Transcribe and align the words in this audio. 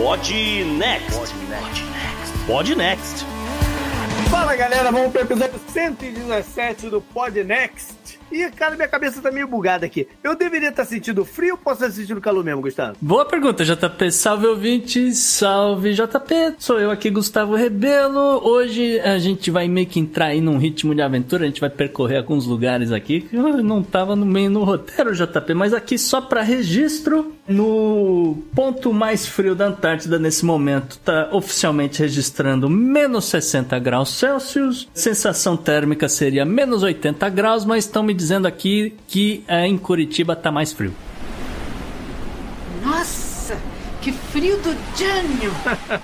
Pod 0.00 0.30
Next. 0.78 1.34
Pod 2.46 2.74
Next. 2.74 3.26
Fala 4.30 4.56
galera, 4.56 4.90
vamos 4.90 5.12
para 5.12 5.20
o 5.20 5.24
episódio 5.24 5.60
117 5.68 6.88
do 6.88 7.02
Pod 7.02 7.34
Next. 7.44 8.19
E, 8.30 8.48
cara, 8.50 8.76
minha 8.76 8.88
cabeça 8.88 9.20
tá 9.20 9.30
meio 9.30 9.48
bugada 9.48 9.86
aqui. 9.86 10.06
Eu 10.22 10.36
deveria 10.36 10.68
estar 10.68 10.84
sentindo 10.84 11.24
frio 11.24 11.52
ou 11.52 11.58
posso 11.58 11.84
estar 11.84 11.94
sentindo 11.94 12.20
calor 12.20 12.44
mesmo, 12.44 12.62
Gustavo? 12.62 12.96
Boa 13.00 13.24
pergunta, 13.24 13.64
JP. 13.64 14.10
Salve 14.12 14.46
ouvinte, 14.46 15.12
salve 15.14 15.92
JP. 15.94 16.54
Sou 16.58 16.78
eu 16.78 16.90
aqui, 16.90 17.10
Gustavo 17.10 17.54
Rebelo. 17.56 18.46
Hoje 18.46 19.00
a 19.00 19.18
gente 19.18 19.50
vai 19.50 19.68
meio 19.68 19.86
que 19.86 19.98
entrar 19.98 20.26
aí 20.26 20.40
num 20.40 20.58
ritmo 20.58 20.94
de 20.94 21.02
aventura. 21.02 21.44
A 21.44 21.46
gente 21.46 21.60
vai 21.60 21.70
percorrer 21.70 22.18
alguns 22.18 22.46
lugares 22.46 22.92
aqui 22.92 23.22
que 23.22 23.36
eu 23.36 23.62
não 23.62 23.82
tava 23.82 24.14
no 24.14 24.24
meio 24.24 24.50
no 24.50 24.64
roteiro, 24.64 25.14
JP. 25.14 25.54
Mas 25.54 25.74
aqui 25.74 25.98
só 25.98 26.20
para 26.20 26.42
registro, 26.42 27.34
no 27.48 28.38
ponto 28.54 28.92
mais 28.92 29.26
frio 29.26 29.54
da 29.54 29.66
Antártida 29.66 30.18
nesse 30.18 30.44
momento, 30.44 30.98
tá 30.98 31.28
oficialmente 31.32 32.00
registrando 32.00 32.68
menos 32.68 33.24
60 33.26 33.78
graus 33.78 34.10
Celsius. 34.10 34.88
Sensação 34.94 35.56
térmica 35.56 36.08
seria 36.08 36.44
menos 36.44 36.82
80 36.82 37.28
graus, 37.30 37.64
mas 37.64 37.84
estão 37.84 38.02
me 38.02 38.14
dizendo 38.20 38.46
aqui 38.46 38.94
que 39.08 39.42
é, 39.48 39.66
em 39.66 39.78
Curitiba 39.78 40.36
tá 40.36 40.52
mais 40.52 40.72
frio. 40.72 40.94
Nossa, 42.84 43.58
que 44.02 44.12
frio 44.30 44.56
do 44.58 44.70
Jânio! 44.96 45.52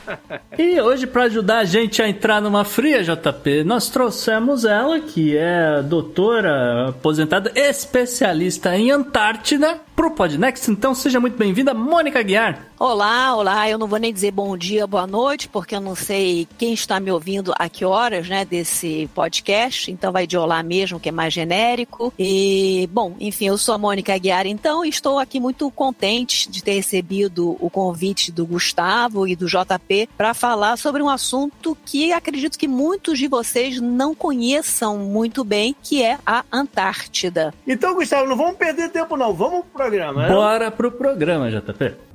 e 0.59 0.81
hoje, 0.81 1.07
para 1.07 1.25
ajudar 1.25 1.59
a 1.59 1.65
gente 1.65 2.03
a 2.03 2.09
entrar 2.09 2.41
numa 2.41 2.65
fria, 2.65 3.03
JP, 3.03 3.65
nós 3.65 3.89
trouxemos 3.89 4.65
ela, 4.65 5.01
que 5.01 5.37
é 5.37 5.83
doutora 5.83 6.89
aposentada, 6.89 7.53
especialista 7.55 8.77
em 8.77 8.91
Antártida, 8.91 9.81
pro 9.97 10.11
Podnext. 10.11 10.71
Então 10.71 10.95
seja 10.95 11.19
muito 11.19 11.39
bem-vinda, 11.39 11.73
Mônica 11.73 12.23
Guiar. 12.23 12.67
Olá, 12.79 13.35
olá. 13.35 13.69
Eu 13.69 13.79
não 13.79 13.87
vou 13.87 13.99
nem 13.99 14.13
dizer 14.13 14.31
bom 14.31 14.55
dia, 14.55 14.87
boa 14.87 15.07
noite, 15.07 15.49
porque 15.49 15.75
eu 15.75 15.81
não 15.81 15.95
sei 15.95 16.47
quem 16.59 16.75
está 16.75 17.01
me 17.01 17.11
ouvindo 17.11 17.55
a 17.59 17.71
que 17.71 17.87
horas, 17.87 18.29
né, 18.29 18.45
desse 18.45 19.09
podcast. 19.15 19.91
Então 19.91 20.13
vai 20.13 20.27
de 20.27 20.37
olá 20.37 20.63
mesmo, 20.63 21.01
que 21.01 21.09
é 21.09 21.13
mais 21.13 21.33
genérico. 21.33 22.13
E, 22.19 22.87
bom, 22.93 23.17
enfim, 23.19 23.47
eu 23.47 23.57
sou 23.57 23.75
a 23.75 23.79
Mônica 23.79 24.13
Aguiar, 24.13 24.47
então 24.47 24.85
estou 24.85 25.19
aqui 25.19 25.41
muito 25.41 25.71
contente 25.71 26.51
de 26.51 26.63
ter 26.63 26.75
recebido 26.75 27.57
o 27.59 27.71
convite 27.71 28.16
do 28.33 28.47
Gustavo 28.47 29.27
e 29.27 29.37
do 29.37 29.47
JP 29.47 30.09
para 30.17 30.35
falar 30.35 30.77
sobre 30.77 31.03
um 31.03 31.09
assunto 31.09 31.77
que 31.85 32.13
acredito 32.13 32.59
que 32.59 32.69
muitos 32.69 33.19
de 33.19 33.29
vocês 33.29 33.81
não 33.81 34.15
conheçam 34.15 34.99
muito 34.99 35.45
bem, 35.45 35.75
que 35.83 36.03
é 36.03 36.19
a 36.27 36.45
Antártida. 36.53 37.53
Então, 37.67 37.95
Gustavo, 37.95 38.29
não 38.29 38.37
vamos 38.37 38.57
perder 38.57 38.91
tempo 38.91 39.17
não. 39.17 39.33
Vamos 39.33 39.61
pro 39.61 39.71
programa. 39.73 40.23
Né? 40.23 40.29
Bora 40.29 40.71
pro 40.71 40.91
programa, 40.91 41.51
JP. 41.51 42.07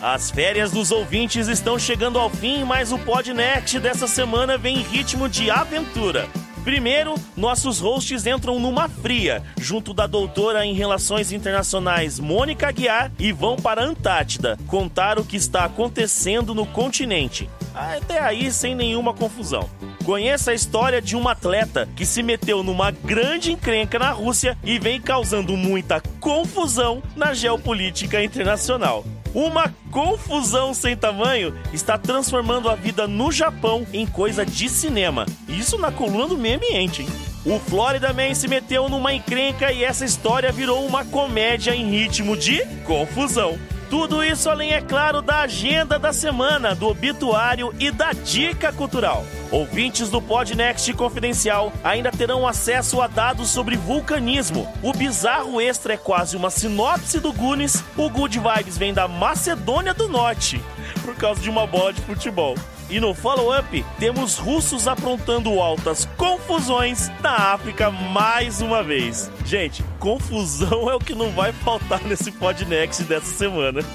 As 0.00 0.30
férias 0.30 0.70
dos 0.70 0.92
ouvintes 0.92 1.48
estão 1.48 1.76
chegando 1.76 2.18
ao 2.18 2.30
fim, 2.30 2.62
mas 2.62 2.92
o 2.92 2.98
Podnext 2.98 3.80
dessa 3.80 4.06
semana 4.06 4.56
vem 4.56 4.78
em 4.78 4.82
ritmo 4.82 5.28
de 5.28 5.50
aventura. 5.50 6.28
Primeiro, 6.64 7.14
nossos 7.36 7.80
hosts 7.80 8.26
entram 8.26 8.58
numa 8.58 8.88
fria, 8.88 9.42
junto 9.58 9.94
da 9.94 10.06
doutora 10.06 10.66
em 10.66 10.74
Relações 10.74 11.32
Internacionais 11.32 12.18
Mônica 12.18 12.68
Aguiar 12.68 13.10
e 13.18 13.32
vão 13.32 13.56
para 13.56 13.82
a 13.82 13.84
Antártida 13.84 14.58
contar 14.66 15.18
o 15.18 15.24
que 15.24 15.36
está 15.36 15.64
acontecendo 15.64 16.54
no 16.54 16.66
continente. 16.66 17.48
Até 17.74 18.20
aí 18.20 18.50
sem 18.50 18.74
nenhuma 18.74 19.14
confusão. 19.14 19.68
Conheça 20.04 20.50
a 20.50 20.54
história 20.54 21.00
de 21.00 21.14
uma 21.14 21.32
atleta 21.32 21.88
que 21.94 22.04
se 22.06 22.22
meteu 22.22 22.62
numa 22.62 22.90
grande 22.90 23.52
encrenca 23.52 23.98
na 23.98 24.10
Rússia 24.10 24.56
e 24.64 24.78
vem 24.78 25.00
causando 25.00 25.56
muita 25.56 26.00
confusão 26.18 27.02
na 27.14 27.34
geopolítica 27.34 28.22
internacional. 28.22 29.04
Uma 29.34 29.74
confusão 29.90 30.72
sem 30.72 30.96
tamanho 30.96 31.54
está 31.72 31.98
transformando 31.98 32.68
a 32.68 32.74
vida 32.74 33.06
no 33.06 33.30
Japão 33.30 33.86
em 33.92 34.06
coisa 34.06 34.44
de 34.44 34.68
cinema. 34.68 35.26
Isso 35.48 35.78
na 35.78 35.92
coluna 35.92 36.28
do 36.28 36.38
meio 36.38 36.56
ambiente, 36.56 37.02
hein? 37.02 37.08
O 37.44 37.58
Florida 37.58 38.12
Man 38.12 38.34
se 38.34 38.48
meteu 38.48 38.88
numa 38.88 39.12
encrenca 39.12 39.72
e 39.72 39.84
essa 39.84 40.04
história 40.04 40.52
virou 40.52 40.84
uma 40.84 41.04
comédia 41.04 41.74
em 41.74 41.90
ritmo 41.90 42.36
de 42.36 42.64
confusão. 42.84 43.58
Tudo 43.90 44.22
isso 44.22 44.50
além, 44.50 44.72
é 44.72 44.82
claro, 44.82 45.22
da 45.22 45.40
agenda 45.40 45.98
da 45.98 46.12
semana, 46.12 46.74
do 46.74 46.88
obituário 46.88 47.74
e 47.80 47.90
da 47.90 48.12
dica 48.12 48.70
cultural. 48.70 49.24
Ouvintes 49.50 50.10
do 50.10 50.20
Podnext 50.20 50.92
Confidencial 50.92 51.72
ainda 51.82 52.10
terão 52.10 52.46
acesso 52.46 53.00
a 53.00 53.06
dados 53.06 53.48
sobre 53.48 53.76
vulcanismo. 53.76 54.70
O 54.82 54.92
bizarro 54.92 55.58
extra 55.58 55.94
é 55.94 55.96
quase 55.96 56.36
uma 56.36 56.50
sinopse 56.50 57.18
do 57.18 57.32
Gunis. 57.32 57.82
O 57.96 58.10
Good 58.10 58.38
Vibes 58.38 58.76
vem 58.76 58.92
da 58.92 59.08
Macedônia 59.08 59.94
do 59.94 60.06
Norte, 60.06 60.62
por 61.02 61.16
causa 61.16 61.40
de 61.40 61.48
uma 61.48 61.66
bola 61.66 61.92
de 61.92 62.02
futebol. 62.02 62.56
E 62.90 62.98
no 62.98 63.12
follow-up, 63.12 63.84
temos 63.98 64.38
russos 64.38 64.88
aprontando 64.88 65.60
altas 65.60 66.08
confusões 66.16 67.10
na 67.20 67.52
África 67.52 67.90
mais 67.90 68.62
uma 68.62 68.82
vez. 68.82 69.30
Gente, 69.44 69.84
confusão 69.98 70.88
é 70.88 70.94
o 70.94 70.98
que 70.98 71.14
não 71.14 71.30
vai 71.32 71.52
faltar 71.52 72.02
nesse 72.04 72.32
Podnext 72.32 73.02
dessa 73.04 73.26
semana. 73.26 73.80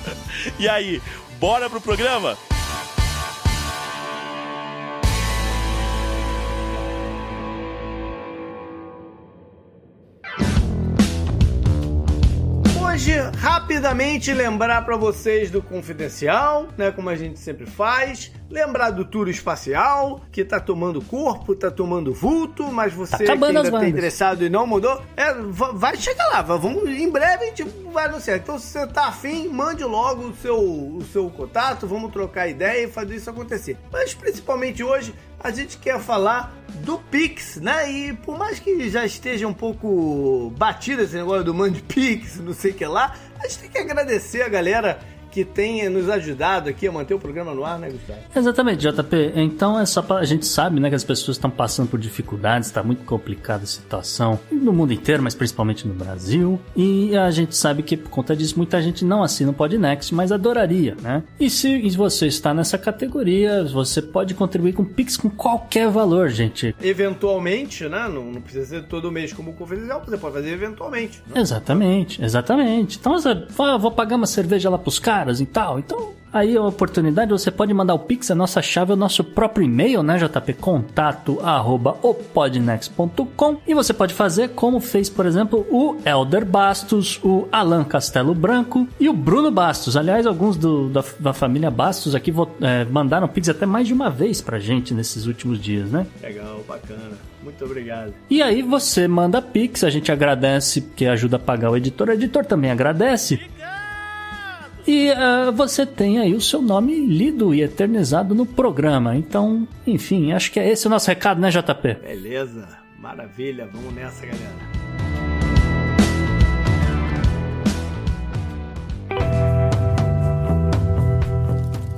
E 0.60 0.68
aí, 0.68 1.02
bora 1.40 1.70
pro 1.70 1.80
programa? 1.80 2.38
Rapidamente 13.44 14.34
lembrar 14.34 14.86
para 14.86 14.96
vocês 14.96 15.52
do 15.52 15.62
confidencial, 15.62 16.70
né, 16.78 16.92
como 16.92 17.10
a 17.10 17.16
gente 17.18 17.38
sempre 17.38 17.66
faz, 17.66 18.32
lembrar 18.50 18.92
do 18.92 19.04
tour 19.04 19.28
espacial, 19.28 20.22
que 20.32 20.46
tá 20.46 20.62
tomando 20.62 21.02
corpo, 21.02 21.54
tá 21.54 21.70
tomando 21.70 22.14
vulto, 22.14 22.72
mas 22.72 22.94
você 22.94 23.26
tá 23.26 23.36
que 23.36 23.44
ainda 23.44 23.70
tá 23.70 23.86
interessado 23.86 24.46
e 24.46 24.50
não 24.50 24.66
mudou, 24.66 25.02
é, 25.18 25.34
vai 25.74 25.98
chegar 25.98 26.26
lá, 26.28 26.42
vamos, 26.42 26.90
em 26.90 27.10
breve 27.10 27.44
a 27.44 27.48
gente 27.48 27.64
vai 27.92 28.06
anunciar. 28.06 28.38
Então, 28.38 28.58
se 28.58 28.68
você 28.68 28.88
tá 28.88 29.08
afim, 29.08 29.50
mande 29.50 29.84
logo 29.84 30.30
o 30.30 30.36
seu, 30.38 30.58
o 30.58 31.04
seu 31.12 31.30
contato, 31.30 31.86
vamos 31.86 32.14
trocar 32.14 32.48
ideia 32.48 32.86
e 32.86 32.88
fazer 32.90 33.18
isso 33.18 33.30
acontecer. 33.30 33.78
Mas 33.92 34.14
principalmente 34.14 34.82
hoje, 34.82 35.14
a 35.44 35.52
gente 35.52 35.78
quer 35.78 36.00
falar 36.00 36.56
do 36.76 36.98
Pix, 36.98 37.58
né? 37.58 37.92
E 37.92 38.14
por 38.14 38.38
mais 38.38 38.60
que 38.60 38.90
já 38.90 39.06
esteja 39.06 39.48
um 39.48 39.54
pouco 39.54 40.52
batido 40.58 41.02
esse 41.02 41.16
negócio 41.16 41.44
do 41.44 41.54
Mande 41.54 41.82
Pix, 41.82 42.40
não 42.40 42.54
sei 42.54 42.72
o 42.72 42.74
que 42.74 42.86
lá, 42.86 43.16
a 43.40 43.48
gente 43.48 43.60
tem 43.60 43.70
que 43.70 43.78
agradecer 43.78 44.42
a 44.42 44.50
galera 44.50 45.00
que 45.34 45.44
tenha 45.44 45.90
nos 45.90 46.08
ajudado 46.10 46.70
aqui 46.70 46.88
a 46.88 46.92
manter 46.92 47.16
o 47.16 47.20
programa 47.20 47.56
no 47.56 47.66
ar, 47.66 47.80
né, 47.80 47.90
Gustavo? 47.90 48.20
Exatamente, 48.36 48.88
JP. 48.88 49.34
Então 49.36 49.80
é 49.80 49.86
só 49.86 50.04
para 50.04 50.18
a 50.18 50.26
gente 50.26 50.46
sabe, 50.46 50.80
né, 50.80 50.90
que 50.90 50.96
as 50.96 51.04
pessoas 51.04 51.38
estão 51.38 51.50
passando 51.50 51.90
por 51.90 52.00
dificuldades, 52.00 52.68
está 52.68 52.84
muito 52.84 53.04
complicada 53.04 53.64
a 53.64 53.68
situação 53.68 54.40
no 54.52 54.72
mundo 54.72 54.94
inteiro, 54.94 55.24
mas 55.24 55.34
principalmente 55.34 55.88
no 55.88 55.94
Brasil. 55.96 56.62
E 56.76 57.18
a 57.18 57.32
gente 57.32 57.56
sabe 57.56 57.82
que 57.82 57.98
por 57.98 58.12
conta 58.12 58.36
disso 58.36 58.54
muita 58.58 58.80
gente 58.80 59.04
não 59.04 59.24
assina 59.24 59.50
o 59.50 59.54
Podnext, 59.54 60.14
mas 60.14 60.32
adoraria, 60.32 60.96
né? 61.02 61.24
E 61.40 61.50
se 61.50 61.90
você 61.98 62.28
está 62.28 62.54
nessa 62.54 62.78
categoria, 62.78 63.64
você 63.64 64.04
pode 64.04 64.36
contribuir 64.36 64.74
com 64.74 64.86
Pix 64.86 65.18
com 65.18 65.32
qualquer 65.32 65.90
valor, 65.90 66.30
gente. 66.30 66.76
Eventualmente, 66.80 67.90
né? 67.90 68.08
Não, 68.08 68.26
não 68.26 68.42
precisa 68.42 68.66
ser 68.68 68.84
todo 68.84 69.12
mês 69.12 69.34
como 69.34 69.54
confidencial, 69.54 70.00
você 70.06 70.16
pode 70.16 70.34
fazer 70.34 70.52
eventualmente. 70.52 71.24
Né? 71.28 71.42
Exatamente, 71.42 72.24
exatamente. 72.24 73.00
Então, 73.00 73.16
ah, 73.16 73.78
vou 73.78 73.92
pagar 73.92 74.16
uma 74.16 74.28
cerveja 74.28 74.70
lá 74.70 74.78
pros 74.78 75.00
caras 75.00 75.23
caras 75.24 75.40
e 75.40 75.46
tal. 75.46 75.80
Então, 75.80 76.14
aí 76.32 76.58
a 76.58 76.62
oportunidade, 76.62 77.32
você 77.32 77.50
pode 77.50 77.74
mandar 77.74 77.94
o 77.94 78.00
Pix, 78.00 78.30
a 78.30 78.36
nossa 78.36 78.62
chave, 78.62 78.92
o 78.92 78.96
nosso 78.96 79.24
próprio 79.24 79.66
e-mail, 79.66 80.04
né, 80.04 80.18
JP? 80.18 80.54
Contato 80.54 81.40
arroba 81.42 81.98
opodnex.com 82.02 83.58
e 83.66 83.74
você 83.74 83.94
pode 83.94 84.14
fazer 84.14 84.50
como 84.50 84.80
fez, 84.80 85.10
por 85.10 85.26
exemplo, 85.26 85.66
o 85.72 85.98
Elder 86.06 86.46
Bastos, 86.46 87.20
o 87.24 87.48
Alan 87.52 87.84
Castelo 87.86 88.36
Branco 88.36 88.88
e 89.00 89.08
o 89.08 89.14
Bruno 89.14 89.50
Bastos. 89.50 89.96
Aliás, 89.96 90.26
alguns 90.26 90.58
do, 90.58 90.90
da, 90.90 91.04
da 91.20 91.34
família 91.34 91.72
Bastos 91.72 92.14
aqui 92.14 92.34
é, 92.62 92.84
mandaram 92.86 93.28
Pix 93.28 93.48
até 93.48 93.66
mais 93.66 93.88
de 93.88 93.94
uma 93.94 94.10
vez 94.10 94.42
pra 94.42 94.60
gente 94.60 94.94
nesses 94.94 95.26
últimos 95.26 95.60
dias, 95.60 95.90
né? 95.90 96.06
Legal, 96.22 96.62
bacana. 96.68 97.12
Muito 97.44 97.66
obrigado. 97.66 98.14
E 98.30 98.42
aí 98.42 98.62
você 98.62 99.06
manda 99.06 99.42
Pix, 99.42 99.84
a 99.84 99.90
gente 99.90 100.12
agradece 100.12 100.80
porque 100.80 101.06
ajuda 101.06 101.36
a 101.36 101.40
pagar 101.40 101.72
o 101.72 101.78
editor. 101.78 102.08
O 102.08 102.12
editor 102.14 102.46
também 102.46 102.72
agradece. 102.72 103.40
E 104.86 105.12
uh, 105.12 105.52
você 105.54 105.86
tem 105.86 106.20
aí 106.20 106.34
o 106.34 106.42
seu 106.42 106.62
nome 106.62 107.06
lido 107.06 107.56
e 107.56 107.62
eternizado 107.62 108.36
no 108.36 108.46
programa. 108.46 109.16
Então, 109.16 109.68
enfim, 109.88 110.34
acho 110.34 110.52
que 110.52 110.60
é 110.60 110.70
esse 110.70 110.88
o 110.88 110.90
nosso 110.90 111.08
recado, 111.08 111.40
né, 111.40 111.50
JP? 111.50 111.94
Beleza, 112.02 112.68
maravilha, 113.00 113.70
vamos 113.72 113.94
nessa, 113.94 114.26
galera. 114.26 114.74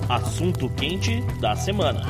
Assunto 0.07 0.69
quente 0.69 1.21
da 1.41 1.55
semana. 1.55 2.01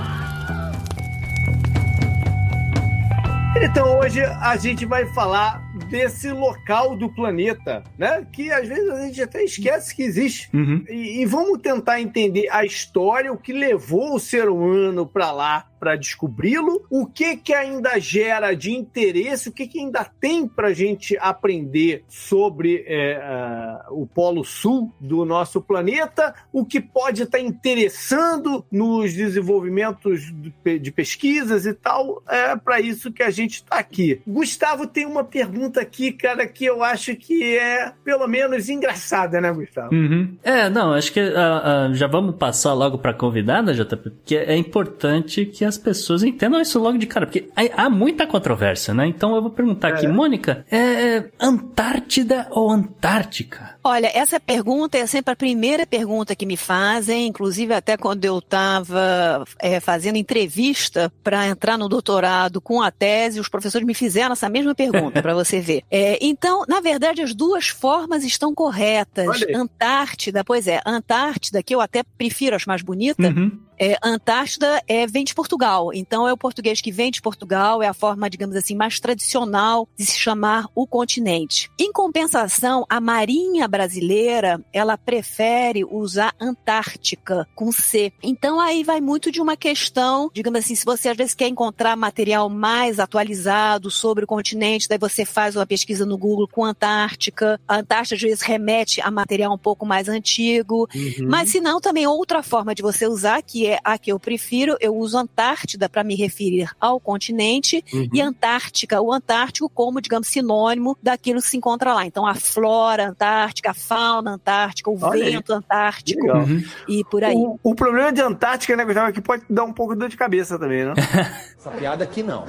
Então 3.62 3.98
hoje 4.00 4.22
a 4.22 4.58
gente 4.58 4.86
vai 4.86 5.06
falar 5.14 5.65
desse 5.96 6.30
local 6.30 6.98
do 6.98 7.10
planeta, 7.10 7.82
né? 7.98 8.28
Que 8.30 8.52
às 8.52 8.68
vezes 8.68 8.90
a 8.90 9.06
gente 9.06 9.22
até 9.22 9.42
esquece 9.44 9.96
que 9.96 10.04
existe. 10.04 10.50
Uhum. 10.54 10.84
E, 10.90 11.22
e, 11.22 11.26
vamos 11.26 11.60
tentar 11.62 12.02
entender 12.02 12.50
a 12.50 12.66
história, 12.66 13.32
o 13.32 13.38
que 13.38 13.54
levou 13.54 14.14
o 14.14 14.20
ser 14.20 14.50
humano 14.50 15.08
para 15.08 15.32
lá 15.32 15.66
para 15.80 15.96
descobri-lo, 15.96 16.86
o 16.90 17.06
que 17.06 17.38
que 17.38 17.54
ainda 17.54 18.00
gera 18.00 18.54
de 18.54 18.72
interesse, 18.72 19.50
o 19.50 19.52
que 19.52 19.68
que 19.68 19.80
ainda 19.80 20.06
tem 20.20 20.48
para 20.48 20.70
a 20.70 20.74
gente 20.74 21.18
aprender 21.20 22.04
sobre 22.08 22.84
é, 22.88 23.80
o 23.90 24.06
Polo 24.06 24.44
Sul 24.44 24.94
do 25.00 25.26
nosso 25.26 25.62
planeta, 25.62 26.34
o 26.52 26.66
que 26.66 26.80
pode 26.80 27.24
estar 27.24 27.38
tá 27.38 27.44
interessando 27.44 28.66
nos 28.72 29.14
desenvolvimentos 29.14 30.34
de 30.64 30.92
pesquisas 30.92 31.66
e 31.66 31.74
tal, 31.74 32.22
é 32.28 32.56
para 32.56 32.80
isso 32.80 33.12
que 33.12 33.24
a 33.24 33.30
gente 33.30 33.56
está 33.56 33.78
aqui. 33.78 34.22
Gustavo 34.28 34.88
tem 34.88 35.06
uma 35.06 35.24
pergunta 35.24 35.82
aqui, 35.82 36.12
cara, 36.12 36.48
que 36.48 36.66
eu 36.66 36.84
acho 36.84 37.16
que 37.16 37.58
é 37.58 37.92
pelo 38.04 38.28
menos 38.28 38.70
engraçada, 38.70 39.42
né, 39.42 39.52
Gustavo? 39.52 39.94
Uhum. 39.94 40.38
É, 40.44 40.70
não, 40.70 40.94
acho 40.94 41.12
que 41.12 41.20
uh, 41.20 41.90
uh, 41.90 41.94
já 41.94 42.08
vamos 42.08 42.36
passar 42.36 42.74
logo 42.74 42.98
para 42.98 43.14
convidada, 43.14 43.74
JP, 43.74 44.10
porque 44.10 44.36
é 44.36 44.56
importante 44.56 45.46
que 45.46 45.65
as 45.66 45.78
pessoas 45.78 46.24
entendam 46.24 46.62
isso 46.62 46.80
logo 46.80 46.98
de 46.98 47.08
cara, 47.08 47.26
porque 47.26 47.50
há 47.76 47.90
muita 47.90 48.26
controvérsia, 48.28 48.94
né? 48.94 49.08
Então 49.08 49.36
eu 49.36 49.42
vou 49.42 49.52
perguntar 49.52 49.90
é. 49.90 49.94
aqui, 49.94 50.08
Mônica, 50.08 50.66
é 50.72 51.30
Antártida 51.40 52.48
ou 52.52 52.72
Antártica? 52.72 53.75
Olha, 53.88 54.10
essa 54.16 54.40
pergunta 54.40 54.98
é 54.98 55.06
sempre 55.06 55.32
a 55.32 55.36
primeira 55.36 55.86
pergunta 55.86 56.36
que 56.36 56.44
me 56.44 56.58
fazem, 56.58 57.28
inclusive 57.28 57.72
até 57.72 57.96
quando 57.96 58.26
eu 58.26 58.40
estava 58.40 59.46
é, 59.60 59.80
fazendo 59.80 60.16
entrevista 60.16 61.14
para 61.24 61.46
entrar 61.46 61.78
no 61.78 61.88
doutorado 61.88 62.60
com 62.60 62.82
a 62.82 62.90
tese, 62.90 63.40
os 63.40 63.48
professores 63.48 63.86
me 63.86 63.94
fizeram 63.94 64.34
essa 64.34 64.50
mesma 64.50 64.74
pergunta, 64.74 65.22
para 65.22 65.36
você 65.36 65.62
ver. 65.62 65.84
É, 65.92 66.18
então, 66.20 66.64
na 66.68 66.82
verdade, 66.82 67.22
as 67.22 67.36
duas 67.36 67.68
formas 67.68 68.24
estão 68.24 68.56
corretas. 68.56 69.44
Antártida, 69.54 70.44
pois 70.44 70.68
é, 70.68 70.82
Antártida, 70.84 71.62
que 71.62 71.76
eu 71.76 71.80
até 71.80 72.02
prefiro, 72.18 72.56
acho 72.56 72.68
mais 72.68 72.82
bonita, 72.82 73.28
uhum. 73.28 73.66
É, 73.78 73.98
Antártida 74.02 74.82
é, 74.88 75.06
vem 75.06 75.24
de 75.24 75.36
Portugal, 75.36 75.92
então 75.94 76.28
é 76.28 76.34
o 76.34 76.38
português 76.38 76.80
que 76.80 76.92
vem 76.92 77.12
de 77.12 77.22
Portugal, 77.22 77.84
é 77.84 77.88
a 77.88 77.94
forma, 77.94 78.30
digamos 78.30 78.56
assim, 78.56 78.76
mais 78.76 79.00
tradicional 79.00 79.88
de 79.98 80.06
se 80.06 80.18
chamar 80.18 80.68
o 80.74 80.88
continente. 80.88 81.70
Em 81.80 81.92
compensação, 81.92 82.86
a 82.90 83.02
Marinha 83.02 83.68
brasileira, 83.76 84.64
ela 84.72 84.98
prefere 84.98 85.84
usar 85.84 86.34
Antártica 86.40 87.46
com 87.54 87.74
C. 87.74 88.14
Então 88.24 88.58
aí 88.58 88.86
vai 88.86 89.02
muito 89.02 89.30
de 89.30 89.42
uma 89.42 89.58
questão, 89.58 90.32
digamos 90.34 90.60
assim, 90.60 90.76
se 90.76 90.86
você 90.86 91.10
às 91.10 91.18
vezes 91.18 91.36
quer 91.36 91.50
encontrar 91.50 91.98
material 91.98 92.50
mais 92.50 93.02
atualizado 93.02 93.92
sobre 93.92 94.24
o 94.24 94.28
continente, 94.28 94.88
daí 94.88 94.98
você 94.98 95.26
faz 95.26 95.58
uma 95.58 95.66
pesquisa 95.66 96.06
no 96.06 96.18
Google 96.18 96.48
com 96.48 96.64
Antártica. 96.64 97.60
A 97.68 97.80
Antártica 97.80 98.16
às 98.16 98.22
vezes 98.22 98.42
remete 98.42 99.02
a 99.02 99.12
material 99.12 99.54
um 99.54 99.58
pouco 99.58 99.86
mais 99.86 100.08
antigo, 100.08 100.88
uhum. 100.96 101.28
mas 101.28 101.50
se 101.50 101.60
não, 101.60 101.82
também 101.82 102.08
outra 102.08 102.42
forma 102.42 102.74
de 102.74 102.82
você 102.82 103.06
usar, 103.08 103.42
que 103.42 103.68
é 103.68 103.80
a 103.84 103.98
que 103.98 104.12
eu 104.12 104.20
prefiro, 104.20 104.78
eu 104.80 104.96
uso 104.96 105.18
Antártida 105.18 105.90
para 105.90 106.04
me 106.04 106.16
referir 106.16 106.70
ao 106.80 106.98
continente 106.98 107.84
uhum. 107.92 108.08
e 108.14 108.22
Antártica, 108.22 109.02
o 109.02 109.12
Antártico 109.12 109.68
como, 109.68 110.00
digamos, 110.00 110.30
sinônimo 110.30 110.98
daquilo 111.04 111.42
que 111.42 111.50
se 111.50 111.58
encontra 111.58 111.94
lá. 111.94 112.06
Então, 112.06 112.26
a 112.26 112.36
flora 112.36 113.10
antártica, 113.10 113.65
a 113.68 113.74
fauna 113.74 114.32
antártica, 114.32 114.90
o 114.90 114.98
Olha 115.02 115.26
vento 115.26 115.54
aí. 115.54 115.58
antártico 115.58 116.28
uhum. 116.28 116.64
e 116.88 117.04
por 117.06 117.24
aí. 117.24 117.36
O, 117.36 117.60
o, 117.64 117.76
problema 117.76 118.12
de 118.12 118.22
Antártica, 118.22 118.76
né, 118.76 118.86
Gustavo, 118.86 119.10
é 119.10 119.12
que 119.12 119.22
pode 119.22 119.44
dar 119.50 119.64
um 119.64 119.74
pouco 119.74 119.94
de 119.94 120.00
dor 120.00 120.10
de 120.10 120.18
cabeça 120.18 120.58
também, 120.58 120.86
né? 120.86 120.94
essa 121.58 121.72
piada 121.72 122.04
aqui 122.04 122.24
não. 122.24 122.46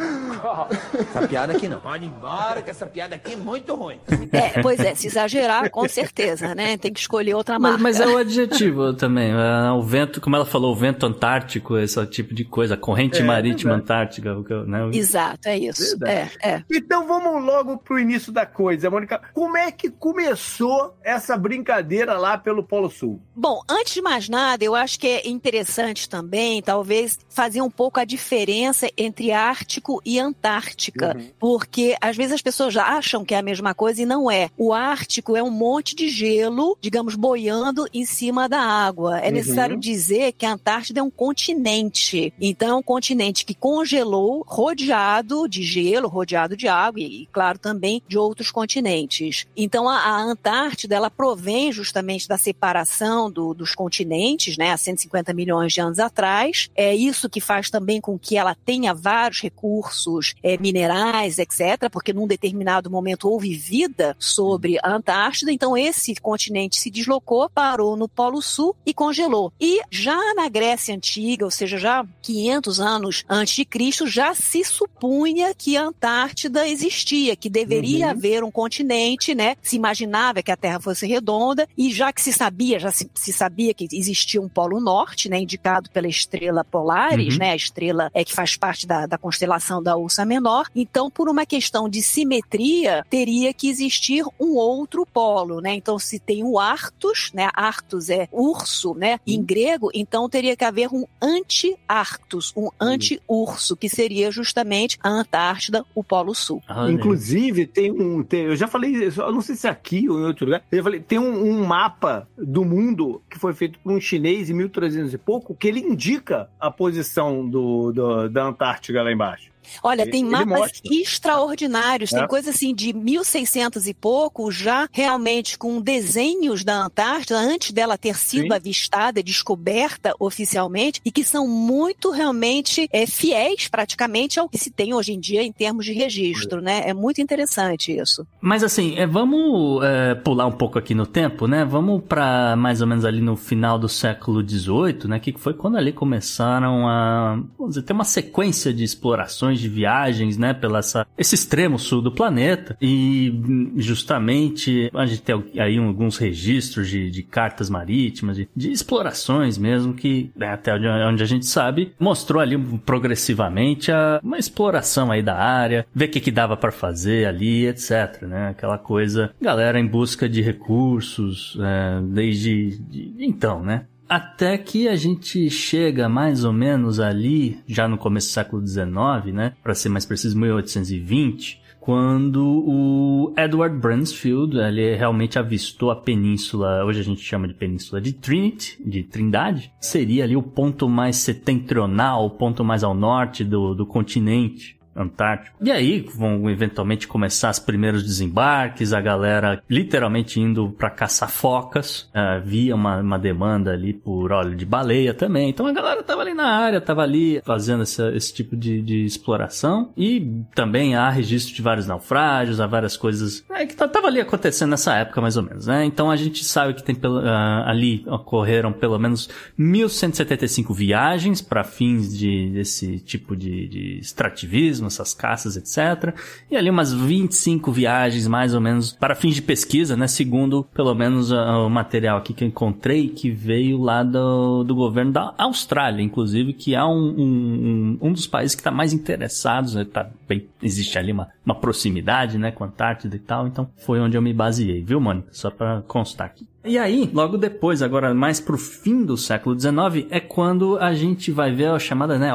essa 0.99 1.27
piada 1.27 1.53
aqui 1.53 1.69
não. 1.69 1.81
Pode 1.81 2.05
ir 2.05 2.09
embora, 2.09 2.63
que 2.63 2.71
essa 2.71 2.87
piada 2.87 3.15
aqui 3.17 3.33
é 3.33 3.37
muito 3.37 3.75
ruim. 3.75 3.99
É, 4.33 4.61
pois 4.61 4.81
é, 4.81 4.95
se 4.95 5.07
exagerar, 5.07 5.71
com 5.71 5.89
certeza, 5.89 6.55
né? 6.55 6.77
Tem 6.77 6.93
que 6.93 7.01
escolher 7.01 7.35
outra 7.35 7.59
marca. 7.59 7.79
Mas, 7.79 7.99
mas 7.99 8.09
é 8.09 8.13
o 8.13 8.19
adjetivo 8.19 8.93
também. 8.95 9.33
É, 9.33 9.71
o 9.73 9.83
vento, 9.83 10.21
como 10.21 10.37
ela 10.37 10.45
falou, 10.45 10.73
o 10.73 10.77
vento 10.77 11.07
antártico, 11.07 11.79
esse 11.79 12.05
tipo 12.07 12.35
de 12.35 12.45
coisa, 12.45 12.77
corrente 12.77 13.21
é, 13.21 13.25
marítima 13.25 13.73
é 13.73 13.77
antártica. 13.77 14.35
Né? 14.67 14.91
Exato, 14.93 15.49
é 15.49 15.59
isso. 15.59 15.97
É, 16.05 16.29
é. 16.43 16.63
Então 16.71 17.07
vamos 17.07 17.45
logo 17.45 17.79
pro 17.79 17.99
início 17.99 18.33
da 18.33 18.45
coisa, 18.45 18.91
Mônica. 18.91 19.21
Como 19.33 19.57
é 19.57 19.71
que 19.71 19.91
começou 19.91 20.97
essa 21.07 21.37
brincadeira 21.39 22.19
lá 22.19 22.37
pelo 22.37 22.65
Polo 22.65 22.91
Sul? 22.91 23.23
Bom, 23.35 23.63
antes 23.69 23.95
de 23.95 24.03
mais 24.03 24.29
nada, 24.29 24.65
eu 24.65 24.75
acho 24.75 24.99
que 24.99 25.07
é 25.07 25.29
interessante 25.29 26.09
também, 26.09 26.61
talvez, 26.61 27.17
fazer 27.29 27.63
um 27.63 27.71
pouco 27.71 28.01
a 28.01 28.05
diferença 28.05 28.91
entre 28.99 29.31
Ártico 29.31 30.03
e 30.05 30.19
Antártica. 30.19 31.17
Uhum. 31.17 31.31
Porque 31.39 31.97
às 32.01 32.17
vezes 32.17 32.33
as 32.33 32.43
pessoas 32.43 32.77
acham 32.77 33.25
que 33.25 33.35
é 33.35 33.39
a 33.39 33.43
mesma 33.43 33.73
coisa 33.73 34.03
e 34.03 34.07
não 34.07 34.29
é. 34.29 34.51
O 34.59 34.73
Ártico 34.73 35.37
é 35.37 35.43
um 35.43 35.51
monte 35.51 35.95
de 35.95 36.09
gelo, 36.09 36.77
digamos, 36.81 37.15
boiando 37.15 37.87
em 37.95 38.05
cima 38.05 38.49
da 38.49 38.61
água. 38.61 39.21
É 39.21 39.29
uhum. 39.29 39.35
necessário 39.35 39.77
dizer 39.79 40.33
que 40.33 40.45
a 40.45 40.55
Antártida 40.55 40.99
é 40.99 41.03
um 41.05 41.11
continente. 41.11 42.35
Então, 42.41 42.71
é 42.71 42.75
um 42.75 42.83
continente 42.83 43.45
que 43.45 43.55
congelou, 43.55 44.45
rodeado 44.45 45.49
de 45.49 45.63
gelo, 45.63 46.09
rodeado 46.09 46.57
de 46.57 46.67
água 46.67 47.01
e, 47.01 47.23
e 47.23 47.27
claro, 47.27 47.61
também 47.61 48.03
de 48.09 48.19
outros 48.19 48.51
continentes. 48.51 49.47
Então, 49.57 49.89
a, 49.89 49.99
a 49.99 50.21
Antártida, 50.21 50.96
ela 50.97 51.11
provém 51.11 51.71
justamente 51.73 52.29
da 52.29 52.39
separação 52.39 53.31
do, 53.31 53.55
dos 53.55 53.75
continentes, 53.75 54.57
né, 54.57 54.73
há 54.73 54.77
150 54.77 55.33
milhões 55.33 55.73
de 55.73 55.81
anos 55.81 55.99
atrás. 55.99 56.69
É 56.75 56.95
isso 56.95 57.29
que 57.29 57.41
faz 57.41 57.71
também 57.71 58.01
com 58.01 58.19
que 58.19 58.37
ela 58.37 58.55
tenha 58.55 58.95
vários 58.95 59.41
recursos 59.41 60.35
é, 60.43 60.57
minerais, 60.59 61.39
etc., 61.39 61.89
porque 61.91 62.13
num 62.13 62.27
determinado 62.27 62.91
momento 62.91 63.29
houve 63.29 63.55
vida 63.55 64.17
sobre 64.19 64.79
a 64.83 64.95
Antártida. 64.95 65.53
Então, 65.53 65.77
esse 65.77 66.15
continente 66.17 66.79
se 66.79 66.91
deslocou, 66.91 67.49
parou 67.49 67.97
no 67.97 68.09
Polo 68.09 68.41
Sul 68.41 68.75
e 68.85 68.93
congelou. 68.93 69.53
E 69.61 69.81
já 69.91 70.35
na 70.35 70.49
Grécia 70.49 70.95
Antiga, 70.95 71.45
ou 71.45 71.51
seja, 71.51 71.79
já 71.79 72.05
500 72.23 72.81
anos 72.81 73.25
antes 73.29 73.55
de 73.55 73.65
Cristo, 73.65 74.07
já 74.07 74.35
se 74.35 74.65
supunha 74.65 75.55
que 75.55 75.77
a 75.77 75.85
Antártida 75.85 76.67
existia, 76.67 77.37
que 77.37 77.49
deveria 77.49 78.07
uhum. 78.07 78.11
haver 78.11 78.45
um 78.45 78.51
continente, 78.51 79.35
né? 79.35 79.57
Se 79.63 79.77
imaginava 79.77 80.43
que 80.43 80.51
a 80.51 80.57
Terra 80.57 80.79
fosse 80.87 81.07
redonda 81.07 81.69
e 81.77 81.91
já 81.91 82.13
que 82.13 82.23
se 82.23 82.33
sabia, 82.33 82.79
já 82.79 82.93
se, 82.93 83.11
se 83.13 83.33
sabia 83.33 83.75
que 83.75 83.89
existia 83.93 84.41
um 84.41 84.49
polo 84.49 84.81
norte, 84.81 85.29
né? 85.29 85.41
Indicado 85.41 85.91
pela 85.91 86.07
estrela 86.07 86.65
Polaris, 86.65 87.35
uhum. 87.35 87.41
né? 87.41 87.51
A 87.51 87.57
estrela 87.57 88.11
é 88.15 88.25
que 88.25 88.33
faz 88.33 88.57
parte 88.57 88.87
da, 88.87 89.05
da 89.07 89.19
constelação 89.19 89.83
da 89.83 89.97
Ursa 89.97 90.25
Menor. 90.25 90.69
Então, 90.75 91.11
por 91.11 91.29
uma 91.29 91.45
questão 91.45 91.89
de 91.89 92.03
simetria, 92.03 93.05
teria 93.11 93.53
que 93.53 93.69
existir 93.69 94.25
um 94.39 94.55
outro 94.55 95.05
polo, 95.05 95.61
né? 95.61 95.75
Então, 95.75 95.99
se 95.99 96.21
tem 96.21 96.45
o 96.45 96.59
Arctus, 96.59 97.33
né? 97.35 97.49
Arctus 97.53 98.09
é 98.09 98.29
urso, 98.31 98.95
né? 98.95 99.19
Em 99.27 99.39
uhum. 99.39 99.45
grego, 99.45 99.91
então 99.93 100.29
teria 100.29 100.57
que 100.57 100.65
haver 100.65 100.89
um 100.93 101.05
anti-Arctus, 101.21 102.53
um 102.57 102.69
anti-urso, 102.81 103.77
que 103.77 103.89
seria 103.89 104.31
justamente 104.31 104.99
a 105.03 105.09
Antártida, 105.09 105.85
o 105.95 106.05
Polo 106.05 106.35
Sul. 106.35 106.63
Ah, 106.69 106.89
Inclusive, 106.89 107.67
tem 107.67 107.91
um. 107.91 108.23
Tem, 108.23 108.43
eu 108.43 108.57
já 108.57 108.69
falei, 108.69 108.95
eu 109.05 109.33
não 109.33 109.41
sei 109.41 109.57
se 109.57 109.67
é 109.67 109.71
aqui 109.71 110.09
ou 110.09 110.21
em 110.21 110.25
outro 110.25 110.45
lugar, 110.45 110.63
eu 110.79 110.85
falei, 110.85 111.01
tem 111.01 111.19
um, 111.19 111.45
um 111.45 111.65
mapa 111.65 112.29
do 112.37 112.65
mundo 112.65 113.23
que 113.29 113.39
foi 113.39 113.53
feito 113.55 113.79
por 113.79 113.93
um 113.93 114.01
chinês 114.01 114.51
em 114.51 114.55
1300 114.55 115.15
e 115.15 115.19
pouco, 115.19 115.55
que 115.55 115.69
ele 115.69 115.81
indica 115.81 116.49
a 116.59 116.71
posição 116.71 117.49
do, 117.49 117.93
do 117.93 118.29
da 118.29 118.45
Antártida 118.45 119.03
lá 119.03 119.13
embaixo. 119.13 119.51
Olha, 119.83 120.03
Ele- 120.03 120.11
tem 120.11 120.25
mapas 120.25 120.73
extraordinários, 120.91 122.13
É. 122.13 122.19
tem 122.19 122.29
coisa 122.29 122.51
assim 122.51 122.75
de 122.75 122.93
1600 122.93 123.87
e 123.87 123.95
pouco, 123.95 124.51
já 124.51 124.89
realmente 124.93 125.59
com 125.59 125.81
desenhos 125.81 126.63
da 126.65 126.85
Antártida, 126.85 127.37
antes 127.39 127.73
dela 127.73 127.99
ter 127.99 128.17
sido 128.17 128.49
Sim. 128.49 128.53
avistada, 128.53 129.23
descoberta 129.23 130.15
oficialmente, 130.19 131.01
e 131.05 131.11
que 131.11 131.25
são 131.25 131.47
muito 131.49 132.11
realmente 132.11 132.89
é, 132.93 133.07
fiéis 133.07 133.69
praticamente 133.69 134.39
ao 134.39 134.49
que 134.49 134.59
se 134.59 134.71
tem 134.71 134.95
hoje 134.95 135.13
em 135.13 135.21
dia 135.21 135.43
em 135.43 135.53
termos 135.53 135.85
de 135.85 135.93
registro, 135.93 136.61
né? 136.61 136.83
É 136.87 136.95
muito 136.95 137.21
interessante 137.21 137.97
isso. 137.97 138.27
Mas 138.41 138.63
assim, 138.63 138.95
é, 138.97 139.07
vamos 139.07 139.83
é, 139.85 140.15
pular 140.15 140.47
um 140.47 140.53
pouco 140.53 140.79
aqui 140.79 140.95
no 140.95 141.07
tempo, 141.07 141.47
né? 141.47 141.65
Vamos 141.65 142.03
pra 142.05 142.55
mais 142.57 142.81
ou 142.81 142.87
menos 142.87 143.05
ali 143.05 143.21
no 143.21 143.37
final 143.37 143.79
do 143.79 143.89
século 143.89 144.47
XVIII, 144.47 145.09
né? 145.09 145.19
Que 145.19 145.33
foi 145.37 145.55
quando 145.55 145.77
ali 145.77 145.93
começaram 145.93 146.89
a, 146.89 147.35
vamos 147.59 147.75
dizer, 147.75 147.83
ter 147.83 147.93
uma 147.93 148.05
sequência 148.05 148.73
de 148.73 148.85
explorações, 148.85 149.56
de 149.61 149.69
viagens, 149.69 150.37
né? 150.37 150.53
Pela 150.55 150.79
essa, 150.79 151.07
esse 151.17 151.35
extremo 151.35 151.79
sul 151.79 152.01
do 152.03 152.13
planeta. 152.13 152.77
E 152.81 153.31
hum, 153.31 153.73
justamente 153.77 154.91
a 154.95 155.07
gente 155.07 155.23
tem 155.23 155.43
aí 155.59 155.79
alguns 155.79 156.17
registros 156.19 156.89
de, 156.89 157.11
de 157.11 157.23
cartas 157.23 157.71
marítimas, 157.71 158.37
de, 158.37 158.49
de 158.55 158.71
explorações 158.71 159.59
mesmo, 159.59 159.95
que 159.95 160.31
né, 160.37 160.49
até 160.49 160.75
onde 160.75 161.23
a 161.23 161.27
gente 161.27 161.47
sabe, 161.47 161.93
mostrou 161.99 162.41
ali 162.41 162.57
progressivamente 162.85 163.91
a, 163.93 164.21
uma 164.23 164.39
exploração 164.39 165.11
aí 165.11 165.23
da 165.23 165.37
área, 165.37 165.87
ver 165.95 166.07
o 166.07 166.09
que, 166.11 166.21
que 166.21 166.31
dava 166.31 166.57
para 166.57 166.73
fazer 166.73 167.27
ali, 167.27 167.67
etc, 167.67 168.23
né? 168.23 168.49
Aquela 168.51 168.79
coisa, 168.79 169.31
galera 169.41 169.79
em 169.79 169.87
busca 169.87 170.29
de 170.29 170.43
recursos, 170.43 171.57
é, 171.61 172.01
desde 172.03 172.79
de- 172.79 173.15
então, 173.19 173.63
né? 173.63 173.87
Até 174.09 174.57
que 174.57 174.89
a 174.89 174.97
gente 174.97 175.51
chega 175.51 176.09
mais 176.09 176.45
ou 176.45 176.53
menos 176.53 177.01
ali, 177.01 177.59
já 177.67 177.89
no 177.89 177.99
começo 177.99 178.29
do 178.29 178.33
século 178.33 178.67
XIX, 178.67 179.35
né? 179.35 179.53
Para 179.63 179.75
ser 179.75 179.89
mais 179.89 180.07
preciso, 180.07 180.39
1820, 180.39 181.61
quando 181.87 182.45
o 182.45 183.33
Edward 183.37 183.79
Bransfield 183.79 184.59
ele 184.59 184.97
realmente 184.97 185.39
avistou 185.39 185.93
a 185.93 185.95
península, 185.95 186.85
hoje 186.85 186.99
a 186.99 187.05
gente 187.05 187.21
chama 187.21 187.47
de 187.47 187.55
península 187.55 188.01
de 188.01 188.13
Trinity, 188.13 188.77
de 188.85 189.05
Trindade, 189.05 189.73
seria 189.81 190.25
ali 190.25 190.37
o 190.37 190.43
ponto 190.43 190.89
mais 190.89 191.15
setentrional, 191.15 192.27
o 192.27 192.31
ponto 192.31 192.65
mais 192.65 192.83
ao 192.83 192.93
norte 192.93 193.45
do, 193.45 193.73
do 193.73 193.87
continente. 193.87 194.76
Antártico. 194.97 195.57
E 195.63 195.71
aí 195.71 196.01
vão 196.15 196.49
eventualmente 196.51 197.07
começar 197.07 197.51
os 197.51 197.59
primeiros 197.59 198.03
desembarques, 198.03 198.93
a 198.93 199.01
galera 199.01 199.63
literalmente 199.69 200.41
indo 200.41 200.71
para 200.71 200.91
caçar 200.91 201.31
focas. 201.31 202.09
Ah, 202.15 202.35
havia 202.37 202.75
uma, 202.75 202.99
uma 203.01 203.19
demanda 203.19 203.73
ali 203.73 203.93
por 203.93 204.33
óleo 204.33 204.55
de 204.57 204.65
baleia 204.67 205.13
também. 205.15 205.49
Então 205.51 205.67
a 205.67 205.73
galera 205.73 206.03
tava 206.03 206.23
ali 206.23 206.35
na 206.35 206.47
área, 206.47 206.81
tava 206.81 207.03
ali 207.03 207.41
fazendo 207.45 207.83
essa- 207.83 208.11
esse 208.15 208.33
tipo 208.33 208.57
de, 208.57 208.81
de 208.83 209.05
exploração. 209.05 209.91
E 209.97 210.43
também 210.55 210.95
há 210.95 211.09
registro 211.11 211.55
de 211.55 211.63
vários 211.63 211.87
naufrágios, 211.87 212.61
há 212.61 212.67
várias 212.67 212.97
coisas 212.97 213.45
é, 213.51 213.67
que 213.67 213.75
tá- 213.77 213.89
tava 213.89 214.07
ali 214.07 214.21
acontecendo 214.21 214.71
nessa 214.71 214.95
época 214.97 215.21
mais 215.21 215.37
ou 215.37 215.43
menos, 215.43 215.67
né? 215.67 215.85
Então 215.85 216.11
a 216.11 216.17
gente 216.17 216.45
sabe 216.45 216.75
que 216.75 216.83
tem 216.83 216.95
pelo- 216.95 217.19
ah, 217.21 217.65
ali 217.69 218.05
ocorreram 218.07 218.73
pelo 218.73 218.99
menos 218.99 219.29
1175 219.57 220.73
viagens 220.75 221.41
para 221.43 221.65
fins 221.65 222.17
de 222.17 222.51
desse 222.51 222.99
tipo 223.01 223.37
de, 223.37 223.69
de 223.69 223.99
extrativismo, 223.99 224.86
essas 224.87 225.15
caças, 225.15 225.57
etc. 225.57 226.15
E 226.51 226.57
ali 226.57 226.71
umas 226.71 226.93
25 226.93 227.71
viagens 227.73 228.27
mais 228.27 228.55
ou 228.55 228.61
menos 228.61 228.93
para 228.93 229.15
fins 229.15 229.35
de 229.35 229.43
pesquisa, 229.43 229.97
né? 229.97 230.07
Segundo 230.07 230.65
pelo 230.75 230.95
menos 230.95 231.31
o 231.31 231.69
material 231.69 232.19
aqui 232.19 232.33
que 232.33 232.45
eu 232.45 232.49
encontrei 232.49 233.09
que 233.09 233.31
veio 233.31 233.81
lá 233.81 234.03
do, 234.03 234.65
do 234.65 234.75
governo 234.75 235.13
da 235.13 235.35
Austrália, 235.39 236.03
inclusive, 236.03 236.53
que 236.53 236.75
é 236.75 236.85
um, 236.85 237.15
um, 237.19 237.99
um- 238.03 238.13
dos 238.13 238.27
países 238.27 238.55
que 238.55 238.61
está 238.61 238.71
mais 238.71 238.93
interessados, 238.93 239.75
né? 239.75 239.85
Tá 239.85 240.09
bem, 240.29 240.47
existe 240.63 240.99
ali 240.99 241.13
uma, 241.13 241.29
uma 241.45 241.55
proximidade, 241.55 242.39
né, 242.39 242.51
com 242.51 242.65
a 242.65 242.67
Antártida 242.67 243.15
e 243.17 243.19
tal, 243.19 243.47
então 243.47 243.69
foi 243.85 244.01
onde 244.01 244.17
eu 244.17 244.23
me 244.23 244.33
baseei, 244.33 244.83
viu, 244.83 245.01
Mônica? 245.01 245.29
Só 245.33 245.51
para 245.51 245.83
constar 245.83 246.27
aqui. 246.27 246.47
E 246.67 246.79
aí, 246.79 247.09
logo 247.13 247.37
depois, 247.39 247.81
agora 247.81 248.13
mais 248.13 248.41
pro 248.41 248.59
fim 248.59 249.05
do 249.05 249.17
século 249.17 249.59
XIX, 249.59 250.07
é 250.11 250.19
quando 250.21 250.77
a 250.79 250.93
gente 250.95 251.31
vai 251.31 251.53
ver 251.53 251.69
a 251.69 251.79
chamada, 251.79 252.19
né, 252.19 252.31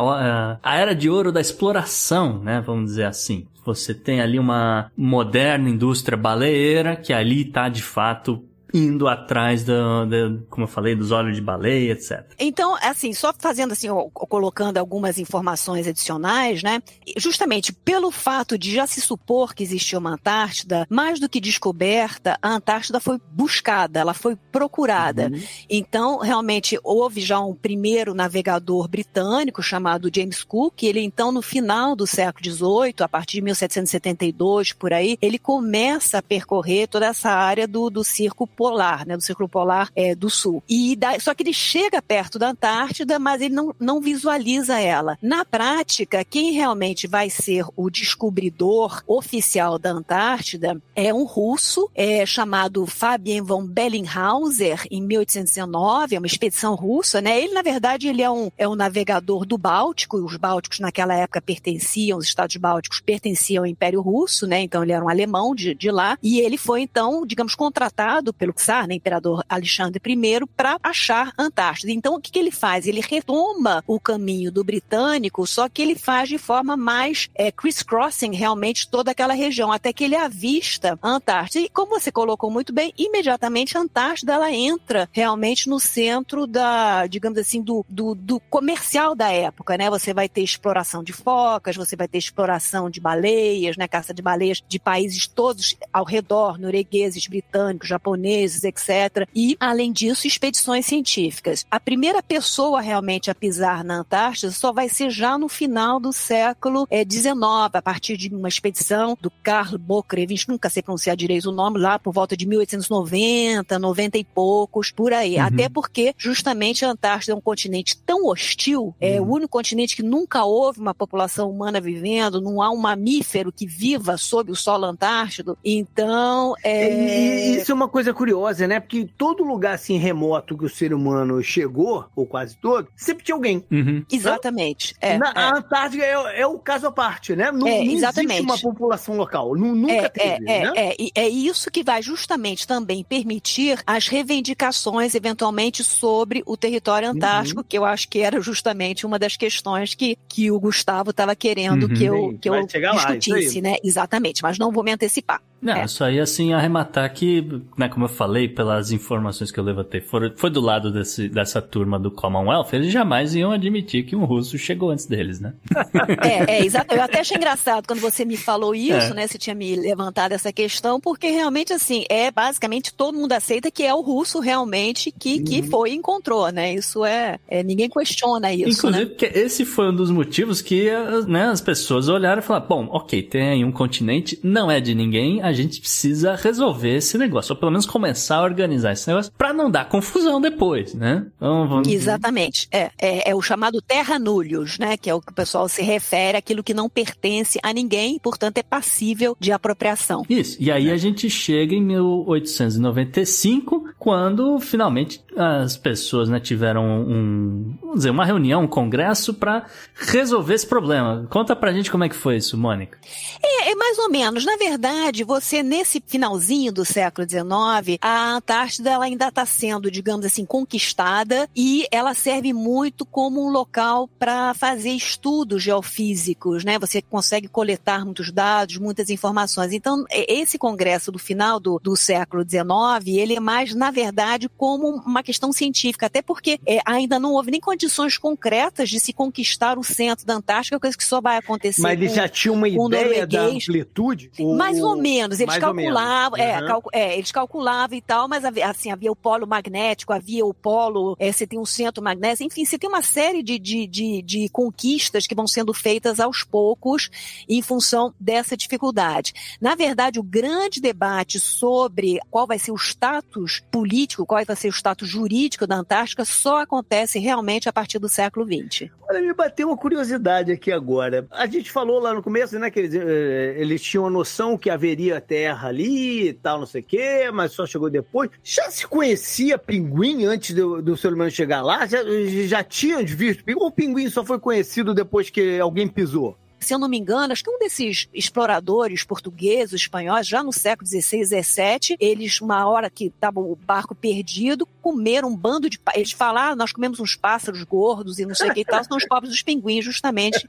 a 0.63 0.77
era 0.77 0.95
de 0.95 1.09
ouro 1.09 1.31
da 1.31 1.41
exploração, 1.41 2.39
né, 2.39 2.63
vamos 2.65 2.85
dizer 2.85 3.03
assim. 3.05 3.45
Você 3.65 3.93
tem 3.93 4.21
ali 4.21 4.39
uma 4.39 4.91
moderna 4.97 5.69
indústria 5.69 6.17
baleeira 6.17 6.95
que 6.95 7.13
ali 7.13 7.45
tá 7.45 7.69
de 7.69 7.83
fato 7.83 8.43
indo 8.73 9.07
atrás 9.07 9.63
da, 9.63 10.05
da- 10.05 10.37
como 10.49 10.63
eu 10.65 10.67
falei, 10.67 10.95
dos 10.95 11.11
óleos 11.11 11.35
de 11.35 11.41
baleia, 11.41 11.91
etc. 11.93 12.23
Então, 12.39 12.75
assim, 12.81 13.13
só 13.13 13.33
fazendo 13.37 13.71
assim, 13.73 13.87
colocando 14.13 14.77
algumas 14.77 15.17
informações 15.17 15.87
adicionais, 15.87 16.63
né? 16.63 16.81
Justamente 17.17 17.73
pelo 17.73 18.11
fato 18.11 18.57
de 18.57 18.73
já 18.73 18.87
se 18.87 19.01
supor 19.01 19.53
que 19.53 19.63
existia 19.63 19.97
uma 19.99 20.11
Antártida, 20.13 20.85
mais 20.89 21.19
do 21.19 21.27
que 21.29 21.39
descoberta, 21.39 22.37
a 22.41 22.49
Antártida 22.49 22.99
foi 22.99 23.19
buscada, 23.31 23.99
ela 23.99 24.13
foi 24.13 24.35
procurada. 24.51 25.31
Então, 25.69 26.19
realmente, 26.19 26.77
houve 26.83 27.21
já 27.21 27.39
um 27.39 27.53
primeiro 27.55 28.13
navegador 28.13 28.87
britânico 28.87 29.61
chamado 29.63 30.09
James 30.13 30.43
Cook, 30.43 30.83
ele 30.83 31.01
então, 31.01 31.31
no 31.31 31.41
final 31.41 31.95
do 31.95 32.05
século 32.05 32.43
XVIII, 32.45 32.95
a 32.99 33.07
partir 33.09 33.37
de 33.37 33.41
1772, 33.43 34.73
por 34.73 34.93
aí, 34.93 35.17
ele 35.21 35.37
começa 35.39 36.17
a 36.19 36.21
percorrer 36.21 36.87
toda 36.87 37.07
essa 37.07 37.29
área 37.31 37.67
do, 37.67 37.89
do 37.89 38.03
Círculo 38.03 38.47
Polar, 38.61 39.07
né, 39.07 39.17
do 39.17 39.23
Círculo 39.23 39.49
Polar 39.49 39.89
é, 39.95 40.13
do 40.13 40.29
Sul. 40.29 40.61
E 40.69 40.95
da- 40.95 41.19
só 41.19 41.33
que 41.33 41.41
ele 41.41 41.51
chega 41.51 41.99
perto 41.99 42.37
da 42.37 42.49
Antártida, 42.49 43.17
mas 43.17 43.41
ele 43.41 43.55
não, 43.55 43.73
não 43.79 43.99
visualiza 43.99 44.79
ela. 44.79 45.17
Na 45.19 45.43
prática, 45.43 46.23
quem 46.23 46.51
realmente 46.51 47.07
vai 47.07 47.27
ser 47.27 47.65
o 47.75 47.89
descobridor 47.89 49.01
oficial 49.07 49.79
da 49.79 49.89
Antártida 49.89 50.79
é 50.95 51.11
um 51.11 51.23
russo 51.23 51.89
é, 51.95 52.23
chamado 52.23 52.85
Fabien 52.85 53.41
von 53.41 53.65
Bellinghauser, 53.65 54.85
em 54.91 55.01
1819, 55.01 56.15
é 56.15 56.19
uma 56.19 56.27
expedição 56.27 56.75
russa, 56.75 57.19
né? 57.19 57.41
Ele, 57.41 57.55
na 57.55 57.63
verdade, 57.63 58.07
ele 58.07 58.21
é 58.21 58.29
um, 58.29 58.51
é 58.59 58.67
um 58.67 58.75
navegador 58.75 59.43
do 59.43 59.57
Báltico, 59.57 60.19
e 60.19 60.21
os 60.21 60.37
Bálticos 60.37 60.79
naquela 60.79 61.15
época 61.15 61.41
pertenciam, 61.41 62.19
os 62.19 62.25
Estados 62.25 62.57
Bálticos 62.57 62.99
pertenciam 62.99 63.63
ao 63.63 63.67
Império 63.67 64.01
Russo, 64.01 64.45
né? 64.45 64.61
Então 64.61 64.83
ele 64.83 64.91
era 64.91 65.03
um 65.03 65.09
alemão 65.09 65.55
de, 65.55 65.73
de 65.73 65.89
lá, 65.89 66.15
e 66.21 66.39
ele 66.39 66.57
foi, 66.57 66.81
então, 66.81 67.25
digamos, 67.25 67.55
contratado 67.55 68.33
pelo 68.33 68.50
Czar, 68.53 68.87
né, 68.87 68.95
Imperador 68.95 69.43
Alexandre 69.47 70.01
I, 70.05 70.45
para 70.55 70.77
achar 70.81 71.33
Antártida. 71.37 71.91
Então, 71.91 72.15
o 72.15 72.21
que, 72.21 72.31
que 72.31 72.39
ele 72.39 72.51
faz? 72.51 72.87
Ele 72.87 73.01
retoma 73.01 73.83
o 73.87 73.99
caminho 73.99 74.51
do 74.51 74.63
britânico, 74.63 75.45
só 75.45 75.67
que 75.69 75.81
ele 75.81 75.95
faz 75.95 76.29
de 76.29 76.37
forma 76.37 76.75
mais 76.77 77.29
é, 77.35 77.51
crisscrossing 77.51 78.33
realmente 78.33 78.87
toda 78.87 79.11
aquela 79.11 79.33
região, 79.33 79.71
até 79.71 79.93
que 79.93 80.03
ele 80.03 80.15
avista 80.15 80.97
Antártida. 81.01 81.65
E 81.65 81.69
como 81.69 81.99
você 81.99 82.11
colocou 82.11 82.49
muito 82.49 82.73
bem, 82.73 82.93
imediatamente 82.97 83.77
a 83.77 83.81
Antártida 83.81 84.33
ela 84.33 84.51
entra 84.51 85.09
realmente 85.11 85.69
no 85.69 85.79
centro 85.79 86.47
da, 86.47 87.07
digamos 87.07 87.37
assim, 87.37 87.61
do, 87.61 87.85
do, 87.87 88.15
do 88.15 88.39
comercial 88.39 89.15
da 89.15 89.31
época, 89.31 89.77
né? 89.77 89.89
Você 89.89 90.13
vai 90.13 90.27
ter 90.27 90.41
exploração 90.41 91.03
de 91.03 91.13
focas, 91.13 91.75
você 91.75 91.95
vai 91.95 92.07
ter 92.07 92.17
exploração 92.17 92.89
de 92.89 92.99
baleias, 92.99 93.77
né? 93.77 93.87
Caça 93.87 94.13
de 94.13 94.21
baleias 94.21 94.61
de 94.67 94.79
países 94.79 95.27
todos 95.27 95.75
ao 95.91 96.05
redor, 96.05 96.57
noruegueses, 96.57 97.27
britânicos, 97.27 97.87
japoneses, 97.87 98.40
etc. 98.43 99.27
E, 99.35 99.55
além 99.59 99.91
disso, 99.91 100.27
expedições 100.27 100.85
científicas. 100.85 101.65
A 101.69 101.79
primeira 101.79 102.21
pessoa 102.21 102.81
realmente 102.81 103.29
a 103.29 103.35
pisar 103.35 103.83
na 103.83 103.99
Antártida 103.99 104.51
só 104.51 104.71
vai 104.71 104.89
ser 104.89 105.09
já 105.09 105.37
no 105.37 105.47
final 105.47 105.99
do 105.99 106.11
século 106.11 106.87
XIX, 106.91 107.35
a 107.73 107.81
partir 107.81 108.17
de 108.17 108.29
uma 108.29 108.47
expedição 108.47 109.17
do 109.19 109.31
Karl 109.43 109.77
Bokrev, 109.77 110.31
a 110.31 110.35
gente 110.35 110.49
nunca 110.49 110.69
sei 110.69 110.81
pronunciar 110.81 111.15
direito 111.15 111.49
o 111.49 111.51
nome, 111.51 111.79
lá 111.79 111.97
por 111.99 112.13
volta 112.13 112.35
de 112.35 112.47
1890, 112.47 113.79
90 113.79 114.17
e 114.17 114.23
poucos, 114.23 114.91
por 114.91 115.13
aí. 115.13 115.35
Uhum. 115.35 115.43
Até 115.43 115.69
porque, 115.69 116.13
justamente, 116.17 116.85
a 116.85 116.91
Antártida 116.91 117.33
é 117.33 117.35
um 117.35 117.41
continente 117.41 117.97
tão 117.97 118.25
hostil, 118.27 118.95
é 118.99 119.19
o 119.19 119.25
único 119.25 119.49
continente 119.49 119.95
que 119.95 120.03
nunca 120.03 120.43
houve 120.43 120.79
uma 120.79 120.93
população 120.93 121.49
humana 121.49 121.81
vivendo, 121.81 122.41
não 122.41 122.61
há 122.61 122.69
um 122.69 122.77
mamífero 122.77 123.51
que 123.51 123.65
viva 123.65 124.17
sob 124.17 124.51
o 124.51 124.55
solo 124.55 124.85
antártido. 124.85 125.57
Então, 125.63 126.55
é... 126.63 127.51
Isso 127.51 127.71
é 127.71 127.75
uma 127.75 127.87
coisa 127.87 128.13
curiosa, 128.13 128.30
né? 128.67 128.79
Porque 128.79 129.07
todo 129.17 129.43
lugar 129.43 129.75
assim 129.75 129.97
remoto 129.97 130.57
que 130.57 130.65
o 130.65 130.69
ser 130.69 130.93
humano 130.93 131.41
chegou, 131.43 132.05
ou 132.15 132.25
quase 132.25 132.55
todo, 132.57 132.87
sempre 132.95 133.23
tinha 133.23 133.35
alguém. 133.35 133.63
Uhum. 133.71 134.03
Exatamente. 134.11 134.95
É, 135.01 135.17
Na, 135.17 135.29
é. 135.29 135.31
A 135.35 135.57
Antártida 135.57 136.03
é, 136.03 136.41
é 136.41 136.47
o 136.47 136.57
caso 136.59 136.87
à 136.87 136.91
parte, 136.91 137.35
né? 137.35 137.51
Não, 137.51 137.67
É, 137.67 137.83
não 137.83 137.91
exatamente. 137.93 138.33
existe 138.43 138.43
uma 138.51 138.57
população 138.59 139.15
local. 139.15 139.55
Nu- 139.55 139.75
Nunca 139.75 139.93
É, 139.93 140.09
teve, 140.09 140.49
é, 140.49 140.63
né? 140.63 140.71
é, 140.75 140.89
é, 140.91 140.95
e 140.99 141.11
é 141.15 141.27
isso 141.29 141.69
que 141.71 141.83
vai 141.83 142.01
justamente 142.01 142.67
também 142.67 143.03
permitir 143.03 143.79
as 143.85 144.07
reivindicações, 144.07 145.15
eventualmente, 145.15 145.83
sobre 145.83 146.43
o 146.45 146.55
território 146.57 147.09
Uhum. 147.09 147.15
antártico, 147.15 147.63
que 147.63 147.77
eu 147.77 147.85
acho 147.85 148.07
que 148.09 148.19
era 148.19 148.39
justamente 148.41 149.05
uma 149.05 149.17
das 149.17 149.35
questões 149.37 149.93
que, 149.95 150.17
que 150.27 150.51
o 150.51 150.59
Gustavo 150.59 151.11
estava 151.11 151.35
querendo 151.35 151.83
Uhum. 151.83 151.93
que 151.93 152.03
eu, 152.05 152.37
que 152.39 152.49
vai 152.49 152.59
eu 152.59 152.65
lá, 152.95 153.15
discutisse, 153.15 153.57
aí. 153.57 153.61
né? 153.61 153.75
Exatamente, 153.83 154.41
mas 154.43 154.57
não 154.57 154.71
vou 154.71 154.83
me 154.83 154.91
antecipar. 154.91 155.41
Não, 155.61 155.73
É. 155.73 155.87
só 155.87 156.09
ia 156.09 156.23
assim 156.23 156.53
arrematar 156.53 157.11
que, 157.13 157.45
né, 157.77 157.87
como 157.87 158.05
eu 158.05 158.09
falei, 158.09 158.47
pelas 158.47 158.91
informações 158.91 159.51
que 159.51 159.59
eu 159.59 159.63
levantei, 159.63 160.01
foi, 160.01 160.31
foi 160.35 160.49
do 160.49 160.59
lado 160.61 160.91
desse, 160.91 161.29
dessa 161.29 161.61
turma 161.61 161.99
do 161.99 162.09
Commonwealth, 162.09 162.67
eles 162.73 162.91
jamais 162.91 163.35
iam 163.35 163.51
admitir 163.51 164.03
que 164.05 164.15
um 164.15 164.25
russo 164.25 164.57
chegou 164.57 164.89
antes 164.91 165.05
deles, 165.05 165.39
né? 165.39 165.53
É, 166.23 166.57
é, 166.59 166.65
exato. 166.65 166.93
Eu 166.95 167.01
até 167.01 167.19
achei 167.19 167.37
engraçado 167.37 167.85
quando 167.87 167.99
você 167.99 168.25
me 168.25 168.37
falou 168.37 168.73
isso, 168.75 169.11
É. 169.11 169.13
né? 169.13 169.27
Você 169.27 169.37
tinha 169.37 169.55
me 169.55 169.75
levantado 169.75 170.31
essa 170.33 170.51
questão, 170.51 170.99
porque 170.99 171.27
realmente, 171.29 171.73
assim, 171.73 172.03
é 172.09 172.31
basicamente 172.31 172.93
todo 172.93 173.17
mundo 173.17 173.31
aceita 173.33 173.69
que 173.71 173.83
é 173.83 173.93
o 173.93 174.01
russo 174.01 174.39
realmente 174.39 175.11
que, 175.11 175.41
que 175.41 175.63
foi 175.63 175.91
e 175.91 175.95
encontrou, 175.95 176.49
né? 176.51 176.73
Isso 176.73 177.05
é, 177.05 177.39
é 177.47 177.63
ninguém 177.63 177.89
questiona 177.89 178.53
isso, 178.53 178.87
Inclusive, 178.87 179.05
né? 179.05 179.05
porque 179.05 179.25
esse 179.37 179.65
foi 179.65 179.89
um 179.89 179.95
dos 179.95 180.09
motivos 180.11 180.61
que 180.61 180.89
as- 180.89 181.25
né, 181.25 181.45
as 181.45 181.61
pessoas 181.61 182.07
olharam 182.09 182.39
e 182.41 182.43
falaram: 182.45 182.67
bom, 182.67 182.87
ok, 182.91 183.21
tem 183.23 183.49
aí 183.49 183.63
um 183.65 183.71
continente, 183.71 184.39
não 184.43 184.69
é 184.71 184.79
de 184.79 184.93
ninguém, 184.95 185.41
a 185.41 185.50
gente 185.53 185.79
precisa 185.79 186.35
resolver 186.35 186.95
esse 186.95 187.17
negócio, 187.17 187.53
ou 187.53 187.59
pelo 187.59 187.71
menos 187.71 187.85
começar 187.85 188.37
a 188.37 188.43
organizar 188.43 188.93
esse 188.93 189.07
negócio 189.07 189.31
pra 189.37 189.53
não 189.53 189.69
dar 189.69 189.89
confusão 189.89 190.41
depois, 190.41 190.93
né? 190.93 191.25
Então, 191.35 191.67
vamos... 191.67 191.87
Exatamente. 191.87 192.67
É, 192.71 192.91
é, 192.99 193.31
é 193.31 193.35
o 193.35 193.41
chamado 193.41 193.81
terra 193.81 194.19
nullius, 194.19 194.77
né? 194.77 194.97
Que 194.97 195.09
é 195.09 195.13
o 195.13 195.21
que 195.21 195.31
o 195.31 195.35
pessoal 195.35 195.67
se 195.67 195.81
refere 195.81 196.37
àquilo 196.37 196.63
que 196.63 196.73
não 196.73 196.89
pertence 196.89 197.59
a 197.63 197.73
ninguém, 197.73 198.19
portanto 198.19 198.57
é 198.57 198.63
passível 198.63 199.35
de 199.39 199.51
apropriação. 199.51 200.23
Isso. 200.29 200.57
E 200.59 200.71
aí 200.71 200.91
a 200.91 200.97
gente 200.97 201.29
chega 201.29 201.73
em 201.73 201.81
1895, 201.81 203.89
quando 203.97 204.59
finalmente 204.59 205.23
as 205.35 205.77
pessoas 205.77 206.29
né, 206.29 206.39
tiveram 206.39 206.85
um, 206.85 207.77
vamos 207.81 207.97
dizer, 207.97 208.09
uma 208.09 208.25
reunião, 208.25 208.63
um 208.63 208.67
congresso 208.67 209.33
pra 209.33 209.65
resolver 209.95 210.53
esse 210.53 210.67
problema. 210.67 211.27
Conta 211.29 211.55
pra 211.55 211.71
gente 211.71 211.89
como 211.89 212.03
é 212.03 212.09
que 212.09 212.15
foi 212.15 212.37
isso, 212.37 212.57
Mônica. 212.57 212.97
É, 213.43 213.71
é 213.71 213.75
mais 213.75 213.97
ou 213.99 214.09
menos. 214.09 214.45
Na 214.45 214.57
verdade, 214.57 215.23
você, 215.23 215.40
nesse 215.63 216.01
finalzinho 216.05 216.71
do 216.71 216.85
século 216.85 217.27
XIX, 217.27 217.97
a 218.01 218.33
Antártida 218.35 218.91
ela 218.91 219.05
ainda 219.05 219.27
está 219.27 219.45
sendo, 219.45 219.89
digamos 219.89 220.25
assim, 220.25 220.45
conquistada 220.45 221.49
e 221.55 221.85
ela 221.91 222.13
serve 222.13 222.53
muito 222.53 223.05
como 223.05 223.45
um 223.45 223.49
local 223.49 224.07
para 224.19 224.53
fazer 224.53 224.91
estudos 224.91 225.63
geofísicos, 225.63 226.63
né? 226.63 226.77
Você 226.79 227.01
consegue 227.01 227.47
coletar 227.47 228.05
muitos 228.05 228.31
dados, 228.31 228.77
muitas 228.77 229.09
informações. 229.09 229.73
Então, 229.73 230.05
esse 230.09 230.57
congresso 230.57 231.11
do 231.11 231.19
final 231.19 231.59
do, 231.59 231.79
do 231.81 231.95
século 231.95 232.43
XIX, 232.43 233.17
ele 233.17 233.35
é 233.35 233.39
mais, 233.39 233.73
na 233.73 233.91
verdade, 233.91 234.49
como 234.57 234.87
uma 235.05 235.23
questão 235.23 235.51
científica, 235.51 236.05
até 236.05 236.21
porque 236.21 236.59
é, 236.65 236.79
ainda 236.85 237.19
não 237.19 237.33
houve 237.33 237.51
nem 237.51 237.59
condições 237.59 238.17
concretas 238.17 238.89
de 238.89 238.99
se 238.99 239.13
conquistar 239.13 239.77
o 239.77 239.83
centro 239.83 240.25
da 240.25 240.35
Antártica, 240.35 240.79
coisa 240.79 240.97
que 240.97 241.05
só 241.05 241.21
vai 241.21 241.37
acontecer 241.37 241.81
Mas 241.81 241.93
ele 241.93 242.07
com- 242.09 242.15
já 242.15 242.27
tinha 242.27 242.51
uma 242.53 242.67
ideia 242.67 243.25
da 243.27 243.45
amplitude? 243.45 244.31
Mais 244.57 244.81
ou 244.81 244.95
menos, 244.97 245.30
eles 245.39 245.47
mais 245.47 245.63
ou 245.63 245.73
menos. 245.73 245.93
calculavam, 245.93 246.37
é, 246.39 246.59
Uhum. 246.59 246.67
calcu- 246.67 246.89
é, 246.93 247.17
eles 247.17 247.31
calculavam 247.31 247.97
e 247.97 248.01
tal, 248.01 248.27
mas 248.27 248.43
havia, 248.43 248.69
assim, 248.69 248.91
havia 248.91 249.11
o 249.11 249.15
polo 249.15 249.47
magnético, 249.47 250.11
havia 250.13 250.45
o 250.45 250.53
polo, 250.53 251.15
é, 251.19 251.31
você 251.31 251.45
tem 251.47 251.59
um 251.59 251.65
centro 251.65 252.03
magnético, 252.03 252.43
enfim, 252.47 252.65
você 252.65 252.77
tem 252.77 252.89
uma 252.89 253.01
série 253.01 253.41
de, 253.43 253.57
de, 253.59 253.87
de, 253.87 254.21
de 254.21 254.49
conquistas 254.49 255.27
que 255.27 255.35
vão 255.35 255.47
sendo 255.47 255.73
feitas 255.73 256.19
aos 256.19 256.43
poucos 256.43 257.09
em 257.47 257.61
função 257.61 258.13
dessa 258.19 258.57
dificuldade. 258.57 259.33
Na 259.59 259.75
verdade, 259.75 260.19
o 260.19 260.23
grande 260.23 260.81
debate 260.81 261.39
sobre 261.39 262.19
qual 262.29 262.47
vai 262.47 262.57
ser 262.59 262.71
o 262.71 262.75
status 262.77 263.61
político, 263.71 264.25
qual 264.25 264.43
vai 264.45 264.55
ser 264.55 264.67
o 264.67 264.71
status 264.73 265.07
jurídico 265.07 265.67
da 265.67 265.75
Antártica, 265.75 266.25
só 266.25 266.61
acontece 266.61 267.19
realmente 267.19 267.69
a 267.69 267.73
partir 267.73 267.99
do 267.99 268.09
século 268.09 268.45
XX. 268.45 268.89
Olha, 269.09 269.21
me 269.21 269.33
bateu 269.33 269.67
uma 269.67 269.77
curiosidade 269.77 270.51
aqui 270.51 270.71
agora. 270.71 271.27
A 271.31 271.45
gente 271.45 271.69
falou 271.71 271.99
lá 271.99 272.13
no 272.13 272.23
começo, 272.23 272.57
né, 272.57 272.71
que 272.71 272.79
eles, 272.79 272.95
eh, 272.95 273.55
eles 273.57 273.81
tinham 273.81 274.07
a 274.07 274.09
noção 274.09 274.57
que 274.57 274.69
haveria 274.69 275.20
terra 275.21 275.69
ali 275.69 276.29
e 276.29 276.33
tal, 276.33 276.59
não 276.59 276.65
sei 276.65 276.81
o 276.81 276.83
quê, 276.83 277.29
mas 277.31 277.53
só 277.53 277.65
chegou 277.65 277.89
depois. 277.89 278.29
Já 278.43 278.69
se 278.69 278.85
conhecia 278.87 279.57
pinguim 279.57 280.25
antes 280.25 280.55
do, 280.55 280.81
do 280.81 280.97
ser 280.97 281.13
humano 281.13 281.31
chegar 281.31 281.61
lá? 281.61 281.85
Já, 281.85 281.99
já 282.47 282.63
tinham 282.63 283.05
visto 283.05 283.43
pinguim? 283.43 283.61
Ou 283.61 283.67
o 283.67 283.71
pinguim 283.71 284.09
só 284.09 284.25
foi 284.25 284.39
conhecido 284.39 284.93
depois 284.93 285.29
que 285.29 285.59
alguém 285.59 285.87
pisou? 285.87 286.37
Se 286.61 286.73
eu 286.73 286.79
não 286.79 286.87
me 286.87 286.97
engano, 286.97 287.33
acho 287.33 287.43
que 287.43 287.49
um 287.49 287.59
desses 287.59 288.07
exploradores 288.13 289.03
portugueses, 289.03 289.81
espanhóis, 289.81 290.27
já 290.27 290.43
no 290.43 290.53
século 290.53 290.87
XVI, 290.87 291.25
XVII, 291.25 291.97
eles, 291.99 292.39
uma 292.39 292.67
hora 292.67 292.89
que 292.89 293.05
estava 293.05 293.39
o 293.39 293.55
barco 293.55 293.95
perdido, 293.95 294.65
comeram 294.81 295.29
um 295.29 295.35
bando 295.35 295.69
de... 295.69 295.79
Eles 295.95 296.11
falaram, 296.11 296.55
nós 296.55 296.71
comemos 296.71 296.99
uns 296.99 297.15
pássaros 297.15 297.63
gordos 297.63 298.19
e 298.19 298.25
não 298.25 298.35
sei 298.35 298.49
o 298.49 298.53
que 298.53 298.61
e 298.61 298.65
tal, 298.65 298.83
são 298.83 298.97
os 298.97 299.05
pobres 299.05 299.31
dos 299.31 299.41
pinguins, 299.41 299.83
justamente, 299.83 300.47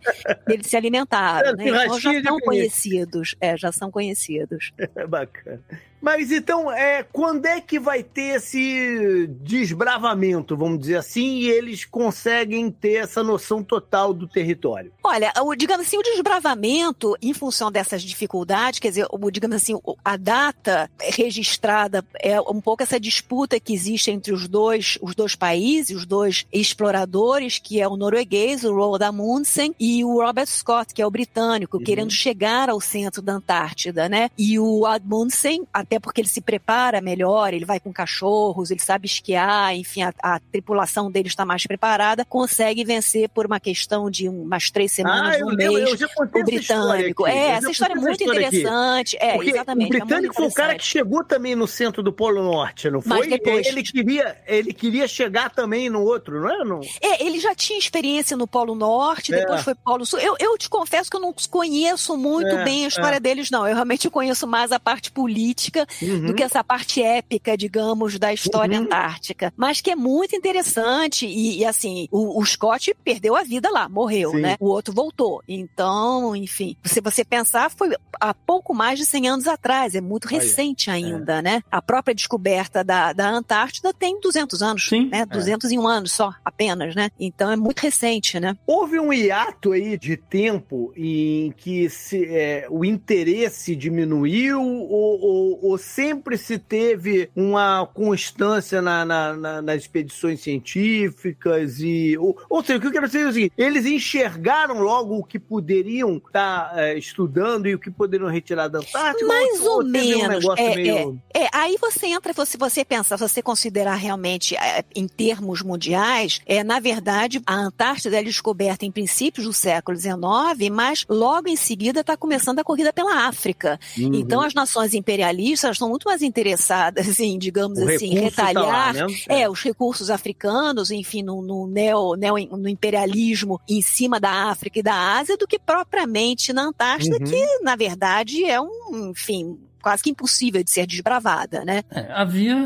eles 0.49 0.67
se 0.67 0.77
alimentaram, 0.77 1.57
né? 1.57 1.69
Então 1.69 1.99
já 1.99 2.23
são 2.23 2.39
conhecidos, 2.41 3.35
é, 3.41 3.57
já 3.57 3.73
são 3.73 3.91
conhecidos. 3.91 4.73
É 4.79 5.07
bacana. 5.07 5.63
Mas 6.03 6.33
então, 6.33 6.71
é, 6.71 7.05
quando 7.13 7.47
é 7.47 7.61
que 7.61 7.79
vai 7.79 8.03
ter 8.03 8.37
esse 8.37 9.29
desbravamento, 9.41 10.57
vamos 10.57 10.81
dizer 10.81 10.97
assim, 10.97 11.39
e 11.39 11.49
eles 11.49 11.85
conseguem 11.85 12.71
ter 12.71 12.95
essa 12.95 13.23
noção 13.23 13.63
total 13.63 14.13
do 14.13 14.27
território? 14.27 14.93
Olha, 15.03 15.33
o, 15.41 15.55
digamos 15.55 15.87
assim, 15.87 15.97
o 15.97 16.03
desbravamento, 16.03 17.17
em 17.23 17.33
função 17.33 17.71
dessas 17.71 18.03
dificuldades, 18.03 18.81
quer 18.81 18.89
dizer, 18.89 19.07
o, 19.11 19.31
digamos 19.31 19.57
assim, 19.57 19.79
a 20.05 20.17
data 20.17 20.91
registrada 21.01 22.05
é 22.21 22.41
um 22.41 22.61
pouco 22.61 22.83
essa 22.83 22.99
disputa 22.99 23.61
que 23.61 23.73
existe 23.73 24.11
entre 24.11 24.33
os 24.33 24.49
dois, 24.49 24.99
os 25.01 25.15
dois 25.15 25.37
países, 25.37 25.97
os 25.97 26.05
dois 26.05 26.47
exploradores, 26.53 27.59
que 27.59 27.81
é 27.81 27.87
o 27.87 27.97
norueguês, 27.97 28.65
o 28.65 28.75
Roald 28.75 29.05
Amundsen, 29.05 29.75
e 29.79 30.05
o 30.05 30.21
Robert 30.21 30.49
Scott, 30.49 30.93
que 30.93 31.01
é 31.01 31.07
o 31.07 31.11
britânico, 31.11 31.79
querendo 31.79 32.11
chegar 32.11 32.69
ao 32.69 32.81
centro 32.81 33.23
da 33.23 33.35
Antártida, 33.35 34.09
né? 34.09 34.31
E 34.37 34.59
o 34.59 34.85
Amundsen, 34.85 35.65
até 35.73 35.92
porque 36.01 36.21
ele 36.21 36.29
se 36.29 36.41
prepara 36.41 37.01
melhor, 37.01 37.53
ele 37.55 37.65
vai 37.65 37.81
com 37.81 37.93
cachorros, 37.93 38.71
ele 38.71 38.81
sabe 38.81 39.07
esquiar, 39.07 39.75
enfim, 39.75 40.03
a, 40.03 40.13
a 40.23 40.41
tripulação 40.41 41.11
dele 41.11 41.29
está 41.29 41.45
mais 41.45 41.67
preparada, 41.67 42.25
consegue 42.25 42.85
vencer 42.85 43.29
por 43.29 43.47
uma 43.47 43.61
questão 43.61 44.11
de 44.11 44.29
umas 44.29 44.71
três 44.71 44.93
semanas, 44.93 45.37
Ah, 45.37 45.39
eu 45.39 45.47
um 45.47 45.51
lembro, 45.51 45.75
mês, 45.75 45.91
eu 45.91 45.97
já 45.97 46.09
contei 46.09 46.43
o 46.43 46.45
britânico. 46.45 47.25
aqui. 47.25 47.35
Eu 47.37 47.37
É, 47.43 47.47
já 47.49 47.57
essa 47.59 47.71
história 47.71 47.93
é 47.93 47.97
contei 47.97 48.09
muito 48.27 48.31
aqui. 48.31 48.47
interessante. 48.57 49.17
É, 49.21 49.33
Porque 49.35 49.51
exatamente. 49.51 49.87
o 49.87 49.99
britânico 49.99 50.33
é 50.35 50.37
foi 50.37 50.47
o 50.47 50.53
cara 50.53 50.75
que 50.77 50.85
chegou 50.85 51.25
também 51.25 51.55
no 51.55 51.67
centro 51.67 52.03
do 52.03 52.13
Polo 52.13 52.43
Norte, 52.43 52.91
não 52.91 53.03
Mas 53.05 53.19
foi? 53.19 53.29
depois. 53.29 53.67
Ele 53.67 53.83
queria, 53.83 54.37
ele 54.47 54.73
queria 54.73 55.07
chegar 55.09 55.51
também 55.51 55.89
no 55.91 56.03
outro, 56.03 56.41
não 56.41 56.51
é? 56.51 56.65
Não... 56.65 56.81
É, 57.01 57.25
ele 57.25 57.39
já 57.41 57.55
tinha 57.55 57.79
experiência 57.79 58.37
no 58.37 58.47
Polo 58.47 58.75
Norte, 58.75 59.33
É. 59.35 59.41
depois 59.41 59.63
foi 59.63 59.75
Polo 59.75 60.05
Sul. 60.07 60.19
Eu, 60.21 60.37
eu 60.39 60.57
te 60.59 60.69
confesso 60.69 61.11
que 61.11 61.17
eu 61.17 61.21
não 61.21 61.35
conheço 61.51 62.17
muito 62.17 62.49
É, 62.49 62.65
bem 62.65 62.85
a 62.85 62.89
história 62.89 63.21
deles, 63.21 63.51
não. 63.51 63.67
Eu 63.67 63.75
realmente 63.75 64.09
conheço 64.11 64.47
mais 64.47 64.73
a 64.73 64.81
parte 64.81 65.11
política 65.11 65.82
Uhum. 66.01 66.27
do 66.27 66.35
que 66.35 66.43
essa 66.43 66.63
parte 66.65 67.03
épica, 67.03 67.57
digamos, 67.57 68.19
da 68.19 68.33
história 68.33 68.79
Uhum. 68.79 68.85
antártica. 68.87 69.53
Mas 69.57 69.81
que 69.81 69.91
é 69.91 69.97
muito 69.97 70.35
interessante. 70.37 71.27
E, 71.27 71.59
e, 71.61 71.65
assim, 71.65 72.09
o, 72.11 72.41
o 72.41 72.45
Scott 72.47 72.95
perdeu 73.05 73.35
a 73.37 73.43
vida 73.43 73.71
lá, 73.71 73.89
morreu, 73.89 74.31
Sim. 74.33 74.41
né? 74.41 74.57
O 74.61 74.67
outro 74.67 74.93
voltou. 74.95 75.43
Então, 75.49 76.35
enfim, 76.37 76.77
se 76.85 77.01
você 77.01 77.25
pensar, 77.25 77.71
foi 77.71 77.91
há 78.21 78.35
pouco 78.35 78.75
mais 78.75 78.99
de 78.99 79.07
100 79.07 79.29
anos 79.29 79.47
atrás. 79.47 79.95
É 79.95 80.01
muito 80.01 80.27
Olha, 80.29 80.39
recente 80.41 80.91
ainda, 80.91 81.41
né? 81.43 81.63
A 81.71 81.81
própria 81.83 82.15
descoberta 82.15 82.83
da, 82.85 83.13
da 83.13 83.29
Antártida 83.31 83.93
tem 83.93 84.21
200 84.21 84.63
anos, 84.63 84.89
Sim. 84.89 85.09
né? 85.09 85.25
201 85.27 85.87
anos 85.87 86.13
só, 86.13 86.33
apenas, 86.45 86.95
né? 86.95 87.11
Então 87.19 87.51
é 87.51 87.57
muito 87.57 87.81
recente, 87.81 88.39
né? 88.41 88.57
Houve 88.67 88.99
um 88.99 89.13
hiato 89.13 89.73
aí 89.73 89.99
de 89.99 90.17
tempo 90.17 90.93
em 90.97 91.53
que 91.57 91.89
se, 91.89 92.25
é, 92.27 92.67
o 92.71 92.85
interesse 92.85 93.75
diminuiu 93.77 94.61
ou, 94.61 95.21
ou- 95.21 95.59
ou 95.63 95.72
sempre 95.79 96.37
se 96.39 96.59
teve 96.59 97.31
uma 97.35 97.87
constância 97.87 98.81
na- 98.83 99.05
na- 99.05 99.33
na- 99.35 99.63
nas 99.63 99.83
expedições 99.83 100.41
científicas 100.41 101.81
e 101.81 102.17
ou, 102.19 102.37
ou 102.49 102.63
seja, 102.65 102.79
o 102.79 102.81
que 102.81 102.87
eu 102.89 102.93
quero 102.93 103.07
dizer 103.07 103.23
é 103.23 103.29
o 103.29 103.33
seguinte, 103.33 103.53
eles 103.57 103.87
enxergaram 103.87 104.81
logo 104.81 105.17
o 105.19 105.25
que 105.25 105.39
poderiam 105.39 106.17
estar 106.17 106.73
é, 106.79 106.97
estudando 106.97 107.67
e 107.67 107.75
o 107.75 107.79
que 107.79 107.91
poderiam 107.91 108.29
retirar 108.31 108.69
da 108.69 108.79
Antártica? 108.79 109.27
Mais 109.27 109.61
ou 109.61 109.81
um 109.83 109.85
menos, 109.87 110.29
negócio 110.29 110.65
é, 110.65 110.75
meio- 110.75 111.21
É, 111.35 111.49
aí 111.53 111.77
você 111.81 112.07
entra, 112.07 112.33
se 112.45 112.57
você 112.57 112.85
pensar, 112.85 113.17
se 113.19 113.29
você 113.29 113.43
considerar 113.43 113.95
realmente 113.97 114.57
é, 114.57 114.85
em 114.95 115.07
termos 115.07 115.63
mundiais, 115.63 116.41
é, 116.47 116.63
na 116.65 116.81
verdade, 116.81 117.41
a 117.47 117.55
Antártida 117.55 118.19
é 118.19 118.23
descoberta 118.23 118.85
em 118.85 118.91
princípios 118.91 119.47
do 119.47 119.53
século 119.53 119.97
XIX, 119.97 120.71
mas 120.71 121.05
logo 121.09 121.49
em 121.49 121.57
seguida 121.57 122.01
está 122.01 122.17
começando 122.17 122.59
a 122.59 122.65
corrida 122.65 122.93
pela 122.93 123.27
África. 123.27 123.79
Uhum. 123.99 124.15
Então 124.15 124.41
as 124.41 124.55
nações 124.55 124.95
imperialistas 124.95 125.52
elas 125.67 125.77
estão 125.77 125.89
muito 125.89 126.05
mais 126.05 126.23
interessadas 126.23 127.19
em, 127.21 127.39
digamos 127.39 127.79
O 127.79 127.89
assim, 127.89 128.11
recurso 128.15 128.37
tá 128.37 128.43
lá, 128.53 128.91
retalhar 128.93 128.95
né? 128.95 129.07
é, 129.29 129.49
os 129.49 129.61
recursos 129.63 130.11
africanos, 130.11 130.91
enfim, 130.91 131.23
no, 131.23 131.43
no 131.43 131.67
neo, 131.67 132.15
neo- 132.17 132.57
no 132.57 132.69
imperialismo 132.69 133.61
em 133.69 133.83
cima 133.83 134.19
da 134.21 134.51
África 134.51 134.79
e 134.79 134.83
da 134.83 135.19
Ásia, 135.19 135.37
do 135.37 135.47
que 135.47 135.59
propriamente 135.59 136.53
na 136.53 136.63
Antártida, 136.65 137.17
Uhum. 137.19 137.25
que, 137.25 137.59
na 137.63 137.77
verdade, 137.77 138.45
é 138.45 138.61
um, 138.61 139.11
enfim, 139.11 139.59
quase 139.83 140.03
que 140.03 140.11
impossível 140.11 140.63
de 140.63 140.71
ser 140.71 140.87
desbravada, 140.87 141.65
né? 141.65 141.83
É, 141.91 142.07
havia, 142.13 142.57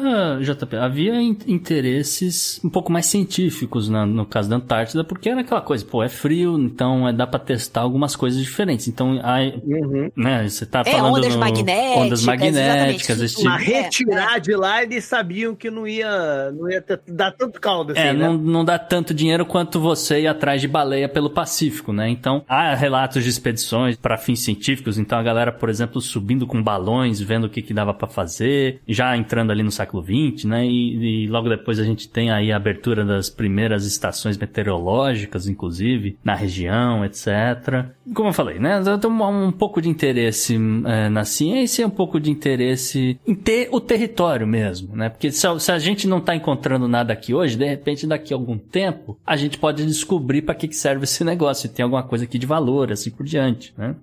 JP, 0.41 0.77
havia 0.77 1.21
interesses 1.21 2.61
um 2.63 2.69
pouco 2.69 2.93
mais 2.93 3.07
científicos 3.07 3.89
na, 3.89 4.05
no 4.07 4.27
caso 4.27 4.49
da 4.49 4.57
Antártida, 4.57 5.03
porque 5.03 5.29
era 5.29 5.41
aquela 5.41 5.61
coisa, 5.61 5.85
pô, 5.85 6.03
é 6.03 6.09
frio, 6.09 6.59
então 6.59 7.09
é, 7.09 7.13
dá 7.13 7.27
para 7.27 7.41
testar 7.41 7.81
algumas 7.81 8.15
coisas 8.15 8.41
diferentes. 8.41 8.89
Então, 8.89 9.19
aí, 9.23 9.61
uhum. 9.65 10.11
né, 10.17 10.49
você 10.49 10.67
tá 10.67 10.83
é, 10.85 10.93
falando... 10.93 11.17
ondas 11.17 11.35
no, 11.35 11.41
magnéticas. 11.41 12.05
Ondas 12.05 12.25
magnéticas. 12.25 13.21
Esse 13.21 13.37
tipo. 13.37 13.57
retirar 13.57 14.39
de 14.39 14.55
lá, 14.55 14.83
eles 14.83 15.05
sabiam 15.05 15.55
que 15.55 15.71
não 15.71 15.87
ia, 15.87 16.53
não 16.53 16.71
ia 16.71 16.83
ter, 16.83 17.01
dar 17.09 17.33
tanto 17.33 17.61
caldo 17.61 17.93
assim, 17.93 18.01
É, 18.01 18.13
né? 18.13 18.27
não, 18.27 18.37
não 18.37 18.65
dá 18.65 18.79
tanto 18.79 19.15
dinheiro 19.15 19.47
quanto 19.47 19.81
você 19.81 20.21
ir 20.21 20.27
atrás 20.27 20.61
de 20.61 20.69
baleia 20.69 21.09
pelo 21.09 21.31
Pacífico, 21.31 21.93
né? 21.93 22.09
Então, 22.09 22.45
há 22.49 22.75
relatos 22.75 23.23
de 23.25 23.31
expedições 23.31 23.97
para 23.97 24.17
fins 24.17 24.41
científicos, 24.41 24.99
então 24.99 25.19
a 25.19 25.23
galera, 25.23 25.53
por 25.53 25.69
exemplo, 25.69 26.01
subindo 26.01 26.47
com 26.47 26.63
balões, 26.63 27.06
vendo 27.15 27.45
o 27.45 27.49
que, 27.49 27.63
que 27.63 27.75
dava 27.75 27.93
para 27.95 28.09
fazer, 28.09 28.81
já 28.87 29.17
entrando 29.17 29.51
ali 29.51 29.63
no 29.63 29.71
século 29.71 30.03
XX, 30.03 30.45
né? 30.45 30.67
E, 30.67 31.25
e, 31.25 31.27
logo 31.29 31.49
depois 31.49 31.79
a 31.79 31.85
gente 31.85 32.09
tem 32.09 32.31
aí 32.31 32.53
a 32.53 32.57
abertura 32.57 33.05
das 33.05 33.29
primeiras 33.31 33.85
estações 33.87 34.37
meteorológicas, 34.37 35.49
inclusive, 35.49 36.17
na 36.25 36.35
região, 36.35 37.05
etc. 37.05 37.87
Como 38.15 38.29
eu 38.29 38.33
falei, 38.33 38.59
né? 38.59 38.83
Eu 38.85 38.99
tenho 38.99 39.13
um, 39.13 39.47
um 39.47 39.53
pouco 39.53 39.81
de 39.81 39.89
interesse 39.89 40.59
é, 40.85 41.09
na 41.09 41.25
ciência 41.25 41.87
um 41.87 41.91
pouco 41.91 42.21
de 42.21 42.31
interesse 42.31 43.19
em 43.27 43.35
ter 43.35 43.69
o 43.71 43.81
território 43.81 44.47
mesmo, 44.47 44.97
né? 44.97 45.09
Porque 45.09 45.31
se, 45.31 45.47
se 45.61 45.73
a 45.73 45.79
gente 45.79 46.07
não 46.07 46.21
tá 46.21 46.35
encontrando 46.35 46.89
nada 46.89 47.13
aqui 47.13 47.35
hoje, 47.35 47.57
de 47.57 47.67
repente 47.67 48.07
daqui 48.07 48.33
a 48.33 48.37
algum 48.37 48.59
tempo, 48.59 49.19
a 49.27 49.37
gente 49.37 49.59
pode 49.59 49.85
descobrir 49.85 50.43
para 50.43 50.55
que, 50.55 50.69
que 50.69 50.77
serve 50.77 51.05
esse 51.05 51.25
negócio, 51.25 51.69
se 51.69 51.75
tem 51.75 51.83
alguma 51.83 52.03
coisa 52.03 52.25
aqui 52.25 52.39
de 52.39 52.47
valor, 52.47 52.93
assim 52.93 53.11
por 53.11 53.25
diante, 53.25 53.73
né? 53.77 53.95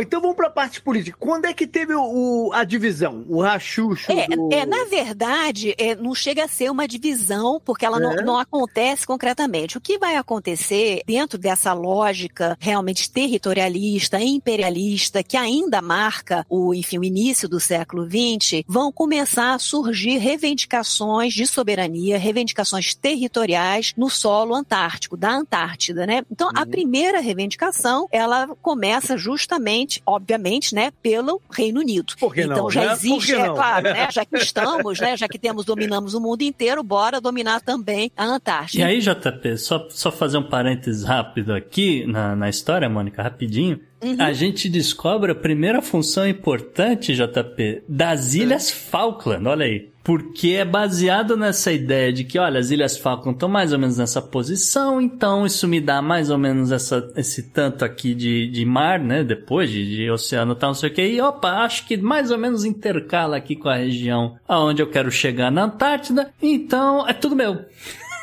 Então 0.00 0.20
vamos 0.20 0.36
para 0.36 0.48
a 0.48 0.50
parte 0.50 0.80
política. 0.80 1.16
Quando 1.18 1.46
é 1.46 1.54
que 1.54 1.66
teve 1.66 1.94
o, 1.94 2.02
o 2.02 2.52
a 2.52 2.62
divisão, 2.64 3.24
o 3.28 3.40
rachucho? 3.40 4.12
É, 4.12 4.26
do... 4.28 4.48
é 4.52 4.66
na 4.66 4.84
verdade, 4.84 5.74
é, 5.78 5.94
não 5.94 6.14
chega 6.14 6.44
a 6.44 6.48
ser 6.48 6.70
uma 6.70 6.86
divisão, 6.86 7.60
porque 7.64 7.86
ela 7.86 7.96
é. 7.96 8.00
não, 8.00 8.16
não, 8.24 8.38
acontece 8.38 9.06
concretamente. 9.06 9.78
O 9.78 9.80
que 9.80 9.98
vai 9.98 10.16
acontecer 10.16 11.02
dentro 11.06 11.38
dessa 11.38 11.72
lógica 11.72 12.56
realmente 12.60 13.10
territorialista, 13.10 14.20
imperialista, 14.20 15.22
que 15.22 15.36
ainda 15.36 15.80
marca 15.80 16.44
o, 16.48 16.74
enfim, 16.74 16.98
o 16.98 17.04
início 17.04 17.48
do 17.48 17.58
século 17.58 18.06
XX, 18.06 18.62
vão 18.66 18.92
começar 18.92 19.54
a 19.54 19.58
surgir 19.58 20.18
reivindicações 20.18 21.32
de 21.32 21.46
soberania, 21.46 22.18
reivindicações 22.18 22.94
territoriais 22.94 23.94
no 23.96 24.10
solo 24.10 24.54
antártico, 24.54 25.16
da 25.16 25.30
Antártida, 25.30 26.06
né? 26.06 26.22
Então, 26.30 26.48
uhum. 26.48 26.62
a 26.62 26.66
primeira 26.66 27.20
reivindicação, 27.20 28.08
ela 28.10 28.48
começa 28.60 29.16
justamente 29.16 29.77
obviamente, 30.06 30.74
né, 30.74 30.90
pelo 31.02 31.40
Reino 31.50 31.80
Unido. 31.80 32.14
Por 32.18 32.34
que 32.34 32.42
então 32.42 32.56
não, 32.56 32.70
já 32.70 32.86
né? 32.86 32.92
existe, 32.92 33.34
é 33.34 33.48
claro, 33.48 33.84
né, 33.84 34.08
já 34.12 34.24
que 34.24 34.36
estamos, 34.36 35.00
né, 35.00 35.16
já 35.16 35.28
que 35.28 35.38
temos 35.38 35.64
dominamos 35.64 36.14
o 36.14 36.20
mundo 36.20 36.42
inteiro, 36.42 36.82
bora 36.82 37.20
dominar 37.20 37.60
também 37.60 38.10
a 38.16 38.24
Antártida. 38.24 38.82
E 38.82 38.86
aí, 38.86 39.00
JP, 39.00 39.56
só, 39.58 39.86
só 39.90 40.10
fazer 40.10 40.38
um 40.38 40.48
parênteses 40.48 41.04
rápido 41.04 41.52
aqui 41.52 42.06
na, 42.06 42.34
na 42.34 42.48
história, 42.48 42.88
Mônica, 42.88 43.22
rapidinho. 43.22 43.80
Uhum. 44.02 44.16
A 44.18 44.32
gente 44.32 44.68
descobre 44.68 45.32
a 45.32 45.34
primeira 45.34 45.82
função 45.82 46.26
importante, 46.26 47.14
JP, 47.14 47.82
das 47.88 48.34
Ilhas 48.34 48.70
Falkland, 48.70 49.46
olha 49.46 49.66
aí. 49.66 49.90
Porque 50.08 50.52
é 50.52 50.64
baseado 50.64 51.36
nessa 51.36 51.70
ideia 51.70 52.10
de 52.10 52.24
que, 52.24 52.38
olha, 52.38 52.58
as 52.58 52.70
Ilhas 52.70 52.96
Falkland 52.96 53.36
estão 53.36 53.46
mais 53.46 53.74
ou 53.74 53.78
menos 53.78 53.98
nessa 53.98 54.22
posição, 54.22 55.02
então 55.02 55.44
isso 55.44 55.68
me 55.68 55.82
dá 55.82 56.00
mais 56.00 56.30
ou 56.30 56.38
menos 56.38 56.72
essa, 56.72 57.12
esse 57.14 57.50
tanto 57.50 57.84
aqui 57.84 58.14
de, 58.14 58.48
de 58.48 58.64
mar, 58.64 58.98
né? 58.98 59.22
Depois 59.22 59.68
de, 59.68 59.84
de 59.96 60.10
oceano 60.10 60.54
tal, 60.54 60.70
não 60.70 60.74
sei 60.74 60.88
o 60.88 60.94
que. 60.94 61.06
E 61.06 61.20
opa, 61.20 61.62
acho 61.62 61.86
que 61.86 61.98
mais 61.98 62.30
ou 62.30 62.38
menos 62.38 62.64
intercala 62.64 63.36
aqui 63.36 63.54
com 63.54 63.68
a 63.68 63.76
região 63.76 64.38
aonde 64.48 64.80
eu 64.80 64.88
quero 64.88 65.10
chegar 65.10 65.52
na 65.52 65.64
Antártida, 65.64 66.32
então 66.40 67.06
é 67.06 67.12
tudo 67.12 67.36
meu. 67.36 67.66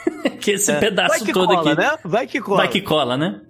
que 0.42 0.52
esse 0.52 0.72
é. 0.72 0.80
pedaço 0.80 1.24
que 1.24 1.34
todo 1.34 1.48
cola, 1.48 1.72
aqui. 1.72 1.82
Né? 1.82 1.98
Vai 2.04 2.28
que 2.28 2.42
cola. 2.42 2.58
Vai 2.58 2.68
que 2.68 2.82
cola, 2.82 3.18
né? 3.18 3.42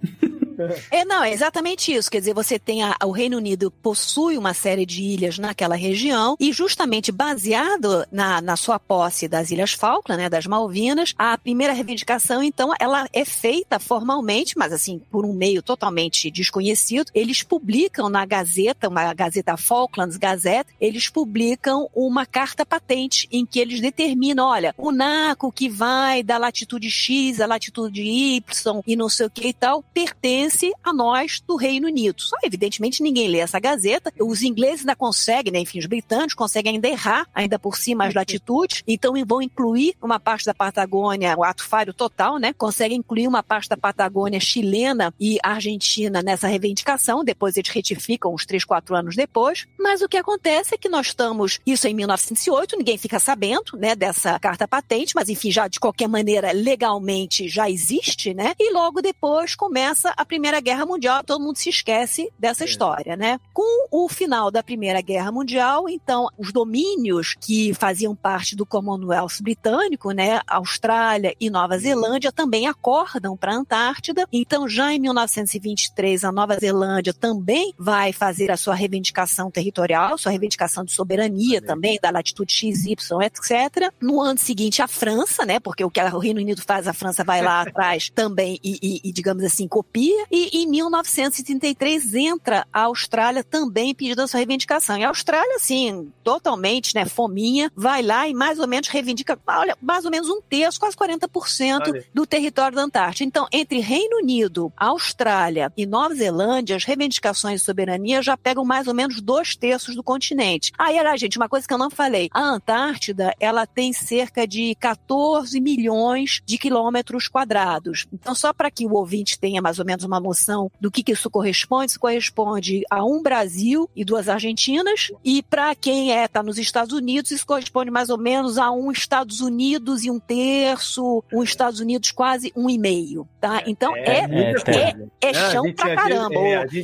É, 0.90 1.04
não, 1.04 1.22
é 1.22 1.32
exatamente 1.32 1.92
isso. 1.92 2.10
Quer 2.10 2.20
dizer, 2.20 2.34
você 2.34 2.58
tem 2.58 2.82
a, 2.82 2.96
o 3.04 3.10
Reino 3.10 3.36
Unido 3.36 3.70
possui 3.70 4.38
uma 4.38 4.54
série 4.54 4.86
de 4.86 5.02
ilhas 5.02 5.38
naquela 5.38 5.76
região 5.76 6.36
e 6.40 6.52
justamente 6.52 7.12
baseado 7.12 8.06
na, 8.10 8.40
na 8.40 8.56
sua 8.56 8.78
posse 8.78 9.28
das 9.28 9.50
Ilhas 9.50 9.72
Falkland, 9.72 10.22
né, 10.22 10.28
das 10.28 10.46
Malvinas, 10.46 11.14
a 11.18 11.36
primeira 11.36 11.72
reivindicação, 11.72 12.42
então, 12.42 12.72
ela 12.80 13.06
é 13.12 13.24
feita 13.24 13.78
formalmente, 13.78 14.56
mas 14.56 14.72
assim, 14.72 15.00
por 15.10 15.24
um 15.24 15.32
meio 15.32 15.62
totalmente 15.62 16.30
desconhecido. 16.30 17.10
Eles 17.14 17.42
publicam 17.42 18.08
na 18.08 18.24
Gazeta, 18.24 18.88
uma 18.88 19.12
Gazeta 19.12 19.56
Falklands 19.56 20.16
Gazette, 20.16 20.72
eles 20.80 21.08
publicam 21.08 21.88
uma 21.94 22.24
carta 22.24 22.64
patente 22.64 23.28
em 23.30 23.44
que 23.44 23.60
eles 23.60 23.80
determinam, 23.80 24.46
olha, 24.46 24.74
o 24.78 24.90
NACO 24.90 25.52
que 25.52 25.68
vai 25.68 26.22
da 26.22 26.38
latitude 26.46 26.90
X 26.90 27.40
à 27.40 27.46
latitude 27.46 28.02
Y 28.02 28.82
e 28.86 28.96
não 28.96 29.08
sei 29.08 29.26
o 29.26 29.30
que 29.30 29.48
e 29.48 29.52
tal, 29.52 29.82
pertence 29.82 30.26
pertence 30.26 30.72
a 30.82 30.92
nós 30.92 31.40
do 31.46 31.56
Reino 31.56 31.86
Unido. 31.86 32.20
Só, 32.20 32.36
evidentemente, 32.42 33.02
ninguém 33.02 33.28
lê 33.28 33.38
essa 33.38 33.58
Gazeta. 33.58 34.12
Os 34.20 34.42
ingleses 34.42 34.80
ainda 34.80 34.96
conseguem, 34.96 35.52
né, 35.52 35.60
enfim, 35.60 35.78
os 35.78 35.86
britânicos 35.86 36.34
conseguem 36.34 36.74
ainda 36.74 36.88
errar, 36.88 37.26
ainda 37.34 37.58
por 37.58 37.76
cima 37.76 38.06
as 38.06 38.14
latitudes, 38.14 38.82
então 38.86 39.14
vão 39.26 39.40
incluir 39.40 39.94
uma 40.02 40.20
parte 40.20 40.44
da 40.44 40.54
Patagônia, 40.54 41.36
o 41.36 41.44
ato 41.44 41.64
falho 41.64 41.94
total, 41.94 42.38
né? 42.38 42.52
Conseguem 42.52 42.98
incluir 42.98 43.26
uma 43.26 43.42
parte 43.42 43.68
da 43.68 43.76
Patagônia 43.76 44.38
chilena 44.38 45.12
e 45.18 45.38
argentina 45.42 46.22
nessa 46.22 46.46
reivindicação, 46.46 47.24
depois 47.24 47.56
eles 47.56 47.70
retificam 47.70 48.34
uns 48.34 48.44
3, 48.44 48.64
4 48.64 48.94
anos 48.94 49.16
depois. 49.16 49.66
Mas 49.78 50.02
o 50.02 50.08
que 50.08 50.16
acontece 50.16 50.74
é 50.74 50.78
que 50.78 50.88
nós 50.88 51.08
estamos, 51.08 51.60
isso 51.66 51.88
em 51.88 51.94
1908, 51.94 52.76
ninguém 52.76 52.98
fica 52.98 53.18
sabendo, 53.18 53.76
né, 53.76 53.94
dessa 53.96 54.38
carta 54.38 54.68
patente, 54.68 55.14
mas 55.14 55.28
enfim, 55.28 55.50
já 55.50 55.66
de 55.66 55.80
qualquer 55.80 56.08
maneira, 56.08 56.35
legalmente 56.52 57.48
já 57.48 57.70
existe, 57.70 58.34
né? 58.34 58.54
E 58.58 58.72
logo 58.72 59.00
depois 59.00 59.54
começa 59.54 60.12
a 60.16 60.24
Primeira 60.24 60.60
Guerra 60.60 60.86
Mundial, 60.86 61.24
todo 61.24 61.42
mundo 61.42 61.56
se 61.56 61.70
esquece 61.70 62.32
dessa 62.38 62.64
é. 62.64 62.66
história, 62.66 63.16
né? 63.16 63.38
Com 63.52 63.88
o 63.90 64.08
final 64.08 64.50
da 64.50 64.62
Primeira 64.62 65.00
Guerra 65.00 65.32
Mundial, 65.32 65.88
então, 65.88 66.28
os 66.38 66.52
domínios 66.52 67.34
que 67.40 67.72
faziam 67.74 68.14
parte 68.14 68.56
do 68.56 68.66
Commonwealth 68.66 69.40
britânico, 69.40 70.10
né, 70.10 70.40
Austrália 70.46 71.34
e 71.40 71.50
Nova 71.50 71.78
Zelândia, 71.78 72.32
também 72.32 72.66
acordam 72.66 73.36
para 73.36 73.52
a 73.52 73.56
Antártida. 73.56 74.26
Então, 74.32 74.68
já 74.68 74.92
em 74.92 74.98
1923, 74.98 76.24
a 76.24 76.32
Nova 76.32 76.58
Zelândia 76.58 77.12
também 77.12 77.72
vai 77.78 78.12
fazer 78.12 78.50
a 78.50 78.56
sua 78.56 78.74
reivindicação 78.74 79.50
territorial, 79.50 80.18
sua 80.18 80.32
reivindicação 80.32 80.84
de 80.84 80.92
soberania 80.92 81.60
também, 81.60 81.98
da 82.00 82.10
latitude 82.10 82.52
XY, 82.52 82.96
etc. 83.22 83.92
No 84.00 84.20
ano 84.20 84.38
seguinte, 84.38 84.82
a 84.82 84.88
França, 84.88 85.44
né, 85.44 85.60
porque 85.60 85.84
o 85.84 85.90
que 85.90 86.00
o 86.00 86.18
Reino 86.26 86.40
Unido 86.40 86.62
faz, 86.62 86.88
a 86.88 86.92
França 86.92 87.24
vai 87.24 87.42
lá 87.42 87.62
atrás 87.66 88.10
também 88.10 88.58
e, 88.62 88.78
e, 88.82 89.08
e 89.08 89.12
digamos 89.12 89.44
assim, 89.44 89.66
copia. 89.68 90.26
E 90.30 90.62
em 90.62 90.68
1933 90.68 92.14
entra 92.14 92.66
a 92.72 92.82
Austrália 92.82 93.44
também 93.44 93.94
pedindo 93.94 94.22
a 94.22 94.26
sua 94.26 94.38
reivindicação. 94.38 94.98
E 94.98 95.04
a 95.04 95.08
Austrália, 95.08 95.56
assim, 95.56 96.10
totalmente, 96.24 96.94
né, 96.94 97.04
fominha, 97.04 97.70
vai 97.74 98.02
lá 98.02 98.28
e 98.28 98.34
mais 98.34 98.58
ou 98.58 98.66
menos 98.66 98.88
reivindica, 98.88 99.38
olha, 99.46 99.76
mais 99.80 100.04
ou 100.04 100.10
menos 100.10 100.28
um 100.28 100.40
terço, 100.40 100.80
quase 100.80 100.96
40% 100.96 101.78
vale. 101.78 102.04
do 102.12 102.26
território 102.26 102.76
da 102.76 102.82
Antártida. 102.82 103.26
Então, 103.26 103.46
entre 103.52 103.78
Reino 103.80 104.18
Unido, 104.18 104.72
Austrália 104.76 105.72
e 105.76 105.86
Nova 105.86 106.14
Zelândia, 106.14 106.76
as 106.76 106.84
reivindicações 106.84 107.60
de 107.60 107.66
soberania 107.66 108.22
já 108.22 108.36
pegam 108.36 108.64
mais 108.64 108.86
ou 108.86 108.94
menos 108.94 109.20
dois 109.20 109.56
terços 109.56 109.94
do 109.94 110.02
continente. 110.02 110.72
Aí, 110.78 110.98
olha, 110.98 111.16
gente, 111.16 111.36
uma 111.36 111.48
coisa 111.48 111.66
que 111.66 111.72
eu 111.72 111.78
não 111.78 111.90
falei. 111.90 112.28
A 112.32 112.40
Antártida, 112.40 113.34
ela 113.38 113.66
tem 113.66 113.92
cerca 113.92 114.46
de 114.46 114.74
14 114.76 115.60
milhões 115.60 116.15
de 116.24 116.58
quilômetros 116.58 117.28
quadrados. 117.28 118.06
Então, 118.12 118.34
só 118.34 118.52
para 118.52 118.70
que 118.70 118.86
o 118.86 118.94
ouvinte 118.94 119.38
tenha 119.38 119.62
mais 119.62 119.78
ou 119.78 119.84
menos 119.84 120.04
uma 120.04 120.20
noção 120.20 120.70
do 120.80 120.90
que, 120.90 121.02
que 121.02 121.12
isso 121.12 121.30
corresponde. 121.30 121.90
Isso 121.90 122.00
corresponde 122.00 122.82
a 122.90 123.04
um 123.04 123.22
Brasil 123.22 123.88
e 123.94 124.04
duas 124.04 124.28
Argentinas. 124.28 125.10
E 125.24 125.42
para 125.42 125.74
quem 125.74 126.12
é 126.12 126.26
tá 126.28 126.42
nos 126.42 126.58
Estados 126.58 126.92
Unidos, 126.92 127.30
isso 127.30 127.46
corresponde 127.46 127.90
mais 127.90 128.10
ou 128.10 128.18
menos 128.18 128.58
a 128.58 128.70
um 128.70 128.90
Estados 128.90 129.40
Unidos 129.40 130.04
e 130.04 130.10
um 130.10 130.18
terço, 130.18 131.22
um 131.32 131.42
Estados 131.42 131.80
Unidos 131.80 132.10
quase 132.10 132.52
um 132.56 132.68
e 132.68 132.78
meio, 132.78 133.28
tá? 133.40 133.62
Então 133.66 133.96
é, 133.96 134.20
é, 134.20 134.54
é, 134.66 135.28
é 135.28 135.34
chão 135.34 135.72
pra 135.74 135.94
caramba. 135.94 136.40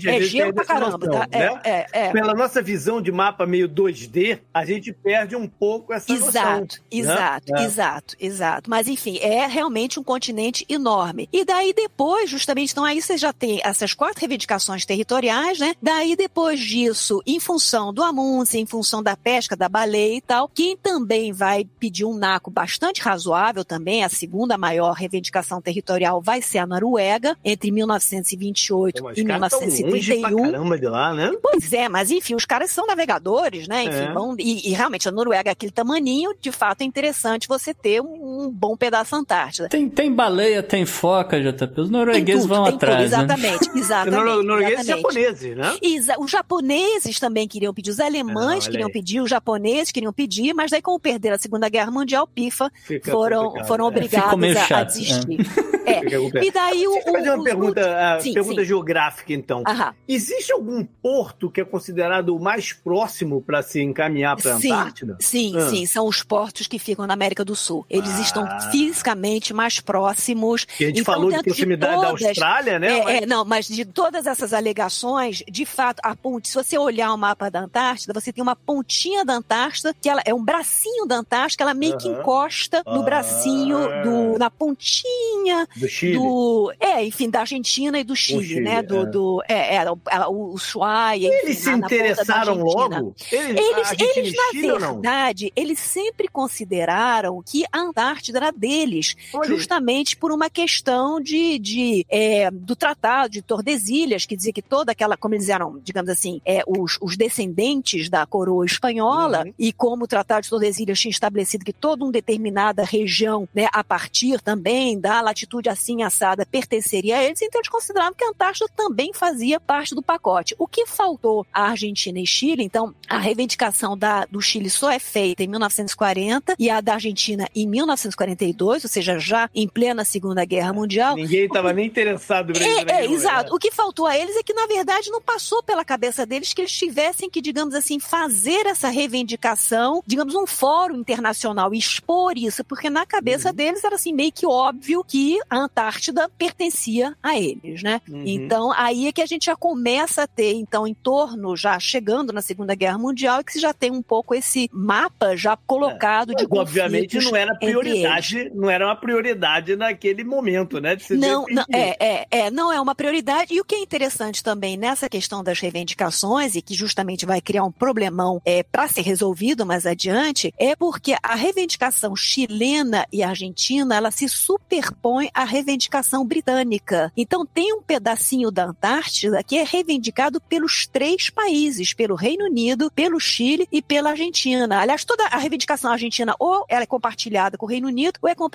É, 0.06 0.20
gelo 0.22 0.54
pra 0.54 0.64
caramba, 0.64 1.10
tá? 1.10 1.28
É, 1.64 1.86
é, 1.92 2.12
Pela 2.12 2.34
nossa 2.34 2.62
visão 2.62 3.00
de 3.00 3.12
mapa 3.12 3.46
meio 3.46 3.68
2D, 3.68 4.40
a 4.52 4.64
gente 4.64 4.92
perde 4.92 5.36
um 5.36 5.48
pouco 5.48 5.92
essa 5.92 6.12
exato, 6.12 6.60
noção. 6.60 6.68
Exato, 6.90 7.52
né? 7.52 7.64
exato, 7.64 8.16
exato. 8.18 8.70
Mas 8.70 8.88
enfim, 8.88 9.18
é 9.22 9.46
realmente 9.46 9.98
um 9.98 10.02
continente 10.02 10.64
enorme. 10.68 11.28
E 11.32 11.44
daí 11.44 11.72
depois, 11.72 12.28
justamente, 12.28 12.72
então 12.72 12.84
aí 12.84 13.00
vocês 13.00 13.20
já 13.20 13.32
tem 13.32 13.60
essas 13.64 13.94
quatro 13.94 14.20
reivindicações 14.20 14.84
territoriais, 14.84 15.58
né? 15.58 15.74
Daí, 15.80 16.16
depois 16.16 16.60
disso, 16.60 17.22
em 17.26 17.38
função 17.40 17.92
do 17.92 18.02
Amundsen, 18.02 18.62
em 18.62 18.66
função 18.66 19.02
da 19.02 19.16
pesca 19.16 19.56
da 19.56 19.68
baleia 19.68 20.16
e 20.16 20.20
tal, 20.20 20.48
quem 20.48 20.76
também 20.76 21.32
vai 21.32 21.64
pedir 21.78 22.04
um 22.04 22.14
naco 22.14 22.50
bastante 22.50 23.00
razoável 23.00 23.64
também, 23.64 24.04
a 24.04 24.08
segunda 24.08 24.58
maior 24.58 24.92
reivindicação 24.92 25.60
territorial 25.60 26.20
vai 26.20 26.42
ser 26.42 26.58
a 26.58 26.66
Noruega, 26.66 27.36
entre 27.44 27.70
1928 27.70 28.98
Pô, 29.02 29.08
mas 29.08 29.18
e 29.18 29.22
os 29.22 29.26
caras 29.26 29.50
tão 29.50 29.60
longe 29.60 29.82
pra 29.82 30.30
1931. 30.30 30.42
caramba 30.52 30.78
de 30.78 30.86
lá, 30.86 31.14
né? 31.14 31.32
Pois 31.42 31.72
é, 31.72 31.88
mas 31.88 32.10
enfim, 32.10 32.34
os 32.34 32.44
caras 32.44 32.70
são 32.70 32.86
navegadores, 32.86 33.66
né? 33.68 33.84
Enfim, 33.84 33.96
É. 33.96 34.12
vão- 34.12 34.34
e, 34.38 34.68
e 34.70 34.72
realmente 34.72 35.08
a 35.08 35.12
Noruega 35.12 35.50
é 35.50 35.52
aquele 35.52 35.72
tamaninho, 35.72 36.34
de 36.40 36.50
fato 36.52 36.82
é 36.82 36.84
interessante 36.84 37.48
você 37.48 37.72
ter 37.74 38.00
um, 38.00 38.44
um 38.46 38.50
bom 38.50 38.76
pedaço 38.76 39.01
da 39.10 39.16
Antártida. 39.18 39.68
Tem, 39.68 39.88
tem 39.88 40.12
baleia, 40.12 40.62
tem 40.62 40.84
foca, 40.86 41.40
JP. 41.40 41.80
Os 41.80 41.88
Tem 41.88 41.98
noruegueses 41.98 42.42
tudo, 42.42 42.54
vão 42.54 42.64
tem 42.64 42.74
atrás, 42.74 43.10
tudo, 43.10 43.16
né? 43.16 43.24
exatamente, 43.24 43.70
exatamente. 43.78 44.24
Nor- 44.24 44.42
Noruegueses 44.44 44.88
e 44.88 44.90
exatamente. 44.92 45.02
japoneses, 45.14 45.56
né? 45.56 45.76
Exa- 45.82 46.16
os 46.18 46.30
japoneses 46.30 47.18
também 47.20 47.48
queriam 47.48 47.72
pedir, 47.74 47.90
os 47.90 48.00
alemães 48.00 48.66
Ah, 48.66 48.70
queriam 48.70 48.86
aí. 48.86 48.92
pedir, 48.92 49.20
os 49.20 49.30
japoneses 49.30 49.90
queriam 49.92 50.12
pedir, 50.12 50.52
mas 50.54 50.70
daí 50.70 50.82
como 50.82 50.98
perderam 51.00 51.36
a 51.36 51.38
Segunda 51.38 51.68
Guerra 51.68 51.90
Mundial, 51.90 52.26
pifa, 52.26 52.70
Fica 52.84 53.10
foram, 53.10 53.52
foram 53.66 53.84
é. 53.84 53.88
obrigados 53.88 54.24
Ficou 54.24 54.38
meio 54.38 54.58
a, 54.58 54.62
a 54.62 54.66
chato, 54.66 54.86
desistir. 54.88 55.40
É. 55.86 55.94
Complicado. 56.12 56.44
E 56.44 56.50
daí 56.50 56.86
o... 56.86 56.92
Deixa 56.92 57.08
eu 57.08 57.12
fazer 57.12 57.30
o- 57.30 57.32
uma 57.34 57.38
os- 57.38 57.44
pergunta, 57.44 57.96
ah, 57.98 58.20
Sim, 58.20 58.32
pergunta 58.34 58.60
sim. 58.60 58.66
geográfica, 58.66 59.32
então. 59.32 59.62
Aham. 59.66 59.94
Existe 60.08 60.52
algum 60.52 60.84
porto 60.84 61.50
que 61.50 61.60
é 61.60 61.64
considerado 61.64 62.34
o 62.36 62.40
mais 62.40 62.72
próximo 62.72 63.40
para 63.42 63.62
se 63.62 63.80
encaminhar 63.82 64.36
para 64.36 64.52
a 64.52 64.56
Antártida? 64.56 65.16
sim, 65.20 65.54
Ah. 65.56 65.68
sim, 65.68 65.86
são 65.86 66.06
os 66.06 66.22
portos 66.22 66.66
que 66.66 66.78
ficam 66.78 67.06
na 67.06 67.14
América 67.14 67.44
do 67.44 67.54
Sul. 67.56 67.84
Eles 67.90 68.10
Ah. 68.10 68.20
estão 68.20 68.46
fisicamente 68.92 69.52
mais 69.54 69.80
próximos. 69.80 70.64
Que 70.64 70.84
a 70.84 70.86
gente 70.88 71.00
Então, 71.00 71.14
falou 71.14 71.30
de 71.30 71.36
dentro 71.36 71.44
de 71.44 71.50
proximidade 71.50 72.00
da 72.00 72.06
todas- 72.08 72.26
Austrália, 72.28 72.78
né? 72.78 72.98
É, 72.98 73.04
Mas- 73.04 73.22
é, 73.22 73.26
não, 73.26 73.44
mas 73.44 73.66
de 73.66 73.84
todas 73.84 74.26
essas 74.26 74.52
alegações, 74.52 75.42
de 75.50 75.64
fato, 75.66 76.00
a 76.02 76.14
ponte, 76.14 76.48
se 76.48 76.54
você 76.54 76.76
olhar 76.78 77.12
o 77.12 77.16
mapa 77.18 77.50
da 77.50 77.60
Antártida, 77.60 78.12
você 78.12 78.32
tem 78.32 78.42
uma 78.42 78.54
pontinha 78.56 79.24
da 79.24 79.34
Antártida, 79.34 79.94
que 80.00 80.08
ela 80.08 80.22
é 80.24 80.34
um 80.34 80.42
bracinho 80.44 81.06
da 81.06 81.16
Antártida, 81.16 81.64
ela 81.64 81.74
meio 81.74 81.96
que 81.98 82.08
encosta 82.08 82.82
no 82.86 83.00
Ah. 83.00 83.02
bracinho 83.02 83.78
do, 84.04 84.38
na 84.38 84.50
pontinha 84.50 85.66
do 85.76 85.88
Chile. 85.88 86.14
do, 86.14 86.72
é, 86.80 87.04
enfim, 87.04 87.30
da 87.30 87.40
Argentina 87.40 87.98
e 87.98 88.04
do 88.04 88.14
Chile, 88.14 88.44
Chile, 88.46 88.60
né, 88.60 88.82
do, 88.82 88.98
é. 89.00 89.06
do 89.06 89.42
é, 89.48 89.76
é, 89.76 89.90
o, 89.90 89.98
o 90.30 90.54
Ushuaia, 90.54 91.28
enfim, 91.28 91.36
Eles 91.46 91.58
se 91.58 91.70
na- 91.70 91.76
na 91.78 91.86
interessaram 91.86 92.52
Argentina. 92.52 92.98
logo? 92.98 93.14
Eles, 93.30 93.90
Eles, 93.92 94.16
eles 94.16 94.36
na 94.36 94.50
Chile 94.50 94.78
verdade, 94.78 95.52
eles 95.56 95.78
sempre 95.78 96.28
consideraram 96.28 97.42
que 97.44 97.64
a 97.72 97.78
Antártida 97.78 98.38
era 98.38 98.52
deles, 98.82 99.16
Olha, 99.32 99.48
justamente 99.48 100.16
por 100.16 100.32
uma 100.32 100.50
questão 100.50 101.20
de, 101.20 101.58
de 101.58 102.06
é, 102.08 102.50
do 102.50 102.74
tratado 102.74 103.32
de 103.32 103.42
Tordesilhas, 103.42 104.26
que 104.26 104.36
dizia 104.36 104.52
que 104.52 104.62
toda 104.62 104.92
aquela, 104.92 105.16
como 105.16 105.34
eles 105.34 105.48
eram, 105.48 105.78
digamos 105.82 106.10
assim, 106.10 106.40
é, 106.44 106.62
os, 106.66 106.98
os 107.00 107.16
descendentes 107.16 108.08
da 108.08 108.26
coroa 108.26 108.66
espanhola, 108.66 109.44
Uhum. 109.44 109.54
e 109.58 109.72
como 109.72 110.04
o 110.04 110.06
tratado 110.06 110.42
de 110.42 110.50
Tordesilhas 110.50 110.98
tinha 110.98 111.10
estabelecido 111.10 111.64
que 111.64 111.72
toda 111.72 112.04
uma 112.04 112.12
determinada 112.12 112.84
região, 112.84 113.48
né, 113.54 113.68
a 113.72 113.82
partir 113.84 114.40
também 114.40 114.98
da 114.98 115.20
latitude 115.20 115.68
assim 115.68 116.02
assada, 116.02 116.46
pertenceria 116.46 117.18
a 117.18 117.24
eles, 117.24 117.40
então 117.42 117.60
eles 117.60 117.68
consideravam 117.68 118.14
que 118.14 118.24
a 118.24 118.28
Antártida 118.28 118.70
também 118.76 119.12
fazia 119.12 119.60
parte 119.60 119.94
do 119.94 120.02
pacote. 120.02 120.54
O 120.58 120.66
que 120.66 120.86
faltou 120.86 121.46
à 121.52 121.70
Argentina 121.70 122.18
e 122.18 122.26
Chile, 122.26 122.62
então, 122.62 122.94
a 123.08 123.18
reivindicação 123.18 123.96
da, 123.96 124.24
do 124.26 124.40
Chile 124.40 124.70
só 124.70 124.90
é 124.90 124.98
feita 124.98 125.42
em 125.42 125.48
1940 125.48 126.54
e 126.58 126.70
a 126.70 126.80
da 126.80 126.94
Argentina 126.94 127.48
em 127.54 127.66
1942, 127.66 128.71
ou 128.72 128.88
seja, 128.88 129.18
já 129.18 129.48
em 129.54 129.68
plena 129.68 130.04
Segunda 130.04 130.44
Guerra 130.44 130.72
Mundial. 130.72 131.16
Ninguém 131.16 131.44
estava 131.44 131.72
nem 131.72 131.86
interessado 131.86 132.52
Brasil. 132.52 132.84
É, 132.88 133.02
é, 133.02 133.06
exato. 133.06 133.54
O 133.54 133.58
que 133.58 133.70
faltou 133.70 134.06
a 134.06 134.16
eles 134.16 134.36
é 134.36 134.42
que, 134.42 134.54
na 134.54 134.66
verdade, 134.66 135.10
não 135.10 135.20
passou 135.20 135.62
pela 135.62 135.84
cabeça 135.84 136.24
deles 136.24 136.52
que 136.52 136.62
eles 136.62 136.72
tivessem 136.72 137.28
que, 137.28 137.40
digamos 137.40 137.74
assim, 137.74 137.98
fazer 138.00 138.66
essa 138.66 138.88
reivindicação, 138.88 140.02
digamos, 140.06 140.34
um 140.34 140.46
fórum 140.46 140.96
internacional 140.98 141.72
expor 141.74 142.36
isso, 142.36 142.64
porque 142.64 142.88
na 142.90 143.04
cabeça 143.06 143.50
Uhum. 143.50 143.54
deles 143.54 143.84
era 143.84 143.94
assim 143.94 144.12
meio 144.12 144.32
que 144.32 144.46
óbvio 144.46 145.04
que 145.04 145.38
a 145.48 145.58
Antártida 145.58 146.28
pertencia 146.38 147.14
a 147.22 147.38
eles, 147.38 147.82
né? 147.82 148.00
Uhum. 148.08 148.22
Então, 148.26 148.72
aí 148.72 149.06
é 149.08 149.12
que 149.12 149.22
a 149.22 149.26
gente 149.26 149.46
já 149.46 149.56
começa 149.56 150.22
a 150.22 150.26
ter, 150.26 150.52
então, 150.54 150.86
em 150.86 150.94
torno, 150.94 151.56
já 151.56 151.78
chegando 151.78 152.32
na 152.32 152.42
Segunda 152.42 152.74
Guerra 152.74 152.98
Mundial, 152.98 153.40
é 153.40 153.44
que 153.44 153.52
se 153.52 153.60
já 153.60 153.72
tem 153.72 153.90
um 153.90 154.02
pouco 154.02 154.34
esse 154.34 154.68
mapa 154.72 155.36
já 155.36 155.56
colocado 155.56 156.34
de 156.34 156.46
Mas, 156.48 156.58
obviamente 156.58 157.18
não 157.18 157.36
era 157.36 157.54
prioridade, 157.54 158.50
não 158.62 158.70
era 158.70 158.86
uma 158.86 158.94
prioridade 158.94 159.74
naquele 159.74 160.22
momento, 160.22 160.80
né? 160.80 160.94
De 160.94 161.02
se 161.02 161.16
Não, 161.16 161.44
não, 161.50 161.64
é, 161.72 161.96
é, 161.98 162.26
é, 162.30 162.50
não 162.50 162.72
é 162.72 162.80
uma 162.80 162.94
prioridade. 162.94 163.52
E 163.52 163.60
o 163.60 163.64
que 163.64 163.74
é 163.74 163.80
interessante 163.80 164.42
também 164.42 164.76
nessa 164.76 165.08
questão 165.08 165.42
das 165.42 165.58
reivindicações, 165.58 166.54
e 166.54 166.62
que 166.62 166.72
justamente 166.72 167.26
vai 167.26 167.40
criar 167.40 167.64
um 167.64 167.72
problemão 167.72 168.40
é, 168.44 168.62
para 168.62 168.86
ser 168.86 169.02
resolvido 169.02 169.66
mais 169.66 169.84
adiante, 169.84 170.54
é 170.56 170.76
porque 170.76 171.16
a 171.20 171.34
reivindicação 171.34 172.14
chilena 172.14 173.04
e 173.12 173.22
argentina 173.22 173.96
ela 173.96 174.12
se 174.12 174.28
superpõe 174.28 175.28
à 175.34 175.42
reivindicação 175.44 176.24
britânica. 176.24 177.12
Então 177.16 177.44
tem 177.44 177.74
um 177.74 177.82
pedacinho 177.82 178.52
da 178.52 178.66
Antártida 178.66 179.42
que 179.42 179.58
é 179.58 179.64
reivindicado 179.64 180.40
pelos 180.40 180.86
três 180.86 181.28
países, 181.28 181.92
pelo 181.92 182.14
Reino 182.14 182.44
Unido, 182.44 182.92
pelo 182.94 183.18
Chile 183.18 183.66
e 183.72 183.82
pela 183.82 184.10
Argentina. 184.10 184.80
Aliás, 184.80 185.04
toda 185.04 185.26
a 185.26 185.38
reivindicação 185.38 185.90
argentina 185.90 186.36
ou 186.38 186.64
ela 186.68 186.84
é 186.84 186.86
compartilhada 186.86 187.58
com 187.58 187.66
o 187.66 187.68
Reino 187.68 187.88
Unido 187.88 188.20
ou 188.22 188.28
é 188.28 188.34
compartilhada 188.36 188.51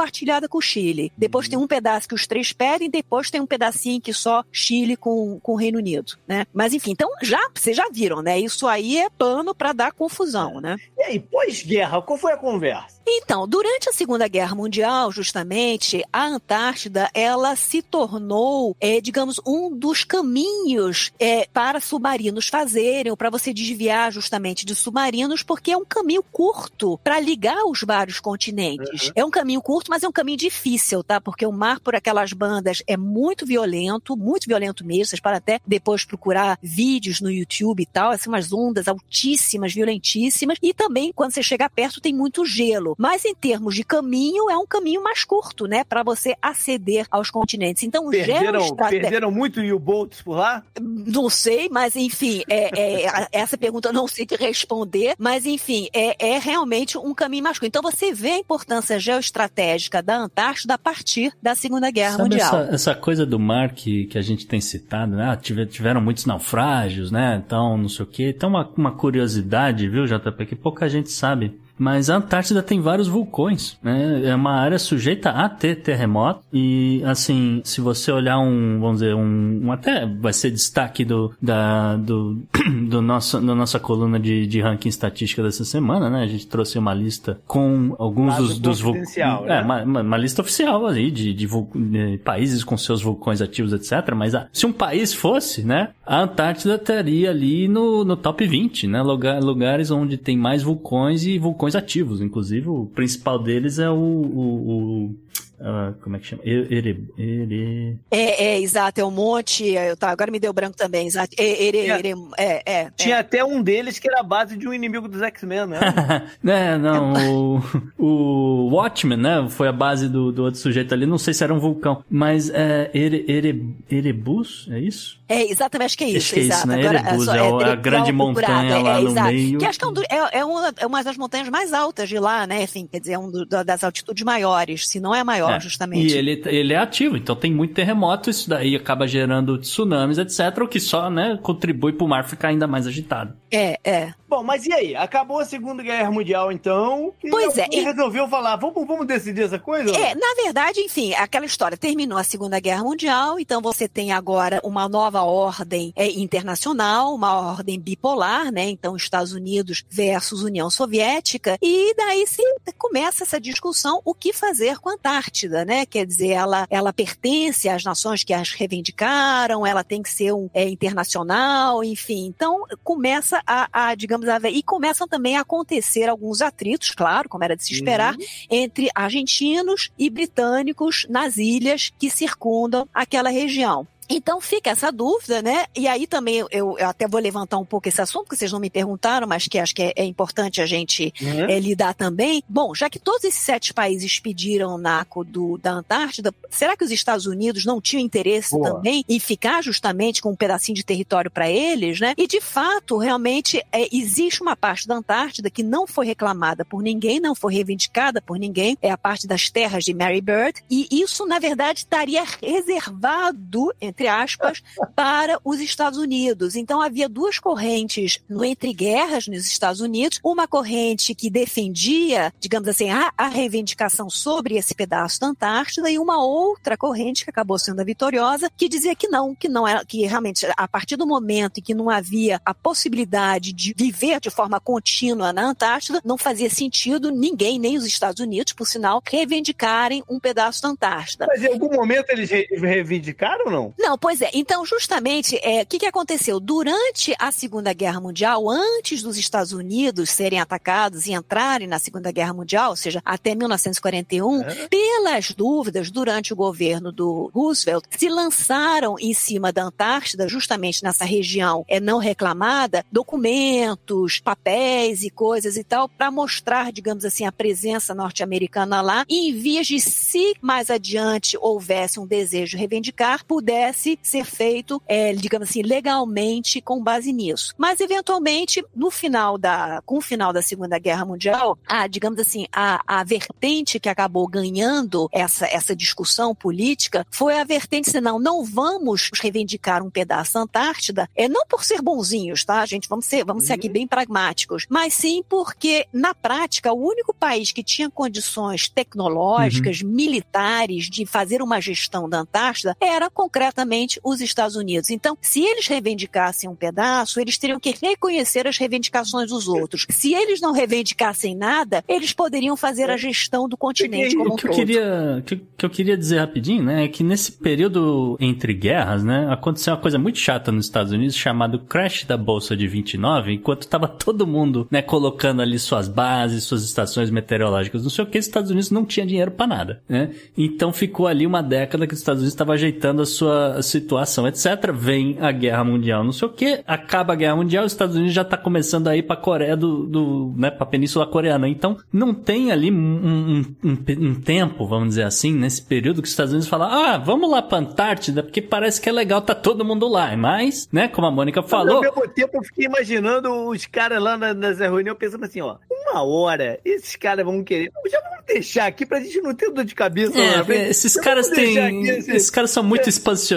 com 0.49 0.57
o 0.57 0.62
Chile. 0.62 1.12
Depois 1.17 1.47
tem 1.47 1.57
um 1.57 1.67
pedaço 1.67 2.07
que 2.07 2.15
os 2.15 2.27
três 2.27 2.51
pedem, 2.51 2.89
depois 2.89 3.31
tem 3.31 3.41
um 3.41 3.47
pedacinho 3.47 4.01
que 4.01 4.13
só 4.13 4.43
Chile 4.51 4.95
com, 4.95 5.39
com 5.41 5.53
o 5.53 5.55
Reino 5.55 5.79
Unido, 5.79 6.13
né? 6.27 6.45
Mas 6.53 6.73
enfim, 6.73 6.91
então 6.91 7.10
já 7.21 7.39
vocês 7.53 7.75
já 7.75 7.89
viram, 7.91 8.21
né? 8.21 8.39
Isso 8.39 8.67
aí 8.67 8.97
é 8.97 9.10
pano 9.10 9.55
para 9.55 9.73
dar 9.73 9.91
confusão, 9.91 10.62
né? 10.62 10.77
E 10.97 11.03
aí, 11.03 11.19
pós-guerra, 11.19 12.01
qual 12.01 12.17
foi 12.17 12.33
a 12.33 12.38
conversa? 12.38 12.97
Então, 13.10 13.47
durante 13.47 13.89
a 13.89 13.93
Segunda 13.93 14.27
Guerra 14.27 14.53
Mundial, 14.53 15.12
justamente, 15.13 16.03
a 16.12 16.25
Antártida, 16.25 17.10
ela 17.13 17.55
se 17.55 17.81
tornou, 17.81 18.75
é, 18.81 18.99
digamos, 18.99 19.39
um 19.45 19.73
dos 19.73 20.03
caminhos 20.03 21.13
é, 21.17 21.47
para 21.53 21.79
submarinos 21.79 22.49
fazerem, 22.49 23.10
ou 23.10 23.15
para 23.15 23.29
você 23.29 23.53
desviar 23.53 24.12
justamente 24.12 24.65
de 24.65 24.75
submarinos, 24.75 25.41
porque 25.41 25.71
é 25.71 25.77
um 25.77 25.86
caminho 25.86 26.21
curto 26.21 26.99
para 27.01 27.19
ligar 27.19 27.63
os 27.65 27.81
vários 27.81 28.19
continentes. 28.19 29.07
Uhum. 29.07 29.13
É 29.15 29.25
um 29.25 29.31
caminho 29.31 29.62
curto, 29.62 29.87
mas 29.89 30.04
é 30.04 30.08
um 30.08 30.12
caminho 30.12 30.38
difícil, 30.38 31.04
tá? 31.04 31.19
Porque 31.21 31.45
o 31.45 31.52
mar 31.52 31.80
por 31.80 31.95
aquelas 31.95 32.34
bandas 32.34 32.82
é 32.88 32.97
muito 32.97 33.45
violento, 33.45 34.15
muito 34.15 34.45
violento 34.47 34.86
mesmo. 34.86 35.06
Vocês 35.06 35.19
podem 35.19 35.38
até 35.38 35.60
depois 35.65 36.04
procurar 36.06 36.58
vídeos 36.62 37.21
no 37.21 37.32
YouTube 37.32 37.82
e 37.82 37.86
tal, 37.86 38.12
assim, 38.12 38.30
umas 38.30 38.52
ondas 38.52 38.88
altíssimas, 38.88 39.73
violentíssimas. 39.73 40.58
E 40.62 40.73
também, 40.73 41.12
quando 41.13 41.32
você 41.32 41.43
chega 41.43 41.69
perto, 41.69 42.02
tem 42.02 42.13
muito 42.13 42.45
gelo. 42.45 42.95
Mas 42.97 43.26
em 43.26 43.36
termos 43.36 43.76
de 43.76 43.84
caminho, 43.84 44.50
é 44.50 44.58
um 44.58 44.65
caminho 44.65 45.04
mais 45.04 45.23
curto, 45.23 45.65
né? 45.67 45.84
Para 45.84 46.04
você 46.04 46.36
aceder 46.41 47.06
aos 47.10 47.30
continentes. 47.30 47.84
Então, 47.84 48.08
o 48.08 48.12
Perderam, 48.12 48.60
geoestrate- 48.62 49.00
perderam 49.00 49.32
muito 49.32 49.60
U-boats 49.62 50.21
por 50.21 50.38
lá? 50.38 50.63
não 50.80 51.30
sei, 51.30 51.69
mas 51.69 51.95
enfim, 51.95 52.43
é, 52.50 53.06
é, 53.06 53.28
essa 53.32 53.58
pergunta 53.58 53.89
eu 53.89 53.93
não 53.93 54.08
sei 54.08 54.26
te 54.26 54.36
responder, 54.36 55.15
mas 55.17 55.45
enfim, 55.45 55.88
é, 55.93 56.34
é 56.36 56.39
realmente 56.39 56.97
um 56.97 57.13
caminho 57.13 57.43
mais 57.43 57.58
curto. 57.58 57.67
Então 57.67 57.82
você 57.82 58.13
vê 58.13 58.32
a 58.32 58.39
importância 58.39 59.00
geoestratégica 59.00 59.77
da 60.04 60.18
Antártida 60.18 60.74
a 60.74 60.78
partir 60.78 61.32
da 61.42 61.56
Segunda 61.56 61.90
Guerra 61.92 62.18
Sabe 62.18 62.30
Mundial. 62.30 62.62
essa, 62.62 62.74
essa 62.74 62.96
coisa 62.96 63.26
do 63.26 63.40
mar 63.40 63.72
que, 63.74 64.06
que 64.06 64.18
a 64.18 64.22
gente 64.22 64.46
tem 64.48 64.60
citado, 64.60 65.16
né? 65.16 65.30
Ah, 65.32 65.36
tive- 65.36 65.66
tiveram 65.66 66.02
muitos 66.02 66.26
naufrágios, 66.26 67.12
né? 67.12 67.42
Então, 67.46 67.78
não 67.78 67.90
sei 67.90 68.04
o 68.06 68.08
quê. 68.08 68.34
Então, 68.36 68.50
uma, 68.50 68.68
uma 68.76 68.92
curiosidade, 68.92 69.88
viu, 69.88 70.06
JP, 70.06 70.46
que 70.46 70.56
pouca 70.56 70.88
gente 70.90 71.12
sabe. 71.12 71.60
Mas 71.78 72.10
a 72.10 72.18
Antártida 72.18 72.63
tem 72.63 72.82
vários 72.82 73.08
vulcões, 73.08 73.78
né? 73.82 74.22
É 74.26 74.36
uma 74.36 74.54
área 74.54 74.80
sujeita 74.80 75.30
a 75.30 75.48
ter 75.48 75.76
terremoto. 75.76 76.42
E, 76.52 77.02
assim, 77.06 77.62
se 77.63 77.82
você 77.82 78.12
olhar 78.12 78.40
um, 78.40 78.80
vamos 78.80 79.00
dizer, 79.00 79.13
um, 79.13 79.66
um 79.66 79.72
até 79.72 80.06
vai 80.06 80.34
ser 80.34 80.52
destaque 80.52 81.06
do, 81.06 81.34
da, 81.42 81.96
do, 81.98 82.42
do 82.90 83.02
nosso, 83.02 83.40
da 83.40 83.54
nossa 83.54 83.80
coluna 83.80 84.20
de, 84.20 84.48
de 84.48 84.62
ranking 84.62 84.90
estatística 84.90 85.44
dessa 85.44 85.63
semana, 85.63 86.10
né? 86.10 86.24
A 86.24 86.28
gente 86.28 86.48
trouxe 86.48 86.80
uma 86.80 86.94
lista 86.94 87.40
com 87.46 87.96
alguns 88.00 88.34
Dado 88.34 88.48
dos, 88.48 88.60
dos 88.60 88.82
vulcões. 88.82 89.18
É, 89.18 89.26
né? 89.26 89.62
uma, 89.62 89.84
uma, 89.84 90.02
uma 90.02 90.18
lista 90.18 90.42
oficial 90.42 90.86
ali 90.86 91.12
de, 91.12 91.34
de, 91.34 91.48
de 91.48 92.18
países 92.24 92.63
com 92.63 92.78
seus 92.78 93.02
vulcões 93.02 93.42
ativos, 93.42 93.74
etc. 93.74 94.13
Mas 94.16 94.34
ah, 94.34 94.48
se 94.52 94.66
um 94.66 94.74
país 94.74 95.13
fosse, 95.13 95.63
né? 95.63 95.90
A 96.08 96.22
Antártida 96.22 96.76
estaria 96.76 97.30
ali 97.30 97.67
no, 97.67 98.06
no 98.06 98.15
top 98.15 98.48
20, 98.48 98.88
né? 98.88 99.02
Lugar, 99.02 99.41
lugares 99.41 99.91
onde 99.91 100.17
tem 100.17 100.38
mais 100.38 100.63
vulcões 100.63 101.26
e 101.26 101.38
vulcões 101.38 101.76
ativos. 101.76 102.22
Inclusive, 102.22 102.70
o 102.70 102.86
principal 102.86 103.38
deles 103.38 103.78
é 103.78 103.89
o, 103.89 103.96
o, 103.96 105.10
o 105.10 105.15
Uh, 105.60 105.91
como 106.04 106.15
é 106.15 106.20
que 106.20 106.28
chama? 106.28 106.43
Ere, 106.46 107.04
ere... 107.17 107.98
É, 108.12 108.43
é, 108.46 108.62
exato, 108.62 109.02
é 109.02 109.04
um 109.04 109.10
monte. 109.10 109.65
Eu, 109.65 109.98
tá, 109.98 110.12
agora 110.12 110.30
me 110.30 110.39
deu 110.39 110.54
branco 110.54 110.78
também, 110.78 111.08
exato. 111.08 111.36
Ere, 111.36 111.80
ere, 111.80 112.13
é, 112.38 112.62
é, 112.63 112.91
Tinha 112.96 113.15
é. 113.15 113.20
até 113.20 113.43
um 113.43 113.63
deles 113.63 113.98
que 113.98 114.08
era 114.08 114.20
a 114.20 114.24
base 114.24 114.56
de 114.56 114.67
um 114.67 114.74
inimigo 114.74 115.08
dos 115.08 115.20
X-Men, 115.20 115.65
né? 115.65 115.80
né, 116.43 116.78
não, 116.78 117.13
o, 117.34 117.62
o 117.98 118.70
Watchmen, 118.76 119.17
né? 119.17 119.48
Foi 119.50 119.67
a 119.67 119.72
base 119.72 120.08
do, 120.08 120.32
do 120.32 120.43
outro 120.43 120.60
sujeito 120.60 120.93
ali. 120.93 121.08
Não 121.08 121.17
sei 121.17 121.34
se 121.34 121.43
era 121.43 121.54
um 121.54 121.60
vulcão, 121.60 122.04
mas 122.08 122.52
é 122.52 122.91
ere, 122.93 123.26
ere, 123.28 123.76
Erebus, 123.89 124.67
é 124.72 124.80
isso? 124.80 125.16
É, 125.30 125.44
exatamente, 125.52 125.88
acho 125.88 125.98
que 125.98 126.04
é 126.04 126.10
isso. 126.10 126.18
Acho 126.18 126.34
que 126.34 126.40
é 126.40 126.44
isso, 126.44 126.68
né? 126.68 126.80
Agora, 126.80 127.00
Erebus, 127.00 127.28
é, 127.28 127.38
é, 127.38 127.72
a 127.72 127.76
grande 127.76 128.12
montanha 128.12 128.80
lá 128.80 129.02
no 129.02 129.12
meio. 129.12 129.60
Que 129.60 129.66
acho 129.66 129.80
que 129.80 129.86
é, 129.86 129.88
um, 129.88 129.94
é, 130.32 130.46
uma, 130.46 130.74
é 130.78 130.86
uma 130.86 131.04
das 131.04 131.18
montanhas 131.18 131.50
mais 131.50 131.74
altas 131.74 132.08
de 132.08 132.18
lá, 132.18 132.48
né? 132.48 132.63
Enfim, 132.63 132.88
quer 132.90 133.00
dizer, 133.00 133.13
é 133.13 133.20
um 133.20 133.30
do, 133.30 133.46
das 133.46 133.84
altitudes 133.84 134.24
maiores, 134.24 134.88
se 134.88 135.00
não 135.00 135.13
é 135.13 135.20
a 135.20 135.26
maior, 135.26 135.56
é. 135.56 135.60
justamente. 135.60 136.13
E 136.13 136.18
ele, 136.18 136.42
ele 136.46 136.74
é 136.74 136.78
ativo, 136.78 137.18
então 137.18 137.36
tem 137.36 137.54
muito 137.54 137.74
terremoto, 137.74 138.30
isso 138.30 138.50
daí 138.50 138.76
acaba 138.76 139.08
gerando 139.08 139.58
tsunamis, 139.58 140.18
etc., 140.18 140.63
o 140.63 140.68
que 140.68 140.80
só, 140.80 141.10
né, 141.10 141.38
contribui 141.42 141.94
para 141.94 142.06
o 142.06 142.08
mar 142.08 142.28
ficar 142.28 142.50
ainda 142.50 142.68
mais 142.68 142.88
agitado. 142.88 143.34
É, 143.52 143.80
é. 143.84 144.13
Bom, 144.30 144.44
mas 144.44 144.66
e 144.66 144.74
aí? 144.74 144.96
Acabou 144.96 145.40
a 145.40 145.46
Segunda 145.46 145.82
Guerra 145.82 146.12
Mundial, 146.12 146.52
então? 146.52 147.13
Pois 147.30 147.58
é. 147.58 147.68
E 147.72 147.80
resolveu 147.80 148.28
falar, 148.28 148.58
vamos, 148.58 148.86
vamos 148.86 149.08
decidir 149.08 149.44
essa 149.44 149.58
coisa? 149.58 149.90
É, 149.96 150.13
na 150.16 150.44
verdade, 150.44 150.82
enfim, 150.82 151.13
aquela 151.13 151.46
história. 151.46 151.78
Terminou 151.78 152.18
a 152.18 152.24
Segunda 152.24 152.60
Guerra 152.60 152.84
Mundial, 152.84 153.40
então 153.40 153.62
você 153.62 153.88
tem 153.88 154.12
agora 154.12 154.60
uma 154.63 154.90
nova 154.90 155.16
ordem 155.23 155.93
é, 155.95 156.10
internacional, 156.12 157.13
uma 157.13 157.34
ordem 157.39 157.80
bipolar, 157.80 158.51
né? 158.51 158.69
Então, 158.69 158.95
Estados 158.95 159.34
Unidos 159.34 159.84
versus 159.89 160.43
União 160.43 160.69
Soviética. 160.69 161.58
E 161.62 161.93
daí 161.95 162.25
se 162.27 162.41
começa 162.77 163.23
essa 163.23 163.39
discussão 163.39 164.01
o 164.03 164.13
que 164.13 164.34
fazer 164.34 164.80
com 164.80 164.89
a 164.89 164.93
Antártida, 164.93 165.63
né? 165.65 165.86
Quer 165.86 166.06
dizer, 166.06 166.30
ela, 166.30 166.67
ela 166.69 166.91
pertence 166.91 167.69
às 167.69 167.84
nações 167.84 168.23
que 168.23 168.34
as 168.34 168.51
reivindicaram, 168.51 169.65
ela 169.65 169.84
tem 169.84 170.01
que 170.01 170.10
ser 170.10 170.34
um 170.34 170.49
é, 170.53 170.67
internacional, 170.67 171.84
enfim. 171.84 172.25
Então, 172.25 172.63
começa 172.84 173.41
a, 173.45 173.69
a 173.71 173.95
digamos, 173.95 174.27
a. 174.27 174.38
E 174.49 174.63
começam 174.63 175.08
também 175.08 175.38
a 175.38 175.41
acontecer 175.41 176.10
alguns 176.10 176.41
atritos, 176.41 176.91
claro, 176.91 177.30
como 177.30 177.43
era 177.43 177.56
de 177.56 177.63
se 177.63 177.73
esperar, 177.73 178.15
uhum. 178.15 178.25
entre 178.49 178.89
argentinos 178.93 179.89
e 179.97 180.10
britânicos 180.10 181.06
nas 181.10 181.38
ilhas 181.38 181.91
que 181.97 182.10
circundam 182.10 182.88
aquela 182.93 183.30
região. 183.30 183.88
Então 184.10 184.39
fica 184.39 184.70
essa 184.70 184.91
dúvida, 184.91 185.41
né? 185.41 185.65
E 185.76 185.88
aí 185.88 186.08
também 186.08 186.38
eu, 186.38 186.48
eu, 186.52 186.88
até 186.88 187.08
vou 187.08 187.20
levantar 187.20 187.58
um 187.58 187.65
pouco 187.65 187.88
esse 187.88 188.02
assunto, 188.02 188.30
que 188.30 188.38
vocês 188.38 188.52
não 188.52 188.60
me 188.60 188.70
perguntaram, 188.70 189.28
mas 189.28 189.48
que 189.48 189.60
acho 189.60 189.76
que 189.76 189.84
é, 189.84 189.93
é 189.96 190.06
importante 190.06 190.62
a 190.62 190.65
gente 190.65 191.13
uhum. 191.22 191.50
é, 191.50 191.60
lidar 191.60 191.93
também. 191.93 192.43
Bom, 192.48 192.74
já 192.74 192.89
que 192.89 193.00
todos 193.00 193.24
esses 193.24 193.41
sete 193.41 193.74
países 193.74 194.20
pediram 194.20 194.76
o 194.76 194.78
NACO 194.78 195.24
do, 195.24 195.58
da 195.58 195.72
Antártida, 195.72 196.34
será 196.50 196.78
que 196.78 196.84
os 196.84 196.91
Estados 196.91 197.26
Unidos 197.26 197.65
não 197.65 197.82
tinham 197.82 198.02
interesse 198.02 198.52
Boa. 198.52 198.72
também 198.72 199.04
em 199.08 199.20
ficar 199.20 199.62
justamente 199.62 200.22
com 200.22 200.32
um 200.32 200.36
pedacinho 200.36 200.76
de 200.76 200.84
território 200.84 201.30
para 201.30 201.50
eles, 201.50 202.00
né? 202.00 202.13
E 202.17 202.28
de 202.28 202.39
fato, 202.39 202.98
realmente, 202.98 203.63
é, 203.72 203.88
existe 203.96 204.41
uma 204.41 204.56
parte 204.56 204.88
da 204.88 204.96
Antártida 204.96 205.50
que 205.50 205.63
não 205.63 205.86
foi 205.86 206.06
reclamada 206.06 206.63
por 206.63 206.82
ninguém, 206.82 207.20
não 207.20 207.36
foi 207.36 207.54
reivindicada 207.54 208.22
por 208.22 208.38
ninguém, 208.38 208.78
é 208.82 208.89
a 208.89 208.98
parte 208.98 209.28
das 209.28 209.50
terras 209.50 209.84
de 209.84 209.93
Mary 209.93 210.22
Bird, 210.22 210.63
e 210.70 210.88
isso, 210.91 211.26
na 211.26 211.39
verdade, 211.39 211.80
estaria 211.80 212.24
reservado, 212.41 213.74
entre 213.82 213.96
aspas, 214.05 214.62
para 214.93 215.39
os 215.43 215.62
Estados 215.62 215.97
Unidos. 215.97 216.55
Então 216.55 216.81
havia 216.81 217.07
duas 217.07 217.39
correntes 217.39 218.19
no 218.29 218.43
entre 218.43 218.73
guerras 218.73 219.27
nos 219.27 219.47
Estados 219.47 219.79
Unidos, 219.79 220.19
uma 220.21 220.45
corrente 220.47 221.15
que 221.15 221.29
defendia, 221.29 222.33
digamos 222.39 222.67
assim, 222.67 222.89
a, 222.89 223.12
a 223.17 223.27
reivindicação 223.27 224.10
sobre 224.10 224.57
esse 224.57 224.75
pedaço 224.75 225.21
da 225.21 225.27
Antártida 225.27 225.89
e 225.89 225.97
uma 225.97 226.21
outra 226.21 226.75
corrente 226.75 227.23
que 227.23 227.29
acabou 227.29 227.57
sendo 227.57 227.79
a 227.79 227.86
vitoriosa, 227.86 228.51
que 228.57 228.67
dizia 228.67 228.95
que 228.95 229.07
não, 229.07 229.33
que 229.33 229.47
não 229.47 229.65
era, 229.67 229.86
que 229.86 230.05
realmente 230.05 230.45
a 230.57 230.67
partir 230.67 230.97
do 230.97 231.07
momento 231.07 231.60
em 231.60 231.63
que 231.63 231.73
não 231.73 231.89
havia 231.89 232.41
a 232.43 232.53
possibilidade 232.53 233.53
de 233.53 233.73
viver 233.75 234.19
de 234.19 234.29
forma 234.29 234.60
contínua 234.60 235.31
na 235.31 235.43
Antártida, 235.43 236.01
não 236.03 236.17
fazia 236.17 236.49
sentido 236.49 237.12
ninguém, 237.12 237.60
nem 237.60 237.77
os 237.77 237.86
Estados 237.86 238.19
Unidos, 238.19 238.53
por 238.53 238.67
sinal, 238.67 239.01
reivindicarem 239.05 240.03
um 240.10 240.19
pedaço 240.19 240.62
da 240.62 240.69
Antártida. 240.69 241.25
Mas 241.27 241.43
em 241.43 241.47
algum 241.47 241.73
momento 241.73 242.10
eles 242.10 242.29
reivindicaram 242.29 243.45
ou 243.45 243.51
não? 243.51 243.73
Não, 243.77 243.87
pois 243.95 244.21
é. 244.21 244.32
Então, 244.34 244.65
justamente, 244.65 245.39
é, 245.43 245.62
o 245.62 245.65
que, 245.67 245.78
que 245.78 245.86
aconteceu? 245.86 246.39
Durante 246.39 247.15
a 247.19 247.32
Segunda 247.32 247.71
Guerra 247.73 248.02
Mundial, 248.02 248.50
antes 248.50 249.04
dos 249.04 249.17
Estados 249.17 249.54
Unidos 249.54 250.10
serem 250.10 250.39
atacados 250.39 251.06
e 251.06 251.13
entrarem 251.13 251.67
na 251.67 251.78
Segunda 251.78 252.12
Guerra 252.12 252.34
Mundial, 252.34 252.71
ou 252.71 252.76
seja, 252.76 253.02
até 253.06 253.36
1941, 253.36 254.41
é. 254.41 254.67
pelas 254.67 255.32
dúvidas 255.32 255.91
durante 255.91 256.34
o 256.34 256.36
governo 256.36 256.91
do 256.91 257.30
Roosevelt, 257.34 257.86
se 257.95 258.10
lançaram 258.10 258.95
em 259.00 259.13
cima 259.13 259.52
da 259.52 259.63
Antártida, 259.63 260.28
justamente 260.28 260.84
nessa 260.84 261.06
região 261.06 261.63
é 261.67 261.80
não 261.80 262.00
reclamada, 262.00 262.84
documentos, 262.91 264.19
papéis 264.19 265.04
e 265.04 265.12
coisas 265.12 265.56
e 265.56 265.63
tal, 265.63 265.88
para 265.88 266.10
mostrar, 266.10 266.71
digamos 266.71 267.06
assim, 267.06 267.26
a 267.26 267.32
presença 267.32 267.93
norte-americana 267.93 268.82
lá, 268.82 269.06
e 269.08 269.30
em 269.30 269.34
vias 269.34 269.67
de, 269.67 269.80
se 269.80 270.34
mais 270.41 270.71
adiante 270.71 271.38
houvesse 271.39 272.00
um 272.00 272.08
desejo 272.08 272.52
de 272.52 272.58
reivindicar, 272.58 273.23
pudesse 273.26 273.77
pudesse 273.78 274.00
ser 274.02 274.26
feito, 274.26 274.82
é, 274.88 275.13
digamos 275.13 275.50
assim, 275.50 275.62
legalmente 275.62 276.60
com 276.60 276.82
base 276.82 277.13
nisso. 277.13 277.54
Mas, 277.58 277.80
eventualmente, 277.80 278.63
no 278.76 278.90
final 278.90 279.38
da, 279.38 279.82
com 279.86 279.98
o 279.98 280.02
final 280.02 280.34
da 280.34 280.42
Segunda 280.42 280.80
Guerra 280.80 281.06
Mundial, 281.06 281.58
a, 281.68 281.86
digamos 281.88 282.20
assim, 282.20 282.48
a, 282.52 282.82
a 282.88 283.04
vertente 283.04 283.80
que 283.80 283.88
acabou 283.88 284.28
ganhando 284.28 285.08
essa, 285.12 285.46
essa 285.46 285.76
discussão 285.76 286.34
política 286.34 287.06
foi 287.12 287.40
a 287.40 287.44
vertente, 287.44 287.92
senão, 287.92 288.20
não 288.20 288.44
vamos 288.44 289.10
reivindicar 289.13 289.84
um 289.84 289.90
pedaço 289.90 290.34
da 290.34 290.42
Antártida, 290.42 291.10
é 291.16 291.30
não 291.30 291.46
por 291.48 291.63
ser 291.63 291.82
bonzinhos, 291.82 292.44
tá, 292.44 292.66
gente? 292.66 292.90
Vamos 292.90 293.06
ser, 293.06 293.24
vamos 293.24 293.46
ser 293.46 293.54
aqui 293.54 293.68
uhum. 293.68 293.74
bem 293.74 293.88
pragmáticos, 293.88 294.66
mas 294.70 294.94
sim 294.94 295.24
porque, 295.30 295.86
na 295.94 296.16
prática, 296.16 296.74
o 296.74 296.88
único 296.88 297.13
país 297.13 297.52
que 297.52 297.63
tinha 297.63 297.90
condições 297.90 298.68
tecnológicas, 298.70 299.82
uhum. 299.82 299.90
militares, 299.90 300.90
de 300.90 301.06
fazer 301.06 301.42
uma 301.42 301.62
gestão 301.62 302.10
da 302.10 302.20
Antártida 302.20 302.76
era 302.80 303.10
concretamente 303.10 303.66
os 304.03 304.21
Estados 304.21 304.56
Unidos. 304.56 304.89
Então, 304.89 305.17
se 305.21 305.43
eles 305.43 305.67
reivindicassem 305.67 306.49
um 306.49 306.56
pedaço, 306.56 307.19
eles 307.19 307.38
teriam 307.38 307.60
que 307.60 307.75
reconhecer 307.82 308.47
as 308.47 308.58
reivindicações 308.58 309.30
dos 309.30 309.47
outros. 309.47 309.86
Se 309.89 310.13
eles 310.13 310.41
não 310.41 310.51
reivindicassem 310.51 311.36
nada, 311.36 311.84
eles 311.88 312.13
poderiam 312.13 312.56
fazer 312.56 312.89
a 312.89 312.97
gestão 312.97 313.47
do 313.47 313.58
continente 313.58 314.15
como 314.15 314.32
um 314.32 314.34
o 314.34 314.36
que 314.38 314.47
todo. 314.47 314.51
Eu 314.51 314.58
queria, 314.58 315.23
que, 315.25 315.36
que 315.36 315.65
eu 315.65 315.69
queria 315.69 315.97
dizer 315.97 316.19
rapidinho, 316.19 316.63
né, 316.63 316.86
é 316.86 316.88
que 316.88 317.03
nesse 317.03 317.32
período 317.32 318.17
entre 318.19 318.53
guerras, 318.53 319.03
né, 319.03 319.27
aconteceu 319.30 319.73
uma 319.73 319.82
coisa 319.82 319.97
muito 319.97 320.17
chata 320.17 320.51
nos 320.51 320.65
Estados 320.65 320.91
Unidos 320.91 321.15
chamado 321.15 321.60
crash 321.60 322.06
da 322.06 322.17
bolsa 322.17 322.56
de 322.56 322.67
29, 322.67 323.34
enquanto 323.34 323.63
estava 323.63 323.88
todo 324.08 324.27
mundo, 324.27 324.67
né, 324.71 324.82
colocando 324.82 325.41
ali 325.41 325.58
suas 325.60 325.88
bases, 325.88 326.43
suas 326.43 326.63
estações 326.63 327.10
meteorológicas, 327.10 327.84
não 327.84 327.89
sei 327.89 328.03
o 328.03 328.08
que, 328.08 328.17
os 328.17 328.25
Estados 328.25 328.51
Unidos 328.51 328.71
não 328.71 328.86
tinha 328.86 329.06
dinheiro 329.06 329.32
para 329.32 329.47
nada, 329.47 329.82
né? 329.88 330.12
Então 330.38 330.71
ficou 330.71 331.08
ali 331.08 331.25
uma 331.25 331.41
década 331.41 331.88
que 331.88 331.93
os 331.93 331.99
Estados 331.99 332.21
Unidos 332.21 332.34
estava 332.34 332.53
ajeitando 332.53 333.01
a 333.01 333.06
sua 333.06 333.57
situação, 333.62 334.28
etc. 334.28 334.72
Vem 334.74 335.17
a 335.20 335.32
Guerra 335.32 335.63
Mundial, 335.63 336.04
não 336.04 336.12
sei 336.12 336.28
o 336.28 336.32
que, 336.32 336.63
acaba 336.67 337.13
a 337.13 337.15
Guerra 337.15 337.36
Mundial, 337.36 337.65
os 337.65 337.72
Estados 337.72 337.96
Unidos 337.96 338.13
já 338.13 338.24
tá 338.24 338.38
começando 338.38 338.88
a 338.88 338.96
ir 338.96 339.04
pra 339.04 339.15
Coreia 339.15 339.56
do, 339.56 339.86
do 339.86 340.34
né, 340.38 340.52
pra 340.52 340.65
Península 340.65 341.08
Coreana. 341.08 341.48
Então, 341.48 341.78
não 341.91 342.13
tem 342.13 342.52
ali 342.52 342.72
um, 342.72 342.76
um, 342.76 343.46
um, 343.63 343.78
um 344.00 344.15
tempo, 344.15 344.67
vamos 344.67 344.89
dizer 344.89 345.04
assim, 345.04 345.34
nesse 345.34 345.62
período 345.62 346.02
que 346.02 346.08
os 346.08 346.12
Estados 346.12 346.34
Unidos 346.34 346.50
falam, 346.50 346.70
ah, 346.70 346.98
vamos 346.98 347.30
lá 347.30 347.41
pra 347.41 347.60
Antártida, 347.60 348.24
porque 348.24 348.41
parece 348.41 348.82
que 348.82 348.89
é 348.89 348.91
legal, 348.91 349.22
tá 349.22 349.36
todo 349.36 349.65
mundo 349.65 349.88
lá. 349.88 350.15
Mas, 350.15 350.67
né, 350.72 350.88
como 350.88 351.08
a 351.08 351.12
Mônica 351.12 351.41
falou... 351.43 351.82
Mas, 351.82 351.89
ao 351.89 351.96
mesmo 351.96 352.13
tempo, 352.13 352.38
eu 352.38 352.43
fiquei 352.43 352.65
imaginando 352.65 353.32
os 353.50 353.65
caras 353.65 354.02
lá 354.02 354.17
na, 354.17 354.34
nas 354.34 354.60
reuniões 354.60 354.98
pensando 354.98 355.26
assim, 355.26 355.41
ó, 355.41 355.58
uma 355.70 356.04
hora, 356.04 356.60
esses 356.65 356.96
caras 356.96 357.26
vão 357.26 357.43
querer, 357.43 357.72
já 357.89 358.02
vamos 358.02 358.26
deixar 358.26 358.67
aqui 358.67 358.86
pra 358.86 359.00
gente 359.00 359.22
não 359.22 359.34
ter 359.34 359.52
dor 359.52 359.63
de 359.63 359.76
cabeça. 359.76 360.17
É, 360.20 360.41
lá, 360.41 360.56
esses 360.70 360.96
caras 360.96 361.30
têm, 361.30 361.88
esses 361.88 362.30
caras 362.30 362.52
são 362.52 362.63
muito 362.63 362.86
é. 362.86 362.89
expansionistas, 362.89 363.37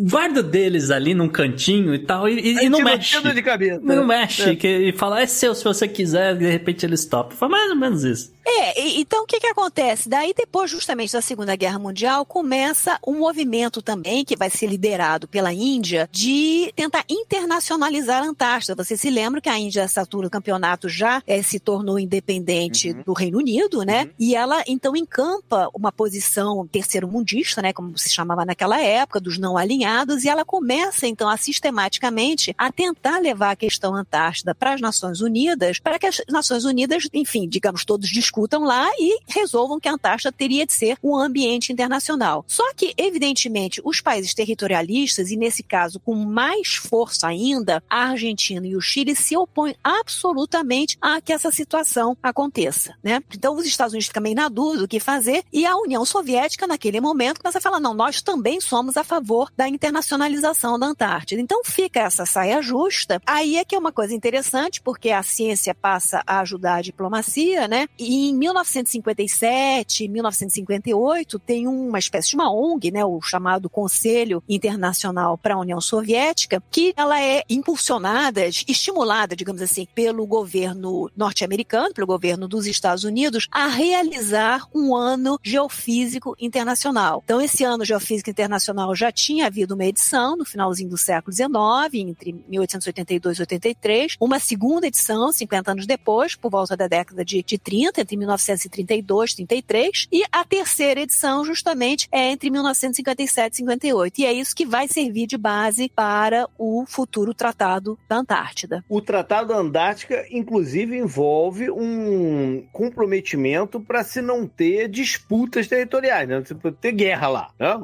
guarda 0.00 0.42
deles 0.42 0.90
ali 0.90 1.14
num 1.14 1.28
cantinho 1.28 1.94
e 1.94 1.98
tal, 1.98 2.28
e, 2.28 2.64
e 2.64 2.68
não 2.68 2.80
mexe. 2.80 3.20
De 3.20 3.42
cabeça, 3.42 3.80
não 3.82 4.06
né? 4.06 4.18
mexe, 4.18 4.50
é. 4.50 4.56
que, 4.56 4.68
e 4.68 4.92
fala, 4.92 5.20
é 5.20 5.26
seu 5.26 5.54
se 5.54 5.64
você 5.64 5.86
quiser, 5.86 6.36
de 6.36 6.48
repente 6.50 6.84
eles 6.84 7.04
topam. 7.04 7.36
Foi 7.36 7.48
mais 7.48 7.70
ou 7.70 7.76
menos 7.76 8.04
isso. 8.04 8.32
É, 8.50 8.98
então 8.98 9.24
o 9.24 9.26
que 9.26 9.38
que 9.38 9.46
acontece? 9.46 10.08
Daí 10.08 10.32
depois 10.34 10.70
justamente 10.70 11.12
da 11.12 11.20
Segunda 11.20 11.54
Guerra 11.54 11.78
Mundial 11.78 12.24
começa 12.24 12.98
um 13.06 13.18
movimento 13.18 13.82
também 13.82 14.24
que 14.24 14.36
vai 14.36 14.48
ser 14.48 14.66
liderado 14.66 15.28
pela 15.28 15.52
Índia 15.52 16.08
de 16.10 16.72
tentar 16.74 17.04
internacionalizar 17.10 18.22
a 18.22 18.26
Antártida. 18.26 18.74
Você 18.74 18.96
se 18.96 19.10
lembra 19.10 19.42
que 19.42 19.50
a 19.50 19.58
Índia, 19.58 19.82
essa 19.82 20.00
altura 20.00 20.28
do 20.28 20.30
campeonato, 20.30 20.88
já 20.88 21.22
é, 21.26 21.42
se 21.42 21.60
tornou 21.60 21.98
independente 21.98 22.90
uhum. 22.90 23.02
do 23.04 23.12
Reino 23.12 23.36
Unido, 23.38 23.82
né? 23.82 24.04
Uhum. 24.04 24.10
E 24.18 24.34
ela 24.34 24.64
então 24.66 24.96
encampa 24.96 25.68
uma 25.74 25.92
posição 25.92 26.66
terceiro 26.66 27.06
mundista, 27.06 27.60
né, 27.60 27.72
como 27.74 27.98
se 27.98 28.10
chamava 28.10 28.46
naquela 28.46 28.80
época, 28.80 29.20
dos 29.20 29.36
não 29.36 29.58
alinhados, 29.58 30.24
e 30.24 30.28
ela 30.28 30.44
começa 30.44 31.06
então 31.06 31.28
a 31.28 31.36
sistematicamente 31.36 32.54
a 32.56 32.72
tentar 32.72 33.18
levar 33.18 33.50
a 33.50 33.56
questão 33.56 33.94
Antártida 33.94 34.54
para 34.54 34.72
as 34.72 34.80
Nações 34.80 35.20
Unidas, 35.20 35.78
para 35.78 35.98
que 35.98 36.06
as 36.06 36.22
Nações 36.30 36.64
Unidas, 36.64 37.08
enfim, 37.12 37.46
digamos, 37.46 37.84
todos 37.84 38.08
discutam 38.08 38.37
discutam 38.38 38.62
lá 38.62 38.88
e 38.98 39.18
resolvam 39.26 39.80
que 39.80 39.88
a 39.88 39.92
Antártida 39.92 40.30
teria 40.30 40.64
de 40.64 40.72
ser 40.72 40.96
um 41.02 41.16
ambiente 41.16 41.72
internacional. 41.72 42.44
Só 42.46 42.72
que, 42.72 42.94
evidentemente, 42.96 43.80
os 43.84 44.00
países 44.00 44.32
territorialistas, 44.32 45.32
e 45.32 45.36
nesse 45.36 45.62
caso 45.62 45.98
com 45.98 46.14
mais 46.14 46.76
força 46.76 47.26
ainda, 47.26 47.82
a 47.90 48.10
Argentina 48.10 48.64
e 48.64 48.76
o 48.76 48.80
Chile 48.80 49.16
se 49.16 49.36
opõem 49.36 49.74
absolutamente 49.82 50.96
a 51.00 51.20
que 51.20 51.32
essa 51.32 51.50
situação 51.50 52.16
aconteça. 52.22 52.94
Né? 53.02 53.20
Então, 53.34 53.56
os 53.56 53.66
Estados 53.66 53.92
Unidos 53.92 54.10
meio 54.20 54.36
na 54.36 54.48
dúvida 54.48 54.82
do 54.82 54.88
que 54.88 55.00
fazer, 55.00 55.44
e 55.52 55.66
a 55.66 55.76
União 55.76 56.04
Soviética, 56.04 56.66
naquele 56.66 57.00
momento, 57.00 57.40
começa 57.40 57.58
a 57.58 57.60
falar: 57.60 57.80
não, 57.80 57.94
nós 57.94 58.22
também 58.22 58.60
somos 58.60 58.96
a 58.96 59.02
favor 59.02 59.50
da 59.56 59.68
internacionalização 59.68 60.78
da 60.78 60.86
Antártida. 60.86 61.40
Então, 61.40 61.62
fica 61.64 62.00
essa 62.00 62.24
saia 62.24 62.62
justa. 62.62 63.20
Aí 63.26 63.56
é 63.56 63.64
que 63.64 63.74
é 63.74 63.78
uma 63.78 63.92
coisa 63.92 64.14
interessante, 64.14 64.80
porque 64.80 65.10
a 65.10 65.22
ciência 65.22 65.74
passa 65.74 66.22
a 66.26 66.40
ajudar 66.40 66.76
a 66.76 66.82
diplomacia, 66.82 67.66
né? 67.66 67.88
E 67.98 68.27
em 68.28 68.34
1957, 68.36 70.08
1958, 70.08 71.38
tem 71.38 71.66
uma 71.66 71.98
espécie 71.98 72.30
de 72.30 72.36
uma 72.36 72.52
ONG, 72.52 72.90
né? 72.90 73.04
O 73.04 73.20
chamado 73.20 73.68
Conselho 73.70 74.42
Internacional 74.48 75.38
para 75.38 75.54
a 75.54 75.58
União 75.58 75.80
Soviética, 75.80 76.62
que 76.70 76.92
ela 76.96 77.20
é 77.20 77.42
impulsionada, 77.48 78.46
estimulada, 78.46 79.34
digamos 79.34 79.62
assim, 79.62 79.86
pelo 79.94 80.26
governo 80.26 81.10
norte-americano, 81.16 81.94
pelo 81.94 82.06
governo 82.06 82.46
dos 82.46 82.66
Estados 82.66 83.04
Unidos, 83.04 83.48
a 83.50 83.66
realizar 83.66 84.66
um 84.74 84.94
ano 84.94 85.38
geofísico 85.42 86.36
internacional. 86.38 87.22
Então, 87.24 87.40
esse 87.40 87.64
ano 87.64 87.84
geofísico 87.84 88.30
internacional 88.30 88.94
já 88.94 89.10
tinha 89.10 89.46
havido 89.46 89.74
uma 89.74 89.84
edição 89.84 90.36
no 90.36 90.44
finalzinho 90.44 90.90
do 90.90 90.98
século 90.98 91.34
XIX, 91.34 91.48
entre 91.94 92.32
1882 92.48 93.38
e 93.38 93.42
83, 93.42 94.16
uma 94.20 94.38
segunda 94.38 94.86
edição, 94.86 95.32
50 95.32 95.72
anos 95.72 95.86
depois, 95.86 96.34
por 96.34 96.50
volta 96.50 96.76
da 96.76 96.86
década 96.86 97.24
de, 97.24 97.42
de 97.42 97.58
30, 97.58 98.04
entre 98.08 98.16
1932 98.16 99.32
e 99.32 99.36
33, 99.36 100.08
e 100.10 100.22
a 100.32 100.44
terceira 100.44 101.00
edição, 101.00 101.44
justamente, 101.44 102.08
é 102.10 102.30
entre 102.30 102.48
1957 102.50 103.52
e 103.52 103.56
58. 103.58 104.18
E 104.20 104.24
é 104.24 104.32
isso 104.32 104.56
que 104.56 104.64
vai 104.64 104.88
servir 104.88 105.26
de 105.26 105.36
base 105.36 105.90
para 105.94 106.48
o 106.56 106.84
futuro 106.86 107.34
Tratado 107.34 107.98
da 108.08 108.16
Antártida. 108.16 108.82
O 108.88 109.02
Tratado 109.02 109.48
da 109.48 109.56
Antártica, 109.56 110.24
inclusive, 110.30 110.96
envolve 110.96 111.70
um 111.70 112.66
comprometimento 112.72 113.80
para 113.80 114.02
se 114.02 114.22
não 114.22 114.46
ter 114.46 114.88
disputas 114.88 115.68
territoriais, 115.68 116.28
né? 116.28 116.40
Tipo, 116.42 116.72
ter 116.72 116.92
guerra 116.92 117.28
lá. 117.28 117.50
Né? 117.58 117.76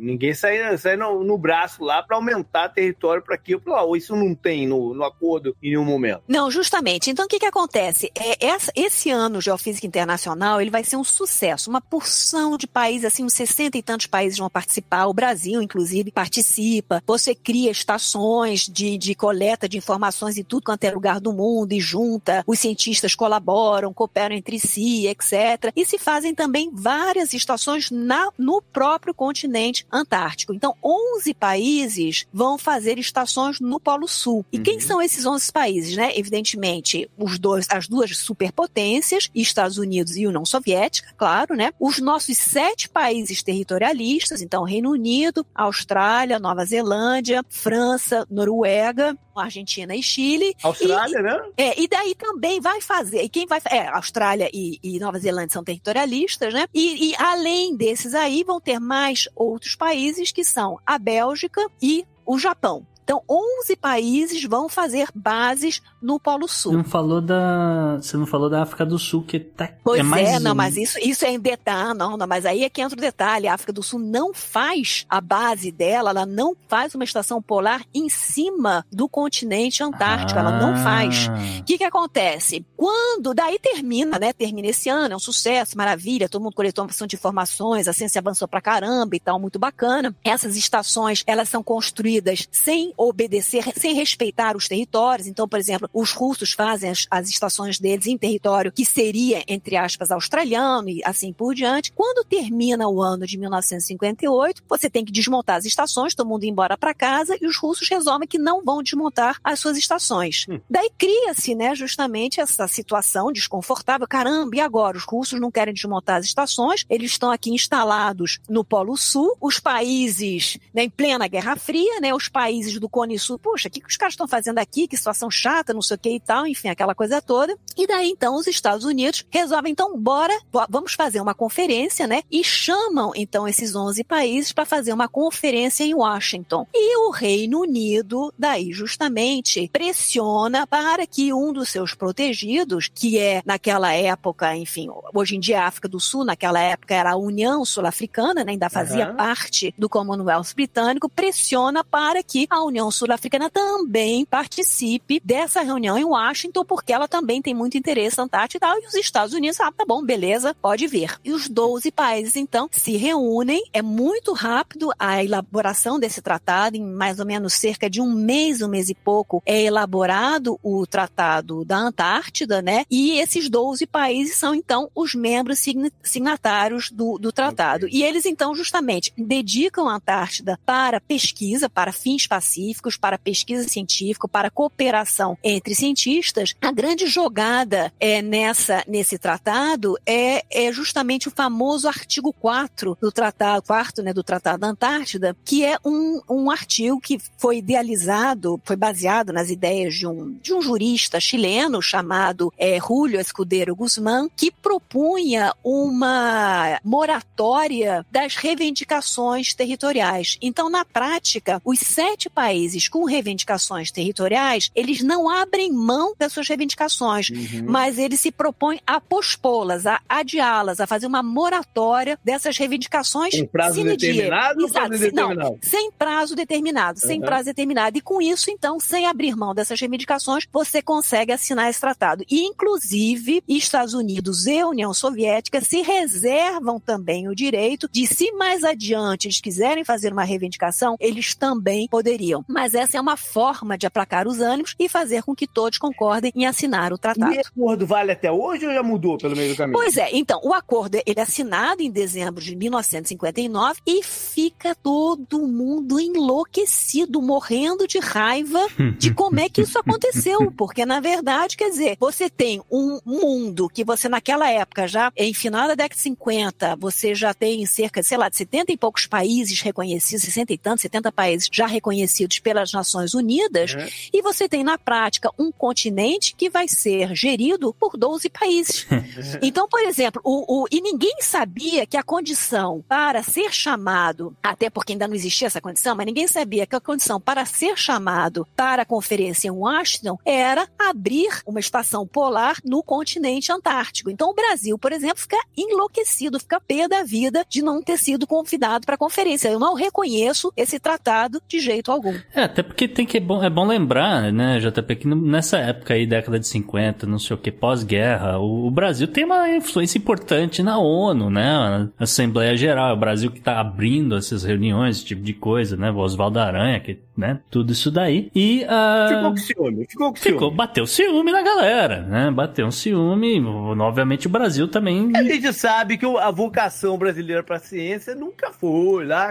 Ninguém 0.00 0.34
sai, 0.34 0.76
sai 0.76 0.96
no, 0.96 1.24
no 1.24 1.38
braço 1.38 1.82
lá 1.82 2.02
para 2.02 2.16
aumentar 2.16 2.68
território 2.68 3.22
para 3.22 3.34
aqui 3.34 3.54
ou 3.54 3.60
para 3.60 3.74
lá. 3.74 3.82
Ou 3.82 3.96
isso 3.96 4.14
não 4.14 4.34
tem 4.34 4.66
no, 4.66 4.92
no 4.92 5.04
acordo 5.04 5.56
em 5.62 5.70
nenhum 5.70 5.84
momento. 5.84 6.22
Não, 6.28 6.50
justamente. 6.50 7.10
Então, 7.10 7.24
o 7.24 7.28
que, 7.28 7.38
que 7.38 7.46
acontece? 7.46 8.10
É, 8.14 8.46
essa, 8.46 8.72
esse 8.74 9.10
ano 9.10 9.40
Geofísica 9.46 9.86
Internacional 9.86 10.60
ele 10.60 10.70
vai 10.70 10.84
ser 10.84 10.96
um 10.96 11.04
sucesso. 11.04 11.70
Uma 11.70 11.80
porção 11.80 12.56
de 12.56 12.66
países, 12.66 13.06
assim, 13.06 13.24
uns 13.24 13.32
60 13.32 13.78
e 13.78 13.82
tantos 13.82 14.06
países 14.06 14.38
vão 14.38 14.50
participar. 14.50 15.06
O 15.06 15.14
Brasil, 15.14 15.62
inclusive, 15.62 16.10
participa. 16.10 17.02
Você 17.06 17.34
cria 17.34 17.70
estações 17.70 18.66
de, 18.66 18.98
de 18.98 19.14
coleta 19.14 19.68
de 19.68 19.78
informações 19.78 20.36
em 20.36 20.44
tudo 20.44 20.64
quanto 20.64 20.84
é 20.84 20.90
lugar 20.90 21.20
do 21.20 21.32
mundo 21.32 21.72
e 21.72 21.80
junta. 21.80 22.42
Os 22.46 22.58
cientistas 22.58 23.14
colaboram, 23.14 23.92
cooperam 23.92 24.34
entre 24.34 24.58
si, 24.58 25.06
etc. 25.06 25.72
E 25.74 25.84
se 25.84 25.98
fazem 25.98 26.34
também 26.34 26.70
várias 26.72 27.32
estações 27.32 27.90
na, 27.90 28.28
no 28.38 28.60
próprio 28.60 29.14
continente 29.14 29.86
antártico. 29.92 30.52
Então, 30.52 30.74
11 30.82 31.34
países 31.34 32.26
vão 32.32 32.58
fazer 32.58 32.98
estações 32.98 33.60
no 33.60 33.78
Polo 33.78 34.08
Sul. 34.08 34.44
E 34.52 34.58
uhum. 34.58 34.62
quem 34.62 34.80
são 34.80 35.00
esses 35.00 35.24
11 35.24 35.52
países, 35.52 35.96
né? 35.96 36.12
Evidentemente, 36.16 37.08
os 37.16 37.38
dois, 37.38 37.66
as 37.70 37.88
duas 37.88 38.16
superpotências, 38.18 39.30
Estados 39.42 39.78
Unidos 39.78 40.16
e 40.16 40.26
União 40.26 40.44
Soviética, 40.44 41.12
claro, 41.16 41.54
né? 41.54 41.72
Os 41.78 41.98
nossos 41.98 42.36
sete 42.38 42.88
países 42.88 43.42
territorialistas, 43.42 44.40
então 44.40 44.64
Reino 44.64 44.90
Unido, 44.90 45.46
Austrália, 45.54 46.38
Nova 46.38 46.64
Zelândia, 46.64 47.44
França, 47.48 48.26
Noruega, 48.30 49.16
Argentina 49.34 49.94
e 49.94 50.02
Chile. 50.02 50.54
Austrália, 50.62 51.18
e, 51.18 51.22
né? 51.22 51.42
É, 51.56 51.80
e 51.80 51.88
daí 51.88 52.14
também 52.14 52.60
vai 52.60 52.80
fazer. 52.80 53.22
E 53.22 53.28
quem 53.28 53.46
vai 53.46 53.60
É, 53.70 53.88
Austrália 53.88 54.48
e, 54.52 54.78
e 54.82 54.98
Nova 54.98 55.18
Zelândia 55.18 55.52
são 55.52 55.64
territorialistas, 55.64 56.54
né? 56.54 56.66
E, 56.72 57.10
e, 57.10 57.16
além 57.16 57.76
desses 57.76 58.14
aí, 58.14 58.44
vão 58.44 58.60
ter 58.60 58.78
mais 58.78 59.28
outros 59.34 59.74
países 59.74 60.32
que 60.32 60.44
são 60.44 60.78
a 60.86 60.98
Bélgica 60.98 61.66
e 61.80 62.04
o 62.24 62.38
Japão. 62.38 62.86
Então, 63.06 63.22
11 63.30 63.76
países 63.76 64.42
vão 64.42 64.68
fazer 64.68 65.06
bases 65.14 65.80
no 66.02 66.18
Polo 66.18 66.48
Sul. 66.48 66.72
Não 66.72 66.82
falou 66.82 67.20
da, 67.20 67.98
você 68.02 68.16
não 68.16 68.26
falou 68.26 68.50
da 68.50 68.62
África 68.62 68.84
do 68.84 68.98
Sul 68.98 69.22
que 69.22 69.38
tá 69.38 69.70
Pois 69.84 70.00
é, 70.00 70.02
mais 70.02 70.28
é, 70.28 70.40
não, 70.40 70.50
um. 70.50 70.54
mas 70.56 70.76
isso, 70.76 70.98
isso 70.98 71.24
é 71.24 71.30
em 71.30 71.38
detalhe, 71.38 71.96
não, 71.96 72.16
não, 72.16 72.26
mas 72.26 72.44
aí 72.44 72.64
é 72.64 72.68
que 72.68 72.82
entra 72.82 72.98
o 72.98 73.00
detalhe. 73.00 73.46
A 73.46 73.54
África 73.54 73.72
do 73.72 73.80
Sul 73.80 74.00
não 74.00 74.34
faz 74.34 75.06
a 75.08 75.20
base 75.20 75.70
dela, 75.70 76.10
ela 76.10 76.26
não 76.26 76.56
faz 76.66 76.96
uma 76.96 77.04
estação 77.04 77.40
polar 77.40 77.84
em 77.94 78.08
cima 78.08 78.84
do 78.90 79.08
continente 79.08 79.84
antártico, 79.84 80.40
ah. 80.40 80.42
ela 80.42 80.58
não 80.58 80.76
faz. 80.82 81.28
O 81.60 81.62
que 81.62 81.78
que 81.78 81.84
acontece? 81.84 82.66
Quando 82.76 83.32
daí 83.32 83.60
termina, 83.60 84.18
né? 84.18 84.32
Termina 84.32 84.66
esse 84.66 84.88
ano, 84.88 85.14
é 85.14 85.16
um 85.16 85.20
sucesso, 85.20 85.78
maravilha, 85.78 86.28
todo 86.28 86.42
mundo 86.42 86.56
coletou 86.56 86.84
uma 86.84 87.06
de 87.06 87.14
informações, 87.14 87.86
a 87.86 87.92
ciência 87.92 88.18
avançou 88.18 88.48
pra 88.48 88.60
caramba 88.60 89.14
e 89.14 89.20
tal, 89.20 89.38
muito 89.38 89.60
bacana. 89.60 90.12
Essas 90.24 90.56
estações, 90.56 91.22
elas 91.24 91.48
são 91.48 91.62
construídas 91.62 92.48
sem 92.50 92.95
obedecer, 92.96 93.64
sem 93.76 93.94
respeitar 93.94 94.56
os 94.56 94.68
territórios. 94.68 95.26
Então, 95.26 95.48
por 95.48 95.58
exemplo, 95.58 95.88
os 95.92 96.12
russos 96.12 96.52
fazem 96.52 96.90
as, 96.90 97.06
as 97.10 97.28
estações 97.28 97.78
deles 97.78 98.06
em 98.06 98.16
território 98.16 98.72
que 98.72 98.84
seria, 98.84 99.42
entre 99.46 99.76
aspas, 99.76 100.10
australiano 100.10 100.88
e 100.88 101.02
assim 101.04 101.32
por 101.32 101.54
diante. 101.54 101.92
Quando 101.92 102.24
termina 102.24 102.88
o 102.88 103.02
ano 103.02 103.26
de 103.26 103.38
1958, 103.38 104.62
você 104.68 104.88
tem 104.88 105.04
que 105.04 105.12
desmontar 105.12 105.56
as 105.56 105.64
estações, 105.64 106.14
todo 106.14 106.28
mundo 106.28 106.44
ir 106.44 106.48
embora 106.48 106.76
para 106.76 106.94
casa 106.94 107.36
e 107.40 107.46
os 107.46 107.56
russos 107.56 107.88
resolvem 107.88 108.28
que 108.28 108.38
não 108.38 108.64
vão 108.64 108.82
desmontar 108.82 109.38
as 109.42 109.60
suas 109.60 109.76
estações. 109.76 110.46
Hum. 110.48 110.60
Daí 110.68 110.90
cria-se, 110.96 111.54
né, 111.54 111.74
justamente 111.74 112.40
essa 112.40 112.66
situação 112.68 113.32
desconfortável. 113.32 114.06
Caramba, 114.06 114.56
e 114.56 114.60
agora? 114.60 114.96
Os 114.96 115.04
russos 115.04 115.40
não 115.40 115.50
querem 115.50 115.74
desmontar 115.74 116.16
as 116.16 116.26
estações, 116.26 116.84
eles 116.88 117.12
estão 117.12 117.30
aqui 117.30 117.50
instalados 117.50 118.38
no 118.48 118.64
Polo 118.64 118.96
Sul, 118.96 119.36
os 119.40 119.58
países, 119.58 120.58
né, 120.72 120.84
em 120.84 120.90
plena 120.90 121.26
Guerra 121.26 121.56
Fria, 121.56 122.00
né, 122.00 122.14
os 122.14 122.28
países 122.28 122.78
do 122.78 122.85
Cone 122.88 123.18
Sul, 123.18 123.38
puxa, 123.38 123.68
o 123.68 123.70
que, 123.70 123.80
que 123.80 123.88
os 123.88 123.96
caras 123.96 124.12
estão 124.12 124.28
fazendo 124.28 124.58
aqui? 124.58 124.88
Que 124.88 124.96
situação 124.96 125.30
chata, 125.30 125.74
não 125.74 125.82
sei 125.82 125.96
o 125.96 125.98
que 125.98 126.10
e 126.10 126.20
tal, 126.20 126.46
enfim, 126.46 126.68
aquela 126.68 126.94
coisa 126.94 127.22
toda. 127.22 127.56
E 127.76 127.86
daí, 127.86 128.10
então, 128.10 128.34
os 128.36 128.46
Estados 128.46 128.84
Unidos 128.84 129.24
resolvem, 129.30 129.72
então, 129.72 129.98
bora, 129.98 130.36
vamos 130.68 130.94
fazer 130.94 131.20
uma 131.20 131.34
conferência, 131.34 132.06
né? 132.06 132.22
E 132.30 132.44
chamam, 132.44 133.12
então, 133.14 133.46
esses 133.48 133.74
11 133.74 134.04
países 134.04 134.52
para 134.52 134.66
fazer 134.66 134.92
uma 134.92 135.08
conferência 135.08 135.84
em 135.84 135.94
Washington. 135.94 136.66
E 136.74 136.96
o 136.98 137.10
Reino 137.10 137.60
Unido, 137.60 138.32
daí, 138.38 138.72
justamente, 138.72 139.70
pressiona 139.72 140.66
para 140.66 141.06
que 141.06 141.32
um 141.32 141.52
dos 141.52 141.68
seus 141.68 141.94
protegidos, 141.94 142.90
que 142.92 143.18
é, 143.18 143.42
naquela 143.44 143.92
época, 143.92 144.56
enfim, 144.56 144.88
hoje 145.14 145.36
em 145.36 145.40
dia 145.40 145.62
a 145.62 145.66
África 145.66 145.88
do 145.88 146.00
Sul, 146.00 146.24
naquela 146.24 146.60
época 146.60 146.94
era 146.94 147.12
a 147.12 147.16
União 147.16 147.64
Sul-Africana, 147.64 148.44
né? 148.44 148.52
Ainda 148.52 148.68
fazia 148.68 149.10
uhum. 149.10 149.16
parte 149.16 149.74
do 149.78 149.88
Commonwealth 149.88 150.54
britânico, 150.54 151.08
pressiona 151.08 151.84
para 151.84 152.22
que 152.22 152.46
a 152.50 152.62
União 152.62 152.75
Sul-Africana 152.90 153.50
também 153.50 154.24
participe 154.24 155.20
dessa 155.24 155.62
reunião 155.62 155.98
em 155.98 156.04
Washington, 156.04 156.64
porque 156.64 156.92
ela 156.92 157.08
também 157.08 157.40
tem 157.40 157.54
muito 157.54 157.78
interesse 157.78 158.18
na 158.18 158.24
Antártida 158.24 158.66
e 158.66 158.68
tal. 158.68 158.82
E 158.82 158.86
os 158.86 158.94
Estados 158.94 159.34
Unidos, 159.34 159.60
ah, 159.60 159.72
tá 159.72 159.84
bom, 159.86 160.02
beleza, 160.02 160.54
pode 160.60 160.86
vir. 160.86 161.18
E 161.24 161.32
os 161.32 161.48
12 161.48 161.90
países, 161.90 162.36
então, 162.36 162.68
se 162.70 162.96
reúnem. 162.96 163.62
É 163.72 163.82
muito 163.82 164.32
rápido 164.32 164.90
a 164.98 165.22
elaboração 165.22 165.98
desse 165.98 166.20
tratado, 166.20 166.76
em 166.76 166.84
mais 166.84 167.18
ou 167.20 167.26
menos 167.26 167.54
cerca 167.54 167.88
de 167.88 168.00
um 168.00 168.12
mês, 168.12 168.62
um 168.62 168.68
mês 168.68 168.88
e 168.88 168.94
pouco, 168.94 169.42
é 169.46 169.62
elaborado 169.62 170.58
o 170.62 170.86
Tratado 170.86 171.64
da 171.64 171.76
Antártida, 171.78 172.60
né? 172.62 172.84
E 172.90 173.18
esses 173.18 173.48
12 173.48 173.86
países 173.86 174.36
são, 174.36 174.54
então, 174.54 174.90
os 174.94 175.14
membros 175.14 175.64
signatários 176.02 176.90
do, 176.90 177.18
do 177.18 177.32
tratado. 177.32 177.88
E 177.88 178.02
eles, 178.02 178.26
então, 178.26 178.54
justamente 178.54 179.12
dedicam 179.16 179.88
a 179.88 179.96
Antártida 179.96 180.58
para 180.64 181.00
pesquisa, 181.00 181.68
para 181.68 181.92
fins 181.92 182.26
pacíficos, 182.66 182.96
para 182.96 183.18
pesquisa 183.18 183.68
científica, 183.68 184.28
para 184.28 184.50
cooperação 184.50 185.38
entre 185.42 185.74
cientistas, 185.74 186.54
a 186.60 186.72
grande 186.72 187.06
jogada 187.06 187.92
é 188.00 188.20
nessa 188.20 188.82
nesse 188.86 189.18
tratado 189.18 189.96
é, 190.06 190.44
é 190.50 190.72
justamente 190.72 191.28
o 191.28 191.30
famoso 191.30 191.88
artigo 191.88 192.32
4 192.32 192.96
do 193.00 193.12
tratado, 193.12 193.62
quarto, 193.62 194.02
né, 194.02 194.12
do 194.12 194.22
Tratado 194.22 194.60
da 194.60 194.68
Antártida, 194.68 195.36
que 195.44 195.64
é 195.64 195.78
um, 195.84 196.20
um 196.28 196.50
artigo 196.50 197.00
que 197.00 197.18
foi 197.36 197.58
idealizado, 197.58 198.60
foi 198.64 198.76
baseado 198.76 199.32
nas 199.32 199.50
ideias 199.50 199.94
de 199.94 200.06
um, 200.06 200.36
de 200.42 200.52
um 200.52 200.60
jurista 200.60 201.20
chileno 201.20 201.80
chamado 201.80 202.52
é, 202.58 202.78
Julio 202.78 203.20
Escudero 203.20 203.74
Guzmán, 203.74 204.28
que 204.36 204.50
propunha 204.50 205.52
uma 205.62 206.80
moratória 206.84 208.04
das 208.10 208.36
reivindicações 208.36 209.54
territoriais. 209.54 210.38
Então, 210.40 210.68
na 210.68 210.84
prática, 210.84 211.60
os 211.64 211.78
sete 211.78 212.28
países 212.28 212.55
países 212.56 212.88
com 212.88 213.04
reivindicações 213.04 213.90
territoriais, 213.90 214.70
eles 214.74 215.02
não 215.02 215.28
abrem 215.28 215.70
mão 215.72 216.14
das 216.18 216.32
suas 216.32 216.48
reivindicações, 216.48 217.28
Uhum. 217.28 217.64
mas 217.66 217.98
eles 217.98 218.20
se 218.20 218.30
propõem 218.32 218.80
a 218.86 218.98
pospô-las, 218.98 219.84
a 219.86 220.00
adiá-las, 220.08 220.80
a 220.80 220.86
fazer 220.86 221.06
uma 221.06 221.22
moratória 221.22 222.18
dessas 222.24 222.56
reivindicações 222.56 223.34
Em 223.34 223.46
prazo 223.46 223.84
determinado 223.84 224.64
Exato, 224.64 224.88
prazo 224.88 225.10
não, 225.36 225.58
sem 225.60 225.90
prazo 225.92 226.34
determinado, 226.34 226.98
sem 226.98 227.20
Uhum. 227.20 227.26
prazo 227.26 227.44
determinado. 227.44 227.98
E 227.98 228.00
com 228.00 228.22
isso, 228.22 228.50
então, 228.50 228.80
sem 228.80 229.04
abrir 229.06 229.36
mão 229.36 229.54
dessas 229.54 229.78
reivindicações, 229.78 230.46
você 230.50 230.80
consegue 230.80 231.32
assinar 231.32 231.68
esse 231.68 231.80
tratado. 231.80 232.24
E, 232.30 232.40
inclusive, 232.44 233.42
Estados 233.46 233.92
Unidos 233.92 234.46
e 234.46 234.64
União 234.64 234.94
Soviética 234.94 235.60
se 235.60 235.82
reservam 235.82 236.80
também 236.80 237.28
o 237.28 237.34
direito 237.34 237.88
de, 237.92 238.06
se 238.06 238.32
mais 238.32 238.64
adiante 238.64 239.26
eles 239.26 239.40
quiserem 239.40 239.84
fazer 239.84 240.12
uma 240.12 240.24
reivindicação, 240.24 240.96
eles 240.98 241.34
também 241.34 241.86
poderiam. 241.88 242.44
Mas 242.46 242.74
essa 242.74 242.96
é 242.96 243.00
uma 243.00 243.16
forma 243.16 243.76
de 243.76 243.86
aplacar 243.86 244.26
os 244.26 244.40
ânimos 244.40 244.74
e 244.78 244.88
fazer 244.88 245.22
com 245.22 245.34
que 245.34 245.46
todos 245.46 245.78
concordem 245.78 246.32
em 246.34 246.46
assinar 246.46 246.92
o 246.92 246.98
tratado. 246.98 247.32
E 247.32 247.38
esse 247.38 247.48
acordo 247.48 247.86
vale 247.86 248.12
até 248.12 248.30
hoje 248.30 248.66
ou 248.66 248.72
já 248.72 248.82
mudou 248.82 249.18
pelo 249.18 249.36
meio 249.36 249.52
do 249.52 249.56
caminho? 249.56 249.78
Pois 249.78 249.96
é, 249.96 250.10
então, 250.12 250.40
o 250.42 250.52
acordo 250.52 250.96
ele 251.06 251.18
é 251.18 251.22
assinado 251.22 251.82
em 251.82 251.90
dezembro 251.90 252.42
de 252.42 252.54
1959 252.54 253.80
e 253.86 254.02
fica 254.02 254.74
todo 254.74 255.46
mundo 255.46 255.98
enlouquecido, 256.00 257.20
morrendo 257.20 257.86
de 257.86 257.98
raiva 257.98 258.60
de 258.98 259.12
como 259.14 259.40
é 259.40 259.48
que 259.48 259.62
isso 259.62 259.78
aconteceu. 259.78 260.52
Porque, 260.52 260.86
na 260.86 261.00
verdade, 261.00 261.56
quer 261.56 261.70
dizer, 261.70 261.96
você 261.98 262.30
tem 262.30 262.62
um 262.70 262.98
mundo 263.04 263.68
que 263.68 263.84
você, 263.84 264.08
naquela 264.08 264.50
época, 264.50 264.86
já 264.86 265.12
em 265.16 265.34
final 265.34 265.68
da 265.68 265.74
década 265.74 265.94
de 265.94 266.02
50, 266.02 266.76
você 266.76 267.14
já 267.14 267.34
tem 267.34 267.64
cerca, 267.66 268.02
sei 268.02 268.16
lá, 268.16 268.28
de 268.28 268.36
70 268.36 268.72
e 268.72 268.76
poucos 268.76 269.06
países 269.06 269.60
reconhecidos, 269.60 270.24
60 270.24 270.52
e 270.52 270.58
tantos, 270.58 270.82
70 270.82 271.12
países 271.12 271.48
já 271.52 271.66
reconhecidos 271.66 272.35
pelas 272.40 272.72
Nações 272.72 273.14
Unidas, 273.14 273.74
Uhum. 273.74 273.86
e 274.12 274.22
você 274.22 274.48
tem, 274.48 274.62
na 274.64 274.78
prática, 274.78 275.30
um 275.38 275.50
continente 275.52 276.34
que 276.36 276.48
vai 276.50 276.68
ser 276.68 277.14
gerido 277.14 277.74
por 277.74 277.96
12 277.96 278.28
países. 278.28 278.86
Então, 279.42 279.68
por 279.68 279.80
exemplo, 279.80 280.20
o, 280.24 280.62
o- 280.62 280.66
e 280.70 280.80
ninguém 280.80 281.16
sabia 281.20 281.86
que 281.86 281.96
a 281.96 282.02
condição 282.02 282.82
para 282.88 283.22
ser 283.22 283.52
chamado, 283.52 284.34
até 284.42 284.68
porque 284.70 284.92
ainda 284.92 285.06
não 285.08 285.14
existia 285.14 285.46
essa 285.46 285.60
condição, 285.60 285.94
mas 285.96 286.06
ninguém 286.06 286.26
sabia 286.26 286.66
que 286.66 286.74
a 286.76 286.80
condição 286.80 287.20
para 287.20 287.44
ser 287.44 287.76
chamado 287.76 288.46
para 288.56 288.82
a 288.82 288.86
conferência 288.86 289.48
em 289.48 289.50
Washington 289.50 290.18
era 290.24 290.68
abrir 290.78 291.42
uma 291.46 291.60
estação 291.60 292.06
polar 292.06 292.56
no 292.64 292.82
continente 292.82 293.52
antártico. 293.52 294.10
Então, 294.10 294.30
o 294.30 294.34
Brasil, 294.34 294.78
por 294.78 294.92
exemplo, 294.92 295.18
fica 295.18 295.38
enlouquecido, 295.56 296.38
fica 296.40 296.60
pé 296.60 296.88
da 296.88 297.02
vida 297.02 297.44
de 297.48 297.62
não 297.62 297.82
ter 297.82 297.98
sido 297.98 298.26
convidado 298.26 298.86
para 298.86 298.94
a 298.94 298.98
conferência. 298.98 299.48
Eu 299.48 299.58
não 299.58 299.74
reconheço 299.74 300.52
esse 300.56 300.78
tratado 300.78 301.42
de 301.46 301.60
jeito 301.60 301.90
algum. 301.92 302.15
É, 302.34 302.42
até 302.42 302.62
porque 302.62 302.86
tem 302.88 303.06
que 303.06 303.16
é 303.16 303.20
bom, 303.20 303.42
é 303.42 303.50
bom 303.50 303.66
lembrar, 303.66 304.32
né, 304.32 304.58
JP, 304.58 304.96
que 304.96 305.08
nessa 305.08 305.58
época 305.58 305.94
aí, 305.94 306.06
década 306.06 306.38
de 306.38 306.46
50, 306.46 307.06
não 307.06 307.18
sei 307.18 307.34
o 307.34 307.38
que, 307.38 307.50
pós-guerra, 307.50 308.38
o, 308.38 308.66
o 308.66 308.70
Brasil 308.70 309.06
tem 309.08 309.24
uma 309.24 309.48
influência 309.50 309.98
importante 309.98 310.62
na 310.62 310.78
ONU, 310.78 311.30
né, 311.30 311.90
a 311.98 312.04
Assembleia 312.04 312.56
Geral, 312.56 312.94
o 312.94 312.98
Brasil 312.98 313.30
que 313.30 313.40
tá 313.40 313.60
abrindo 313.60 314.16
essas 314.16 314.44
reuniões, 314.44 314.96
esse 314.96 315.04
tipo 315.04 315.22
de 315.22 315.32
coisa, 315.32 315.76
né, 315.76 315.90
o 315.90 315.96
Oswaldo 315.96 316.38
Aranha, 316.38 316.80
que, 316.80 316.98
né, 317.16 317.40
tudo 317.50 317.72
isso 317.72 317.90
daí. 317.90 318.30
E, 318.34 318.64
ah, 318.68 319.06
Ficou 319.08 319.30
com 319.30 319.36
ciúme, 319.36 319.86
ficou 319.88 320.10
com 320.10 320.16
ficou, 320.16 320.38
ciúme. 320.40 320.56
bateu 320.56 320.86
ciúme 320.86 321.32
na 321.32 321.42
galera, 321.42 322.02
né, 322.02 322.30
bateu 322.30 322.66
um 322.66 322.70
ciúme, 322.70 323.42
obviamente 323.44 324.26
o 324.26 324.30
Brasil 324.30 324.68
também... 324.68 325.12
A 325.14 325.22
gente 325.22 325.52
sabe 325.52 325.96
que 325.96 326.06
a 326.06 326.30
vocação 326.30 326.98
brasileira 326.98 327.42
para 327.42 327.56
a 327.56 327.60
ciência 327.60 328.14
nunca 328.14 328.52
foi 328.52 329.06
lá, 329.06 329.30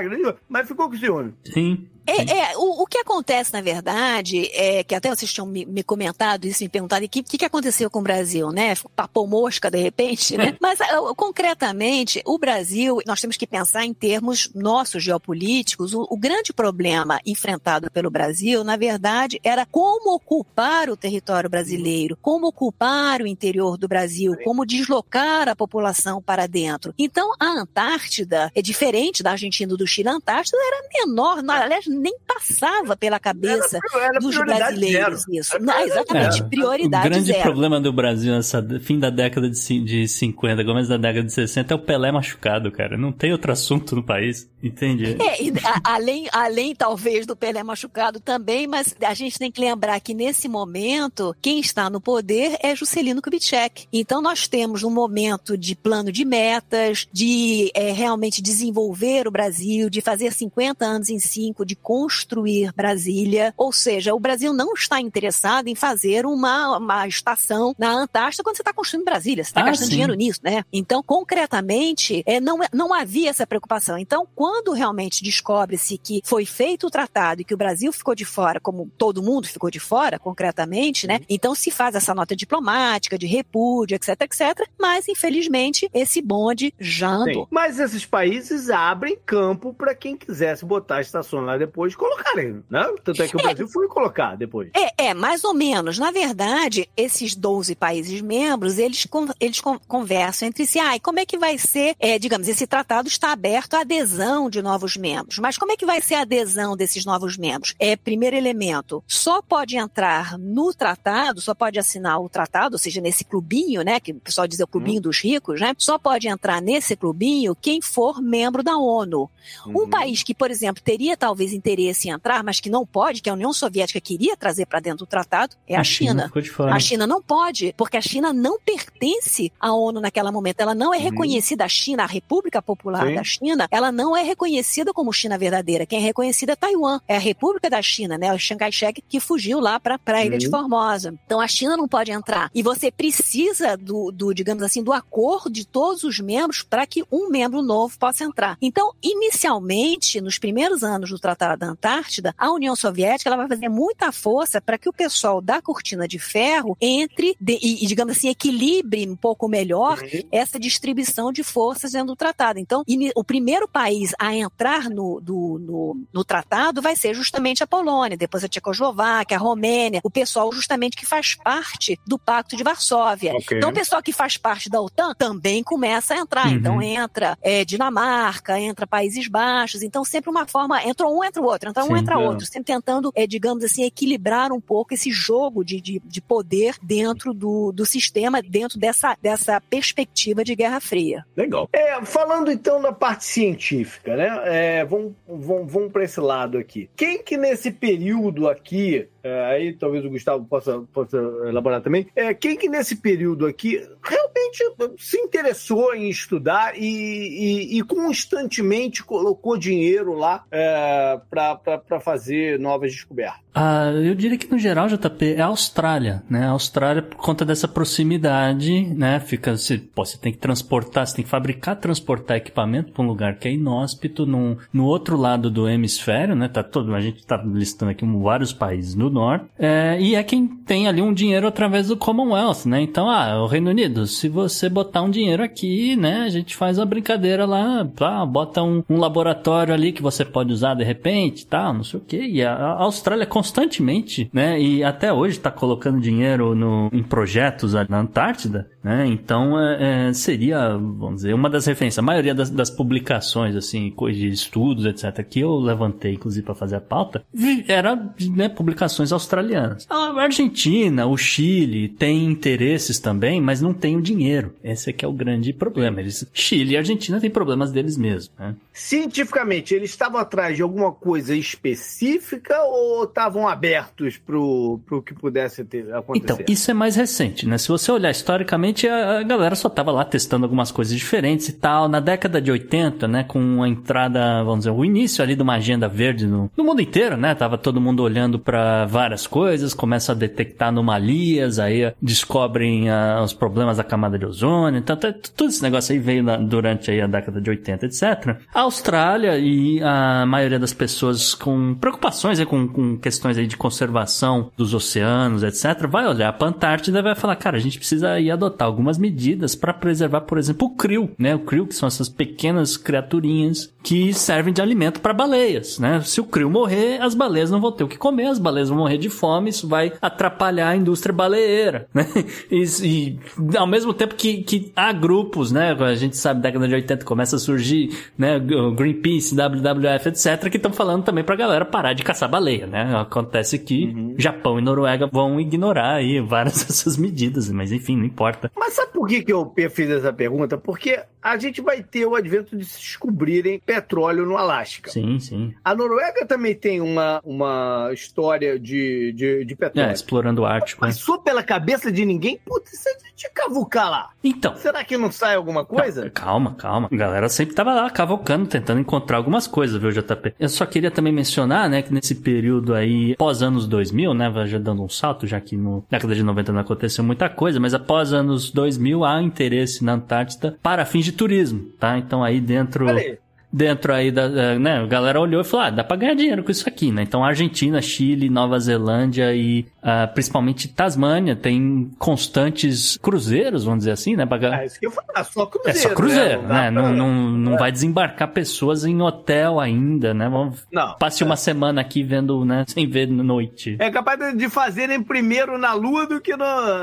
mas 0.50 0.68
ficou 0.68 0.90
com 0.90 0.98
ciúme. 0.98 1.34
Sim, 1.44 1.86
É, 2.06 2.52
é, 2.52 2.58
o, 2.58 2.84
o 2.84 2.86
que 2.86 3.00
acontece, 3.00 3.52
na 3.52 3.62
verdade, 3.62 4.50
é 4.54 4.84
que 4.84 4.94
até 4.94 5.10
vocês 5.10 5.32
tinham 5.32 5.48
me, 5.48 5.66
me 5.66 5.84
comentado 5.84 6.46
isso, 6.46 6.64
me 6.64 6.70
perguntado 6.70 7.06
o 7.06 7.10
que, 7.10 7.24
que, 7.24 7.46
aconteceu 7.46 7.90
com 7.90 8.00
o 8.00 8.04
Brasil, 8.04 8.52
né? 8.52 8.76
Papou 8.96 9.28
mosca 9.28 9.72
de 9.72 9.80
repente, 9.80 10.38
né? 10.38 10.56
Mas 10.62 10.80
ah, 10.82 11.14
concretamente, 11.16 12.22
o 12.26 12.38
Brasil, 12.38 13.00
nós 13.08 13.20
temos 13.20 13.38
que 13.38 13.48
pensar 13.48 13.86
em 13.86 13.94
termos 13.94 14.52
nossos 14.54 15.04
geopolíticos. 15.04 15.94
O, 15.94 16.08
o 16.10 16.18
grande 16.18 16.54
problema 16.54 17.20
enfrentado 17.26 17.90
pelo 17.90 18.12
Brasil, 18.12 18.64
na 18.64 18.78
verdade, 18.78 19.40
era 19.44 19.66
como 19.66 20.14
ocupar 20.14 20.90
o 20.90 20.98
território 20.98 21.50
brasileiro, 21.50 22.18
como 22.22 22.48
ocupar 22.48 23.22
o 23.22 23.28
interior 23.28 23.78
do 23.78 23.88
Brasil, 23.88 24.36
como 24.44 24.66
deslocar 24.66 25.50
a 25.50 25.56
população 25.56 26.22
para 26.22 26.48
dentro. 26.48 26.94
Então, 26.98 27.34
a 27.40 27.48
Antártida 27.48 28.52
é 28.54 28.62
diferente 28.62 29.24
da 29.24 29.32
Argentina 29.32 29.74
e 29.74 29.78
do 29.78 29.88
Chile. 29.88 30.10
A 30.10 30.14
Antártida 30.14 30.58
era 30.58 30.88
menor, 30.94 31.44
aliás, 31.48 31.86
nem 31.96 32.16
passava 32.28 32.96
pela 32.96 33.20
cabeça 33.20 33.80
Era, 33.94 34.06
era 34.06 34.20
dos 34.20 34.36
brasileiros 34.38 35.22
zero. 35.22 35.36
isso. 35.40 35.58
Não, 35.60 35.74
prioridade 35.74 35.92
exatamente, 35.92 36.42
o 36.42 36.50
prioridade 36.50 37.10
grande 37.10 37.26
zero. 37.32 37.42
problema 37.44 37.80
do 37.82 37.92
Brasil 37.94 38.34
nessa 38.34 38.62
fim 38.82 39.00
da 39.00 39.10
década 39.10 39.50
de, 39.50 39.80
de 39.84 40.08
50, 40.08 40.64
começo 40.66 40.90
da 40.90 40.98
década 40.98 41.24
de 41.26 41.34
60 41.34 41.74
é 41.74 41.76
o 41.76 41.80
Pelé 41.80 42.12
machucado, 42.12 42.72
cara. 42.72 42.98
Não 42.98 43.12
tem 43.12 43.32
outro 43.32 43.52
assunto 43.52 43.96
no 43.96 44.04
país, 44.04 44.50
entende? 44.62 45.18
É, 45.22 45.42
e 45.44 45.52
a- 45.64 45.82
além, 45.96 46.28
além 46.32 46.76
talvez 46.76 47.26
do 47.26 47.36
Pelé 47.36 47.64
machucado 47.64 48.20
também, 48.20 48.68
mas 48.68 48.96
a 49.04 49.14
gente 49.14 49.38
tem 49.40 49.52
que 49.52 49.62
lembrar 49.62 50.00
que 50.00 50.14
nesse 50.14 50.48
momento, 50.48 51.36
quem 51.42 51.60
está 51.60 51.90
no 51.90 52.02
poder 52.02 52.58
é 52.62 52.76
Juscelino 52.76 53.22
Kubitschek. 53.22 53.88
Então 53.92 54.22
nós 54.22 54.48
temos 54.48 54.84
um 54.84 54.90
momento 54.92 55.58
de 55.58 55.76
plano 55.76 56.12
de 56.12 56.26
metas, 56.26 57.08
de 57.12 57.72
é, 57.74 57.92
realmente 57.92 58.42
desenvolver 58.42 59.28
o 59.28 59.32
Brasil, 59.32 59.90
de 59.90 60.02
fazer 60.02 60.32
50 60.34 60.86
anos 60.86 61.10
em 61.10 61.20
5, 61.20 61.66
de 61.66 61.76
construir 61.86 62.74
Brasília. 62.76 63.54
Ou 63.56 63.72
seja, 63.72 64.16
o 64.16 64.20
Brasil 64.20 64.52
não 64.52 64.74
está 64.74 65.00
interessado 65.00 65.68
em 65.68 65.76
fazer 65.76 66.26
uma, 66.26 66.78
uma 66.80 67.08
estação 67.08 67.76
na 67.78 67.92
Antártida 67.92 68.44
quando 68.44 68.56
você 68.56 68.64
está 68.64 68.74
construindo 68.74 69.06
Brasília. 69.06 69.44
Você 69.44 69.52
está 69.52 69.62
Ah, 69.62 69.66
gastando 69.66 69.86
sim. 69.86 69.92
dinheiro 69.92 70.16
nisso, 70.16 70.40
né? 70.44 70.64
Então, 70.74 71.04
concretamente, 71.04 72.24
é, 72.26 72.40
não, 72.40 72.58
não 72.74 72.92
havia 72.92 73.30
essa 73.30 73.46
preocupação. 73.46 74.00
Então, 74.00 74.28
quando 74.34 74.72
realmente 74.72 75.24
descobre-se 75.24 76.00
que 76.00 76.22
foi 76.26 76.44
feito 76.44 76.88
o 76.88 76.90
tratado 76.90 77.42
e 77.42 77.46
que 77.46 77.54
o 77.54 77.58
Brasil 77.58 77.94
ficou 77.94 78.16
de 78.16 78.26
fora, 78.26 78.60
como 78.60 78.90
todo 78.98 79.22
mundo 79.22 79.48
ficou 79.48 79.70
de 79.70 79.80
fora, 79.80 80.18
concretamente, 80.18 81.06
né? 81.06 81.20
Então 81.30 81.54
se 81.54 81.70
faz 81.70 81.94
essa 81.94 82.16
nota 82.16 82.36
diplomática 82.36 83.16
de 83.16 83.28
repúdio, 83.28 83.96
etc, 83.96 84.22
etc. 84.22 84.68
Mas, 84.80 85.08
infelizmente, 85.08 85.88
esse 85.94 86.20
bonde 86.20 86.74
já 86.80 87.10
andou. 87.10 87.44
Sim. 87.44 87.48
Mas 87.52 87.80
esses 87.80 88.06
países 88.06 88.72
abrem 88.72 89.18
campo 89.24 89.72
para 89.72 89.94
quem 89.94 90.18
quisesse 90.18 90.66
botar 90.66 90.98
a 90.98 91.02
estação 91.02 91.42
lá 91.42 91.58
depois 91.76 91.94
colocarem, 91.94 92.64
né? 92.70 92.90
Tanto 93.04 93.22
é 93.22 93.28
que 93.28 93.36
o 93.36 93.40
É. 93.40 93.44
Brasil 93.44 93.68
foi 93.68 93.86
colocar 93.90 94.38
depois. 94.38 94.70
É, 94.74 95.08
é, 95.08 95.14
mais 95.14 95.44
ou 95.44 95.54
menos. 95.54 96.00
Na 96.00 96.10
verdade, 96.10 96.88
esses 96.96 97.36
12 97.36 97.76
países 97.76 98.22
membros, 98.22 98.78
eles, 98.80 99.06
eles 99.42 99.60
con- 99.60 99.78
conversam 99.86 100.48
entre 100.48 100.66
si. 100.66 100.80
Ah, 100.80 100.96
e 100.96 101.00
como 101.02 101.20
é 101.20 101.26
que 101.26 101.38
vai 101.38 101.58
ser, 101.58 101.94
é, 102.00 102.18
digamos, 102.18 102.48
esse 102.48 102.66
tratado 102.66 103.10
está 103.10 103.34
aberto 103.34 103.74
à 103.74 103.82
adesão 103.82 104.50
de 104.50 104.62
novos 104.62 104.96
membros. 104.96 105.38
Mas 105.40 105.58
como 105.58 105.74
é 105.74 105.76
que 105.76 105.86
vai 105.86 106.00
ser 106.02 106.16
a 106.16 106.22
adesão 106.22 106.78
desses 106.78 107.04
novos 107.04 107.36
membros? 107.36 107.76
É, 107.78 107.98
primeiro 107.98 108.38
elemento, 108.38 109.04
só 109.06 109.42
pode 109.42 109.76
entrar 109.76 110.38
no 110.38 110.74
tratado, 110.74 111.42
só 111.42 111.54
pode 111.54 111.78
assinar 111.78 112.22
o 112.22 112.30
tratado, 112.30 112.76
ou 112.76 112.80
seja, 112.80 113.02
nesse 113.02 113.26
clubinho, 113.26 113.82
né, 113.82 114.00
que 114.00 114.14
o 114.14 114.20
pessoal 114.22 114.48
diz 114.48 114.62
é 114.62 114.64
o 114.64 114.68
clubinho 114.68 115.02
dos 115.02 115.20
ricos, 115.20 115.60
né? 115.60 115.74
Só 115.78 115.98
pode 115.98 116.30
entrar 116.30 116.62
nesse 116.62 116.96
clubinho 116.96 117.54
quem 117.54 117.82
for 117.82 118.22
membro 118.22 118.64
da 118.64 118.78
ONU. 118.78 119.30
Um 119.68 119.82
Uhum. 119.82 119.90
país 119.90 120.24
que, 120.24 120.34
por 120.34 120.50
exemplo, 120.50 120.82
teria 120.82 121.18
talvez 121.18 121.52
interesse 121.66 122.08
em 122.08 122.12
entrar, 122.12 122.44
mas 122.44 122.60
que 122.60 122.70
não 122.70 122.86
pode, 122.86 123.22
que 123.22 123.30
a 123.30 123.34
União 123.34 123.52
Soviética 123.52 124.00
queria 124.00 124.38
trazer 124.38 124.66
para 124.66 124.80
dentro 124.80 125.00
do 125.00 125.06
tratado, 125.08 125.56
é 125.68 125.76
a, 125.76 125.84
China. 125.84 126.28
ficou 126.28 126.42
de 126.42 126.50
fora. 126.50 126.74
A 126.76 126.80
China 126.80 127.08
não 127.08 127.22
pode, 127.22 127.74
porque 127.78 127.98
a 127.98 128.02
China 128.02 128.32
não 128.32 128.60
pertence 128.60 129.52
à 129.60 129.74
ONU 129.74 130.00
naquele 130.00 130.30
momento. 130.32 130.60
Ela 130.62 130.76
não 130.76 130.94
é 130.94 130.98
Uhum. 130.98 131.04
reconhecida, 131.04 131.66
a 131.66 131.68
China, 131.68 132.04
a 132.04 132.06
República 132.08 132.62
Popular 132.62 133.08
Sim. 133.08 133.16
da 133.16 133.24
China, 133.24 133.68
ela 133.72 133.92
não 133.92 134.16
é 134.16 134.22
reconhecida 134.24 134.94
como 134.94 135.12
China 135.12 135.38
verdadeira. 135.38 135.86
Quem 135.86 136.00
é 136.00 136.02
reconhecida 136.02 136.54
é 136.54 136.56
Taiwan, 136.56 137.00
é 137.08 137.16
a 137.16 137.20
República 137.20 137.70
da 137.70 137.82
China, 137.82 138.18
né? 138.18 138.34
O 138.34 138.38
Chiang 138.40 138.60
Kai-shek 138.60 139.02
que 139.08 139.20
fugiu 139.20 139.60
lá 139.60 139.80
para 139.80 140.00
a 140.06 140.26
Ilha 140.26 140.38
de 140.38 140.46
Uhum. 140.46 140.52
Formosa. 140.52 141.14
Então 141.26 141.40
a 141.42 141.48
China 141.48 141.76
não 141.78 141.88
pode 141.88 142.12
entrar. 142.12 142.50
E 142.54 142.62
você 142.64 142.92
precisa 142.92 143.76
do, 143.78 144.12
do 144.12 144.34
digamos 144.34 144.64
assim, 144.64 144.84
do 144.84 144.94
acordo 144.94 145.50
de 145.50 145.66
todos 145.66 146.04
os 146.04 146.20
membros 146.20 146.62
para 146.62 146.86
que 146.86 147.04
um 147.12 147.30
membro 147.30 147.62
novo 147.62 147.98
possa 147.98 148.24
entrar. 148.24 148.58
Então, 148.62 148.94
inicialmente, 149.04 150.22
nos 150.22 150.38
primeiros 150.38 150.84
anos 150.84 151.10
do 151.10 151.20
Tratado 151.20 151.55
da 151.58 151.68
Antártida, 151.68 152.34
a 152.38 152.52
União 152.52 152.76
Soviética 152.76 153.30
ela 153.30 153.38
vai 153.38 153.48
fazer 153.48 153.70
muita 153.70 154.12
força 154.12 154.62
para 154.62 154.78
que 154.78 154.90
o 154.90 154.94
pessoal 154.94 155.42
da 155.42 155.62
cortina 155.62 156.08
de 156.08 156.20
ferro 156.20 156.78
entre 156.82 157.36
de- 157.40 157.60
e, 157.62 157.86
digamos 157.88 158.16
assim, 158.18 158.30
equilibre 158.30 159.08
um 159.10 159.16
pouco 159.16 159.48
melhor 159.48 160.00
Uhum. 160.02 160.22
essa 160.32 160.60
distribuição 160.60 161.32
de 161.32 161.44
forças 161.44 161.92
dentro 161.92 162.08
do 162.08 162.16
tratado. 162.16 162.60
Então, 162.60 162.84
o 163.16 163.24
primeiro 163.24 163.68
país 163.68 164.14
a 164.20 164.34
entrar 164.36 164.90
no, 164.90 165.20
do- 165.22 165.60
no, 165.60 166.04
no 166.14 166.24
tratado 166.26 166.82
vai 166.82 166.96
ser 166.96 167.14
justamente 167.14 167.64
a 167.64 167.68
Polônia, 167.68 168.18
depois 168.18 168.44
a 168.44 168.48
Tchecoslováquia, 168.48 169.38
a 169.38 169.40
Romênia, 169.40 170.02
o 170.04 170.10
pessoal 170.10 170.52
justamente 170.52 170.96
que 170.98 171.06
faz 171.06 171.36
parte 171.36 172.00
do 172.06 172.18
Pacto 172.18 172.56
de 172.56 172.64
Varsóvia. 172.64 173.34
Ok. 173.36 173.58
Então, 173.58 173.70
o 173.70 173.74
pessoal 173.74 174.02
que 174.02 174.12
faz 174.12 174.38
parte 174.38 174.70
da 174.70 174.82
OTAN 174.82 175.14
também 175.16 175.64
começa 175.64 176.14
a 176.14 176.18
entrar. 176.18 176.48
Uhum. 176.48 176.54
Então, 176.54 176.82
entra 176.82 177.38
é, 177.42 177.64
Dinamarca, 177.66 178.60
entra 178.60 178.86
Países 178.88 179.28
Baixos. 179.28 179.82
Então, 179.84 180.04
sempre 180.04 180.30
uma 180.30 180.46
forma, 180.46 180.84
entra 180.84 181.08
um, 181.08 181.24
entra 181.24 181.42
o 181.46 181.50
outro, 181.52 181.70
entra 181.70 181.84
um, 181.84 181.88
Sim, 181.88 181.98
entra 181.98 182.16
é. 182.16 182.18
outro, 182.18 182.46
sempre 182.46 182.74
tentando, 182.74 183.12
é, 183.16 183.26
digamos 183.26 183.64
assim, 183.64 183.84
equilibrar 183.84 184.52
um 184.52 184.62
pouco 184.62 184.94
esse 184.94 185.12
jogo 185.12 185.64
de, 185.64 185.80
de, 185.80 186.02
de 186.04 186.22
poder 186.22 186.76
dentro 186.82 187.34
do, 187.34 187.72
do 187.72 187.86
sistema, 187.86 188.42
dentro 188.42 188.80
dessa, 188.80 189.18
dessa 189.22 189.62
perspectiva 189.62 190.44
de 190.44 190.56
Guerra 190.56 190.80
Fria. 190.80 191.26
Legal. 191.36 191.70
É, 191.72 192.04
falando 192.06 192.52
então 192.52 192.82
da 192.82 192.92
parte 192.92 193.26
científica, 193.26 194.16
né? 194.16 194.42
É, 194.46 194.86
vamos 194.86 195.14
vamos, 195.28 195.72
vamos 195.72 195.92
para 195.92 196.04
esse 196.04 196.20
lado 196.20 196.58
aqui. 196.58 196.90
Quem 196.96 197.22
que 197.22 197.38
nesse 197.38 197.72
período 197.72 198.48
aqui, 198.48 199.08
é, 199.24 199.46
aí 199.46 199.74
talvez 199.74 200.06
o 200.06 200.10
Gustavo 200.10 200.46
possa, 200.46 200.84
possa 200.94 201.18
elaborar 201.48 201.82
também, 201.82 202.08
é, 202.16 202.34
quem 202.34 202.56
que 202.58 202.70
nesse 202.70 202.96
período 202.96 203.46
aqui 203.46 203.78
realmente 204.04 204.96
se 204.98 205.18
interessou 205.18 205.94
em 205.96 206.10
estudar 206.10 206.74
e, 206.78 206.86
e, 206.86 207.78
e 207.80 207.84
constantemente 207.84 209.04
colocou 209.04 209.58
dinheiro 209.58 210.14
lá 210.14 210.46
é, 210.52 211.20
para 211.36 212.00
fazer 212.00 212.60
novas 212.60 212.92
descobertas? 212.92 213.46
Ah, 213.54 213.90
eu 213.92 214.14
diria 214.14 214.38
que 214.38 214.52
no 214.52 214.60
geral, 214.60 214.88
JP, 214.88 215.36
é 215.36 215.42
a 215.42 215.46
Austrália, 215.46 216.22
né? 216.30 216.46
A 216.46 216.50
Austrália, 216.50 217.02
por 217.02 217.18
conta 217.18 217.46
dessa 217.46 217.70
proximidade, 217.70 218.82
né? 218.94 219.20
Fica, 219.22 219.56
você, 219.56 219.78
pô, 219.78 220.04
você 220.04 220.18
tem 220.18 220.34
que 220.34 220.38
transportar, 220.38 221.08
você 221.08 221.16
tem 221.16 221.24
que 221.24 221.32
fabricar, 221.32 221.78
transportar 221.78 222.36
equipamento 222.36 222.92
para 222.92 223.02
um 223.02 223.08
lugar 223.08 223.36
que 223.36 223.48
é 223.48 223.54
inóspito, 223.54 224.26
num, 224.26 224.58
no 224.74 224.86
outro 224.86 225.16
lado 225.16 225.50
do 225.50 225.70
hemisfério, 225.70 226.36
né? 226.36 226.50
Tá 226.50 226.64
todo, 226.64 226.94
a 226.94 227.00
gente 227.00 227.26
tá 227.26 227.42
listando 227.46 227.92
aqui 227.92 228.06
vários 228.06 228.52
países 228.52 228.94
no 228.94 229.10
norte, 229.10 229.46
é, 229.58 229.98
e 230.02 230.16
é 230.16 230.24
quem 230.24 230.48
tem 230.48 230.88
ali 230.88 231.02
um 231.02 231.14
dinheiro 231.14 231.48
através 231.48 231.88
do 231.88 231.96
Commonwealth, 231.96 232.66
né? 232.66 232.82
Então, 232.82 233.10
ah, 233.10 233.42
o 233.42 233.48
Reino 233.48 233.70
Unido, 233.70 234.06
se 234.06 234.28
você 234.28 234.68
botar 234.68 235.02
um 235.02 235.10
dinheiro 235.10 235.42
aqui, 235.42 235.96
né? 235.96 236.24
A 236.24 236.30
gente 236.30 236.56
faz 236.58 236.78
uma 236.78 236.86
brincadeira 236.86 237.46
lá, 237.46 237.88
tá? 237.96 238.26
bota 238.26 238.62
um, 238.62 238.84
um 238.90 238.98
laboratório 238.98 239.74
ali 239.74 239.94
que 239.94 240.02
você 240.02 240.26
pode 240.26 240.52
usar 240.52 240.74
de 240.76 240.84
repente, 240.84 241.25
tal, 241.32 241.74
não 241.74 241.84
sei 241.84 242.00
o 242.00 242.04
quê. 242.04 242.26
E 242.26 242.44
a, 242.44 242.56
Austrália 242.56 243.26
constantemente, 243.26 244.30
né? 244.34 244.60
E 244.60 244.84
até 244.84 245.12
hoje 245.12 245.38
está 245.38 245.50
colocando 245.50 246.00
dinheiro 246.00 246.54
no, 246.54 246.90
em 246.92 247.04
projetos 247.04 247.74
na 247.74 248.00
Antártida, 248.00 248.70
né? 248.84 249.08
Então 249.08 249.60
é, 249.60 250.10
é, 250.10 250.14
seria, 250.14 250.78
vamos 250.78 251.18
dizer, 251.18 251.34
uma 251.34 251.50
das 251.50 251.66
referências. 251.66 252.00
A 252.00 252.06
maioria 252.06 252.36
das, 252.36 252.50
das 252.50 252.70
publicações, 252.70 253.56
assim, 253.56 253.94
de 254.12 254.28
estudos, 254.28 254.86
etc., 254.86 255.24
que 255.28 255.40
eu 255.40 255.56
levantei, 255.56 256.14
inclusive, 256.14 256.46
para 256.46 256.56
fazer 256.56 256.76
a 256.76 256.82
pauta, 256.82 257.24
era 257.68 257.96
né, 258.36 258.50
publicações 258.50 259.12
australianas. 259.12 259.88
A 259.90 260.22
Argentina, 260.22 261.06
o 261.06 261.18
Chile 261.18 261.90
tem 261.90 262.26
interesses 262.26 263.00
também, 263.00 263.42
mas 263.42 263.62
não 263.62 263.74
tem 263.74 263.96
o 263.96 264.02
dinheiro. 264.02 264.54
Esse 264.64 264.90
é 264.90 264.94
que 264.94 265.06
é 265.06 265.08
o 265.08 265.14
grande 265.14 265.54
problema. 265.54 266.00
Eles, 266.00 266.28
Chile 266.34 266.74
e 266.74 266.78
Argentina 266.78 267.20
têm 267.20 267.30
problemas 267.30 267.72
deles 267.72 267.98
mesmos, 267.98 268.32
né? 268.38 268.56
Cientificamente, 268.74 269.74
eles 269.74 269.90
estavam 269.90 270.20
atrás 270.20 270.56
de 270.56 270.62
alguma 270.62 270.92
coisa 271.06 271.36
específica 271.36 272.60
ou 272.64 273.04
estavam 273.04 273.48
abertos 273.48 274.18
para 274.18 274.40
o 274.40 274.80
que 275.06 275.14
pudesse 275.14 275.64
ter, 275.64 275.94
acontecer? 275.94 276.34
Então, 276.34 276.46
isso 276.50 276.72
é 276.72 276.74
mais 276.74 276.96
recente, 276.96 277.48
né? 277.48 277.60
Se 277.60 277.68
você 277.68 277.92
olhar 277.92 278.10
historicamente, 278.10 278.88
a, 278.88 279.20
a 279.20 279.24
galera 279.24 279.54
só 279.54 279.68
estava 279.68 279.92
lá 279.92 280.04
testando 280.04 280.46
algumas 280.46 280.72
coisas 280.72 280.98
diferentes 280.98 281.48
e 281.48 281.54
tal. 281.54 281.88
Na 281.88 282.00
década 282.00 282.42
de 282.42 282.50
80, 282.50 283.08
né, 283.08 283.24
com 283.24 283.62
a 283.62 283.70
entrada, 283.70 284.44
vamos 284.44 284.62
dizer, 284.62 284.72
o 284.72 284.84
início 284.84 285.24
ali 285.24 285.36
de 285.36 285.44
uma 285.44 285.54
agenda 285.58 285.88
verde 285.88 286.26
no, 286.26 286.50
no 286.58 286.64
mundo 286.64 286.82
inteiro, 286.82 287.16
né? 287.16 287.36
Tava 287.36 287.56
todo 287.56 287.80
mundo 287.80 288.02
olhando 288.02 288.40
para 288.40 288.86
várias 288.88 289.28
coisas, 289.28 289.76
começa 289.76 290.12
a 290.12 290.16
detectar 290.16 290.70
anomalias, 290.70 291.60
aí 291.60 291.94
descobrem 292.02 292.90
ah, 292.90 293.22
os 293.24 293.32
problemas 293.32 293.78
da 293.78 293.84
camada 293.84 294.18
de 294.18 294.26
ozônio. 294.26 294.80
Então, 294.80 294.98
tudo 295.36 295.50
esse 295.50 295.62
negócio 295.62 295.94
aí 295.94 296.00
veio 296.00 296.24
na- 296.24 296.38
durante 296.38 296.90
aí 296.90 297.00
a 297.00 297.06
década 297.06 297.40
de 297.40 297.48
80, 297.48 297.86
etc. 297.86 298.38
A 298.52 298.62
Austrália 298.62 299.38
e 299.38 299.80
a 299.84 300.26
maioria 300.26 300.58
das 300.58 300.74
pessoas 300.74 300.95
com 301.34 301.76
preocupações 301.76 302.40
aí, 302.40 302.46
com, 302.46 302.68
com 302.68 302.98
questões 302.98 303.38
aí 303.38 303.48
de 303.48 303.58
conservação 303.58 304.52
dos 304.56 304.74
oceanos, 304.74 305.44
etc., 305.44 305.88
vai 305.88 306.08
olhar 306.08 306.34
para 306.34 306.48
a 306.48 306.50
Antártida 306.50 307.00
e 307.00 307.04
vai 307.04 307.16
falar, 307.16 307.36
cara, 307.36 307.58
a 307.58 307.60
gente 307.60 307.78
precisa 307.78 308.12
aí 308.12 308.32
adotar 308.32 308.68
algumas 308.68 308.98
medidas 308.98 309.56
para 309.56 309.74
preservar, 309.74 310.22
por 310.22 310.38
exemplo, 310.38 310.68
o 310.68 310.76
krill, 310.76 311.12
né? 311.18 311.36
O 311.36 311.40
krill, 311.40 311.68
que 311.68 311.76
são 311.76 311.88
essas 311.88 312.10
pequenas 312.10 312.78
criaturinhas 312.78 313.74
que 313.86 314.12
servem 314.16 314.52
de 314.52 314.64
alimento 314.64 315.00
para 315.00 315.14
baleias, 315.14 315.78
né? 315.78 316.02
Se 316.02 316.20
o 316.20 316.26
krill 316.26 316.50
morrer, 316.50 317.00
as 317.00 317.14
baleias 317.14 317.52
não 317.52 317.62
vão 317.62 317.72
ter 317.72 317.84
o 317.84 317.88
que 317.88 318.00
comer, 318.00 318.26
as 318.26 318.40
baleias 318.40 318.68
vão 318.68 318.80
morrer 318.80 318.98
de 318.98 319.12
fome, 319.12 319.52
isso 319.52 319.68
vai 319.68 319.94
atrapalhar 320.02 320.70
a 320.70 320.76
indústria 320.76 321.14
baleeira, 321.14 321.88
né? 321.94 322.08
E, 322.50 322.64
e 322.84 323.20
ao 323.56 323.68
mesmo 323.68 323.94
tempo 323.94 324.16
que, 324.16 324.42
que 324.42 324.72
há 324.76 324.92
grupos, 324.92 325.52
né? 325.52 325.78
A 325.80 325.94
gente 325.94 326.18
sabe, 326.18 326.42
década 326.42 326.68
de 326.68 326.74
80 326.74 327.06
começa 327.06 327.36
a 327.36 327.40
surgir, 327.40 327.96
né? 328.18 328.40
Greenpeace, 328.40 329.36
WWF, 329.36 330.10
etc., 330.10 330.50
que 330.50 330.58
estão 330.58 330.74
falando 330.74 331.04
também 331.04 331.24
pra 331.24 331.36
galera 331.36 331.64
parar 331.64 331.94
de 331.94 332.04
caçar 332.04 332.28
baleia, 332.28 332.66
né? 332.66 332.96
Acontece 332.98 333.60
que 333.60 334.16
Japão 334.18 334.58
e 334.58 334.64
Noruega 334.64 335.06
vão 335.06 335.40
ignorar 335.40 335.98
aí 335.98 336.20
várias 336.20 336.64
dessas 336.66 336.98
medidas, 336.98 337.52
mas 337.52 337.72
enfim, 337.72 337.96
não 337.96 338.06
importa. 338.06 338.52
Mas 338.58 338.74
sabe 338.74 338.94
por 338.94 339.08
que, 339.08 339.22
que 339.22 339.32
eu 339.32 339.54
fiz 339.70 339.92
essa 339.92 340.12
pergunta? 340.12 340.58
Porque 340.58 341.00
a 341.22 341.38
gente 341.38 341.62
vai 341.62 341.82
ter 341.82 342.06
o 342.06 342.16
advento 342.16 342.56
de 342.56 342.64
se 342.66 342.80
descobrirem 342.80 343.60
petróleo 343.76 344.26
no 344.26 344.38
Alasca. 344.38 344.90
Sim, 344.90 345.20
sim. 345.20 345.54
A 345.64 345.76
Noruega 345.76 346.26
também 346.26 346.56
tem 346.56 346.82
uma, 346.82 347.20
uma 347.24 347.90
história 347.94 348.58
de, 348.60 349.12
de, 349.14 349.46
de 349.46 349.54
É, 349.54 349.56
petróleo. 349.58 349.92
explorando 349.92 350.42
o 350.42 350.46
Ártico. 350.46 350.84
né? 350.86 350.92
Passou 350.92 351.20
pela 351.22 351.44
cabeça 351.44 351.92
de 351.92 352.06
ninguém? 352.06 352.40
Putz, 352.46 352.70
se 352.72 352.90
a 352.90 352.94
gente 353.08 353.30
cavucar 353.34 353.90
lá, 353.90 354.10
Então, 354.24 354.56
será 354.56 354.84
que 354.84 354.98
não 354.98 355.12
sai 355.12 355.36
alguma 355.36 355.66
coisa? 355.66 356.10
Calma, 356.10 356.56
calma. 356.56 356.90
A 356.92 356.96
galera 356.96 357.30
sempre 357.30 357.56
tava 357.56 357.74
lá 357.74 357.90
cavocando, 357.90 358.48
tentando 358.48 358.80
encontrar 358.80 359.18
algumas 359.18 359.48
coisas, 359.48 359.80
viu, 359.82 359.92
JP? 359.92 360.34
Eu 360.40 360.50
só 360.50 360.66
queria 360.66 360.92
também 360.92 361.12
mencionar, 361.14 361.70
né, 361.70 361.82
que 361.82 361.94
nesse 361.94 362.16
período 362.16 362.74
aí, 362.74 363.16
pós 363.18 363.42
anos 363.42 363.68
2000, 363.68 364.14
né, 364.14 364.32
já 364.46 364.58
dando 364.58 364.84
um 364.84 364.90
salto, 364.90 365.26
já 365.28 365.40
que 365.42 365.56
no 365.58 365.84
década 365.90 366.16
de 366.16 366.24
90 366.24 366.52
não 366.52 366.60
aconteceu 366.62 367.04
muita 367.04 367.30
coisa, 367.30 367.60
mas 367.60 367.74
após 367.74 368.14
anos 368.14 368.52
2000 368.52 369.04
há 369.04 369.22
interesse 369.22 369.84
na 369.84 369.94
Antártida 369.94 370.58
para 370.62 370.86
fins 370.86 371.06
de 371.06 371.12
turismo, 371.12 371.72
tá? 371.80 371.98
Então 371.98 372.24
aí 372.24 372.40
dentro... 372.40 372.88
Aí. 372.90 373.18
Dentro 373.58 373.94
aí 373.94 374.12
da, 374.12 374.28
né, 374.60 374.80
a 374.82 374.86
galera 374.86 375.18
olhou 375.22 375.40
e 375.40 375.44
falou, 375.46 375.66
ah, 375.68 375.70
dá 375.70 375.82
pra 375.84 375.96
ganhar 375.96 376.14
dinheiro 376.14 376.44
com 376.44 376.52
isso 376.52 376.68
aqui, 376.68 376.92
né? 376.92 377.04
Então 377.04 377.24
Argentina, 377.24 377.82
Chile, 377.82 378.30
Nova 378.30 378.60
Zelândia 378.60 379.34
e 379.34 379.66
ah, 379.82 380.08
principalmente 380.08 380.68
Tasmânia 380.68 381.38
tem 381.38 381.90
constantes 381.98 382.98
cruzeiros, 383.02 383.64
vamos 383.64 383.80
dizer 383.80 383.92
assim, 383.92 384.16
né? 384.16 384.26
pra 384.26 384.38
Ah, 384.60 384.66
isso 384.66 384.78
que 384.80 384.86
eu 384.88 384.92
falar, 384.92 385.24
só 385.24 385.44
é 385.44 385.46
cruzeiro. 385.48 385.80
só 385.80 385.96
cruzeiro, 385.96 386.42
dá 386.42 386.48
né? 386.48 386.72
pra- 386.72 386.72
Não, 386.72 386.94
não, 386.94 387.32
não 387.32 387.58
vai 387.58 387.72
desembarcar 387.72 388.30
pessoas 388.34 388.84
em 388.84 389.02
hotel 389.02 389.60
ainda, 389.60 390.14
né? 390.14 390.28
Vamos 390.28 390.66
Não. 390.72 390.96
passe 390.98 391.24
uma 391.24 391.38
semana 391.38 391.80
aqui 391.80 392.04
vendo, 392.04 392.44
né? 392.44 392.66
Sem 392.68 392.86
ver 392.90 393.08
noite. 393.08 393.78
É 393.80 393.90
capaz 393.90 394.36
de 394.38 394.50
fazerem 394.50 395.02
primeiro 395.02 395.58
na 395.58 395.74
Lua 395.74 396.06
do 396.06 396.20
que 396.20 396.32
no, 396.36 396.38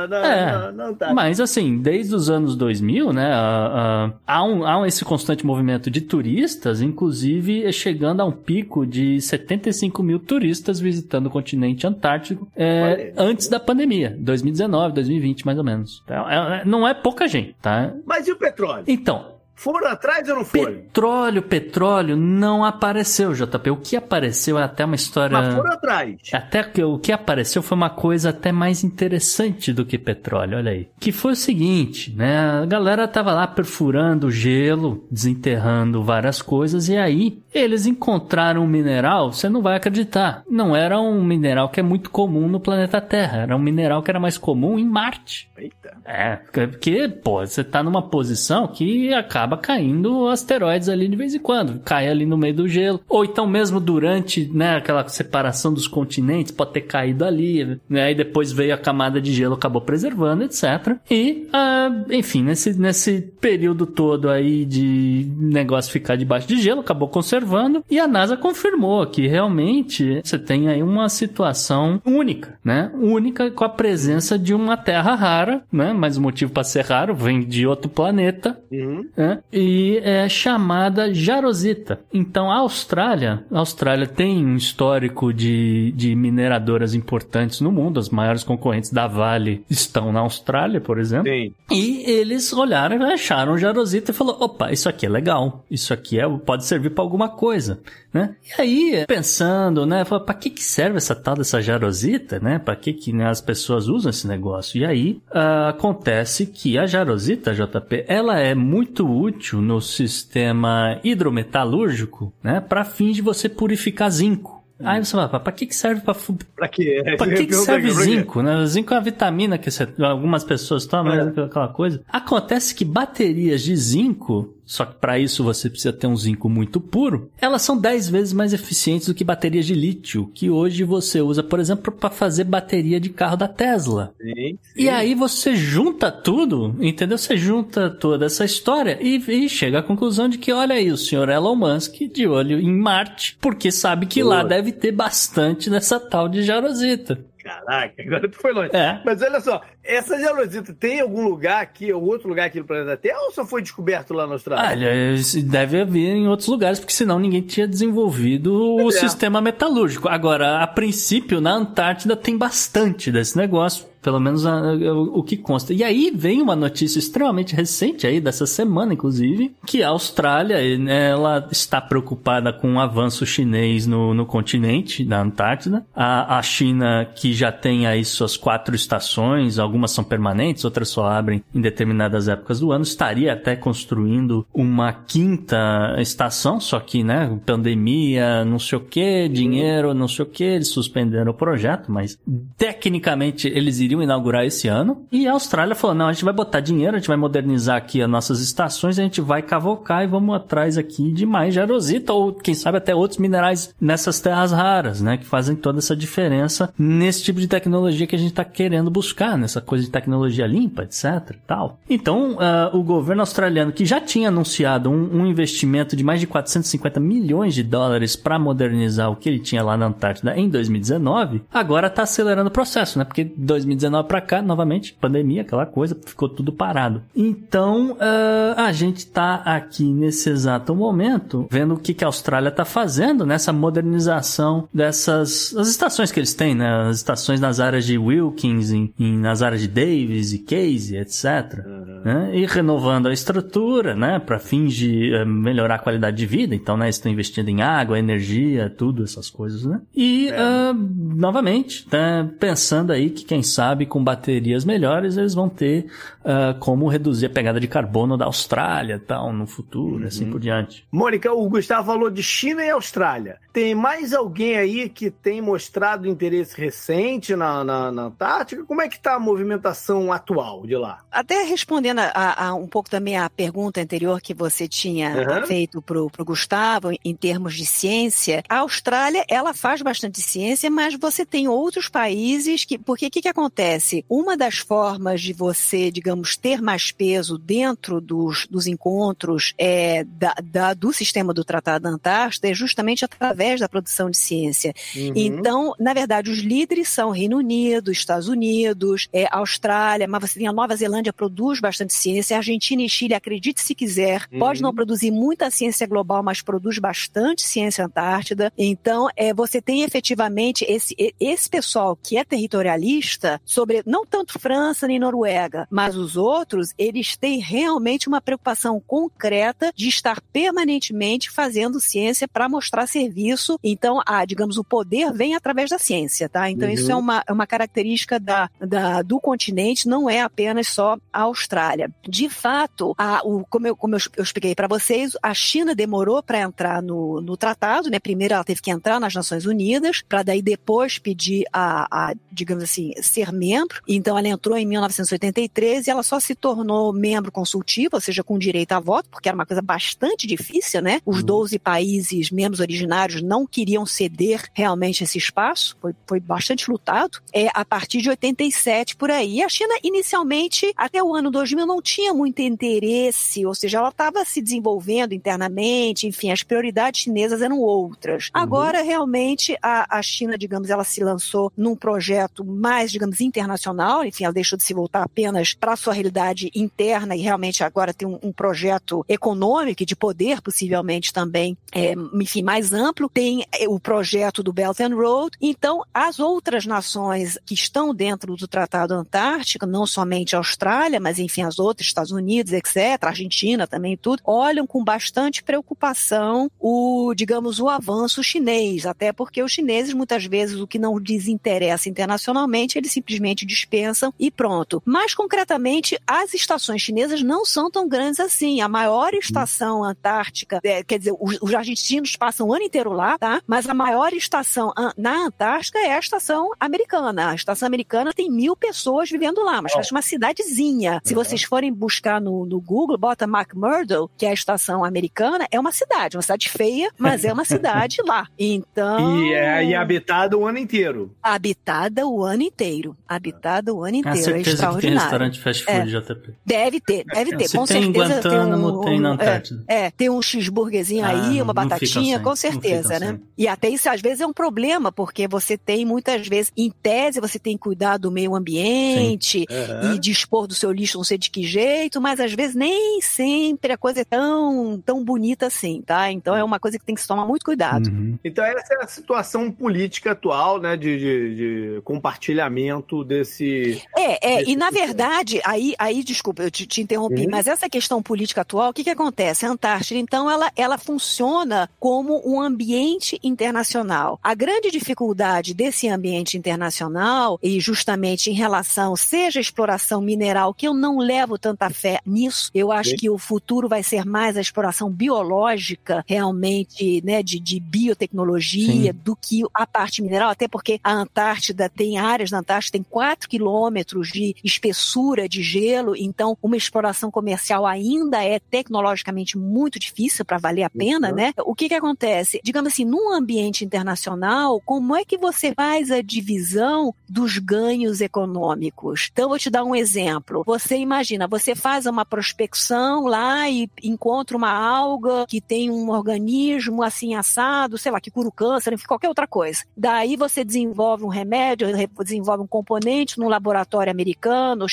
na, 0.09 0.16
É, 0.27 0.47
na, 0.47 0.73
na 0.73 0.85
Antártida. 0.87 1.14
Mas 1.14 1.39
assim, 1.39 1.79
desde 1.79 2.14
os 2.14 2.31
anos 2.31 2.57
2000, 2.57 3.12
né, 3.12 3.31
a- 3.33 4.11
a- 4.27 4.35
há, 4.35 4.45
um, 4.45 4.64
há 4.66 4.79
um- 4.81 4.87
esse 4.87 5.05
constante 5.05 5.45
movimento 5.45 5.91
de 5.91 6.01
turistas, 6.01 6.61
inclusive 6.82 7.64
é 7.64 7.72
chegando 7.72 8.20
a 8.20 8.24
um 8.24 8.30
pico 8.30 8.86
de 8.86 9.20
75 9.20 10.02
mil 10.02 10.18
turistas 10.20 10.78
visitando 10.78 11.26
o 11.26 11.30
continente 11.30 11.86
antártico 11.86 12.46
é, 12.54 13.12
antes 13.16 13.48
da 13.48 13.58
pandemia, 13.58 14.14
2019, 14.18 14.94
2020 14.94 15.44
mais 15.46 15.58
ou 15.58 15.64
menos. 15.64 16.02
Então, 16.04 16.28
é- 16.30 16.60
é- 16.60 16.64
não 16.64 16.86
é 16.86 16.94
pouca 16.94 17.26
gente, 17.26 17.54
tá? 17.60 17.92
Mas 18.06 18.28
e 18.28 18.32
o 18.32 18.36
petróleo? 18.36 18.84
Então, 18.86 19.32
Foram 19.55 19.88
atrás 19.88 20.28
ou 20.28 20.36
não 20.36 20.44
foram? 20.44 20.72
Petróleo, 20.72 21.42
petróleo 21.42 22.16
não 22.16 22.64
apareceu, 22.64 23.32
JP. 23.32 23.70
O 23.70 23.76
que 23.76 23.94
apareceu 23.94 24.59
é 24.59 24.64
até 24.64 24.84
uma 24.84 24.96
história. 24.96 25.40
Mas 25.40 25.55
foram 25.55 25.72
atrás. 25.72 26.16
Até 26.32 26.64
que 26.64 26.82
o 26.82 26.98
que 26.98 27.12
apareceu 27.12 27.62
foi 27.62 27.76
uma 27.76 27.90
coisa 27.90 28.30
até 28.30 28.50
mais 28.50 28.82
interessante 28.82 29.72
do 29.72 29.84
que 29.84 29.98
petróleo, 29.98 30.59
olha 30.59 30.72
aí. 30.72 30.88
Que 30.98 31.12
foi 31.12 31.32
o 31.32 31.36
seguinte, 31.36 32.12
né? 32.16 32.40
A 32.62 32.66
galera 32.66 33.07
tava 33.07 33.32
lá 33.32 33.46
perfurando 33.46 34.30
gelo, 34.30 35.07
desenterrando 35.11 36.03
várias 36.03 36.42
coisas, 36.42 36.88
e 36.88 36.96
aí 36.96 37.40
eles 37.55 37.86
encontraram 37.86 38.64
um 38.64 38.66
mineral, 38.66 39.32
você 39.32 39.48
não 39.48 39.62
vai 39.62 39.76
acreditar. 39.76 40.42
Não 40.50 40.74
era 40.74 40.98
um 41.00 41.22
mineral 41.22 41.68
que 41.68 41.78
é 41.78 41.82
muito 41.82 42.11
comum 42.11 42.48
no 42.48 42.59
planeta 42.59 43.00
Terra, 43.00 43.42
era 43.42 43.57
um 43.57 43.61
mineral 43.61 44.03
que 44.03 44.11
era 44.11 44.18
mais 44.18 44.36
comum 44.38 44.78
em 44.78 44.84
Marte. 44.84 45.48
Eita. 45.57 45.92
É, 46.05 46.36
porque, 46.53 47.09
pô, 47.09 47.46
você 47.46 47.62
tá 47.62 47.82
numa 47.82 48.03
posição 48.03 48.66
que 48.66 49.12
acaba 49.14 49.41
caindo 49.57 50.26
asteroides 50.28 50.88
ali 50.88 51.07
de 51.07 51.16
vez 51.16 51.34
em 51.34 51.38
quando. 51.38 51.80
Cai 51.80 52.09
ali 52.09 52.24
no 52.24 52.38
meio 52.38 52.55
do 52.55 52.68
gelo. 52.68 53.01
Ou 53.09 53.24
então 53.24 53.47
mesmo 53.47 53.78
durante, 53.78 54.51
né, 54.53 54.76
aquela 54.76 55.07
separação 55.09 55.72
dos 55.72 55.86
continentes, 55.86 56.53
pode 56.53 56.72
ter 56.72 56.82
caído 56.82 57.24
ali, 57.24 57.78
né? 57.88 58.12
E 58.12 58.14
depois 58.14 58.51
veio 58.51 58.74
a 58.74 58.78
camada 58.78 59.20
de 59.20 59.32
gelo, 59.32 59.55
acabou 59.55 59.82
preservando, 59.82 60.45
etc. 60.45 60.97
E, 61.11 61.49
ah, 61.53 61.90
enfim, 62.11 62.43
nesse, 62.43 62.78
nesse 62.78 63.20
período 63.40 63.86
todo 63.86 64.30
aí 64.30 64.64
de 64.64 65.30
negócio 65.38 65.93
ficar 65.93 66.16
debaixo 66.16 66.49
de 66.49 66.61
gelo, 66.61 66.80
acabou 66.80 67.09
conservando. 67.09 67.84
E 67.90 67.99
a 67.99 68.09
NASA 68.09 68.36
confirmou 68.36 69.07
que 69.07 69.26
realmente 69.26 70.20
você 70.24 70.38
tem 70.38 70.68
aí 70.68 70.82
uma 70.82 71.09
situação 71.09 72.01
única, 72.05 72.59
né? 72.64 72.90
Única 72.95 73.51
com 73.51 73.64
a 73.64 73.68
presença 73.68 74.38
de 74.38 74.55
uma 74.55 74.76
terra 74.76 75.14
rara, 75.14 75.62
né? 75.70 75.82
né? 75.82 75.93
Mas 75.93 76.16
o 76.16 76.20
motivo 76.20 76.53
para 76.53 76.62
ser 76.62 76.84
raro 76.84 77.14
vem 77.14 77.40
de 77.40 77.66
outro 77.66 77.90
planeta. 77.90 78.59
Uhum. 78.70 79.05
né? 79.16 79.32
E 79.53 80.01
é 80.03 80.28
chamada 80.28 81.12
jarosita. 81.12 82.01
Então, 82.12 82.51
a 82.51 82.59
Austrália, 82.59 83.45
a 83.51 83.59
Austrália 83.59 84.07
tem 84.07 84.45
um 84.45 84.57
histórico 84.57 85.33
de, 85.33 85.93
de 85.93 86.14
mineradoras 86.14 86.95
importantes 86.95 87.61
no 87.61 87.70
mundo. 87.70 87.99
As 87.99 88.09
maiores 88.09 88.45
concorrentes 88.45 88.91
da 88.91 89.07
Vale 89.07 89.64
estão 89.68 90.12
na 90.12 90.20
Austrália, 90.20 90.80
por 90.80 90.99
exemplo. 90.99 91.30
Sim. 91.30 91.53
E 91.70 92.11
eles 92.11 92.53
olharam, 92.53 93.03
acharam 93.05 93.57
jarosita 93.59 94.11
e 94.11 94.14
falou: 94.14 94.37
opa, 94.41 94.72
isso 94.72 94.89
aqui 94.89 95.07
é 95.07 95.09
legal, 95.09 95.64
isso 95.70 95.93
aqui 95.93 96.18
é, 96.18 96.28
pode 96.28 96.64
servir 96.64 96.91
para 96.91 97.03
alguma 97.03 97.28
coisa, 97.28 97.80
né? 98.12 98.35
E 98.59 98.61
aí, 98.61 99.05
pensando, 99.07 99.87
né, 99.87 100.05
para 100.05 100.35
que 100.35 100.51
que 100.51 100.62
serve 100.62 100.99
essa 100.99 101.14
tal 101.14 101.37
dessa 101.37 101.61
jarosita, 101.61 102.39
né? 102.39 102.59
Para 102.59 102.76
que 102.76 102.93
que 102.93 103.12
né, 103.12 103.28
as 103.28 103.41
pessoas 103.41 103.89
usam 103.89 104.11
esse 104.11 104.26
negócio? 104.26 104.78
E 104.78 104.85
aí 104.85 105.20
ah, 105.30 105.70
acontece 105.70 106.47
que 106.47 106.78
a 106.78 106.87
jarosita, 106.87 107.55
JP, 107.55 108.05
ela 108.07 108.39
é 108.39 108.55
muito 108.55 109.09
útil 109.23 109.61
no 109.61 109.81
sistema 109.81 110.99
hidrometalúrgico, 111.05 112.33
né? 112.43 112.61
Para 112.61 112.85
fins 112.85 113.16
de 113.16 113.23
você 113.23 113.49
purificar 113.49 114.11
zinco. 114.11 114.61
Aí 114.85 115.05
você 115.05 115.12
fala, 115.12 115.29
para 115.39 115.53
que 115.53 115.64
que 115.66 115.77
serve 115.77 116.01
para 116.01 116.12
Pra 116.57 116.66
quê? 116.66 117.03
Pra 117.16 117.29
que, 117.29 117.47
que 117.47 117.55
serve 117.55 117.89
zinco? 118.03 118.43
Né? 118.43 118.66
Zinco 118.66 118.93
é 118.93 118.97
uma 118.97 119.03
vitamina 119.03 119.57
que 119.57 119.70
você- 119.70 119.87
algumas 120.03 120.43
pessoas 120.43 120.87
tomam, 120.87 121.12
É. 121.12 121.25
né? 121.25 121.33
aquela 121.45 121.68
coisa. 121.68 122.03
Acontece 122.09 122.75
que 122.75 122.85
baterias 122.85 123.62
de 123.62 123.77
zinco, 123.77 124.53
só 124.73 124.87
que 124.87 124.95
para 124.95 125.18
isso 125.18 125.45
você 125.45 125.68
precisa 125.68 125.93
ter 125.93 126.07
um 126.07 126.16
zinco 126.16 126.49
muito 126.49 126.81
puro, 126.81 127.31
elas 127.39 127.61
são 127.61 127.77
10 127.77 128.09
vezes 128.09 128.33
mais 128.33 128.55
eficientes 128.55 129.07
do 129.07 129.12
que 129.12 129.23
baterias 129.23 129.66
de 129.66 129.75
lítio, 129.75 130.31
que 130.33 130.49
hoje 130.49 130.83
você 130.83 131.20
usa, 131.20 131.43
por 131.43 131.61
exemplo, 131.61 131.93
para 131.93 132.09
fazer 132.09 132.45
bateria 132.45 132.99
de 132.99 133.11
carro 133.11 133.37
da 133.37 133.47
Tesla. 133.47 134.14
Sim, 134.18 134.59
E 134.75 134.89
aí 134.89 135.14
você 135.14 135.55
junta 135.55 136.11
tudo, 136.11 136.75
entendeu? 136.81 137.18
Você 137.18 137.37
junta 137.37 137.91
toda 137.91 138.25
essa 138.25 138.47
história 138.47 138.97
e, 138.99 139.16
e 139.16 139.47
chega 139.47 139.81
à 139.81 139.83
conclusão 139.83 140.27
de 140.27 140.39
que, 140.39 140.51
olha 140.51 140.75
aí, 140.75 140.91
o 140.91 140.97
senhor 140.97 141.29
Elon 141.29 141.55
Musk 141.55 141.97
de 142.11 142.27
olho 142.27 142.59
em 142.59 142.75
Marte, 142.75 143.37
porque 143.43 143.70
sabe 143.70 144.07
que 144.07 144.23
lá 144.23 144.39
Boa. 144.39 144.49
deve 144.49 144.73
ter 144.73 144.93
bastante 144.93 145.68
dessa 145.68 146.01
tal 146.01 146.31
de 146.31 146.43
jarosita. 146.43 147.23
Caraca, 147.43 148.03
agora 148.03 148.29
tu 148.29 148.37
foi 148.41 148.53
longe. 148.53 148.70
É. 148.75 149.03
Mas 149.05 149.20
olha 149.20 149.41
só, 149.41 149.61
essa 149.85 150.18
jarosita 150.18 150.72
tem 150.72 151.01
algum 151.01 151.24
lugar 151.24 151.62
aqui, 151.62 151.93
ou 151.93 152.03
outro 152.05 152.28
lugar 152.28 152.47
aqui 152.47 152.59
no 152.59 152.64
planeta 152.64 152.97
Terra, 152.97 153.18
ou 153.24 153.33
só 153.33 153.45
foi 153.45 153.62
descoberto 153.62 154.14
lá 154.14 154.26
na 154.26 154.35
Austrália? 154.35 154.89
Olha, 154.89 155.43
deve 155.45 155.80
haver 155.80 156.16
em 156.16 156.28
outros 156.28 156.49
lugares, 156.49 156.78
porque 156.78 156.93
senão 156.93 157.18
ninguém 157.18 157.43
tinha 157.43 157.66
desenvolvido 157.66 158.55
o 158.55 158.89
é. 158.89 158.93
sistema 158.93 159.41
metalúrgico. 159.41 160.09
Agora, 160.09 160.62
a 160.62 160.66
princípio, 160.66 161.41
na 161.41 161.53
Antártida 161.53 162.16
tem 162.16 162.37
bastante 162.37 163.11
desse 163.11 163.37
negócio. 163.37 163.93
Pelo 164.03 164.18
menos 164.18 164.45
a- 164.45 164.61
o, 164.61 165.20
o 165.20 165.22
que 165.22 165.37
consta. 165.37 165.72
E 165.72 165.85
aí 165.85 166.12
vem 166.12 166.43
uma 166.43 166.57
notícia 166.57 166.99
extremamente 166.99 167.55
recente 167.55 168.05
aí, 168.05 168.20
dessa 168.20 168.47
semana, 168.47 168.93
inclusive, 168.93 169.55
que 169.64 169.80
a 169.80 169.91
Austrália, 169.91 170.57
ela 170.91 171.47
está 171.53 171.80
preocupada 171.80 172.53
com 172.53 172.74
o 172.74 172.80
avanço 172.80 173.24
chinês 173.24 173.87
no, 173.87 174.12
no 174.12 174.26
continente, 174.26 175.05
na 175.05 175.22
Antártida. 175.22 175.87
A, 175.95 176.37
a 176.37 176.43
China, 176.43 177.09
que 177.14 177.33
já 177.33 177.53
tem 177.53 177.87
aí 177.87 178.05
suas 178.05 178.37
quatro 178.37 178.74
estações, 178.74 179.61
algumas 179.73 179.91
são 179.91 180.05
permanentes, 180.05 180.64
outras 180.64 180.91
só 180.91 181.07
abrem 181.07 181.43
em 181.55 181.61
determinadas 181.61 182.29
épocas 182.29 182.61
do 182.61 182.73
ano, 182.73 182.83
estaria 182.83 183.33
até 183.33 183.57
construindo 183.57 184.47
uma 184.53 184.93
quinta 184.93 185.97
estação, 185.99 186.61
só 186.61 186.79
que, 186.79 187.03
né, 187.03 187.39
pandemia, 187.47 188.45
não 188.45 188.59
sei 188.59 188.77
o 188.77 188.83
que, 188.83 189.29
dinheiro, 189.29 189.95
não 189.95 190.07
sei 190.07 190.25
o 190.25 190.29
que, 190.29 190.45
eles 190.45 190.68
suspenderam 190.68 191.33
o 191.33 191.35
projeto, 191.35 191.91
mas 191.91 192.18
tecnicamente 192.59 193.49
eles 193.49 193.81
iriam 193.81 194.03
inaugurar 194.03 194.45
esse 194.45 194.68
ano. 194.68 195.07
E 195.11 195.27
a 195.27 195.33
Austrália 195.33 195.75
falou: 195.75 195.97
não, 195.97 196.09
a 196.09 196.12
gente 196.12 196.25
vai 196.25 196.35
botar 196.35 196.61
dinheiro, 196.61 196.97
a 196.97 196.99
gente 196.99 197.09
vai 197.09 197.16
modernizar 197.16 197.77
aqui 197.77 198.03
as 198.03 198.11
nossas 198.11 198.41
estações, 198.41 198.99
a 198.99 199.03
gente 199.03 199.20
vai 199.20 199.41
cavocar 199.41 200.05
e 200.05 200.07
vamos 200.07 200.35
atrás 200.35 200.77
aqui 200.77 201.12
de 201.12 201.25
mais 201.25 201.55
jarosita, 201.55 202.12
ou 202.12 202.35
quem 202.35 202.55
sabe 202.55 202.77
até 202.79 202.95
outros 202.95 203.18
minerais 203.18 203.75
nessas 203.81 204.20
terras 204.20 204.53
raras, 204.53 205.01
né, 205.01 205.16
que 205.16 205.25
fazem 205.25 205.57
toda 205.57 205.79
essa 205.79 205.97
diferença 205.97 206.73
nesse 206.79 207.23
tipo 207.23 207.41
de 207.41 207.49
tecnologia 207.49 208.07
que 208.07 208.16
a 208.16 208.18
gente 208.18 208.33
está 208.33 208.45
querendo 208.45 208.91
buscar, 208.91 209.39
nessa 209.39 209.61
coisa 209.62 209.84
de 209.84 209.90
tecnologia 209.90 210.46
limpa, 210.46 210.82
etc. 210.82 211.36
Tal. 211.46 211.78
Então, 211.88 212.36
ah, 212.40 212.70
o 212.72 212.82
governo 212.82 213.22
australiano, 213.22 213.72
que 213.72 213.84
já 213.84 214.00
tinha 214.00 214.28
anunciado 214.28 214.90
um, 214.90 215.20
um 215.22 215.26
investimento 215.26 215.96
de 215.96 216.04
mais 216.04 216.20
de 216.20 216.26
450 216.26 217.00
milhões 217.00 217.54
de 217.54 217.62
dólares 217.62 218.16
para 218.16 218.38
modernizar 218.38 219.10
o 219.10 219.16
que 219.16 219.28
ele 219.28 219.38
tinha 219.38 219.62
lá 219.62 219.76
na 219.76 219.86
Antártida 219.86 220.36
em 220.36 220.48
2019, 220.48 221.42
agora 221.52 221.86
está 221.86 222.02
acelerando 222.02 222.48
o 222.48 222.52
processo, 222.52 222.98
né? 222.98 223.04
Porque 223.04 223.24
2019 223.36 224.08
para 224.08 224.20
cá, 224.20 224.42
novamente, 224.42 224.92
pandemia, 225.00 225.42
aquela 225.42 225.66
coisa, 225.66 225.96
ficou 226.04 226.28
tudo 226.28 226.52
parado. 226.52 227.02
Então, 227.14 227.96
ah, 228.00 228.64
a 228.66 228.72
gente 228.72 228.98
está 228.98 229.36
aqui 229.44 229.84
nesse 229.84 230.28
exato 230.30 230.74
momento 230.74 231.46
vendo 231.50 231.74
o 231.74 231.78
que, 231.78 231.94
que 231.94 232.04
a 232.04 232.08
Austrália 232.08 232.48
está 232.48 232.64
fazendo 232.64 233.24
nessa 233.26 233.52
modernização 233.52 234.68
dessas 234.72 235.54
as 235.56 235.68
estações 235.68 236.10
que 236.10 236.18
eles 236.18 236.34
têm, 236.34 236.54
né? 236.54 236.88
As 236.88 236.96
estações 236.96 237.40
nas 237.40 237.60
áreas 237.60 237.84
de 237.84 237.96
Wilkins, 237.98 238.70
em, 238.70 238.92
em- 238.98 239.18
nas 239.18 239.42
áreas 239.42 239.51
de 239.57 239.68
Davis 239.68 240.32
e 240.32 240.38
Casey, 240.38 240.98
etc. 240.98 241.64
né? 242.05 242.30
E 242.34 242.46
renovando 242.46 243.09
a 243.09 243.12
estrutura, 243.12 243.94
né? 243.94 244.18
Para 244.18 244.38
fins 244.38 244.74
de 244.74 245.14
eh, 245.14 245.24
melhorar 245.24 245.76
a 245.76 245.78
qualidade 245.78 246.16
de 246.16 246.26
vida. 246.26 246.55
Então, 246.55 246.76
né? 246.76 246.88
Estão 246.88 247.11
investindo 247.11 247.48
em 247.48 247.62
água, 247.62 247.98
energia, 247.98 248.70
tudo 248.70 249.03
essas 249.05 249.30
coisas, 249.30 249.64
né? 249.64 249.80
E, 249.94 250.30
ah, 250.30 250.74
novamente, 250.74 251.86
né? 251.90 252.28
pensando 252.38 252.92
aí 252.92 253.11
que 253.11 253.24
quem 253.24 253.42
sabe 253.42 253.86
com 253.86 254.03
baterias 254.03 254.64
melhores 254.64 255.16
eles 255.16 255.34
vão 255.34 255.48
ter 255.48 255.86
ah, 256.25 256.55
como 256.59 256.89
reduzir 256.89 257.27
a 257.27 257.31
pegada 257.31 257.59
de 257.61 257.68
carbono 257.68 258.16
da 258.16 258.27
Austrália, 258.27 258.99
tal, 258.99 259.33
no 259.33 259.47
futuro, 259.47 260.07
assim 260.07 260.31
por 260.31 260.41
diante. 260.41 260.87
Mônica, 260.91 261.33
o 261.33 261.49
Gustavo 261.49 261.87
falou 261.87 262.11
de 262.11 262.23
China 262.23 262.64
e 262.64 262.70
Austrália. 262.70 263.39
Tem 263.53 263.75
mais 263.75 264.12
alguém 264.14 264.57
aí 264.57 264.89
que 264.89 265.11
tem 265.11 265.41
mostrado 265.43 266.09
interesse 266.09 266.59
recente 266.59 267.37
na, 267.37 267.62
na, 267.62 267.93
na 267.93 268.03
Antártica? 268.05 268.64
Como 268.64 268.81
é 268.81 268.89
que 268.89 268.99
tá 268.99 269.14
a 269.14 269.18
movimentação 269.20 270.11
atual 270.12 270.66
de 270.66 270.75
lá? 270.77 271.01
Até 271.11 271.43
respondendo 271.43 271.99
a, 271.99 272.49
a- 272.49 272.55
um 272.55 272.66
pouco 272.66 272.89
também 272.89 273.16
a 273.16 273.29
pergunta 273.29 273.81
anterior 273.81 274.20
que 274.20 274.33
você 274.35 274.66
tinha 274.66 275.12
Uhum. 275.12 275.47
feito 275.47 275.83
pro, 275.83 276.09
pro 276.11 276.25
Gustavo, 276.25 276.91
em 277.05 277.14
termos 277.14 277.55
de 277.55 277.66
ciência, 277.66 278.43
a 278.49 278.59
Austrália, 278.61 279.25
ela 279.29 279.53
faz 279.53 279.83
bastante 279.83 280.20
ciência, 280.20 280.70
mas 280.70 280.95
você 280.99 281.25
tem 281.27 281.47
outros 281.49 281.89
países 281.89 282.64
que, 282.64 282.79
porque 282.79 283.07
o 283.07 283.11
que, 283.11 283.20
que 283.23 283.29
acontece? 283.29 284.05
Uma 284.09 284.37
das 284.37 284.59
formas 284.59 285.20
de 285.20 285.33
você, 285.33 285.91
digamos, 285.91 286.11
ter 286.40 286.60
mais 286.60 286.90
peso 286.92 287.38
dentro 287.38 288.00
dos, 288.00 288.46
dos 288.50 288.66
encontros 288.66 289.54
é, 289.58 290.04
da, 290.04 290.34
da- 290.42 290.74
do 290.74 290.92
sistema 290.92 291.32
do 291.32 291.44
Tratado 291.44 291.84
da 291.84 291.90
Antártida 291.90 292.48
é 292.48 292.54
justamente 292.54 293.04
através 293.04 293.60
da 293.60 293.68
produção 293.68 294.10
de 294.10 294.16
ciência. 294.16 294.74
Uhum. 294.96 295.12
Então, 295.14 295.74
na 295.78 295.94
verdade, 295.94 296.30
os 296.30 296.38
líderes 296.38 296.88
são 296.88 297.10
Reino 297.10 297.36
Unido, 297.38 297.90
Estados 297.92 298.28
Unidos, 298.28 299.08
é, 299.12 299.26
Austrália, 299.30 300.06
mas 300.08 300.20
você 300.22 300.38
tem 300.38 300.48
a 300.48 300.52
Nova 300.52 300.74
Zelândia 300.76 301.12
produz 301.12 301.60
bastante 301.60 301.94
ciência, 301.94 302.36
Argentina 302.36 302.82
e 302.82 302.88
Chile, 302.88 303.14
acredite 303.14 303.60
se 303.60 303.74
quiser, 303.74 304.26
pode 304.38 304.60
Uhum. 304.60 304.68
não 304.68 304.74
produzir 304.74 305.10
muita 305.10 305.50
ciência 305.50 305.86
global, 305.86 306.22
mas 306.22 306.42
produz 306.42 306.78
bastante 306.78 307.42
ciência 307.42 307.84
antártida. 307.84 308.52
Então, 308.58 309.08
é, 309.16 309.32
você 309.32 309.60
tem 309.60 309.82
efetivamente 309.82 310.64
esse, 310.68 310.94
esse 311.20 311.48
pessoal 311.48 311.96
que 311.96 312.16
é 312.16 312.24
territorialista, 312.24 313.40
sobre 313.44 313.82
não 313.86 314.04
tanto 314.06 314.38
França 314.38 314.86
nem 314.86 314.98
Noruega, 314.98 315.66
mas 315.70 315.94
os 316.03 316.16
outros, 316.16 316.70
eles 316.76 317.16
têm 317.16 317.38
realmente 317.40 318.09
uma 318.09 318.20
preocupação 318.20 318.80
concreta 318.86 319.72
de 319.74 319.88
estar 319.88 320.20
permanentemente 320.32 321.30
fazendo 321.30 321.80
ciência 321.80 322.28
para 322.28 322.48
mostrar 322.48 322.86
serviço. 322.86 323.59
Então, 323.62 324.00
a, 324.07 324.24
digamos, 324.24 324.57
o 324.59 324.64
poder 324.64 325.12
vem 325.12 325.34
através 325.34 325.70
da 325.70 325.78
ciência, 325.78 326.28
tá? 326.28 326.50
Então, 326.50 326.68
Uhum. 326.68 326.74
isso 326.74 326.90
é 326.92 326.96
uma, 326.96 327.22
é 327.26 327.32
uma 327.32 327.46
característica 327.46 328.18
da, 328.20 328.50
da- 328.61 329.03
do 329.03 329.18
continente, 329.20 329.88
não 329.88 330.09
é 330.11 330.20
apenas 330.20 330.68
só 330.68 330.96
a 331.12 331.22
Austrália. 331.22 331.90
De 332.07 332.28
fato, 332.28 332.94
a, 332.98 333.20
o, 333.24 333.44
como, 333.48 333.66
eu, 333.66 333.76
como 333.76 333.94
eu, 333.96 334.00
eu 334.16 334.22
expliquei 334.22 334.55
para 334.55 334.66
vocês, 334.68 335.16
a 335.22 335.32
China 335.34 335.74
demorou 335.74 336.22
para 336.22 336.40
entrar 336.40 336.82
no, 336.82 337.20
no 337.20 337.36
tratado, 337.36 337.88
né? 337.90 337.98
Primeiro 337.98 338.34
ela 338.34 338.44
teve 338.44 338.61
que 338.61 338.70
entrar 338.70 338.98
nas 339.00 339.14
Nações 339.14 339.46
Unidas, 339.46 340.03
para 340.09 340.22
daí 340.22 340.42
depois 340.42 340.98
pedir 340.98 341.44
a, 341.53 341.86
a, 342.11 342.14
digamos 342.30 342.64
assim, 342.64 342.92
ser 343.00 343.32
membro. 343.32 343.80
Então, 343.86 344.18
ela 344.18 344.28
entrou 344.28 344.57
em 344.57 344.66
1983 344.66 345.86
e 345.86 345.90
ela 345.93 346.03
só 346.03 346.18
se 346.18 346.34
tornou 346.34 346.93
membro 346.93 347.30
consultivo, 347.30 347.90
ou 347.95 348.01
seja, 348.01 348.24
com 348.24 348.38
direito 348.38 348.72
a 348.72 348.80
voto, 348.80 349.09
porque 349.11 349.28
era 349.28 349.36
uma 349.36 349.47
coisa 349.47 349.62
bastante 349.62 350.26
difícil, 350.26 350.82
né? 350.82 351.01
Os 351.05 351.22
12 351.22 351.59
países 351.59 352.30
membros 352.30 352.61
originários 352.61 353.22
não 353.22 353.47
queriam 353.47 353.86
ceder 353.86 354.51
realmente 354.53 355.05
esse 355.05 355.18
espaço, 355.18 355.76
foi, 355.80 355.95
foi 356.07 356.20
bastante 356.20 356.70
lutado. 356.70 357.18
É 357.32 357.49
a 357.55 357.64
partir 357.64 358.01
de 358.01 358.09
87 358.09 358.97
por 358.97 359.11
aí. 359.11 359.43
A 359.43 359.49
China, 359.49 359.74
inicialmente, 359.82 360.72
até 360.76 361.03
o 361.03 361.14
ano 361.14 361.30
2000, 361.30 361.66
não 361.66 361.80
tinha 361.80 362.12
muito 362.12 362.40
interesse, 362.40 363.45
ou 363.47 363.55
seja, 363.55 363.78
ela 363.78 363.90
estava 363.90 364.24
se 364.24 364.40
desenvolvendo 364.40 365.12
internamente, 365.12 366.07
enfim, 366.07 366.30
as 366.30 366.43
prioridades 366.43 367.03
chinesas 367.03 367.43
eram 367.43 367.61
outras. 367.61 368.30
Agora, 368.32 368.82
realmente, 368.82 369.57
a, 369.62 369.99
a 369.99 370.03
China, 370.03 370.36
digamos, 370.38 370.70
ela 370.70 370.84
se 370.84 371.03
lançou 371.03 371.53
num 371.57 371.76
projeto 371.76 372.45
mais, 372.45 372.90
digamos, 372.90 373.20
internacional, 373.20 374.05
enfim, 374.05 374.24
ela 374.24 374.32
deixou 374.32 374.57
de 374.57 374.64
se 374.64 374.74
voltar 374.74 375.03
apenas 375.03 375.55
para 375.55 375.72
a 375.72 375.76
sua 375.83 375.93
realidade 375.93 376.51
interna 376.55 377.16
e 377.16 377.20
realmente 377.20 377.64
agora 377.64 377.93
tem 377.93 378.07
um, 378.07 378.18
um 378.22 378.33
projeto 378.33 379.05
econômico 379.09 379.83
e 379.83 379.87
de 379.87 379.97
poder, 379.97 380.41
possivelmente 380.41 381.12
também, 381.12 381.57
é, 381.72 381.95
enfim, 382.14 382.43
mais 382.43 382.72
amplo. 382.72 383.09
Tem 383.09 383.45
é, 383.53 383.68
o 383.68 383.78
projeto 383.78 384.43
do 384.43 384.53
Belt 384.53 384.80
and 384.80 384.95
Road. 384.95 385.37
Então, 385.41 385.83
as 385.93 386.18
outras 386.18 386.66
nações 386.66 387.39
que 387.45 387.55
estão 387.55 387.95
dentro 387.95 388.37
do 388.37 388.47
Tratado 388.47 388.95
Antártico, 388.95 389.66
não 389.66 389.87
somente 389.87 390.35
a 390.35 390.39
Austrália, 390.39 391.01
mas 391.01 391.18
enfim, 391.18 391.43
as 391.43 391.59
outras, 391.59 391.87
Estados 391.87 392.12
Unidos, 392.12 392.53
etc., 392.53 393.03
Argentina 393.03 393.66
também, 393.66 393.97
tudo, 393.97 394.22
olham 394.24 394.66
com 394.66 394.83
bastante 394.85 395.43
preocupação 395.43 396.51
o, 396.61 397.12
digamos, 397.14 397.61
o 397.61 397.68
avanço 397.68 398.22
chinês, 398.22 398.87
até 398.87 399.12
porque 399.12 399.43
os 399.43 399.53
chineses, 399.53 399.95
muitas 399.95 400.24
vezes, 400.26 400.61
o 400.61 400.66
que 400.66 400.78
não 400.78 400.99
lhes 400.99 401.26
interessa 401.26 401.89
internacionalmente, 401.89 402.78
eles 402.78 402.93
simplesmente 402.93 403.45
dispensam 403.45 404.12
e 404.18 404.30
pronto. 404.30 404.83
Mais 404.85 405.14
concretamente, 405.14 405.72
as 406.07 406.35
estações 406.35 406.83
chinesas 406.83 407.23
não 407.23 407.45
são 407.45 407.70
tão 407.70 407.89
grandes 407.89 408.20
assim. 408.20 408.61
A 408.61 408.68
maior 408.68 409.14
estação 409.14 409.85
antártica, 409.85 410.61
é, 410.62 410.83
quer 410.83 410.99
dizer, 410.99 411.14
os, 411.18 411.39
os, 411.41 411.55
argentinos 411.55 412.16
passam 412.16 412.49
o 412.49 412.55
ano 412.55 412.64
inteiro 412.64 412.93
lá, 412.93 413.18
tá? 413.18 413.41
Mas 413.47 413.68
a 413.68 413.75
maior 413.75 414.12
estação 414.12 414.73
na 414.97 415.27
Antártica 415.27 415.79
é 415.79 415.95
a 415.95 415.99
estação 415.99 416.51
americana. 416.59 417.31
A 417.31 417.35
estação 417.35 417.66
americana 417.66 418.12
tem 418.12 418.31
mil 418.31 418.57
pessoas 418.57 419.11
vivendo 419.11 419.43
lá, 419.43 419.62
mas 419.62 419.73
oh. 419.75 419.95
uma 419.95 420.03
cidadezinha. 420.03 421.01
Se 421.05 421.14
vocês 421.14 421.43
forem 421.43 421.73
buscar 421.73 422.20
no, 422.20 422.45
no 422.47 422.61
Google, 422.61 422.99
bota 422.99 423.25
McMurdo, 423.25 424.11
que 424.16 424.27
é 424.27 424.31
a 424.31 424.35
estação 424.35 424.85
americana, 424.85 425.47
é 425.51 425.59
uma 425.59 425.73
cidade, 425.73 426.16
uma 426.16 426.23
cidade 426.23 426.49
feia, 426.49 426.91
mas 426.99 427.25
é 427.25 427.33
uma 427.33 427.45
cidade 427.45 427.99
lá. 428.07 428.27
Então. 428.39 429.25
E 429.25 429.33
é, 429.33 429.64
e 429.64 429.73
é 429.75 429.77
habitada 429.77 430.37
o 430.37 430.47
ano 430.47 430.59
inteiro. 430.59 431.14
Habitada 431.23 432.07
o 432.07 432.23
ano 432.23 432.43
inteiro. 432.43 432.97
Habitada 433.07 433.73
o 433.73 433.85
ano 433.85 433.97
inteiro. 433.97 434.18
Certeza 434.18 434.51
é 434.51 434.53
extraordinário. 434.53 434.81
Que 434.81 434.87
tem 434.87 434.99
restaurante 434.99 435.41
fast 435.41 435.61
food, 435.62 435.96
é. 435.96 436.00
JP. 436.00 436.34
Deve 436.44 436.80
ter, 436.80 437.04
deve 437.04 437.36
ter. 437.36 437.48
Se 437.48 437.56
com 437.56 437.64
tem 437.64 437.82
certeza. 437.82 438.04
Em 438.04 438.12
Guantánamo, 438.12 438.70
tem, 438.70 438.78
um, 438.78 438.84
tem 438.84 439.00
na 439.00 439.10
Antártida. 439.10 439.64
É, 439.68 439.86
é, 439.86 439.90
tem 439.90 440.10
um 440.10 440.22
cheeseburgerzinho 440.22 441.04
ah, 441.04 441.08
aí, 441.08 441.42
uma 441.42 441.52
batatinha, 441.52 442.20
com 442.20 442.34
certeza, 442.36 442.98
né? 442.98 443.06
Sem. 443.08 443.20
E 443.38 443.48
até 443.48 443.68
isso 443.68 443.88
às 443.88 444.00
vezes 444.00 444.20
é 444.20 444.26
um 444.26 444.32
problema, 444.32 444.92
porque 444.92 445.26
você 445.26 445.56
tem 445.56 445.84
muitas 445.84 446.26
vezes, 446.26 446.52
em 446.56 446.70
tese, 446.70 447.20
você 447.20 447.38
tem 447.38 447.56
que 447.56 447.62
cuidar 447.62 447.98
do 447.98 448.10
meio 448.10 448.34
ambiente 448.34 449.46
uhum. 449.50 449.94
e 449.94 449.98
dispor 449.98 450.46
do 450.46 450.54
seu 450.54 450.72
lixo 450.72 450.96
não 450.96 451.04
sei 451.04 451.18
de 451.18 451.30
que 451.30 451.42
jeito, 451.42 452.00
mas 452.00 452.20
às 452.20 452.32
vezes 452.32 452.54
nem 452.54 453.00
sempre 453.00 453.72
a 453.72 453.76
coisa 453.76 454.00
é 454.00 454.04
tão, 454.04 454.80
tão 454.84 455.04
bonita 455.04 455.46
assim, 455.46 455.82
tá? 455.84 456.10
Então 456.10 456.36
é 456.36 456.44
uma 456.44 456.58
coisa 456.58 456.78
que 456.78 456.84
tem 456.84 456.94
que 456.94 457.00
se 457.00 457.08
tomar 457.08 457.26
muito 457.26 457.44
cuidado. 457.44 457.88
Uhum. 457.88 458.18
Então 458.24 458.44
essa 458.44 458.74
é 458.74 458.84
a 458.84 458.86
situação 458.86 459.50
política 459.50 460.12
atual, 460.12 460.60
né, 460.60 460.76
de, 460.76 460.98
de, 460.98 461.34
de 461.34 461.80
compartilhamento 461.82 463.04
desse... 463.04 463.82
É, 463.96 464.34
é, 464.34 464.38
desse 464.38 464.52
e 464.52 464.56
na 464.56 464.70
verdade, 464.70 465.40
aí, 465.45 465.74
aí 465.78 466.03
desculpa, 466.03 466.43
eu 466.43 466.51
te, 466.51 466.66
te 466.66 466.80
interrompi, 466.80 467.22
uhum. 467.22 467.30
mas 467.30 467.47
essa 467.47 467.68
questão 467.68 468.03
política 468.03 468.43
atual, 468.43 468.70
o 468.70 468.72
que 468.72 468.84
que 468.84 468.90
acontece? 468.90 469.47
A 469.47 469.51
Antártida, 469.51 469.99
então, 469.99 470.30
ela, 470.30 470.51
ela 470.57 470.78
funciona 470.78 471.68
como 471.78 472.22
um 472.24 472.40
ambiente 472.40 473.18
internacional. 473.22 474.18
A 474.22 474.34
grande 474.34 474.70
dificuldade 474.70 475.55
desse 475.55 475.88
ambiente 475.88 476.36
internacional, 476.36 477.38
e 477.43 477.61
justamente 477.61 478.30
em 478.30 478.34
relação, 478.34 478.97
seja 478.97 479.38
a 479.38 479.43
exploração 479.43 480.01
mineral, 480.01 480.55
que 480.55 480.66
eu 480.66 480.74
não 480.74 480.99
levo 480.99 481.38
tanta 481.38 481.68
fé 481.70 482.01
nisso, 482.05 482.51
eu 482.55 482.72
acho 482.72 482.97
que 482.97 483.09
o 483.09 483.18
futuro 483.18 483.68
vai 483.68 483.82
ser 483.82 484.05
mais 484.05 484.36
a 484.36 484.40
exploração 484.40 484.90
biológica, 484.90 486.05
realmente, 486.07 487.03
né, 487.05 487.22
de, 487.22 487.38
de 487.38 487.61
biotecnologia, 487.61 488.93
Sim. 488.93 489.01
do 489.03 489.16
que 489.16 489.43
a 489.55 489.66
parte 489.66 490.03
mineral, 490.03 490.30
até 490.30 490.49
porque 490.49 490.80
a 490.82 490.93
Antártida 490.93 491.68
tem 491.68 491.99
áreas 491.99 492.30
na 492.30 492.38
Antártida, 492.38 492.72
tem 492.72 492.86
4 492.88 493.28
quilômetros 493.28 494.09
de 494.09 494.34
espessura 494.45 495.28
de 495.33 495.43
gelo, 495.43 495.97
então 495.97 496.37
uma 496.43 496.57
exploração 496.57 497.11
comercial 497.11 497.66
ainda 497.66 498.22
é 498.22 498.39
tecnologicamente 498.39 499.39
muito 499.39 499.78
difícil 499.78 500.24
para 500.24 500.39
valer 500.39 500.64
a 500.64 500.70
pena, 500.70 501.09
uhum. 501.09 501.14
né? 501.14 501.33
O 501.45 501.55
que 501.55 501.68
que 501.68 501.74
acontece? 501.74 502.41
Digamos 502.45 502.72
assim, 502.72 502.85
num 502.85 503.12
ambiente 503.12 503.64
internacional, 503.64 504.61
como 504.64 504.95
é 504.95 505.05
que 505.05 505.16
você 505.16 505.55
faz 505.55 505.91
a 505.91 506.03
divisão 506.03 506.95
dos 507.09 507.39
ganhos 507.39 508.01
econômicos? 508.01 509.09
Então, 509.11 509.30
vou 509.30 509.39
te 509.39 509.49
dar 509.49 509.64
um 509.64 509.74
exemplo. 509.74 510.43
Você 510.45 510.76
imagina, 510.76 511.26
você 511.26 511.55
faz 511.55 511.87
uma 511.87 512.05
prospecção 512.05 513.07
lá 513.07 513.49
e 513.49 513.70
encontra 513.83 514.37
uma 514.37 514.53
alga 514.53 515.26
que 515.26 515.41
tem 515.41 515.70
um 515.70 515.91
organismo 515.91 516.83
assim 516.83 517.14
assado, 517.14 517.78
sei 517.78 517.91
lá, 517.91 518.01
que 518.01 518.11
cura 518.11 518.28
o 518.28 518.33
câncer, 518.33 518.72
enfim, 518.72 518.87
qualquer 518.87 519.09
outra 519.09 519.26
coisa. 519.26 519.64
Daí 519.76 520.16
você 520.16 520.45
desenvolve 520.45 521.05
um 521.05 521.09
remédio, 521.09 521.68
desenvolve 521.99 522.43
um 522.43 522.47
componente 522.47 523.18
num 523.18 523.28
laboratório 523.28 523.91
americano, 523.91 524.62
ou 524.62 524.68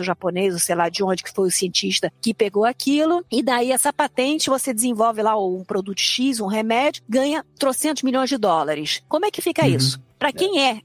ou 0.00 0.04
japonês, 0.04 0.54
ou 0.54 0.60
sei 0.60 0.74
lá 0.74 0.88
de 0.88 1.02
onde 1.04 1.22
que 1.22 1.32
foi 1.32 1.46
o 1.46 1.50
cientista 1.50 2.12
que 2.20 2.34
pegou 2.34 2.64
aquilo, 2.64 3.24
e 3.30 3.42
daí 3.42 3.70
essa 3.70 3.92
patente 3.92 4.50
você 4.50 4.72
desenvolve 4.72 5.22
lá 5.22 5.38
um 5.38 5.64
produto 5.64 6.00
X, 6.00 6.40
um 6.40 6.46
remédio, 6.46 7.02
ganha 7.08 7.44
trocentos 7.58 8.02
milhões 8.02 8.28
de 8.28 8.38
dólares. 8.38 9.02
Como 9.08 9.26
é 9.26 9.30
que 9.30 9.42
fica 9.42 9.62
uhum. 9.62 9.68
isso? 9.68 10.00
Para 10.20 10.34
quem 10.34 10.62
é, 10.62 10.82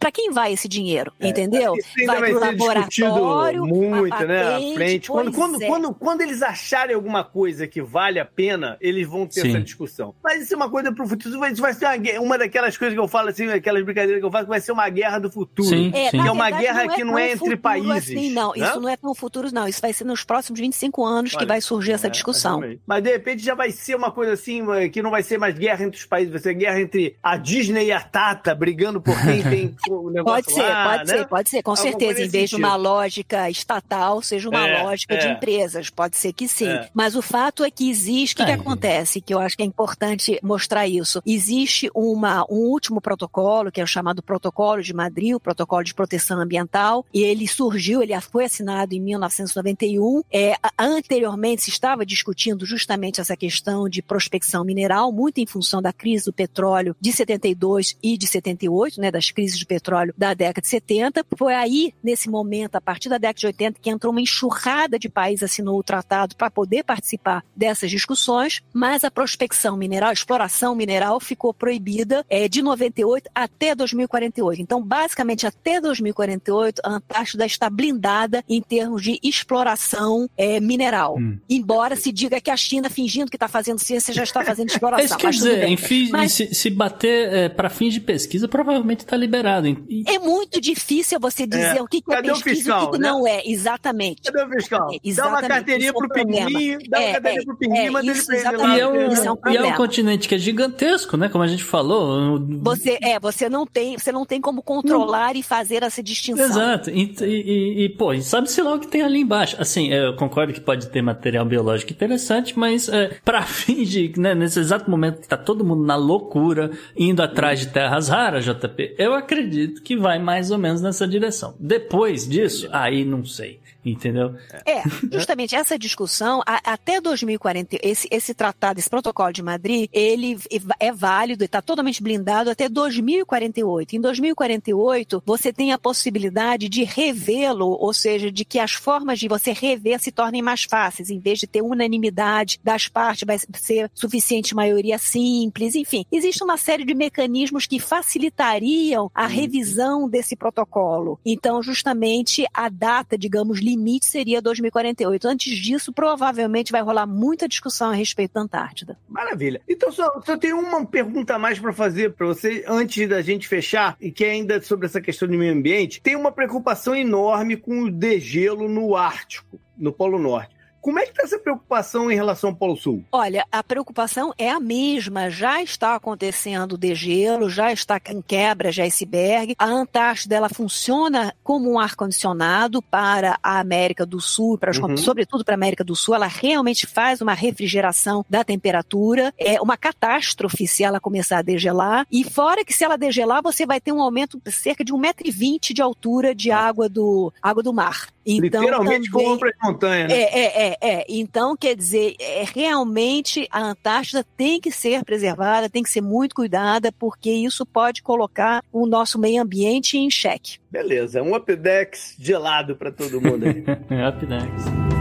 para 0.00 0.10
quem 0.10 0.30
vai 0.30 0.54
esse 0.54 0.66
dinheiro, 0.66 1.12
é, 1.20 1.28
entendeu? 1.28 1.74
Vai, 2.06 2.20
vai 2.20 2.30
pro 2.30 2.40
laboratório, 2.40 3.66
muito, 3.66 4.24
né, 4.24 4.56
à 4.56 4.74
frente. 4.74 5.10
Quando, 5.10 5.30
quando, 5.30 5.62
é. 5.62 5.66
quando, 5.66 5.94
quando 5.94 6.20
eles 6.22 6.40
acharem 6.40 6.96
alguma 6.96 7.22
coisa 7.22 7.66
que 7.66 7.82
vale 7.82 8.18
a 8.18 8.24
pena, 8.24 8.78
eles 8.80 9.06
vão 9.06 9.26
ter 9.26 9.42
Sim. 9.42 9.50
essa 9.50 9.60
discussão. 9.60 10.14
Mas 10.24 10.44
isso 10.44 10.54
é 10.54 10.56
uma 10.56 10.70
coisa 10.70 10.90
pro 10.90 11.06
futuro. 11.06 11.46
Isso 11.46 11.60
vai 11.60 11.74
ser 11.74 11.84
uma, 11.84 12.20
uma 12.22 12.38
daquelas 12.38 12.78
coisas 12.78 12.94
que 12.94 13.00
eu 13.00 13.06
falo 13.06 13.28
assim, 13.28 13.46
aquelas 13.50 13.84
brincadeiras 13.84 14.20
que 14.20 14.26
eu 14.26 14.32
faço, 14.32 14.44
que 14.44 14.50
vai 14.50 14.60
ser 14.62 14.72
uma 14.72 14.88
guerra 14.88 15.18
do 15.18 15.30
futuro. 15.30 15.68
Sim, 15.68 15.92
é, 15.94 16.10
sim. 16.10 16.26
é 16.26 16.32
uma 16.32 16.50
guerra 16.50 16.84
não 16.84 16.90
é 16.90 16.96
que 16.96 17.04
não 17.04 17.18
é 17.18 17.32
entre 17.32 17.56
países. 17.58 17.90
Assim, 17.90 18.30
não, 18.32 18.54
né? 18.56 18.66
isso 18.66 18.80
não 18.80 18.88
é 18.88 18.96
tão 18.96 19.14
futuro, 19.14 19.52
não. 19.52 19.68
Isso 19.68 19.82
vai 19.82 19.92
ser 19.92 20.04
nos 20.04 20.24
próximos 20.24 20.58
25 20.58 21.04
anos 21.04 21.34
Olha, 21.34 21.40
que 21.40 21.46
vai 21.46 21.60
surgir 21.60 21.92
essa 21.92 22.08
discussão. 22.08 22.62
Mas 22.86 23.02
de 23.02 23.10
repente 23.10 23.44
já 23.44 23.54
vai 23.54 23.70
ser 23.70 23.96
uma 23.96 24.10
coisa 24.10 24.32
assim, 24.32 24.64
que 24.90 25.02
não 25.02 25.10
vai 25.10 25.22
ser 25.22 25.36
mais 25.36 25.58
guerra 25.58 25.84
entre 25.84 26.00
os 26.00 26.06
países, 26.06 26.32
vai 26.32 26.40
ser 26.40 26.54
guerra 26.54 26.80
entre 26.80 27.18
a 27.22 27.36
Disney 27.36 27.88
e 27.88 27.92
a 27.92 28.00
Tata 28.00 28.54
brigando 28.54 28.77
por 29.00 29.20
quem 29.20 29.42
tem 29.42 29.76
o 29.88 30.10
negócio 30.10 30.44
Pode 30.44 30.52
ser, 30.52 30.62
lá, 30.62 30.84
pode 30.90 31.10
né? 31.10 31.18
ser, 31.18 31.26
pode 31.26 31.50
ser, 31.50 31.62
com 31.62 31.70
Alguma 31.72 31.90
certeza. 31.90 32.22
Em 32.22 32.28
vez 32.28 32.50
de 32.50 32.56
uma 32.56 32.76
lógica 32.76 33.50
estatal, 33.50 34.22
seja 34.22 34.48
uma 34.48 34.66
é, 34.66 34.82
lógica 34.82 35.14
é. 35.14 35.18
de 35.18 35.28
empresas. 35.28 35.90
Pode 35.90 36.16
ser 36.16 36.32
que 36.32 36.46
sim. 36.46 36.68
É. 36.68 36.88
Mas 36.94 37.16
o 37.16 37.22
fato 37.22 37.64
é 37.64 37.70
que 37.70 37.90
existe, 37.90 38.34
o 38.34 38.36
que, 38.36 38.44
que, 38.44 38.52
acontece? 38.52 39.20
Que 39.20 39.34
eu 39.34 39.38
acho 39.38 39.56
que 39.56 39.62
é 39.62 39.66
importante 39.66 40.38
mostrar 40.42 40.86
isso. 40.86 41.22
Existe 41.26 41.90
uma, 41.94 42.44
um 42.50 42.68
último 42.68 43.00
protocolo, 43.00 43.72
que 43.72 43.80
é 43.80 43.84
o 43.84 43.86
chamado 43.86 44.22
Protocolo 44.22 44.82
de 44.82 44.94
Madrid, 44.94 45.34
o 45.34 45.40
Protocolo 45.40 45.82
de 45.82 45.94
Proteção 45.94 46.40
Ambiental, 46.40 47.04
e 47.12 47.22
ele 47.22 47.48
surgiu, 47.48 48.02
ele 48.02 48.18
foi 48.20 48.44
assinado 48.44 48.94
em 48.94 49.00
1991. 49.00 50.22
É, 50.32 50.54
anteriormente 50.78 51.62
se 51.62 51.70
estava 51.70 52.04
discutindo 52.04 52.64
justamente 52.64 53.20
essa 53.20 53.36
questão 53.36 53.88
de 53.88 54.02
prospecção 54.02 54.64
mineral, 54.64 55.12
muito 55.12 55.38
em 55.38 55.46
função 55.46 55.82
da 55.82 55.92
crise 55.92 56.26
do 56.26 56.32
petróleo 56.32 56.94
de 57.00 57.12
72 57.12 57.96
e 58.02 58.16
de 58.16 58.26
78, 58.26 58.67
né, 58.96 59.10
das 59.10 59.30
crises 59.30 59.58
de 59.58 59.66
petróleo 59.66 60.14
da 60.16 60.34
década 60.34 60.60
de 60.60 60.68
70. 60.68 61.24
Foi 61.36 61.54
aí, 61.54 61.92
nesse 62.02 62.28
momento, 62.28 62.76
a 62.76 62.80
partir 62.80 63.08
da 63.08 63.18
década 63.18 63.38
de 63.38 63.46
80, 63.46 63.80
que 63.80 63.90
entrou 63.90 64.12
uma 64.12 64.20
enxurrada 64.20 64.98
de 64.98 65.08
países 65.08 65.42
assinou 65.42 65.78
o 65.78 65.82
tratado 65.82 66.36
para 66.36 66.50
poder 66.50 66.84
participar 66.84 67.44
dessas 67.54 67.90
discussões, 67.90 68.62
mas 68.72 69.04
a 69.04 69.10
prospecção 69.10 69.76
mineral, 69.76 70.10
a 70.10 70.12
exploração 70.12 70.74
mineral 70.74 71.20
ficou 71.20 71.52
proibida 71.52 72.24
é, 72.28 72.48
de 72.48 72.62
98 72.62 73.30
até 73.34 73.74
2048. 73.74 74.62
Então, 74.62 74.82
basicamente, 74.82 75.46
até 75.46 75.80
2048, 75.80 76.80
a 76.84 76.90
Antártida 76.90 77.46
está 77.46 77.68
blindada 77.70 78.44
em 78.48 78.60
termos 78.60 79.02
de 79.02 79.18
exploração 79.22 80.28
é, 80.36 80.60
mineral. 80.60 81.16
Hum. 81.18 81.38
Embora 81.48 81.96
se 81.96 82.12
diga 82.12 82.40
que 82.40 82.50
a 82.50 82.56
China, 82.56 82.90
fingindo 82.90 83.30
que 83.30 83.36
está 83.36 83.48
fazendo 83.48 83.78
ciência, 83.78 84.12
já 84.14 84.22
está 84.22 84.44
fazendo 84.44 84.68
exploração. 84.68 84.98
É 84.98 85.04
isso 85.04 85.16
quer 85.16 85.30
dizer, 85.30 85.68
enfim, 85.68 86.08
mas... 86.10 86.32
se, 86.32 86.52
se 86.52 86.70
bater 86.70 87.32
é, 87.32 87.48
para 87.48 87.70
fins 87.70 87.94
de 87.94 88.00
pesquisa, 88.00 88.48
provavelmente 88.58 89.00
está 89.00 89.16
liberado. 89.16 89.68
E... 89.68 90.02
É 90.08 90.18
muito 90.18 90.60
difícil 90.60 91.20
você 91.20 91.46
dizer 91.46 91.76
é. 91.76 91.82
o 91.82 91.86
que, 91.86 92.02
que 92.02 92.12
é 92.12 92.22
pesquisa 92.22 92.56
fiscal, 92.56 92.82
e 92.82 92.86
o 92.86 92.90
que, 92.90 92.98
né? 92.98 93.08
não 93.08 93.26
é. 93.26 93.42
Exatamente. 93.46 94.22
Cadê 94.22 94.42
o 94.42 94.48
fiscal? 94.48 94.88
Exatamente. 95.04 95.16
Dá 95.16 95.28
uma 95.28 95.42
carteirinha 95.42 95.92
pro 95.92 96.08
Pinguim, 96.08 96.78
dá 96.88 96.98
uma 96.98 97.06
é, 97.06 97.12
carteirinha 97.12 97.44
pro 97.44 97.56
Pinguim, 97.56 97.78
é, 97.78 97.90
manda 97.90 98.10
ele 98.10 98.22
pra 98.22 98.34
E 98.36 98.80
é, 98.80 98.88
um, 98.88 98.94
é 98.96 99.32
um 99.32 99.52
e 99.52 99.56
é 99.56 99.62
um 99.62 99.74
continente 99.74 100.26
que 100.26 100.34
é 100.34 100.38
gigantesco, 100.38 101.16
né? 101.16 101.28
Como 101.28 101.44
a 101.44 101.46
gente 101.46 101.62
falou. 101.62 102.40
Você, 102.62 102.98
é, 103.00 103.20
você 103.20 103.48
não 103.48 103.64
tem, 103.64 103.96
você 103.96 104.10
não 104.10 104.26
tem 104.26 104.40
como 104.40 104.60
controlar 104.60 105.34
não. 105.34 105.40
e 105.40 105.42
fazer 105.42 105.84
essa 105.84 106.02
distinção. 106.02 106.44
Exato. 106.44 106.90
E, 106.90 107.14
e, 107.20 107.84
e 107.84 107.88
pô, 107.90 108.18
sabe-se 108.20 108.60
lá 108.60 108.74
o 108.74 108.80
que 108.80 108.88
tem 108.88 109.02
ali 109.02 109.20
embaixo. 109.20 109.56
Assim, 109.60 109.92
eu 109.92 110.16
concordo 110.16 110.52
que 110.52 110.60
pode 110.60 110.88
ter 110.88 111.00
material 111.00 111.44
biológico 111.44 111.92
interessante, 111.92 112.58
mas 112.58 112.88
é, 112.88 113.18
para 113.24 113.42
fim 113.42 113.84
de, 113.84 114.12
né, 114.16 114.34
nesse 114.34 114.58
exato 114.58 114.90
momento 114.90 115.20
que 115.20 115.28
tá 115.28 115.36
todo 115.36 115.64
mundo 115.64 115.84
na 115.84 115.94
loucura, 115.94 116.72
indo 116.96 117.22
atrás 117.22 117.60
de 117.60 117.68
terras 117.68 118.08
raras, 118.08 118.47
JP, 118.54 118.94
eu 118.98 119.14
acredito 119.14 119.82
que 119.82 119.96
vai 119.96 120.18
mais 120.18 120.50
ou 120.50 120.58
menos 120.58 120.80
nessa 120.80 121.06
direção. 121.06 121.54
Depois 121.58 122.28
disso, 122.28 122.68
aí 122.72 123.04
não 123.04 123.24
sei 123.24 123.60
entendeu? 123.84 124.34
É, 124.66 124.82
justamente 125.12 125.54
essa 125.54 125.78
discussão, 125.78 126.42
a, 126.46 126.72
até 126.72 127.00
2040, 127.00 127.78
esse, 127.82 128.08
esse 128.10 128.34
tratado, 128.34 128.78
esse 128.78 128.90
protocolo 128.90 129.32
de 129.32 129.42
Madrid, 129.42 129.88
ele 129.92 130.38
é 130.78 130.92
válido, 130.92 131.44
está 131.44 131.62
totalmente 131.62 132.02
blindado 132.02 132.50
até 132.50 132.68
2048. 132.68 133.96
Em 133.96 134.00
2048, 134.00 135.22
você 135.24 135.52
tem 135.52 135.72
a 135.72 135.78
possibilidade 135.78 136.68
de 136.68 136.84
revê-lo, 136.84 137.68
ou 137.68 137.92
seja, 137.92 138.30
de 138.30 138.44
que 138.44 138.58
as 138.58 138.72
formas 138.72 139.18
de 139.18 139.28
você 139.28 139.52
rever 139.52 140.00
se 140.00 140.12
tornem 140.12 140.42
mais 140.42 140.64
fáceis, 140.64 141.10
em 141.10 141.18
vez 141.18 141.38
de 141.38 141.46
ter 141.46 141.62
unanimidade 141.62 142.58
das 142.62 142.88
partes, 142.88 143.26
vai 143.26 143.38
ser 143.54 143.90
suficiente 143.94 144.54
maioria 144.54 144.98
simples, 144.98 145.74
enfim. 145.74 146.04
Existe 146.10 146.42
uma 146.42 146.56
série 146.56 146.84
de 146.84 146.94
mecanismos 146.94 147.66
que 147.66 147.78
facilitariam 147.78 149.10
a 149.14 149.26
revisão 149.26 150.08
desse 150.08 150.36
protocolo. 150.36 151.18
Então, 151.24 151.62
justamente, 151.62 152.46
a 152.52 152.68
data, 152.68 153.16
digamos, 153.16 153.60
limite 153.68 154.06
seria 154.06 154.40
2048. 154.40 155.28
Antes 155.28 155.56
disso, 155.56 155.92
provavelmente 155.92 156.72
vai 156.72 156.82
rolar 156.82 157.06
muita 157.06 157.48
discussão 157.48 157.90
a 157.90 157.94
respeito 157.94 158.34
da 158.34 158.40
Antártida. 158.40 158.98
Maravilha. 159.08 159.60
Então, 159.68 159.92
só, 159.92 160.20
só 160.24 160.36
tenho 160.36 160.58
uma 160.58 160.84
pergunta 160.86 161.34
a 161.34 161.38
mais 161.38 161.58
para 161.58 161.72
fazer 161.72 162.12
para 162.12 162.26
você 162.26 162.64
antes 162.66 163.08
da 163.08 163.20
gente 163.22 163.46
fechar, 163.46 163.96
e 164.00 164.10
que 164.10 164.24
é 164.24 164.30
ainda 164.30 164.60
sobre 164.60 164.86
essa 164.86 165.00
questão 165.00 165.28
do 165.28 165.36
meio 165.36 165.52
ambiente. 165.52 166.00
Tem 166.00 166.16
uma 166.16 166.32
preocupação 166.32 166.94
enorme 166.94 167.56
com 167.56 167.82
o 167.82 167.90
degelo 167.90 168.68
no 168.68 168.96
Ártico, 168.96 169.60
no 169.76 169.92
Polo 169.92 170.18
Norte. 170.18 170.57
Como 170.88 170.98
é 170.98 171.02
que 171.04 171.10
está 171.10 171.24
essa 171.24 171.38
preocupação 171.38 172.10
em 172.10 172.14
relação 172.14 172.48
ao 172.48 172.56
Polo 172.56 172.74
Sul? 172.74 173.04
Olha, 173.12 173.44
a 173.52 173.62
preocupação 173.62 174.32
é 174.38 174.48
a 174.48 174.58
mesma. 174.58 175.28
Já 175.28 175.62
está 175.62 175.94
acontecendo 175.94 176.78
degelo, 176.78 177.50
já 177.50 177.70
está 177.70 178.00
em 178.08 178.22
quebra 178.22 178.72
de 178.72 178.80
iceberg. 178.80 179.54
A 179.58 179.66
Antártida 179.66 180.36
ela 180.36 180.48
funciona 180.48 181.34
como 181.44 181.70
um 181.70 181.78
ar-condicionado 181.78 182.80
para 182.80 183.38
a 183.42 183.60
América 183.60 184.06
do 184.06 184.18
Sul, 184.18 184.56
para 184.56 184.72
uhum. 184.80 184.96
sobretudo 184.96 185.44
para 185.44 185.52
a 185.52 185.60
América 185.60 185.84
do 185.84 185.94
Sul. 185.94 186.14
Ela 186.14 186.26
realmente 186.26 186.86
faz 186.86 187.20
uma 187.20 187.34
refrigeração 187.34 188.24
da 188.26 188.42
temperatura. 188.42 189.34
É 189.36 189.60
uma 189.60 189.76
catástrofe 189.76 190.66
se 190.66 190.84
ela 190.84 190.98
começar 190.98 191.36
a 191.36 191.42
degelar. 191.42 192.06
E 192.10 192.24
fora 192.24 192.64
que 192.64 192.72
se 192.72 192.82
ela 192.82 192.96
degelar, 192.96 193.42
você 193.42 193.66
vai 193.66 193.78
ter 193.78 193.92
um 193.92 194.00
aumento 194.00 194.40
de 194.42 194.50
cerca 194.50 194.82
de 194.82 194.94
1,20m 194.94 195.74
de 195.74 195.82
altura 195.82 196.34
de 196.34 196.50
água 196.50 196.88
do, 196.88 197.30
água 197.42 197.62
do 197.62 197.74
mar. 197.74 198.08
Então, 198.30 198.60
Literalmente 198.60 199.10
também, 199.10 199.26
como 199.26 199.38
para 199.38 199.52
montanha, 199.62 200.06
né? 200.06 200.14
É, 200.14 200.38
é, 200.38 200.68
é, 200.68 200.76
é. 200.80 201.06
Então, 201.08 201.56
quer 201.56 201.74
dizer, 201.74 202.14
é, 202.20 202.44
realmente 202.44 203.48
a 203.50 203.60
Antártida 203.60 204.22
tem 204.36 204.60
que 204.60 204.70
ser 204.70 205.02
preservada, 205.02 205.70
tem 205.70 205.82
que 205.82 205.88
ser 205.88 206.02
muito 206.02 206.34
cuidada, 206.34 206.92
porque 206.92 207.30
isso 207.30 207.64
pode 207.64 208.02
colocar 208.02 208.62
o 208.70 208.86
nosso 208.86 209.18
meio 209.18 209.42
ambiente 209.42 209.96
em 209.96 210.10
xeque. 210.10 210.58
Beleza, 210.70 211.22
um 211.22 211.34
Updex 211.34 212.16
gelado 212.18 212.76
para 212.76 212.92
todo 212.92 213.18
mundo 213.18 213.46
aí. 213.46 213.64
Updex. 214.08 214.97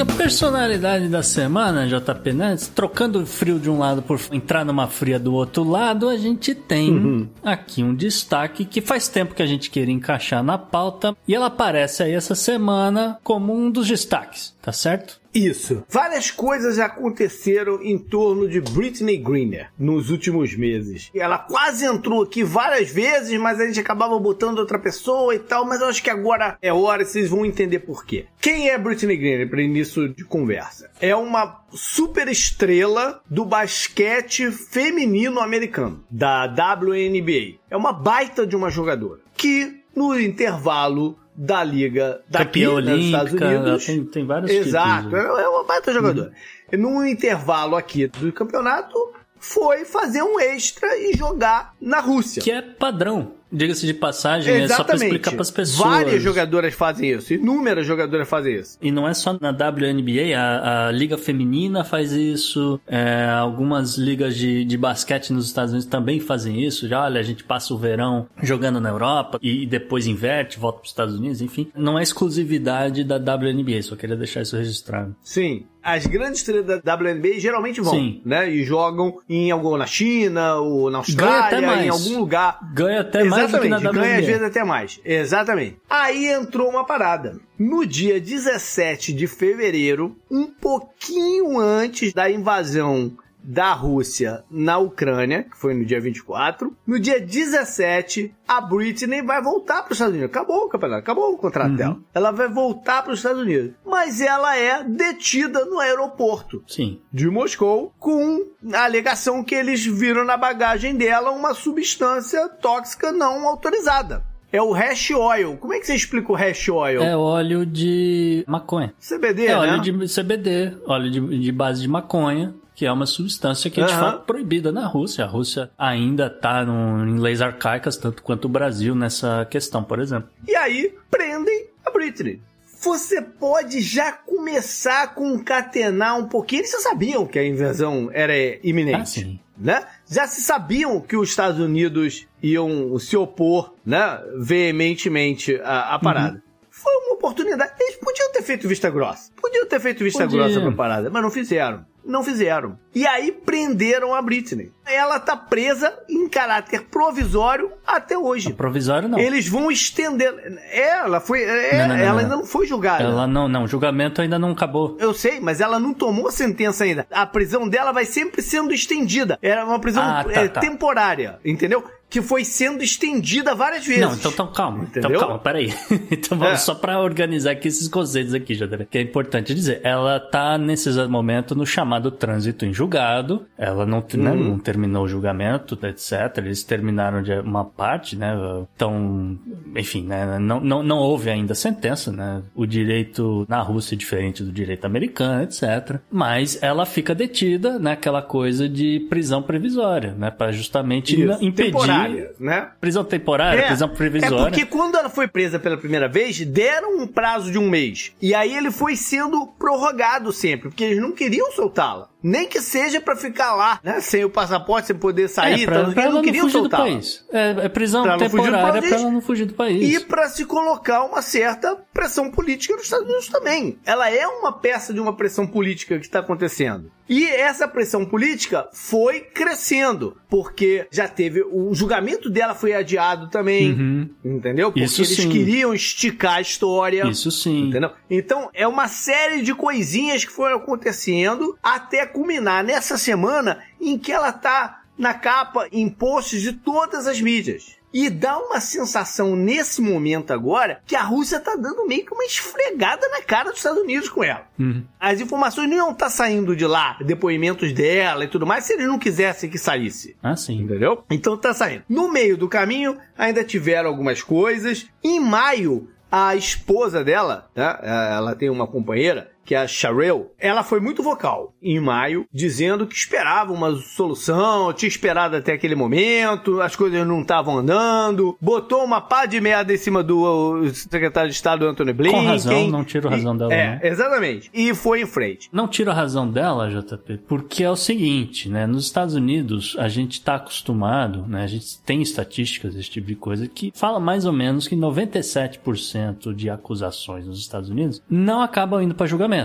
E 0.00 0.02
a 0.02 0.06
personalidade 0.06 1.08
da 1.08 1.22
semana, 1.22 1.86
JP 1.86 2.32
Nantes, 2.32 2.68
trocando 2.68 3.26
frio 3.26 3.58
de 3.58 3.68
um 3.68 3.78
lado 3.78 4.00
por 4.00 4.18
entrar 4.32 4.64
numa 4.64 4.86
fria 4.86 5.18
do 5.18 5.34
outro 5.34 5.62
lado, 5.62 6.08
a 6.08 6.16
gente 6.16 6.54
tem 6.54 6.90
uhum. 6.90 7.28
aqui 7.44 7.82
um 7.82 7.94
destaque 7.94 8.64
que 8.64 8.80
faz 8.80 9.08
tempo 9.08 9.34
que 9.34 9.42
a 9.42 9.46
gente 9.46 9.68
queria 9.68 9.92
encaixar 9.92 10.42
na 10.42 10.56
pauta 10.56 11.14
e 11.28 11.34
ela 11.34 11.48
aparece 11.48 12.02
aí 12.02 12.14
essa 12.14 12.34
semana 12.34 13.18
como 13.22 13.54
um 13.54 13.70
dos 13.70 13.86
destaques, 13.88 14.54
tá 14.60 14.72
certo? 14.72 15.20
Isso. 15.32 15.84
Várias 15.88 16.30
coisas 16.30 16.78
aconteceram 16.78 17.80
em 17.82 17.96
torno 17.96 18.48
de 18.48 18.60
Britney 18.60 19.16
Greener 19.16 19.70
nos 19.78 20.10
últimos 20.10 20.56
meses. 20.56 21.10
Ela 21.14 21.38
quase 21.38 21.84
entrou 21.84 22.22
aqui 22.22 22.42
várias 22.42 22.90
vezes, 22.90 23.38
mas 23.38 23.60
a 23.60 23.66
gente 23.66 23.78
acabava 23.78 24.18
botando 24.18 24.58
outra 24.58 24.78
pessoa 24.78 25.34
e 25.34 25.38
tal, 25.38 25.64
mas 25.64 25.80
eu 25.80 25.86
acho 25.86 26.02
que 26.02 26.10
agora 26.10 26.58
é 26.60 26.72
hora, 26.72 27.04
vocês 27.04 27.30
vão 27.30 27.46
entender 27.46 27.80
por 27.80 28.04
quê. 28.04 28.26
Quem 28.40 28.70
é 28.70 28.78
Britney 28.78 29.16
Greener 29.16 29.48
para 29.48 29.62
início 29.62 30.08
de 30.08 30.24
conversa? 30.24 30.90
É 31.00 31.14
uma 31.14 31.64
super 31.72 32.26
estrela 32.26 33.20
do 33.30 33.44
basquete 33.44 34.50
feminino 34.50 35.40
americano, 35.40 36.04
da 36.10 36.46
WNBA. 36.46 37.60
É 37.70 37.76
uma 37.76 37.92
baita 37.92 38.44
de 38.46 38.56
uma 38.56 38.70
jogadora 38.70 39.20
que 39.36 39.80
no 39.94 40.18
intervalo 40.18 41.18
da 41.42 41.64
liga 41.64 42.20
daqui 42.28 42.66
Campeã 42.66 42.80
nos 42.82 43.04
Estados 43.06 43.32
Unidos. 43.32 43.86
Tem, 43.86 44.04
tem 44.04 44.26
vários 44.26 44.50
Exato, 44.50 45.04
tipos. 45.04 45.18
é 45.18 45.48
uma 45.48 45.64
baita 45.64 45.90
jogadora. 45.90 46.30
Uhum. 46.70 46.78
No 46.78 47.06
intervalo 47.06 47.76
aqui 47.76 48.08
do 48.08 48.30
campeonato, 48.30 48.94
foi 49.38 49.86
fazer 49.86 50.22
um 50.22 50.38
extra 50.38 50.86
e 50.98 51.16
jogar 51.16 51.74
na 51.80 51.98
Rússia. 51.98 52.42
Que 52.42 52.50
é 52.50 52.60
padrão. 52.60 53.32
Diga-se 53.52 53.86
de 53.86 53.94
passagem, 53.94 54.54
Exatamente. 54.54 54.72
é 54.72 54.76
só 54.76 54.84
pra 54.84 54.94
explicar 54.96 55.32
pras 55.32 55.50
pessoas. 55.50 55.88
Várias 55.88 56.22
jogadoras 56.22 56.74
fazem 56.74 57.10
isso, 57.10 57.34
inúmeras 57.34 57.86
jogadoras 57.86 58.28
fazem 58.28 58.56
isso. 58.56 58.78
E 58.80 58.90
não 58.90 59.08
é 59.08 59.14
só 59.14 59.36
na 59.40 59.50
WNBA, 59.50 60.36
a, 60.36 60.88
a 60.88 60.92
Liga 60.92 61.18
Feminina 61.18 61.84
faz 61.84 62.12
isso, 62.12 62.80
é, 62.86 63.28
algumas 63.28 63.96
ligas 63.96 64.36
de, 64.36 64.64
de 64.64 64.76
basquete 64.76 65.32
nos 65.32 65.46
Estados 65.46 65.72
Unidos 65.72 65.88
também 65.88 66.20
fazem 66.20 66.64
isso. 66.64 66.88
Já, 66.88 67.04
olha, 67.04 67.20
a 67.20 67.24
gente 67.24 67.44
passa 67.44 67.74
o 67.74 67.78
verão 67.78 68.28
jogando 68.42 68.80
na 68.80 68.88
Europa 68.88 69.38
e, 69.42 69.62
e 69.62 69.66
depois 69.66 70.06
inverte, 70.06 70.58
volta 70.58 70.78
pros 70.78 70.90
Estados 70.90 71.16
Unidos, 71.16 71.40
enfim. 71.40 71.70
Não 71.74 71.98
é 71.98 72.02
exclusividade 72.02 73.04
da 73.04 73.16
WNBA, 73.16 73.82
só 73.82 73.96
queria 73.96 74.16
deixar 74.16 74.42
isso 74.42 74.56
registrado. 74.56 75.14
Sim, 75.22 75.64
as 75.82 76.06
grandes 76.06 76.40
estrelas 76.40 76.82
da 76.82 76.94
WNBA 76.94 77.38
geralmente 77.38 77.80
vão, 77.80 77.94
Sim. 77.94 78.20
né? 78.24 78.50
E 78.50 78.64
jogam 78.64 79.18
em 79.28 79.50
algum 79.50 79.76
na 79.76 79.86
China 79.86 80.56
ou 80.56 80.90
na 80.90 80.98
Austrália, 80.98 81.84
em 81.84 81.88
algum 81.88 82.18
lugar. 82.18 82.58
Ganha 82.74 83.00
até 83.00 83.24
mais 83.24 83.39
Exatamente, 83.44 83.92
ganha 83.92 84.18
às 84.18 84.26
vezes 84.26 84.42
até 84.42 84.64
mais. 84.64 85.00
Exatamente. 85.04 85.76
Aí 85.88 86.28
entrou 86.28 86.68
uma 86.68 86.84
parada. 86.84 87.38
No 87.58 87.86
dia 87.86 88.20
17 88.20 89.12
de 89.12 89.26
fevereiro, 89.26 90.16
um 90.30 90.46
pouquinho 90.46 91.58
antes 91.58 92.12
da 92.12 92.30
invasão 92.30 93.12
da 93.42 93.72
Rússia 93.72 94.44
na 94.50 94.78
Ucrânia, 94.78 95.44
que 95.44 95.56
foi 95.56 95.74
no 95.74 95.84
dia 95.84 96.00
24. 96.00 96.76
No 96.86 96.98
dia 96.98 97.20
17, 97.20 98.34
a 98.46 98.60
Britney 98.60 99.22
vai 99.22 99.42
voltar 99.42 99.82
para 99.82 99.92
os 99.92 99.96
Estados 99.96 100.14
Unidos. 100.14 100.30
Acabou 100.30 100.64
o 100.64 100.68
campeonato, 100.68 101.00
acabou 101.00 101.32
o 101.32 101.38
contrato 101.38 101.70
uhum. 101.70 101.76
dela. 101.76 101.98
Ela 102.14 102.30
vai 102.30 102.48
voltar 102.48 103.02
para 103.02 103.12
os 103.12 103.18
Estados 103.18 103.42
Unidos. 103.42 103.72
Mas 103.84 104.20
ela 104.20 104.56
é 104.56 104.84
detida 104.84 105.64
no 105.64 105.78
aeroporto 105.78 106.62
Sim. 106.66 107.00
de 107.12 107.28
Moscou 107.28 107.92
com 107.98 108.46
a 108.72 108.84
alegação 108.84 109.42
que 109.42 109.54
eles 109.54 109.84
viram 109.84 110.24
na 110.24 110.36
bagagem 110.36 110.96
dela 110.96 111.30
uma 111.30 111.54
substância 111.54 112.48
tóxica 112.48 113.12
não 113.12 113.46
autorizada. 113.48 114.24
É 114.52 114.60
o 114.60 114.72
hash 114.72 115.12
oil. 115.12 115.56
Como 115.58 115.72
é 115.72 115.78
que 115.78 115.86
você 115.86 115.94
explica 115.94 116.32
o 116.32 116.34
hash 116.34 116.68
oil? 116.68 117.02
É 117.02 117.16
óleo 117.16 117.64
de 117.64 118.44
maconha. 118.48 118.92
CBD, 118.98 119.46
é 119.46 119.48
né? 119.48 119.56
óleo 119.56 119.80
de 119.80 119.92
CBD, 120.12 120.76
óleo 120.86 121.10
de, 121.10 121.38
de 121.38 121.52
base 121.52 121.80
de 121.82 121.88
maconha 121.88 122.52
que 122.80 122.86
é 122.86 122.90
uma 122.90 123.04
substância 123.04 123.70
que 123.70 123.78
é 123.78 123.84
de 123.84 123.92
fato 123.92 124.24
proibida 124.24 124.72
na 124.72 124.86
Rússia. 124.86 125.26
A 125.26 125.28
Rússia 125.28 125.70
ainda 125.76 126.28
está 126.28 126.62
em 126.62 127.18
leis 127.18 127.42
arcaicas, 127.42 127.98
tanto 127.98 128.22
quanto 128.22 128.46
o 128.46 128.48
Brasil 128.48 128.94
nessa 128.94 129.46
questão, 129.50 129.84
por 129.84 130.00
exemplo. 130.00 130.30
E 130.48 130.56
aí 130.56 130.94
prendem 131.10 131.66
a 131.84 131.90
Britney. 131.90 132.40
Você 132.80 133.20
pode 133.20 133.82
já 133.82 134.12
começar 134.12 135.02
a 135.02 135.06
concatenar 135.08 136.18
um 136.18 136.26
pouquinho. 136.26 136.60
Eles 136.60 136.70
já 136.70 136.78
sabiam 136.78 137.26
que 137.26 137.38
a 137.38 137.46
invasão 137.46 138.08
era 138.14 138.32
iminente. 138.66 138.98
Ah, 138.98 139.04
sim. 139.04 139.40
Né? 139.58 139.84
Já 140.10 140.26
se 140.26 140.40
sabiam 140.40 141.02
que 141.02 141.18
os 141.18 141.28
Estados 141.28 141.60
Unidos 141.60 142.26
iam 142.42 142.98
se 142.98 143.14
opor 143.14 143.74
né, 143.84 144.18
veementemente 144.38 145.60
à, 145.62 145.96
à 145.96 145.98
parada. 145.98 146.36
Uhum. 146.36 146.49
Foi 146.82 146.92
uma 147.04 147.14
oportunidade. 147.14 147.72
Eles 147.78 147.96
podiam 147.96 148.32
ter 148.32 148.42
feito 148.42 148.66
vista 148.66 148.88
grossa. 148.88 149.30
Podiam 149.40 149.66
ter 149.66 149.78
feito 149.80 150.02
vista 150.02 150.24
Podia. 150.24 150.38
grossa 150.38 150.60
pra 150.60 150.72
parada, 150.72 151.10
mas 151.10 151.22
não 151.22 151.30
fizeram. 151.30 151.84
Não 152.02 152.24
fizeram. 152.24 152.78
E 152.94 153.06
aí 153.06 153.30
prenderam 153.30 154.14
a 154.14 154.22
Britney. 154.22 154.72
Ela 154.86 155.20
tá 155.20 155.36
presa 155.36 155.92
em 156.08 156.26
caráter 156.26 156.84
provisório 156.84 157.70
até 157.86 158.16
hoje. 158.16 158.54
provisório 158.54 159.08
não. 159.08 159.18
Eles 159.18 159.46
vão 159.46 159.70
estender. 159.70 160.32
Ela 160.72 161.20
foi. 161.20 161.42
É, 161.42 161.80
não, 161.80 161.88
não, 161.88 161.96
não, 161.96 162.02
ela 162.02 162.20
ainda 162.22 162.36
não 162.36 162.46
foi 162.46 162.66
julgada. 162.66 163.04
Ela 163.04 163.26
não, 163.26 163.46
não. 163.46 163.64
O 163.64 163.68
julgamento 163.68 164.22
ainda 164.22 164.38
não 164.38 164.52
acabou. 164.52 164.96
Eu 164.98 165.12
sei, 165.12 165.38
mas 165.38 165.60
ela 165.60 165.78
não 165.78 165.92
tomou 165.92 166.30
sentença 166.30 166.84
ainda. 166.84 167.06
A 167.10 167.26
prisão 167.26 167.68
dela 167.68 167.92
vai 167.92 168.06
sempre 168.06 168.40
sendo 168.40 168.72
estendida. 168.72 169.38
Era 169.42 169.66
uma 169.66 169.78
prisão 169.78 170.02
ah, 170.02 170.24
tá, 170.24 170.32
é, 170.32 170.48
tá. 170.48 170.60
temporária, 170.60 171.38
entendeu? 171.44 171.84
Que 172.10 172.20
foi 172.20 172.44
sendo 172.44 172.82
estendida 172.82 173.54
várias 173.54 173.86
vezes. 173.86 174.02
Não, 174.02 174.14
então, 174.14 174.32
então 174.32 174.46
calma. 174.48 174.82
Entendeu? 174.82 175.10
Então 175.10 175.20
calma, 175.20 175.38
peraí. 175.38 175.72
então 176.10 176.36
vamos 176.36 176.54
é. 176.54 176.56
só 176.56 176.74
para 176.74 177.00
organizar 177.00 177.52
aqui 177.52 177.68
esses 177.68 177.86
conceitos 177.86 178.34
aqui, 178.34 178.56
JB, 178.56 178.86
que 178.90 178.98
é 178.98 179.00
importante 179.00 179.54
dizer. 179.54 179.80
Ela 179.84 180.18
tá 180.18 180.58
nesse 180.58 180.88
exato 180.88 181.08
momento 181.08 181.54
no 181.54 181.64
chamado 181.64 182.10
trânsito 182.10 182.66
em 182.66 182.74
julgado. 182.74 183.46
Ela 183.56 183.86
não, 183.86 183.98
uhum. 183.98 184.22
né, 184.22 184.34
não 184.34 184.58
terminou 184.58 185.04
o 185.04 185.08
julgamento, 185.08 185.78
etc. 185.86 186.38
Eles 186.38 186.64
terminaram 186.64 187.22
de 187.22 187.32
uma 187.34 187.64
parte, 187.64 188.16
né? 188.16 188.34
Então, 188.74 189.38
enfim, 189.76 190.02
né? 190.02 190.38
Não, 190.40 190.60
não, 190.60 190.82
não 190.82 190.98
houve 190.98 191.30
ainda 191.30 191.54
sentença, 191.54 192.10
né? 192.10 192.42
O 192.56 192.66
direito 192.66 193.46
na 193.48 193.62
Rússia 193.62 193.94
é 193.94 193.98
diferente 193.98 194.42
do 194.42 194.50
direito 194.50 194.84
americano, 194.84 195.44
etc. 195.44 196.00
Mas 196.10 196.60
ela 196.60 196.84
fica 196.84 197.14
detida 197.14 197.78
naquela 197.78 198.20
coisa 198.20 198.68
de 198.68 199.06
prisão 199.08 199.42
previsória, 199.42 200.12
né? 200.18 200.30
Para 200.30 200.50
justamente 200.50 201.20
Isso. 201.20 201.44
impedir. 201.44 201.99
Temporária, 202.08 202.34
né? 202.38 202.68
Prisão 202.80 203.04
temporária, 203.04 203.60
é, 203.60 203.66
prisão 203.66 203.88
previsória. 203.88 204.36
É 204.36 204.50
porque 204.50 204.66
quando 204.66 204.96
ela 204.96 205.08
foi 205.08 205.28
presa 205.28 205.58
pela 205.58 205.76
primeira 205.76 206.08
vez, 206.08 206.40
deram 206.44 206.98
um 206.98 207.06
prazo 207.06 207.50
de 207.50 207.58
um 207.58 207.68
mês. 207.68 208.12
E 208.20 208.34
aí 208.34 208.56
ele 208.56 208.70
foi 208.70 208.96
sendo 208.96 209.46
prorrogado 209.58 210.32
sempre, 210.32 210.68
porque 210.68 210.84
eles 210.84 210.98
não 210.98 211.12
queriam 211.12 211.50
soltá-la. 211.52 212.08
Nem 212.22 212.46
que 212.46 212.60
seja 212.60 213.00
para 213.00 213.16
ficar 213.16 213.54
lá, 213.54 213.80
né? 213.82 214.00
Sem 214.00 214.24
o 214.24 214.30
passaporte, 214.30 214.88
sem 214.88 214.96
poder 214.96 215.28
sair. 215.28 215.62
É, 215.62 215.66
pra, 215.66 215.84
tá, 215.84 215.92
pra 215.92 216.02
ela 216.04 216.22
não 216.22 216.34
fugir 216.34 216.62
do 216.62 216.70
país. 216.70 217.24
É, 217.32 217.50
é 217.64 217.68
prisão 217.68 218.02
pra 218.02 218.18
temporária 218.18 218.82
para 218.82 218.96
ela 218.96 219.10
não 219.10 219.20
fugir 219.20 219.46
do 219.46 219.54
país. 219.54 219.96
E 219.96 220.00
para 220.00 220.28
se 220.28 220.44
colocar 220.44 221.04
uma 221.04 221.22
certa 221.22 221.76
pressão 221.92 222.30
política 222.30 222.74
nos 222.74 222.84
Estados 222.84 223.06
Unidos 223.06 223.28
também. 223.28 223.78
Ela 223.84 224.10
é 224.10 224.26
uma 224.26 224.52
peça 224.52 224.92
de 224.92 225.00
uma 225.00 225.16
pressão 225.16 225.46
política 225.46 225.98
que 225.98 226.06
está 226.06 226.20
acontecendo. 226.20 226.90
E 227.10 227.26
essa 227.26 227.66
pressão 227.66 228.06
política 228.06 228.68
foi 228.72 229.18
crescendo, 229.18 230.16
porque 230.28 230.86
já 230.92 231.08
teve. 231.08 231.42
O 231.42 231.74
julgamento 231.74 232.30
dela 232.30 232.54
foi 232.54 232.72
adiado 232.72 233.28
também. 233.28 233.72
Uhum. 233.72 234.10
Entendeu? 234.24 234.70
Porque 234.70 234.84
Isso 234.84 235.02
eles 235.02 235.16
sim. 235.16 235.28
queriam 235.28 235.74
esticar 235.74 236.34
a 236.34 236.40
história. 236.40 237.08
Isso 237.08 237.32
sim. 237.32 237.66
Entendeu? 237.66 237.90
Então, 238.08 238.48
é 238.54 238.66
uma 238.66 238.86
série 238.86 239.42
de 239.42 239.52
coisinhas 239.52 240.24
que 240.24 240.30
foram 240.30 240.58
acontecendo 240.58 241.58
até 241.60 242.06
culminar 242.10 242.62
nessa 242.62 242.98
semana 242.98 243.62
em 243.80 243.98
que 243.98 244.12
ela 244.12 244.32
tá 244.32 244.82
na 244.98 245.14
capa 245.14 245.66
em 245.72 245.88
posts 245.88 246.42
de 246.42 246.52
todas 246.52 247.06
as 247.06 247.20
mídias. 247.20 247.80
E 247.92 248.08
dá 248.08 248.38
uma 248.38 248.60
sensação 248.60 249.34
nesse 249.34 249.82
momento 249.82 250.32
agora 250.32 250.80
que 250.86 250.94
a 250.94 251.02
Rússia 251.02 251.40
tá 251.40 251.56
dando 251.56 251.86
meio 251.86 252.04
que 252.04 252.14
uma 252.14 252.24
esfregada 252.24 253.08
na 253.08 253.20
cara 253.20 253.50
dos 253.50 253.58
Estados 253.58 253.82
Unidos 253.82 254.08
com 254.08 254.22
ela. 254.22 254.46
Uhum. 254.58 254.84
As 254.98 255.20
informações 255.20 255.68
não 255.68 255.76
iam 255.76 255.94
tá 255.94 256.08
saindo 256.08 256.54
de 256.54 256.66
lá, 256.66 256.96
depoimentos 257.04 257.72
dela 257.72 258.24
e 258.24 258.28
tudo 258.28 258.46
mais, 258.46 258.64
se 258.64 258.74
eles 258.74 258.86
não 258.86 258.98
quisessem 258.98 259.50
que 259.50 259.58
saísse. 259.58 260.16
Ah, 260.22 260.36
sim. 260.36 260.60
Entendeu? 260.60 261.02
Então 261.10 261.36
tá 261.36 261.52
saindo. 261.52 261.82
No 261.88 262.12
meio 262.12 262.36
do 262.36 262.48
caminho, 262.48 262.96
ainda 263.18 263.42
tiveram 263.42 263.88
algumas 263.88 264.22
coisas. 264.22 264.86
Em 265.02 265.18
maio, 265.18 265.88
a 266.10 266.36
esposa 266.36 267.02
dela, 267.02 267.50
né, 267.56 267.76
ela 267.82 268.36
tem 268.36 268.50
uma 268.50 268.66
companheira, 268.66 269.30
que 269.50 269.54
é 269.56 269.58
a 269.58 269.66
Sharel, 269.66 270.32
ela 270.38 270.62
foi 270.62 270.78
muito 270.78 271.02
vocal 271.02 271.52
em 271.60 271.80
maio, 271.80 272.24
dizendo 272.32 272.86
que 272.86 272.94
esperava 272.94 273.52
uma 273.52 273.74
solução, 273.74 274.72
tinha 274.72 274.88
esperado 274.88 275.34
até 275.34 275.54
aquele 275.54 275.74
momento, 275.74 276.60
as 276.60 276.76
coisas 276.76 277.04
não 277.04 277.22
estavam 277.22 277.58
andando, 277.58 278.38
botou 278.40 278.84
uma 278.84 279.00
pá 279.00 279.26
de 279.26 279.40
merda 279.40 279.74
em 279.74 279.76
cima 279.76 280.04
do 280.04 280.68
secretário 280.72 281.28
de 281.28 281.34
Estado 281.34 281.66
Anthony 281.66 281.92
Blinken. 281.92 282.20
Com 282.20 282.26
razão, 282.28 282.68
não 282.68 282.84
tiro 282.84 283.08
a 283.08 283.10
razão 283.10 283.36
dela. 283.36 283.52
É, 283.52 283.74
não. 283.74 283.90
exatamente. 283.90 284.48
E 284.54 284.72
foi 284.72 285.02
em 285.02 285.06
frente. 285.06 285.48
Não 285.52 285.66
tiro 285.66 285.90
a 285.90 285.94
razão 285.94 286.30
dela, 286.30 286.70
JP, 286.70 287.22
porque 287.26 287.64
é 287.64 287.70
o 287.70 287.74
seguinte, 287.74 288.48
né? 288.48 288.68
Nos 288.68 288.84
Estados 288.84 289.16
Unidos, 289.16 289.74
a 289.80 289.88
gente 289.88 290.12
está 290.12 290.36
acostumado, 290.36 291.26
né? 291.26 291.42
A 291.42 291.48
gente 291.48 291.80
tem 291.80 292.00
estatísticas 292.00 292.76
desse 292.76 292.90
tipo 292.90 293.08
de 293.08 293.16
coisa 293.16 293.48
que 293.48 293.72
fala 293.74 293.98
mais 293.98 294.24
ou 294.24 294.32
menos 294.32 294.68
que 294.68 294.76
97% 294.76 296.32
de 296.32 296.48
acusações 296.48 297.26
nos 297.26 297.40
Estados 297.40 297.68
Unidos 297.68 298.00
não 298.08 298.42
acabam 298.42 298.80
indo 298.80 298.94
para 298.94 299.08
julgamento. 299.08 299.39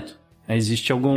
Existe 0.48 0.92
algum, 0.92 1.16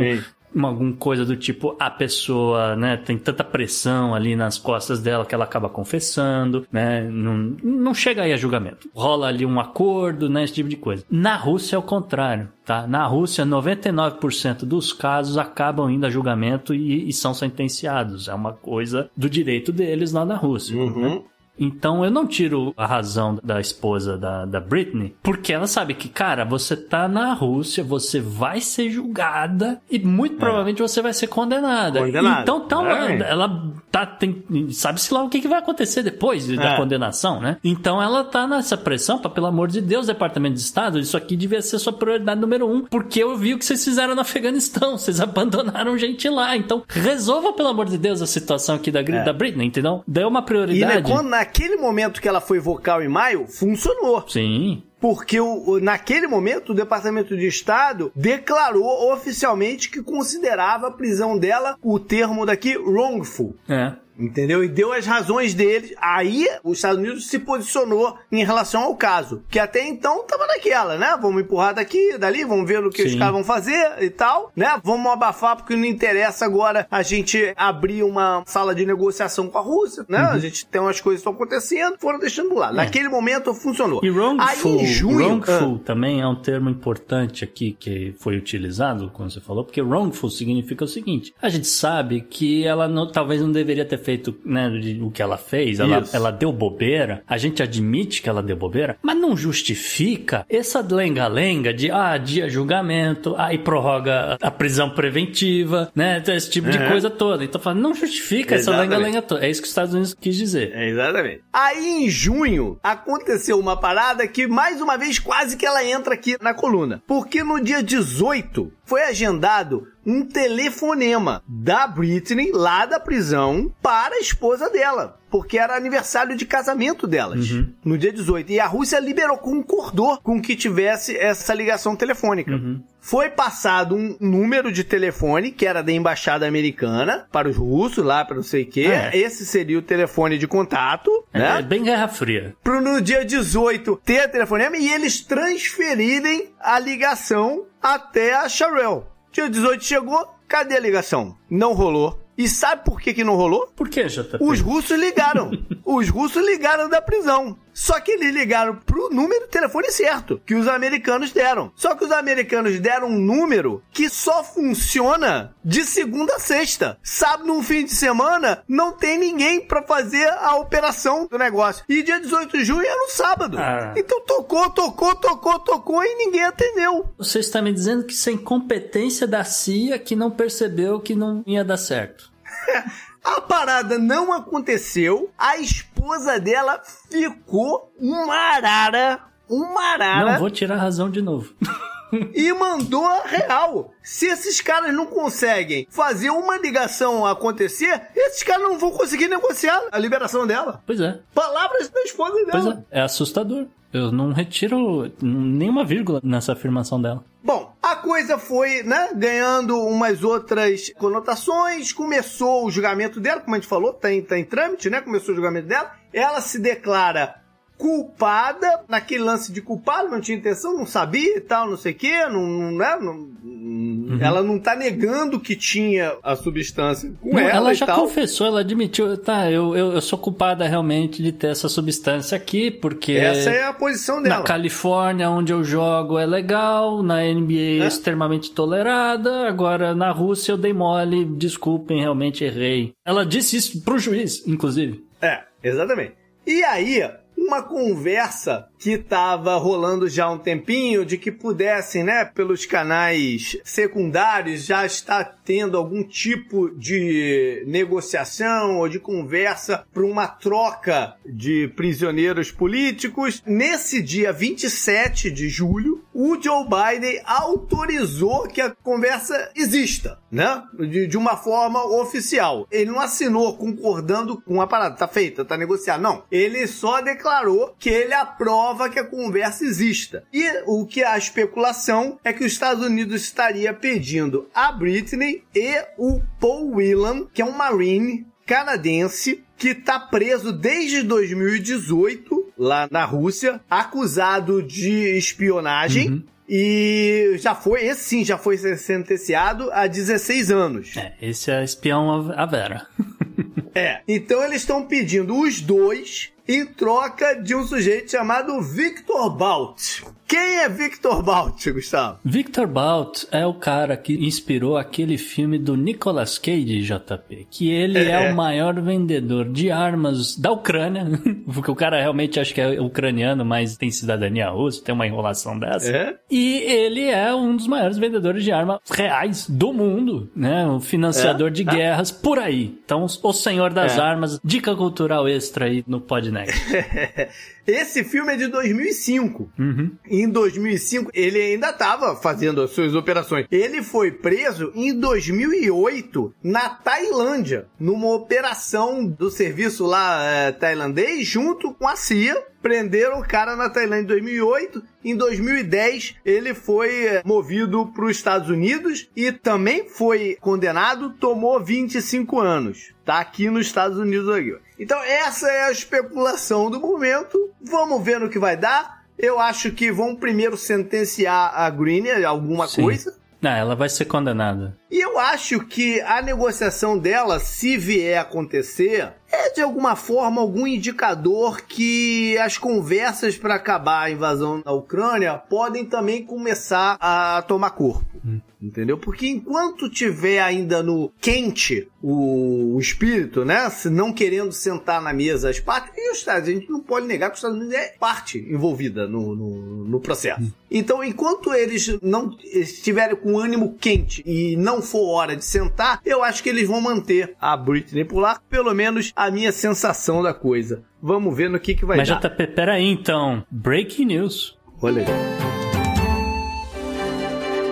alguma 0.63 0.93
coisa 0.93 1.25
do 1.25 1.35
tipo 1.35 1.75
a 1.79 1.89
pessoa, 1.89 2.75
né, 2.75 2.97
tem 2.97 3.17
tanta 3.17 3.43
pressão 3.43 4.15
ali 4.15 4.35
nas 4.35 4.57
costas 4.57 5.01
dela 5.01 5.25
que 5.25 5.35
ela 5.35 5.43
acaba 5.43 5.69
confessando, 5.69 6.65
né, 6.71 7.07
não, 7.09 7.55
não 7.63 7.93
chega 7.93 8.23
aí 8.23 8.33
a 8.33 8.37
julgamento. 8.37 8.89
Rola 8.93 9.27
ali 9.27 9.45
um 9.45 9.59
acordo, 9.59 10.29
né, 10.29 10.43
esse 10.43 10.53
tipo 10.53 10.69
de 10.69 10.75
coisa. 10.75 11.05
Na 11.09 11.35
Rússia 11.35 11.75
é 11.75 11.79
o 11.79 11.83
contrário, 11.83 12.49
tá? 12.65 12.87
Na 12.87 13.05
Rússia, 13.05 13.45
99% 13.45 14.65
dos 14.65 14.91
casos 14.91 15.37
acabam 15.37 15.89
indo 15.89 16.05
a 16.05 16.09
julgamento 16.09 16.73
e, 16.73 17.07
e, 17.07 17.13
são 17.13 17.33
sentenciados. 17.33 18.27
É 18.27 18.33
uma 18.33 18.53
coisa 18.53 19.09
do 19.15 19.29
direito 19.29 19.71
deles 19.71 20.11
lá 20.11 20.25
na 20.25 20.35
Rússia. 20.35 20.75
Uhum. 20.75 21.01
Né? 21.01 21.21
Então 21.59 22.03
eu 22.05 22.11
não 22.11 22.25
tiro 22.25 22.73
a 22.77 22.85
razão 22.85 23.37
da 23.43 23.59
esposa 23.59 24.17
da, 24.17 24.45
da 24.45 24.59
Britney, 24.59 25.15
porque 25.21 25.51
ela 25.51 25.67
sabe 25.67 25.93
que, 25.93 26.07
cara, 26.07 26.45
você 26.45 26.75
tá 26.75 27.07
na 27.07 27.33
Rússia, 27.33 27.83
você 27.83 28.19
vai 28.19 28.61
ser 28.61 28.89
julgada 28.89 29.81
e 29.89 29.99
muito 29.99 30.35
é. 30.35 30.39
provavelmente 30.39 30.81
você 30.81 31.01
vai 31.01 31.13
ser 31.13 31.27
condenada. 31.27 31.99
condenada. 31.99 32.41
Então, 32.41 32.63
então 32.65 32.89
ela, 32.89 33.11
ela 33.11 33.73
tá, 33.91 34.05
tem, 34.05 34.43
sabe-se 34.71 35.13
lá 35.13 35.23
o 35.23 35.29
que, 35.29 35.41
que 35.41 35.47
vai 35.47 35.59
acontecer 35.59 36.03
depois 36.03 36.49
é. 36.49 36.55
da 36.55 36.77
condenação, 36.77 37.39
né? 37.39 37.57
Então 37.63 38.01
ela 38.01 38.23
tá 38.23 38.47
nessa 38.47 38.77
pressão 38.77 39.19
para, 39.19 39.29
pelo 39.29 39.47
amor 39.47 39.67
de 39.67 39.81
Deus, 39.81 40.07
Departamento 40.07 40.55
de 40.55 40.61
Estado, 40.61 40.99
isso 40.99 41.17
aqui 41.17 41.35
devia 41.35 41.61
ser 41.61 41.79
sua 41.79 41.93
prioridade 41.93 42.39
número 42.39 42.69
um, 42.69 42.81
porque 42.85 43.21
eu 43.21 43.35
vi 43.35 43.53
o 43.53 43.59
que 43.59 43.65
vocês 43.65 43.83
fizeram 43.83 44.15
no 44.15 44.21
Afeganistão, 44.21 44.97
vocês 44.97 45.19
abandonaram 45.19 45.97
gente 45.97 46.27
lá. 46.29 46.55
Então 46.55 46.83
resolva, 46.87 47.53
pelo 47.53 47.69
amor 47.69 47.87
de 47.87 47.97
Deus, 47.97 48.21
a 48.21 48.27
situação 48.27 48.75
aqui 48.75 48.91
da, 48.91 49.01
é. 49.01 49.23
da 49.23 49.33
Britney, 49.33 49.67
entendeu? 49.67 50.03
Deu 50.07 50.27
uma 50.27 50.41
prioridade. 50.41 51.09
E 51.09 51.13
naquele 51.49 51.77
momento 51.77 52.21
que 52.21 52.27
ela 52.27 52.39
foi 52.39 52.59
vocal 52.59 53.01
em 53.01 53.07
maio, 53.07 53.47
funcionou. 53.47 54.23
Sim. 54.27 54.83
Porque 54.99 55.39
o, 55.39 55.79
naquele 55.79 56.27
momento 56.27 56.71
o 56.71 56.75
Departamento 56.75 57.35
de 57.35 57.47
Estado 57.47 58.11
declarou 58.15 59.11
oficialmente 59.11 59.89
que 59.89 60.03
considerava 60.03 60.87
a 60.87 60.91
prisão 60.91 61.37
dela, 61.37 61.75
o 61.81 61.99
termo 61.99 62.45
daqui, 62.45 62.77
wrongful. 62.77 63.55
É. 63.67 63.93
Entendeu? 64.19 64.63
E 64.63 64.67
deu 64.67 64.91
as 64.91 65.05
razões 65.05 65.53
dele. 65.53 65.95
Aí 65.99 66.45
os 66.63 66.77
Estados 66.77 66.99
Unidos 66.99 67.27
se 67.27 67.39
posicionou 67.39 68.17
em 68.31 68.43
relação 68.43 68.83
ao 68.83 68.95
caso. 68.95 69.43
Que 69.49 69.57
até 69.57 69.87
então 69.87 70.25
tava 70.27 70.45
naquela, 70.45 70.97
né? 70.97 71.17
Vamos 71.21 71.41
empurrar 71.41 71.73
daqui, 71.73 72.17
dali, 72.17 72.43
vamos 72.43 72.67
ver 72.67 72.85
o 72.85 72.89
que 72.89 73.03
Sim. 73.03 73.09
os 73.09 73.15
caras 73.15 73.33
vão 73.33 73.43
fazer 73.43 74.03
e 74.03 74.09
tal, 74.09 74.51
né? 74.55 74.79
Vamos 74.83 75.11
abafar 75.11 75.55
porque 75.55 75.75
não 75.75 75.85
interessa 75.85 76.45
agora 76.45 76.85
a 76.91 77.01
gente 77.01 77.53
abrir 77.55 78.03
uma 78.03 78.43
sala 78.45 78.75
de 78.75 78.85
negociação 78.85 79.47
com 79.47 79.57
a 79.57 79.61
Rússia, 79.61 80.05
né? 80.09 80.21
Uhum. 80.21 80.29
A 80.31 80.39
gente 80.39 80.65
tem 80.65 80.81
umas 80.81 80.99
coisas 80.99 81.21
que 81.23 81.29
estão 81.29 81.33
acontecendo, 81.33 81.97
foram 81.99 82.19
deixando 82.19 82.53
lá. 82.55 82.69
É. 82.69 82.73
Naquele 82.73 83.07
momento 83.07 83.53
funcionou. 83.53 84.01
E 84.03 84.09
wrongful, 84.09 84.79
Aí, 84.79 84.85
junho, 84.85 85.27
wrongful 85.27 85.79
ah, 85.81 85.85
também 85.85 86.19
é 86.19 86.27
um 86.27 86.35
termo 86.35 86.69
importante 86.69 87.43
aqui 87.43 87.71
que 87.71 88.13
foi 88.19 88.35
utilizado, 88.37 89.09
como 89.13 89.29
você 89.29 89.39
falou, 89.39 89.63
porque 89.63 89.81
wrongful 89.81 90.29
significa 90.29 90.83
o 90.83 90.87
seguinte: 90.87 91.33
a 91.41 91.47
gente 91.47 91.67
sabe 91.67 92.21
que 92.21 92.65
ela 92.65 92.87
não, 92.87 93.09
talvez 93.09 93.41
não 93.41 93.51
deveria 93.51 93.85
ter 93.85 93.97
feito 93.97 94.08
feito, 94.09 94.35
né, 94.43 94.67
o 95.03 95.11
que 95.11 95.21
ela 95.21 95.37
fez, 95.37 95.79
ela, 95.79 96.03
ela 96.11 96.31
deu 96.31 96.51
bobeira, 96.51 97.21
a 97.27 97.37
gente 97.37 97.61
admite 97.61 98.23
que 98.23 98.29
ela 98.29 98.41
deu 98.41 98.55
bobeira, 98.55 98.97
mas 99.03 99.15
não 99.15 99.37
justifica 99.37 100.47
essa 100.49 100.81
lenga-lenga 100.81 101.71
de, 101.71 101.91
ah, 101.91 102.17
dia 102.17 102.49
julgamento, 102.49 103.35
aí 103.37 103.59
prorroga 103.59 104.35
a 104.41 104.49
prisão 104.49 104.89
preventiva, 104.89 105.91
né, 105.93 106.23
esse 106.25 106.49
tipo 106.49 106.67
uhum. 106.67 106.71
de 106.71 106.87
coisa 106.87 107.07
toda. 107.11 107.43
Então, 107.43 107.61
fala, 107.61 107.75
não 107.75 107.93
justifica 107.93 108.55
exatamente. 108.55 108.81
essa 108.81 108.97
lenga-lenga 108.97 109.21
toda. 109.21 109.45
É 109.45 109.49
isso 109.49 109.61
que 109.61 109.67
os 109.67 109.71
Estados 109.71 109.93
Unidos 109.93 110.15
quis 110.19 110.35
dizer. 110.35 110.71
É, 110.73 110.89
exatamente. 110.89 111.43
Aí, 111.53 112.05
em 112.05 112.09
junho, 112.09 112.79
aconteceu 112.81 113.59
uma 113.59 113.77
parada 113.77 114.27
que, 114.27 114.47
mais 114.47 114.81
uma 114.81 114.97
vez, 114.97 115.19
quase 115.19 115.55
que 115.55 115.67
ela 115.67 115.83
entra 115.85 116.15
aqui 116.15 116.35
na 116.41 116.55
coluna. 116.55 117.03
Porque 117.05 117.43
no 117.43 117.59
dia 117.59 117.83
18, 117.83 118.71
foi 118.83 119.03
agendado 119.03 119.87
um 120.09 120.25
telefonema 120.25 121.43
da 121.47 121.85
Britney 121.85 122.51
lá 122.51 122.87
da 122.87 122.99
prisão 122.99 123.71
para 123.81 124.15
a 124.15 124.19
esposa 124.19 124.67
dela. 124.69 125.19
Porque 125.29 125.59
era 125.59 125.75
aniversário 125.75 126.35
de 126.35 126.43
casamento 126.43 127.05
delas, 127.05 127.51
uhum. 127.51 127.71
no 127.85 127.99
dia 127.99 128.11
18. 128.11 128.51
E 128.51 128.59
a 128.59 128.65
Rússia 128.65 128.99
liberou, 128.99 129.37
concordou 129.37 130.17
com 130.17 130.41
que 130.41 130.55
tivesse 130.55 131.15
essa 131.15 131.53
ligação 131.53 131.95
telefônica. 131.95 132.51
Uhum. 132.51 132.81
Foi 132.99 133.29
passado 133.29 133.95
um 133.95 134.17
número 134.19 134.71
de 134.71 134.83
telefone, 134.83 135.51
que 135.51 135.67
era 135.67 135.83
da 135.83 135.91
embaixada 135.91 136.47
americana, 136.47 137.27
para 137.31 137.47
os 137.47 137.55
russos, 137.55 138.03
lá 138.03 138.25
para 138.25 138.37
não 138.37 138.43
sei 138.43 138.63
o 138.63 138.69
quê. 138.69 138.87
É. 138.87 139.15
Esse 139.15 139.45
seria 139.45 139.77
o 139.77 139.83
telefone 139.83 140.39
de 140.39 140.47
contato. 140.47 141.11
É, 141.31 141.39
né? 141.39 141.61
bem 141.61 141.83
Guerra 141.83 142.07
Fria. 142.07 142.55
Para 142.63 142.81
no 142.81 142.99
dia 142.99 143.23
18 143.23 144.01
ter 144.03 144.27
telefonema 144.29 144.77
e 144.77 144.91
eles 144.91 145.21
transferirem 145.21 146.49
a 146.59 146.79
ligação 146.79 147.65
até 147.81 148.33
a 148.33 148.49
Sharel. 148.49 149.08
Dia 149.31 149.49
18 149.49 149.83
chegou, 149.83 150.27
cadê 150.47 150.75
a 150.75 150.79
ligação? 150.79 151.37
Não 151.49 151.73
rolou. 151.73 152.19
E 152.37 152.47
sabe 152.47 152.83
por 152.85 152.99
que, 152.99 153.13
que 153.13 153.23
não 153.23 153.35
rolou? 153.35 153.67
Por 153.75 153.89
que, 153.89 154.03
JP? 154.05 154.37
Os 154.39 154.59
russos 154.59 154.97
ligaram. 154.97 155.51
os 155.85 156.09
russos 156.09 156.43
ligaram 156.45 156.89
da 156.89 157.01
prisão. 157.01 157.57
Só 157.79 157.97
que 158.01 158.11
eles 158.11 158.33
ligaram 158.33 158.75
pro 158.75 159.09
número 159.09 159.45
de 159.45 159.51
telefone 159.51 159.89
certo, 159.89 160.41
que 160.45 160.53
os 160.53 160.67
americanos 160.67 161.31
deram. 161.31 161.71
Só 161.77 161.95
que 161.95 162.03
os 162.03 162.11
americanos 162.11 162.77
deram 162.77 163.07
um 163.07 163.17
número 163.17 163.81
que 163.93 164.09
só 164.09 164.43
funciona 164.43 165.55
de 165.63 165.85
segunda 165.85 166.35
a 166.35 166.39
sexta. 166.39 166.99
Sábado, 167.01 167.47
no 167.47 167.63
fim 167.63 167.85
de 167.85 167.93
semana, 167.93 168.63
não 168.67 168.91
tem 168.91 169.17
ninguém 169.17 169.61
para 169.61 169.81
fazer 169.81 170.27
a 170.41 170.57
operação 170.57 171.25
do 171.25 171.37
negócio. 171.37 171.85
E 171.87 172.03
dia 172.03 172.19
18 172.19 172.57
de 172.57 172.65
junho 172.65 172.85
é 172.85 172.95
no 172.95 173.07
sábado. 173.07 173.57
Ah. 173.57 173.93
Então 173.95 174.25
tocou, 174.25 174.69
tocou, 174.71 175.15
tocou, 175.15 175.59
tocou 175.59 176.03
e 176.03 176.15
ninguém 176.15 176.43
atendeu. 176.43 177.09
Você 177.17 177.39
está 177.39 177.61
me 177.61 177.71
dizendo 177.71 178.03
que 178.03 178.13
sem 178.13 178.37
competência 178.37 179.25
da 179.25 179.45
CIA 179.45 179.97
que 179.97 180.17
não 180.17 180.29
percebeu 180.29 180.99
que 180.99 181.15
não 181.15 181.41
ia 181.47 181.63
dar 181.63 181.77
certo. 181.77 182.29
A 183.23 183.41
parada 183.41 183.97
não 183.97 184.31
aconteceu, 184.33 185.29
a 185.37 185.57
esposa 185.57 186.39
dela 186.39 186.81
ficou 187.09 187.91
uma 187.99 188.35
arara, 188.35 189.19
uma 189.47 189.93
arara. 189.93 190.31
Não 190.33 190.39
vou 190.39 190.49
tirar 190.49 190.75
a 190.75 190.79
razão 190.79 191.09
de 191.09 191.21
novo. 191.21 191.53
e 192.33 192.51
mandou 192.53 193.05
a 193.05 193.23
real. 193.25 193.93
Se 194.01 194.27
esses 194.27 194.61
caras 194.61 194.93
não 194.93 195.05
conseguem 195.05 195.87
fazer 195.89 196.29
uma 196.29 196.57
ligação 196.57 197.25
acontecer, 197.25 198.01
esses 198.15 198.43
caras 198.43 198.63
não 198.63 198.77
vão 198.77 198.91
conseguir 198.91 199.27
negociar 199.27 199.81
a 199.91 199.97
liberação 199.97 200.45
dela. 200.45 200.81
Pois 200.85 200.99
é. 200.99 201.19
Palavras 201.33 201.89
da 201.89 202.01
esposa 202.01 202.45
dela. 202.45 202.51
Pois 202.51 202.65
é, 202.65 202.83
é 202.91 203.01
assustador. 203.01 203.67
Eu 203.91 204.11
não 204.11 204.31
retiro 204.31 205.11
nenhuma 205.19 205.83
vírgula 205.83 206.21
nessa 206.23 206.53
afirmação 206.53 207.01
dela. 207.01 207.23
Bom, 207.43 207.75
a 207.81 207.95
coisa 207.95 208.37
foi, 208.37 208.83
né, 208.83 209.09
ganhando 209.15 209.79
umas 209.79 210.23
outras 210.23 210.91
conotações. 210.97 211.91
Começou 211.91 212.65
o 212.65 212.71
julgamento 212.71 213.19
dela, 213.19 213.41
como 213.41 213.55
a 213.55 213.59
gente 213.59 213.67
falou, 213.67 213.93
tá 213.93 214.11
em, 214.13 214.21
tá 214.21 214.37
em 214.37 214.43
trâmite, 214.43 214.89
né? 214.89 215.01
Começou 215.01 215.31
o 215.31 215.35
julgamento 215.35 215.67
dela. 215.67 215.91
Ela 216.13 216.41
se 216.41 216.59
declara 216.59 217.38
culpada, 217.79 218.81
naquele 218.89 219.23
lance 219.23 219.53
de 219.53 219.61
culpado, 219.61 220.09
não 220.09 220.19
tinha 220.19 220.37
intenção, 220.37 220.77
não 220.77 220.85
sabia 220.85 221.37
e 221.37 221.39
tal, 221.39 221.69
não 221.69 221.77
sei 221.77 221.93
o 221.93 221.95
quê, 221.95 222.25
não, 222.25 222.45
não, 222.45 222.71
né, 222.73 222.97
não, 222.99 223.13
uhum. 223.41 224.17
ela 224.19 224.43
não 224.43 224.59
tá 224.59 224.75
negando 224.75 225.39
que 225.39 225.55
tinha 225.55 226.17
a 226.21 226.35
substância 226.35 227.09
com 227.21 227.29
não, 227.29 227.39
ela. 227.39 227.51
Ela 227.51 227.73
já 227.73 227.85
tal. 227.85 228.01
confessou, 228.01 228.47
ela 228.47 228.59
admitiu, 228.59 229.15
tá, 229.17 229.49
eu, 229.49 229.77
eu, 229.77 229.93
eu, 229.93 230.01
sou 230.01 230.19
culpada 230.19 230.67
realmente 230.67 231.23
de 231.23 231.31
ter 231.31 231.47
essa 231.47 231.69
substância 231.69 232.35
aqui, 232.35 232.69
porque. 232.69 233.13
Essa 233.13 233.49
é 233.49 233.63
a 233.63 233.71
posição 233.71 234.21
dela. 234.21 234.39
Na 234.39 234.43
Califórnia, 234.43 235.29
onde 235.29 235.53
eu 235.53 235.63
jogo, 235.63 236.19
é 236.19 236.25
legal, 236.25 237.01
na 237.01 237.21
NBA 237.23 237.53
é, 237.53 237.79
é 237.79 237.87
extremamente 237.87 238.51
tolerada, 238.51 239.47
agora 239.47 239.95
na 239.95 240.11
Rússia 240.11 240.51
eu 240.51 240.57
dei 240.57 240.73
mole, 240.73 241.23
desculpem, 241.23 242.01
realmente 242.01 242.43
errei. 242.43 242.91
Ela 243.05 243.25
disse 243.25 243.55
isso 243.55 243.81
pro 243.85 243.97
juiz, 243.97 244.45
inclusive. 244.45 245.01
É, 245.21 245.43
exatamente. 245.63 246.19
E 246.45 246.63
aí, 246.63 247.03
uma 247.49 247.63
conversa 247.63 248.67
que 248.77 248.91
estava 248.91 249.57
rolando 249.57 250.07
já 250.07 250.25
há 250.25 250.31
um 250.31 250.37
tempinho 250.37 251.03
de 251.03 251.17
que 251.17 251.31
pudessem, 251.31 252.03
né, 252.03 252.23
pelos 252.23 252.63
canais 252.63 253.57
secundários 253.63 254.65
já 254.65 254.85
estar 254.85 255.23
tendo 255.43 255.75
algum 255.75 256.03
tipo 256.03 256.69
de 256.69 257.63
negociação 257.65 258.77
ou 258.77 258.87
de 258.87 258.99
conversa 258.99 259.83
para 259.91 260.05
uma 260.05 260.27
troca 260.27 261.15
de 261.25 261.67
prisioneiros 261.75 262.51
políticos. 262.51 263.41
Nesse 263.47 263.99
dia 263.99 264.31
27 264.31 265.31
de 265.31 265.49
julho, 265.49 266.03
o 266.21 266.37
Joe 266.37 266.65
Biden 266.65 267.21
autorizou 267.23 268.45
que 268.45 268.59
a 268.59 268.75
conversa 268.83 269.51
exista, 269.55 270.19
né? 270.29 270.61
De, 270.77 271.07
de 271.07 271.17
uma 271.17 271.37
forma 271.37 271.81
oficial. 271.81 272.67
Ele 272.69 272.91
não 272.91 272.99
assinou 272.99 273.55
concordando 273.55 274.41
com 274.41 274.61
a 274.61 274.67
parada, 274.67 274.97
tá 274.97 275.07
feita, 275.07 275.45
tá 275.45 275.55
negociada. 275.55 276.03
Não. 276.03 276.25
Ele 276.29 276.67
só 276.67 276.99
declarou 276.99 277.73
que 277.79 277.89
ele 277.89 278.13
aprova 278.13 278.89
que 278.89 278.99
a 278.99 279.05
conversa 279.05 279.63
exista. 279.63 280.25
E 280.33 280.45
o 280.65 280.85
que 280.85 281.05
a 281.05 281.17
especulação 281.17 282.19
é 282.21 282.33
que 282.33 282.43
os 282.43 282.51
Estados 282.51 282.85
Unidos 282.85 283.21
estaria 283.21 283.73
pedindo 283.73 284.49
a 284.53 284.73
Britney 284.73 285.45
e 285.55 285.73
o 285.97 286.21
Paul 286.37 286.75
Whelan, 286.75 287.27
que 287.33 287.41
é 287.41 287.45
um 287.45 287.53
Marine 287.53 288.27
canadense 288.45 289.45
que 289.55 289.69
está 289.69 289.99
preso 289.99 290.51
desde 290.51 291.03
2018 291.03 292.38
lá 292.59 292.89
na 292.91 293.05
Rússia, 293.05 293.61
acusado 293.69 294.61
de 294.61 295.17
espionagem. 295.17 296.09
Uhum. 296.09 296.23
E 296.51 297.35
já 297.37 297.55
foi, 297.55 297.85
esse 297.85 298.03
sim, 298.03 298.25
já 298.25 298.37
foi 298.37 298.57
sentenciado 298.57 299.71
a 299.71 299.87
16 299.87 300.51
anos. 300.51 300.97
É, 300.97 301.13
esse 301.21 301.49
é 301.49 301.63
espião 301.63 302.31
a 302.35 302.45
Vera. 302.45 302.87
é, 303.73 304.01
então 304.07 304.43
eles 304.43 304.61
estão 304.61 304.85
pedindo 304.85 305.39
os 305.39 305.61
dois 305.61 306.31
em 306.47 306.65
troca 306.65 307.35
de 307.35 307.55
um 307.55 307.65
sujeito 307.65 308.11
chamado 308.11 308.59
Victor 308.61 309.29
Balt. 309.29 310.01
Quem 310.29 310.59
é 310.59 310.69
Victor 310.69 311.23
Balt, 311.23 311.67
Gustavo? 311.71 312.19
Victor 312.23 312.67
Balt 312.67 313.23
é 313.31 313.47
o 313.47 313.53
cara 313.55 313.97
que 313.97 314.13
inspirou 314.13 314.77
aquele 314.77 315.17
filme 315.17 315.57
do 315.57 315.75
Nicolas 315.75 316.37
Cage, 316.37 316.83
JP, 316.83 317.47
que 317.49 317.71
ele 317.71 317.97
é, 317.97 318.11
é 318.11 318.31
o 318.31 318.35
maior 318.35 318.79
vendedor 318.79 319.49
de 319.51 319.71
armas 319.71 320.37
da 320.37 320.51
Ucrânia, 320.51 321.03
porque 321.51 321.71
o 321.71 321.75
cara 321.75 321.99
realmente 321.99 322.39
acho 322.39 322.53
que 322.53 322.61
é 322.61 322.79
ucraniano, 322.79 323.43
mas 323.43 323.75
tem 323.75 323.89
cidadania 323.89 324.51
russa, 324.51 324.83
tem 324.83 324.93
uma 324.93 325.07
enrolação 325.07 325.57
dessa. 325.57 325.89
É? 325.91 326.15
E 326.29 326.57
ele 326.59 327.05
é 327.05 327.33
um 327.33 327.55
dos 327.55 327.65
maiores 327.65 327.97
vendedores 327.97 328.43
de 328.43 328.51
armas 328.51 328.77
reais 328.91 329.49
do 329.49 329.73
mundo, 329.73 330.29
né? 330.35 330.63
O 330.67 330.79
financiador 330.79 331.47
é? 331.47 331.51
de 331.51 331.63
ah. 331.67 331.71
guerras 331.71 332.11
por 332.11 332.37
aí. 332.37 332.77
Então, 332.85 333.03
o 333.03 333.33
senhor 333.33 333.73
das 333.73 333.97
é. 333.97 333.99
armas, 333.99 334.39
dica 334.43 334.75
cultural 334.75 335.27
extra 335.27 335.65
aí 335.65 335.83
no 335.87 335.99
Podnext. 335.99 336.55
Esse 337.69 338.03
filme 338.03 338.33
é 338.33 338.35
de 338.35 338.47
2005. 338.47 339.51
Uhum. 339.57 339.91
Em 340.09 340.27
2005, 340.27 341.11
ele 341.13 341.39
ainda 341.39 341.69
estava 341.69 342.15
fazendo 342.15 342.61
as 342.61 342.71
suas 342.71 342.95
operações. 342.95 343.45
Ele 343.51 343.83
foi 343.83 344.11
preso 344.11 344.71
em 344.73 344.93
2008 344.93 346.33
na 346.43 346.69
Tailândia, 346.69 347.67
numa 347.79 348.07
operação 348.07 349.05
do 349.05 349.29
serviço 349.29 349.85
lá 349.85 350.23
é, 350.23 350.51
tailandês, 350.51 351.27
junto 351.27 351.73
com 351.73 351.87
a 351.87 351.95
CIA 351.95 352.49
prenderam 352.61 353.19
o 353.19 353.27
cara 353.27 353.55
na 353.55 353.69
Tailândia 353.69 354.03
em 354.03 354.07
2008. 354.07 354.83
Em 355.03 355.15
2010, 355.15 356.15
ele 356.25 356.53
foi 356.53 357.05
é, 357.05 357.21
movido 357.25 357.87
para 357.87 358.05
os 358.05 358.11
Estados 358.11 358.49
Unidos 358.49 359.09
e 359.15 359.31
também 359.31 359.87
foi 359.87 360.37
condenado, 360.41 361.11
tomou 361.11 361.59
25 361.63 362.39
anos. 362.39 362.93
Tá 363.09 363.21
aqui 363.21 363.49
nos 363.49 363.65
Estados 363.65 363.97
Unidos 363.97 364.29
aqui. 364.29 364.51
Então 364.77 365.01
essa 365.01 365.49
é 365.49 365.63
a 365.63 365.71
especulação 365.71 366.69
do 366.69 366.79
momento. 366.79 367.49
Vamos 367.59 368.03
ver 368.03 368.19
no 368.19 368.29
que 368.29 368.37
vai 368.37 368.55
dar. 368.55 369.03
Eu 369.17 369.39
acho 369.39 369.71
que 369.71 369.91
vão 369.91 370.15
primeiro 370.15 370.55
sentenciar 370.55 371.51
a 371.55 371.67
Green 371.71 372.07
alguma 372.23 372.67
Sim. 372.67 372.83
coisa. 372.83 373.17
Não, 373.41 373.49
ela 373.49 373.75
vai 373.75 373.89
ser 373.89 374.05
condenada. 374.05 374.77
E 374.91 375.03
eu 375.03 375.17
acho 375.17 375.61
que 375.61 375.99
a 376.01 376.21
negociação 376.21 376.99
dela, 376.99 377.39
se 377.39 377.77
vier 377.77 378.19
a 378.19 378.21
acontecer, 378.21 379.11
é 379.31 379.51
de 379.53 379.61
alguma 379.61 379.95
forma 379.95 380.41
algum 380.41 380.65
indicador 380.65 381.61
que 381.61 382.37
as 382.37 382.57
conversas 382.57 383.37
para 383.37 383.55
acabar 383.55 384.03
a 384.03 384.11
invasão 384.11 384.61
da 384.61 384.71
Ucrânia 384.71 385.37
podem 385.37 385.85
também 385.85 386.25
começar 386.25 386.97
a 386.99 387.41
tomar 387.41 387.71
corpo. 387.71 388.05
Hum. 388.25 388.39
Entendeu? 388.61 388.97
Porque 388.97 389.25
enquanto 389.25 389.89
tiver 389.89 390.41
ainda 390.41 390.83
no 390.83 391.13
quente 391.21 391.87
o, 392.01 392.75
o, 392.75 392.79
espírito, 392.79 393.45
né? 393.45 393.69
Se 393.69 393.89
não 393.89 394.11
querendo 394.11 394.51
sentar 394.51 395.01
na 395.01 395.13
mesa 395.13 395.49
as 395.49 395.61
partes, 395.61 395.93
e 395.97 396.11
os 396.11 396.17
Estados 396.17 396.43
Unidos, 396.49 396.57
a 396.57 396.61
gente 396.61 396.71
não 396.71 396.81
pode 396.81 397.07
negar 397.07 397.29
que 397.29 397.35
os 397.35 397.39
Estados 397.39 397.57
Unidos 397.57 397.75
é 397.75 397.95
parte 397.97 398.37
envolvida 398.37 399.07
no, 399.07 399.33
no, 399.33 399.85
no 399.85 399.99
processo. 400.01 400.41
Hum. 400.41 400.51
Então, 400.69 401.01
enquanto 401.01 401.53
eles 401.53 401.97
não 402.01 402.35
estiverem 402.43 403.15
com 403.15 403.39
ânimo 403.39 403.75
quente 403.79 404.21
e 404.25 404.57
não 404.57 404.81
for 404.81 405.09
hora 405.09 405.35
de 405.37 405.45
sentar, 405.45 406.01
eu 406.05 406.21
acho 406.21 406.43
que 406.43 406.49
eles 406.49 406.67
vão 406.67 406.81
manter 406.81 407.35
a 407.39 407.55
Britney 407.55 408.03
por 408.03 408.19
lá, 408.19 408.41
pelo 408.49 408.73
menos 408.73 409.13
a 409.19 409.29
minha 409.29 409.51
sensação 409.51 410.23
da 410.23 410.33
coisa. 410.33 410.83
Vamos 411.01 411.35
ver 411.35 411.49
no 411.49 411.59
que, 411.59 411.75
que 411.75 411.85
vai 411.85 411.97
Mas 411.97 412.07
dar. 412.07 412.21
Mas 412.23 412.31
JP, 412.31 412.47
peraí 412.47 412.85
então. 412.89 413.43
Breaking 413.51 414.05
news. 414.05 414.57
Olha 414.81 415.01
aí. 415.01 415.48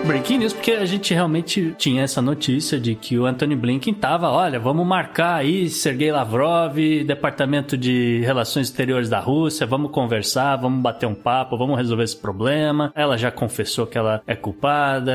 Breaking 0.08 0.38
News, 0.38 0.54
porque 0.54 0.70
a 0.72 0.86
gente 0.86 1.12
realmente 1.12 1.74
tinha 1.76 2.02
essa 2.02 2.22
notícia 2.22 2.80
de 2.80 2.94
que 2.94 3.18
o 3.18 3.26
Anthony 3.26 3.54
Blinken 3.54 3.92
tava, 3.92 4.30
olha, 4.30 4.58
vamos 4.58 4.86
marcar 4.86 5.34
aí 5.34 5.68
Sergei 5.68 6.10
Lavrov, 6.10 6.78
Departamento 7.06 7.76
de 7.76 8.22
Relações 8.24 8.68
Exteriores 8.68 9.10
da 9.10 9.20
Rússia, 9.20 9.66
vamos 9.66 9.90
conversar, 9.90 10.56
vamos 10.56 10.80
bater 10.80 11.04
um 11.04 11.14
papo, 11.14 11.58
vamos 11.58 11.76
resolver 11.76 12.04
esse 12.04 12.16
problema. 12.16 12.90
Ela 12.94 13.18
já 13.18 13.30
confessou 13.30 13.86
que 13.86 13.98
ela 13.98 14.22
é 14.26 14.34
culpada, 14.34 15.12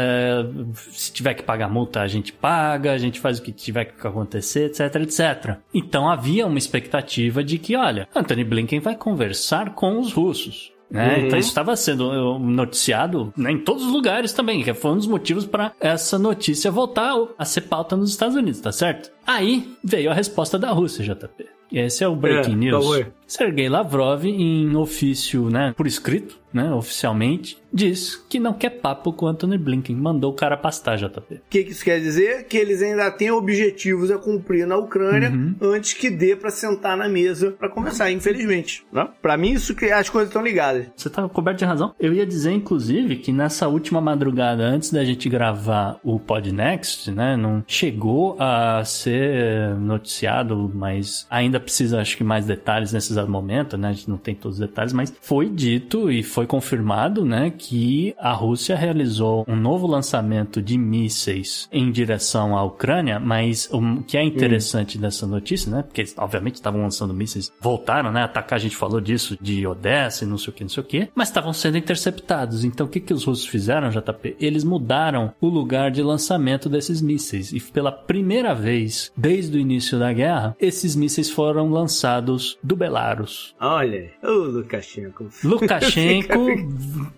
se 0.92 1.12
tiver 1.12 1.34
que 1.34 1.42
pagar 1.42 1.72
multa, 1.72 2.02
a 2.02 2.08
gente 2.08 2.32
paga, 2.32 2.92
a 2.92 2.98
gente 3.00 3.20
faz 3.20 3.40
o 3.40 3.42
que 3.42 3.52
tiver 3.52 3.86
que 3.86 4.08
acontecer, 4.08 4.66
etc, 4.66 4.96
etc. 5.02 5.56
Então 5.74 6.08
havia 6.08 6.46
uma 6.46 6.60
expectativa 6.60 7.44
de 7.44 7.58
que, 7.58 7.76
olha, 7.76 8.08
Anthony 8.14 8.44
Blinken 8.44 8.80
vai 8.80 8.96
conversar 8.96 9.72
com 9.72 10.00
os 10.00 10.14
russos. 10.14 10.73
Né? 10.94 11.18
Uhum. 11.18 11.26
Então 11.26 11.40
isso 11.40 11.50
estava 11.50 11.76
sendo 11.76 12.38
noticiado 12.38 13.34
né, 13.36 13.52
em 13.52 13.58
todos 13.58 13.84
os 13.84 13.92
lugares 13.92 14.32
também, 14.32 14.62
que 14.64 14.74
foi 14.76 14.92
um 14.92 14.98
dos 14.98 15.08
motivos 15.08 15.44
para 15.44 15.72
essa 15.80 16.20
notícia 16.20 16.70
voltar 16.70 17.16
a 17.36 17.44
ser 17.44 17.62
pauta 17.62 17.98
nos 17.98 18.12
Estados 18.12 18.36
Unidos, 18.36 18.62
tá 18.62 18.72
certo? 18.72 19.12
Aí 19.26 19.74
veio 19.84 20.12
a 20.12 20.14
resposta 20.14 20.60
da 20.60 20.70
Rússia, 20.70 21.04
JP. 21.04 21.46
Esse 21.72 22.04
é 22.04 22.08
o 22.08 22.16
Breaking 22.16 22.54
É, 22.54 22.56
News. 22.56 22.86
foi? 22.86 23.08
Sergei 23.34 23.68
Lavrov, 23.68 24.26
em 24.26 24.76
ofício, 24.76 25.50
né, 25.50 25.74
por 25.76 25.88
escrito, 25.88 26.38
né, 26.54 26.72
oficialmente, 26.72 27.58
diz 27.74 28.16
que 28.30 28.40
não 28.40 28.54
quer 28.54 28.70
papo 28.70 29.12
com 29.12 29.26
Anthony 29.26 29.58
Blinken. 29.58 29.96
Mandou 29.96 30.32
o 30.32 30.36
cara 30.36 30.56
pastar, 30.56 30.96
JP. 30.98 31.34
O 31.34 31.40
que, 31.50 31.64
que 31.64 31.72
isso 31.72 31.84
quer 31.84 32.00
dizer? 32.00 32.44
Que 32.44 32.58
eles 32.58 32.80
ainda 32.84 33.10
têm 33.10 33.32
objetivos 33.32 34.12
a 34.12 34.20
cumprir 34.20 34.68
na 34.68 34.78
Ucrânia 34.78 35.32
Uhum. 35.32 35.56
antes 35.60 35.94
que 35.94 36.12
dê 36.12 36.36
pra 36.36 36.52
sentar 36.52 36.96
na 36.96 37.10
mesa 37.10 37.50
pra 37.58 37.68
conversar, 37.70 38.12
infelizmente. 38.12 38.86
Né? 38.94 39.08
Pra 39.20 39.36
mim, 39.36 39.54
isso 39.54 39.74
que 39.74 39.86
as 39.86 40.10
coisas 40.10 40.30
estão 40.30 40.44
ligadas. 40.44 40.86
Você 40.96 41.10
tá 41.10 41.28
coberto 41.28 41.58
de 41.58 41.66
razão. 41.66 41.96
Eu 42.00 42.14
ia 42.14 42.26
dizer, 42.28 42.52
inclusive, 42.52 43.16
que 43.16 43.32
nessa 43.32 43.68
última 43.68 44.00
madrugada, 44.00 44.62
antes 44.64 44.92
da 44.92 45.04
gente 45.04 45.28
gravar 45.28 46.00
o 46.04 46.20
Podnext, 46.20 47.10
né, 47.10 47.36
não 47.36 47.64
chegou 47.68 48.36
a 48.40 48.84
ser 48.86 49.74
noticiado, 49.80 50.72
mas 50.76 51.26
ainda 51.32 51.60
precisa, 51.60 52.00
acho 52.00 52.16
que, 52.16 52.24
mais 52.24 52.46
detalhes 52.46 52.94
nesse 52.94 53.12
exato 53.24 53.32
momento, 53.32 53.78
né, 53.78 53.90
a 53.90 53.94
gente 53.94 54.10
não 54.10 54.18
tem 54.18 54.36
todos 54.36 54.60
os 54.60 54.68
detalhes, 54.68 54.94
mas 54.94 55.14
foi 55.22 55.50
dito 55.50 56.12
e 56.12 56.22
foi 56.22 56.46
confirmado, 56.46 57.26
né, 57.26 57.52
que 57.58 58.14
a 58.18 58.34
Rússia 58.34 58.76
realizou 58.76 59.46
um 59.48 59.56
novo 59.56 59.88
lançamento 59.88 60.62
de 60.62 60.78
mísseis 60.78 61.68
em 61.72 61.92
direção 61.92 62.58
à 62.58 62.64
Ucrânia, 62.64 63.20
mas 63.20 63.70
o 63.72 64.04
que 64.04 64.18
é 64.18 64.24
interessante 64.24 64.98
dessa 64.98 65.26
notícia, 65.26 65.72
né, 65.72 65.84
porque 65.84 66.02
eles, 66.02 66.16
obviamente, 66.18 66.56
estavam 66.56 66.82
lançando 66.82 67.14
mísseis, 67.14 67.52
voltaram, 67.60 68.12
né, 68.12 68.24
atacar, 68.24 68.58
a 68.58 68.62
gente 68.62 68.76
falou 68.76 69.02
disso, 69.02 69.38
de 69.42 69.66
Odessa 69.66 70.24
e 70.24 70.28
não 70.28 70.38
sei 70.38 70.50
o 70.50 70.54
que, 70.54 70.64
não 70.64 70.70
sei 70.70 70.84
o 70.84 70.86
que, 70.86 71.10
mas 71.16 71.30
estavam 71.30 71.54
sendo 71.54 71.78
interceptados. 71.78 72.64
Então, 72.64 72.86
o 72.86 72.90
que, 72.90 73.00
que 73.00 73.14
os 73.14 73.24
russos 73.24 73.46
fizeram, 73.46 73.90
JP? 73.90 74.36
Eles 74.40 74.64
mudaram 74.64 75.34
o 75.40 75.48
lugar 75.48 75.92
de 75.92 76.02
lançamento 76.02 76.70
desses 76.70 77.02
mísseis. 77.02 77.52
E 77.52 77.60
pela 77.60 77.92
primeira 77.92 78.54
vez, 78.54 79.12
desde 79.16 79.58
o 79.58 79.60
início 79.60 79.98
da 79.98 80.12
guerra, 80.12 80.56
esses 80.60 80.96
mísseis 80.96 81.30
foram 81.30 81.70
lançados 81.70 82.58
do 82.64 82.76
Belarus. 82.76 83.13
Olha 83.60 84.00
aí. 84.00 84.10
Ô, 84.24 84.46
Lukashenko. 84.46 85.30
Lukashenko 85.44 86.48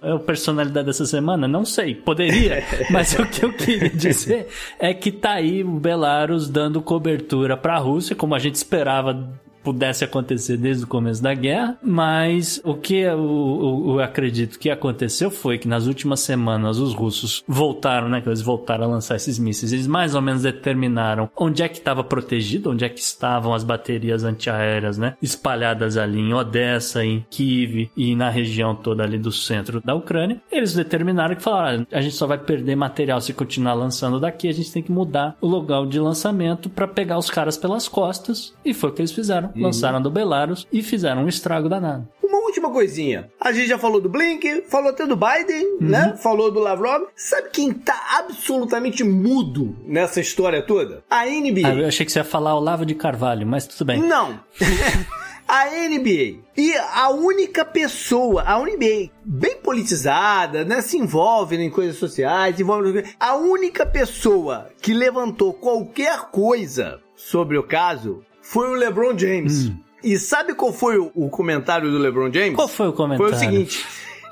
é 0.01 0.11
a 0.11 0.19
personalidade 0.19 0.88
dessa 0.88 1.05
semana? 1.05 1.47
Não 1.47 1.65
sei, 1.65 1.95
poderia, 1.95 2.63
mas 2.91 3.13
o 3.13 3.26
que 3.26 3.45
eu 3.45 3.53
queria 3.53 3.89
dizer 3.89 4.47
é 4.80 4.93
que 4.93 5.11
tá 5.11 5.34
aí 5.34 5.63
o 5.63 5.80
Belarus 5.80 6.49
dando 6.49 6.81
cobertura 6.81 7.55
para 7.55 7.76
a 7.76 7.80
Rússia, 7.80 8.15
como 8.15 8.35
a 8.35 8.39
gente 8.39 8.55
esperava 8.55 9.34
pudesse 9.65 10.03
acontecer 10.05 10.57
desde 10.57 10.83
o 10.83 10.87
começo 10.87 11.21
da 11.23 11.33
guerra, 11.33 11.77
mas 11.83 12.61
o 12.63 12.75
que 12.75 12.97
eu, 12.97 13.17
eu- 13.19 13.83
eu 13.95 13.99
acredito 13.99 14.59
que 14.59 14.69
aconteceu 14.69 15.31
foi 15.31 15.57
que 15.57 15.67
nas 15.67 15.87
últimas 15.87 16.19
semanas 16.19 16.77
os 16.77 16.93
russos 16.93 17.43
voltaram, 17.47 18.07
né, 18.07 18.21
que 18.21 18.29
eles 18.29 18.41
voltaram 18.41 18.83
a 18.85 18.87
lançar 18.87 19.15
esses 19.15 19.39
mísseis, 19.39 19.73
eles 19.73 19.87
mais 19.87 20.13
ou 20.13 20.21
menos 20.21 20.43
determinaram 20.43 21.29
onde 21.35 21.63
é 21.63 21.67
que 21.67 21.79
estava 21.79 22.03
protegido, 22.03 22.69
onde 22.71 22.85
é 22.85 22.89
que 22.89 22.99
estavam 22.99 23.53
as 23.53 23.63
baterias 23.63 24.23
antiaéreas, 24.23 24.97
né, 24.97 25.15
espalhadas 25.21 25.97
ali 25.97 26.19
em 26.19 26.33
Odessa, 26.33 27.03
em 27.03 27.25
Kiev 27.29 27.89
e 27.97 28.15
na 28.15 28.29
região 28.29 28.75
toda 28.75 29.03
ali 29.03 29.17
do 29.17 29.31
centro 29.31 29.81
da 29.83 29.95
Ucrânia. 29.95 30.39
Eles 30.51 30.73
determinaram 30.75 31.35
que 31.35 31.41
falaram, 31.41 31.87
"Ah, 31.91 31.97
a 31.97 32.01
gente 32.01 32.15
só 32.15 32.27
vai 32.27 32.37
perder 32.37 32.75
material 32.75 33.19
se 33.19 33.33
continuar 33.33 33.73
lançando 33.73 34.19
daqui, 34.19 34.47
a 34.47 34.53
gente 34.53 34.71
tem 34.71 34.83
que 34.83 34.91
mudar 34.91 35.35
o 35.41 35.47
local 35.47 35.85
de 35.87 35.99
lançamento 35.99 36.69
para 36.69 36.87
pegar 36.87 37.17
os 37.17 37.29
caras 37.29 37.57
pelas 37.57 37.87
costas, 37.87 38.53
e 38.63 38.73
foi 38.73 38.89
o 38.89 38.93
que 38.93 39.01
eles 39.01 39.11
fizeram. 39.11 39.49
Lançaram 39.56 40.02
do 40.02 40.10
Belarus 40.11 40.68
e 40.72 40.82
fizeram 40.84 41.23
um 41.23 41.27
estrago 41.27 41.69
danado. 41.69 42.07
Uma 42.23 42.40
última 42.40 42.69
coisinha. 42.72 43.30
A 43.40 43.52
gente 43.52 43.68
já 43.68 43.77
falou 43.77 44.02
do 44.02 44.10
Blink, 44.10 44.64
falou 44.69 44.90
até 44.90 45.06
do 45.06 45.15
Biden, 45.15 45.65
Uhum. 45.82 45.88
né? 45.88 46.15
Falou 46.22 46.52
do 46.52 46.60
Lavrov. 46.60 47.03
Sabe 47.15 47.49
quem 47.52 47.72
tá 47.72 47.99
absolutamente 48.19 49.03
mudo 49.03 49.76
nessa 49.86 50.19
história 50.19 50.61
toda? 50.61 51.03
A 51.10 51.26
NBA. 51.26 51.68
Ah, 51.68 51.73
eu 51.76 51.88
achei 51.88 52.06
que 52.06 52.11
você 52.11 52.19
ia 52.19 52.23
falar 52.26 52.56
Olavo 52.56 52.86
de 52.86 52.95
Carvalho, 52.95 53.45
mas 53.48 53.65
tudo 53.68 53.86
bem. 53.86 53.99
Não. 54.02 54.40
a 55.48 55.65
NBA. 55.65 56.40
E 56.57 56.73
a 56.94 57.10
única 57.10 57.64
pessoa, 57.64 58.44
a 58.45 58.60
NBA, 58.60 59.11
bem 59.23 59.57
politizada, 59.61 60.65
né? 60.65 60.82
Se 60.82 60.98
envolve 60.98 61.56
em 61.57 61.69
coisas 61.69 61.98
sociais, 61.98 62.60
envolve. 62.60 63.03
A 63.19 63.36
única 63.36 63.86
pessoa 63.86 64.69
que 64.82 64.94
levantou 64.94 65.53
qualquer 65.53 66.30
coisa 66.32 66.99
sobre 67.15 67.57
o 67.57 67.64
caso 67.64 68.23
foi 68.45 68.69
o 68.69 68.73
LeBron 68.76 69.17
James. 69.17 69.72
E 70.03 70.17
sabe 70.19 70.53
qual 70.53 70.72
foi 70.72 70.99
o, 70.99 71.30
comentário 71.30 71.89
do 71.89 71.97
LeBron 71.97 72.31
James? 72.31 72.51
Hum. 72.51 72.55
Qual 72.55 72.67
foi 72.67 72.88
o 72.88 72.93
comentário? 72.93 73.35
Foi 73.35 73.35
o 73.35 73.39
seguinte: 73.39 73.85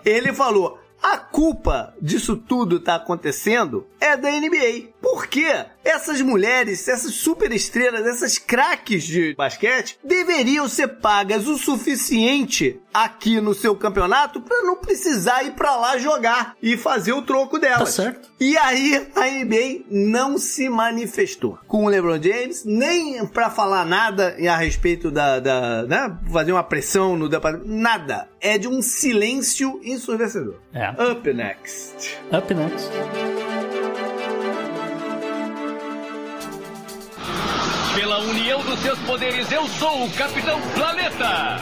ele 0.06 0.32
falou. 0.32 0.80
A 1.02 1.18
culpa 1.18 1.94
disso 2.02 2.38
tudo 2.38 2.80
tá 2.80 2.96
acontecendo 2.96 3.86
é 4.00 4.16
da 4.16 4.32
NBA. 4.32 4.93
Por 5.04 5.28
quê? 5.28 5.66
Essas 5.84 6.22
mulheres, 6.22 6.88
essas 6.88 7.14
superestrelas, 7.16 8.08
essas 8.08 8.38
craques 8.38 9.04
de 9.04 9.36
basquete 9.36 10.00
deveriam 10.02 10.70
ser 10.70 10.88
pagas 10.88 11.46
o 11.46 11.58
suficiente 11.58 12.80
aqui 12.94 13.42
no 13.42 13.54
seu 13.54 13.76
campeonato 13.76 14.40
para 14.40 14.64
não 14.64 14.78
precisar 14.78 15.44
ir 15.44 15.52
para 15.52 15.76
lá 15.76 15.98
jogar 15.98 16.56
e 16.64 16.78
fazer 16.78 17.12
o 17.12 17.22
troco 17.22 17.60
delas. 17.60 17.80
Tá 17.98 18.04
certo. 18.04 18.32
E 18.40 18.58
aí 18.58 19.06
a 19.14 19.26
NBA 19.26 19.84
não 19.92 20.38
se 20.38 20.70
manifestou 20.70 21.60
com 21.68 21.84
o 21.84 21.90
LeBron 21.90 22.22
James, 22.22 22.64
nem 22.64 23.28
pra 23.28 23.50
falar 23.50 23.86
nada 23.86 24.38
a 24.50 24.56
respeito 24.56 25.12
da, 25.12 25.42
da 25.42 25.84
né, 25.84 26.18
fazer 26.32 26.54
uma 26.54 26.64
pressão 26.64 27.18
no 27.18 27.28
departamento, 27.28 27.70
nada. 27.70 28.30
É 28.40 28.58
de 28.58 28.70
um 28.70 28.82
silêncio 28.82 29.82
ensurdecedor. 29.84 30.56
É. 30.74 30.90
Up 31.12 31.34
next. 31.34 32.18
Up 32.32 32.54
next. 32.54 33.53
Pela 37.96 38.20
união 38.20 38.60
dos 38.64 38.80
seus 38.80 38.98
poderes, 39.00 39.52
eu 39.52 39.68
sou 39.68 40.06
o 40.06 40.12
Capitão 40.12 40.60
Planeta! 40.74 41.58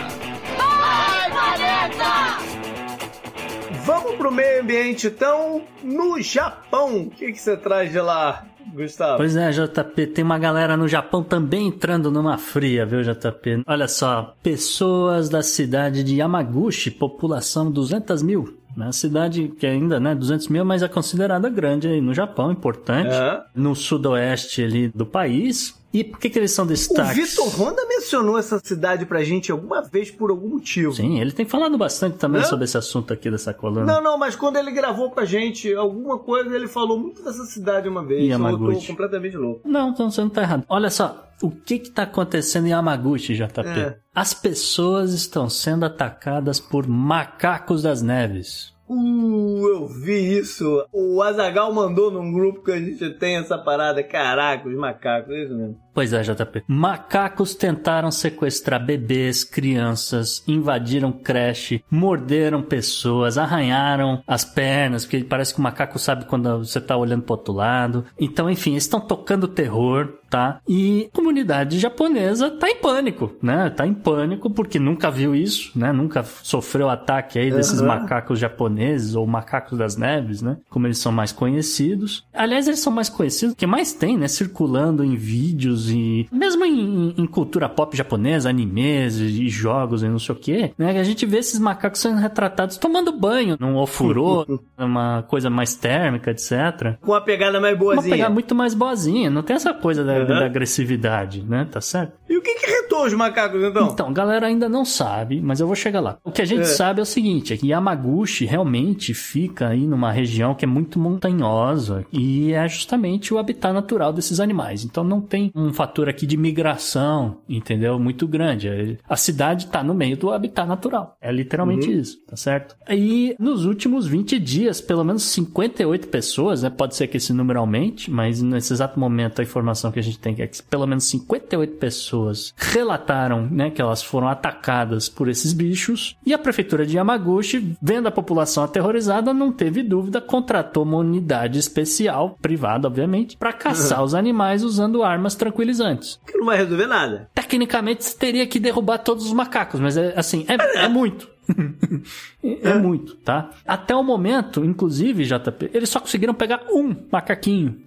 Vamos 3.84 4.16
pro 4.16 4.32
meio 4.32 4.62
ambiente 4.62 5.08
então, 5.08 5.62
no 5.84 6.22
Japão. 6.22 7.02
O 7.02 7.10
que 7.10 7.34
que 7.34 7.42
você 7.42 7.58
traz 7.58 7.92
de 7.92 8.00
lá, 8.00 8.46
Gustavo? 8.74 9.18
Pois 9.18 9.36
é, 9.36 9.52
JP, 9.52 10.08
tem 10.08 10.24
uma 10.24 10.40
galera 10.40 10.78
no 10.78 10.88
Japão 10.88 11.22
também 11.22 11.68
entrando 11.68 12.10
numa 12.10 12.38
fria, 12.38 12.86
viu, 12.86 13.02
JP? 13.02 13.64
Olha 13.68 13.90
só, 13.90 14.34
pessoas 14.42 15.28
da 15.28 15.42
cidade 15.42 16.02
de 16.02 16.16
Yamaguchi, 16.16 16.92
população 16.92 17.70
200 17.70 18.24
mil. 18.24 18.58
Uma 18.76 18.94
cidade 18.94 19.50
que 19.60 19.68
ainda, 19.68 20.00
né, 20.00 20.16
200 20.16 20.48
mil, 20.48 20.64
mas 20.64 20.82
é 20.82 20.88
considerada 20.88 21.50
grande 21.50 21.90
aí 21.90 22.00
no 22.00 22.14
Japão, 22.14 22.54
importante. 22.54 23.10
No 23.54 23.76
sudoeste 23.76 24.64
ali 24.64 24.88
do 24.88 25.06
país. 25.06 25.81
E 25.94 26.04
por 26.04 26.20
que, 26.20 26.30
que 26.30 26.40
eles 26.40 26.52
são 26.52 26.64
O 26.66 26.68
destaques? 26.68 27.32
Vitor 27.32 27.48
Honda 27.60 27.86
mencionou 27.88 28.38
essa 28.38 28.60
cidade 28.64 29.06
pra 29.06 29.24
gente 29.24 29.52
alguma 29.52 29.82
vez 29.82 30.10
por 30.10 30.30
algum 30.30 30.48
motivo. 30.50 30.94
Sim, 30.94 31.20
ele 31.20 31.32
tem 31.32 31.46
falado 31.46 31.78
bastante 31.78 32.18
também 32.18 32.42
Hã? 32.42 32.46
sobre 32.46 32.66
esse 32.66 32.78
assunto 32.78 33.12
aqui 33.12 33.30
dessa 33.30 33.54
coluna. 33.54 33.86
Não, 33.86 34.02
não, 34.02 34.18
mas 34.18 34.36
quando 34.36 34.56
ele 34.58 34.72
gravou 34.72 35.12
pra 35.12 35.26
gente 35.26 35.74
alguma 35.74 36.18
coisa, 36.18 36.56
ele 36.56 36.68
falou 36.68 36.98
muito 36.98 37.22
dessa 37.24 37.44
cidade 37.46 37.90
uma 37.90 38.06
vez. 38.06 38.24
Yamaguchi. 38.30 38.76
Eu 38.76 38.82
tô 38.82 38.88
completamente 38.88 39.36
louco. 39.38 39.62
Não, 39.68 39.90
então 39.90 40.10
você 40.10 40.22
não 40.22 40.30
tá 40.30 40.42
errado. 40.44 40.64
Olha 40.70 40.90
só, 40.90 41.28
o 41.42 41.52
que 41.52 41.80
que 41.80 41.90
tá 41.90 42.04
acontecendo 42.04 42.68
em 42.68 42.72
Yamaguchi, 42.72 43.36
JP? 43.36 43.60
É. 43.68 43.98
As 44.16 44.34
pessoas 44.34 45.12
estão 45.14 45.50
sendo 45.50 45.86
atacadas 45.86 46.60
por 46.60 46.88
macacos 46.88 47.82
das 47.84 48.02
neves. 48.02 48.72
Uh, 48.94 49.70
eu 49.70 49.88
vi 49.88 50.38
isso. 50.38 50.86
O 50.92 51.22
Azagal 51.22 51.74
mandou 51.74 52.12
num 52.12 52.30
grupo 52.34 52.62
que 52.62 52.72
a 52.74 52.78
gente 52.78 53.10
tem 53.12 53.38
essa 53.38 53.58
parada. 53.58 54.04
Caraca, 54.04 54.68
os 54.68 54.76
macacos, 54.76 55.34
é 55.34 55.44
isso 55.46 55.56
mesmo. 55.56 55.80
Pois 55.94 56.14
é, 56.14 56.22
JP. 56.22 56.64
Macacos 56.68 57.54
tentaram 57.54 58.12
sequestrar 58.12 58.84
bebês, 58.84 59.44
crianças, 59.44 60.44
invadiram 60.48 61.12
creche, 61.12 61.84
morderam 61.90 62.62
pessoas, 62.62 63.38
arranharam 63.38 64.24
as 64.26 64.46
pernas, 64.46 65.06
porque 65.06 65.24
parece 65.24 65.54
que 65.54 65.60
o 65.60 65.64
macaco 65.64 66.00
sabe 66.00 66.26
quando 66.26 66.60
você 66.60 66.80
tá 66.80 66.96
olhando 66.96 67.24
pro 67.24 67.36
outro 67.36 67.54
lado. 67.54 68.06
Então, 68.20 68.50
enfim, 68.50 68.72
eles 68.72 68.84
estão 68.84 69.02
tocando 69.02 69.48
terror, 69.48 70.14
tá? 70.30 70.62
E 70.68 71.10
a 71.12 71.16
comunidade 71.16 71.78
japonesa 71.78 72.50
tá 72.50 72.70
em 72.70 72.78
pânico, 72.78 73.36
né? 73.42 73.70
Tá 73.70 73.86
em 73.86 73.94
pânico 73.94 74.50
porque 74.50 74.80
nunca 74.80 75.12
viu 75.12 75.36
isso, 75.36 75.78
né? 75.78 75.92
Nunca 75.92 76.24
sofreu 76.24 76.90
ataque 76.90 77.38
aí 77.38 77.52
desses 77.52 77.80
Aham. 77.80 77.88
macacos 77.88 78.40
japoneses 78.40 79.16
ou 79.16 79.28
macacos 79.28 79.78
das 79.78 79.98
neves, 79.98 80.42
né? 80.42 80.58
Como 80.70 80.88
eles 80.88 80.98
são 80.98 81.12
mais 81.12 81.34
conhecidos. 81.34 82.26
Aliás, 82.34 82.68
eles 82.68 82.80
são 82.80 82.94
mais 82.94 83.10
conhecidos, 83.10 83.54
o 83.54 83.58
que 83.58 83.68
mais 83.68 83.92
tem, 83.94 84.18
né? 84.18 84.28
Circulando 84.28 85.04
em 85.04 85.16
vídeos 85.16 85.81
e 85.90 86.28
mesmo 86.32 86.64
em, 86.66 87.14
em 87.18 87.26
cultura 87.26 87.68
pop 87.70 87.96
japonesa, 87.96 88.50
animes 88.50 89.18
e 89.20 89.48
jogos 89.50 90.04
e 90.04 90.08
não 90.08 90.20
sei 90.20 90.36
o 90.36 90.38
que, 90.38 90.72
né? 90.78 91.00
A 91.00 91.04
gente 91.04 91.26
vê 91.26 91.38
esses 91.40 91.60
macacos 91.60 92.00
sendo 92.00 92.18
retratados 92.20 92.78
tomando 92.78 93.12
banho 93.12 93.58
num 93.60 93.78
ofurô, 93.78 94.46
uma 94.78 95.24
coisa 95.24 95.50
mais 95.50 95.74
térmica, 95.76 96.32
etc. 96.32 96.98
Com 97.02 97.14
a 97.14 97.22
pegada 97.22 97.60
mais 97.60 97.76
Uma 97.76 97.80
boazinha. 97.96 98.16
pegada 98.16 98.34
muito 98.34 98.54
mais 98.56 98.74
boazinha, 98.74 99.30
não 99.30 99.42
tem 99.44 99.56
essa 99.56 99.74
coisa 99.74 100.04
da, 100.04 100.12
Uhum. 100.22 100.28
da 100.28 100.46
agressividade, 100.46 101.42
né? 101.44 101.68
Tá 101.70 101.82
certo? 101.82 102.14
E 102.30 102.38
o 102.38 102.42
que 102.42 102.54
que 102.56 102.66
retou 102.70 103.06
os 103.06 103.14
macacos, 103.14 103.62
então? 103.64 103.88
Então, 103.92 104.08
a 104.10 104.12
galera 104.12 104.48
ainda 104.48 104.70
não 104.70 104.86
sabe, 104.86 105.42
mas 105.42 105.60
eu 105.60 105.68
vou 105.68 105.76
chegar 105.76 106.00
lá. 106.00 106.18
O 106.24 106.32
que 106.32 106.42
a 106.42 106.46
gente 106.46 106.62
É. 106.62 106.66
sabe 106.66 107.00
é 107.00 107.04
o 107.04 107.06
seguinte, 107.06 107.54
é 107.54 107.58
que 107.58 107.68
Yamaguchi 107.70 108.46
realmente 108.46 109.14
fica 109.14 109.70
aí 109.70 109.86
numa 109.88 110.12
região 110.12 110.54
que 110.56 110.64
é 110.66 110.68
muito 110.68 111.00
montanhosa 111.00 112.06
e 112.12 112.54
é 112.54 112.68
justamente 112.68 113.34
o 113.34 113.38
habitat 113.38 113.74
natural 113.74 114.12
desses 114.14 114.40
animais. 114.40 114.84
Então 114.84 115.04
não 115.04 115.22
tem 115.22 115.52
um 115.56 115.71
um 115.72 115.74
fator 115.74 116.10
aqui 116.10 116.26
de 116.26 116.38
migração, 116.38 117.38
entendeu? 117.48 117.98
Muito 117.98 118.28
grande. 118.28 119.00
A 119.08 119.16
cidade 119.16 119.66
está 119.66 119.82
no 119.84 119.94
meio 119.94 120.18
do 120.18 120.32
habitat 120.32 120.68
natural. 120.68 121.18
É 121.22 121.32
literalmente 121.32 121.90
uhum. 121.90 122.00
isso, 122.00 122.22
tá 122.28 122.36
certo? 122.36 122.76
E 122.90 123.36
nos 123.40 123.66
últimos 123.66 124.06
20 124.06 124.38
dias, 124.38 124.82
pelo 124.82 125.04
menos 125.04 125.24
58 125.24 126.08
pessoas, 126.10 126.62
né? 126.62 126.70
Pode 126.70 126.96
ser 126.96 127.08
que 127.08 127.18
esse 127.18 127.34
número 127.34 127.60
aumente, 127.60 128.12
mas 128.12 128.42
nesse 128.42 128.74
exato 128.74 129.00
momento 129.00 129.40
a 129.40 129.44
informação 129.44 129.92
que 129.92 130.00
a 130.00 130.04
gente 130.04 130.20
tem 130.20 130.36
é 130.40 130.48
que 130.48 130.62
pelo 130.64 130.86
menos 130.86 131.06
58 131.06 131.78
pessoas 131.78 132.54
relataram, 132.58 133.48
né, 133.50 133.70
que 133.70 133.82
elas 133.82 134.04
foram 134.04 134.28
atacadas 134.28 135.08
por 135.08 135.30
esses 135.30 135.54
bichos. 135.54 136.18
E 136.26 136.34
a 136.34 136.38
prefeitura 136.38 136.86
de 136.86 136.98
Yamaguchi, 136.98 137.76
vendo 137.82 138.08
a 138.08 138.12
população 138.12 138.64
aterrorizada, 138.64 139.34
não 139.34 139.52
teve 139.52 139.84
dúvida, 139.84 140.20
contratou 140.20 140.84
uma 140.84 140.98
unidade 140.98 141.58
especial, 141.58 142.38
privada, 142.42 142.88
obviamente, 142.88 143.38
para 143.38 143.54
caçar 143.54 144.00
uhum. 144.00 144.06
os 144.12 144.14
animais 144.14 144.64
usando 144.64 145.04
armas 145.04 145.36
tranquilizantes. 145.62 146.20
Que 146.26 146.38
não 146.38 146.46
vai 146.46 146.58
resolver 146.58 146.88
nada. 146.88 147.30
Tecnicamente, 147.34 148.16
teria 148.16 148.46
que 148.48 148.60
derrubar 148.60 148.98
todos 149.00 149.26
os 149.26 149.34
macacos, 149.34 149.80
mas 149.80 149.96
é 149.98 150.14
assim, 150.18 150.46
é, 150.48 150.84
é 150.84 150.88
muito. 150.88 151.30
é, 152.44 152.70
é 152.70 152.74
muito, 152.76 153.16
tá? 153.18 153.52
Até 153.66 153.96
o 153.96 154.04
momento, 154.04 154.66
inclusive, 154.66 155.24
JP, 155.24 155.72
eles 155.74 155.90
só 155.90 156.00
conseguiram 156.00 156.34
pegar 156.34 156.64
um 156.70 156.96
macaquinho 157.12 157.80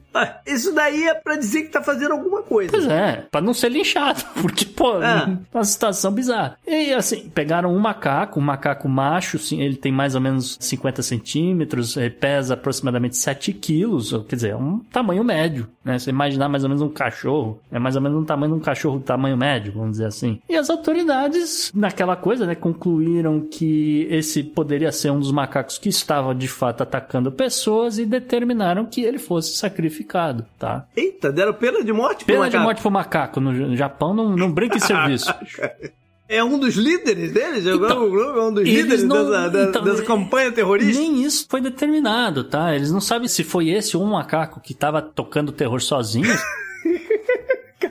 isso 0.46 0.72
daí 0.72 1.04
é 1.08 1.14
pra 1.14 1.36
dizer 1.36 1.62
que 1.62 1.68
tá 1.68 1.82
fazendo 1.82 2.12
alguma 2.12 2.42
coisa. 2.42 2.70
Pois 2.70 2.86
é, 2.86 3.26
pra 3.30 3.40
não 3.40 3.54
ser 3.54 3.70
linchado. 3.70 4.22
Porque, 4.40 4.64
pô, 4.64 5.02
é. 5.02 5.36
uma 5.52 5.64
situação 5.64 6.12
bizarra. 6.12 6.56
E 6.66 6.92
assim, 6.92 7.28
pegaram 7.34 7.74
um 7.74 7.78
macaco, 7.78 8.38
um 8.38 8.42
macaco 8.42 8.88
macho, 8.88 9.38
sim, 9.38 9.60
ele 9.60 9.76
tem 9.76 9.90
mais 9.90 10.14
ou 10.14 10.20
menos 10.20 10.56
50 10.60 11.02
centímetros, 11.02 11.96
pesa 12.20 12.54
aproximadamente 12.54 13.16
7 13.16 13.52
quilos, 13.52 14.12
quer 14.28 14.36
dizer, 14.36 14.50
é 14.50 14.56
um 14.56 14.78
tamanho 14.78 15.24
médio, 15.24 15.66
né? 15.84 15.98
Você 15.98 16.10
imaginar 16.10 16.48
mais 16.48 16.62
ou 16.62 16.68
menos 16.68 16.82
um 16.82 16.88
cachorro, 16.88 17.60
é 17.72 17.78
mais 17.78 17.96
ou 17.96 18.02
menos 18.02 18.20
um 18.20 18.24
tamanho 18.24 18.52
de 18.52 18.58
um 18.58 18.62
cachorro 18.62 19.00
tamanho 19.00 19.36
médio, 19.36 19.72
vamos 19.72 19.92
dizer 19.92 20.06
assim. 20.06 20.40
E 20.48 20.56
as 20.56 20.70
autoridades, 20.70 21.72
naquela 21.74 22.16
coisa, 22.16 22.46
né, 22.46 22.54
concluíram 22.54 23.40
que 23.40 24.06
esse 24.10 24.42
poderia 24.42 24.92
ser 24.92 25.10
um 25.10 25.18
dos 25.18 25.32
macacos 25.32 25.78
que 25.78 25.88
estava 25.88 26.34
de 26.34 26.48
fato 26.48 26.82
atacando 26.82 27.32
pessoas 27.32 27.98
e 27.98 28.06
determinaram 28.06 28.86
que 28.86 29.00
ele 29.00 29.18
fosse 29.18 29.56
sacrificado 29.56 30.03
sacrificado, 30.04 30.46
tá? 30.58 30.86
Eita, 30.96 31.32
deram 31.32 31.54
pena 31.54 31.82
de 31.82 31.92
morte 31.92 32.24
pena 32.24 32.38
pro 32.38 32.44
macaco. 32.44 32.50
Pena 32.50 32.50
de 32.50 32.64
morte 32.64 32.82
pro 32.82 32.90
macaco. 32.90 33.40
No 33.40 33.76
Japão 33.76 34.14
não, 34.14 34.36
não 34.36 34.52
brinca 34.52 34.76
em 34.76 34.80
serviço. 34.80 35.34
É 36.28 36.42
um 36.42 36.58
dos 36.58 36.74
líderes 36.74 37.32
deles? 37.32 37.66
Então, 37.66 38.36
é 38.36 38.42
um 38.42 38.52
dos 38.52 38.64
líderes 38.64 39.04
não, 39.04 39.30
dessa, 39.30 39.68
então, 39.68 39.82
dessa 39.82 40.02
campanha 40.02 40.52
terrorista? 40.52 41.00
Nem 41.00 41.22
isso 41.22 41.46
foi 41.48 41.60
determinado, 41.60 42.44
tá? 42.44 42.74
Eles 42.74 42.90
não 42.90 43.00
sabem 43.00 43.28
se 43.28 43.42
foi 43.42 43.68
esse 43.68 43.96
ou 43.96 44.02
um 44.02 44.12
macaco 44.12 44.60
que 44.60 44.74
tava 44.74 45.02
tocando 45.02 45.52
terror 45.52 45.80
sozinho. 45.80 46.34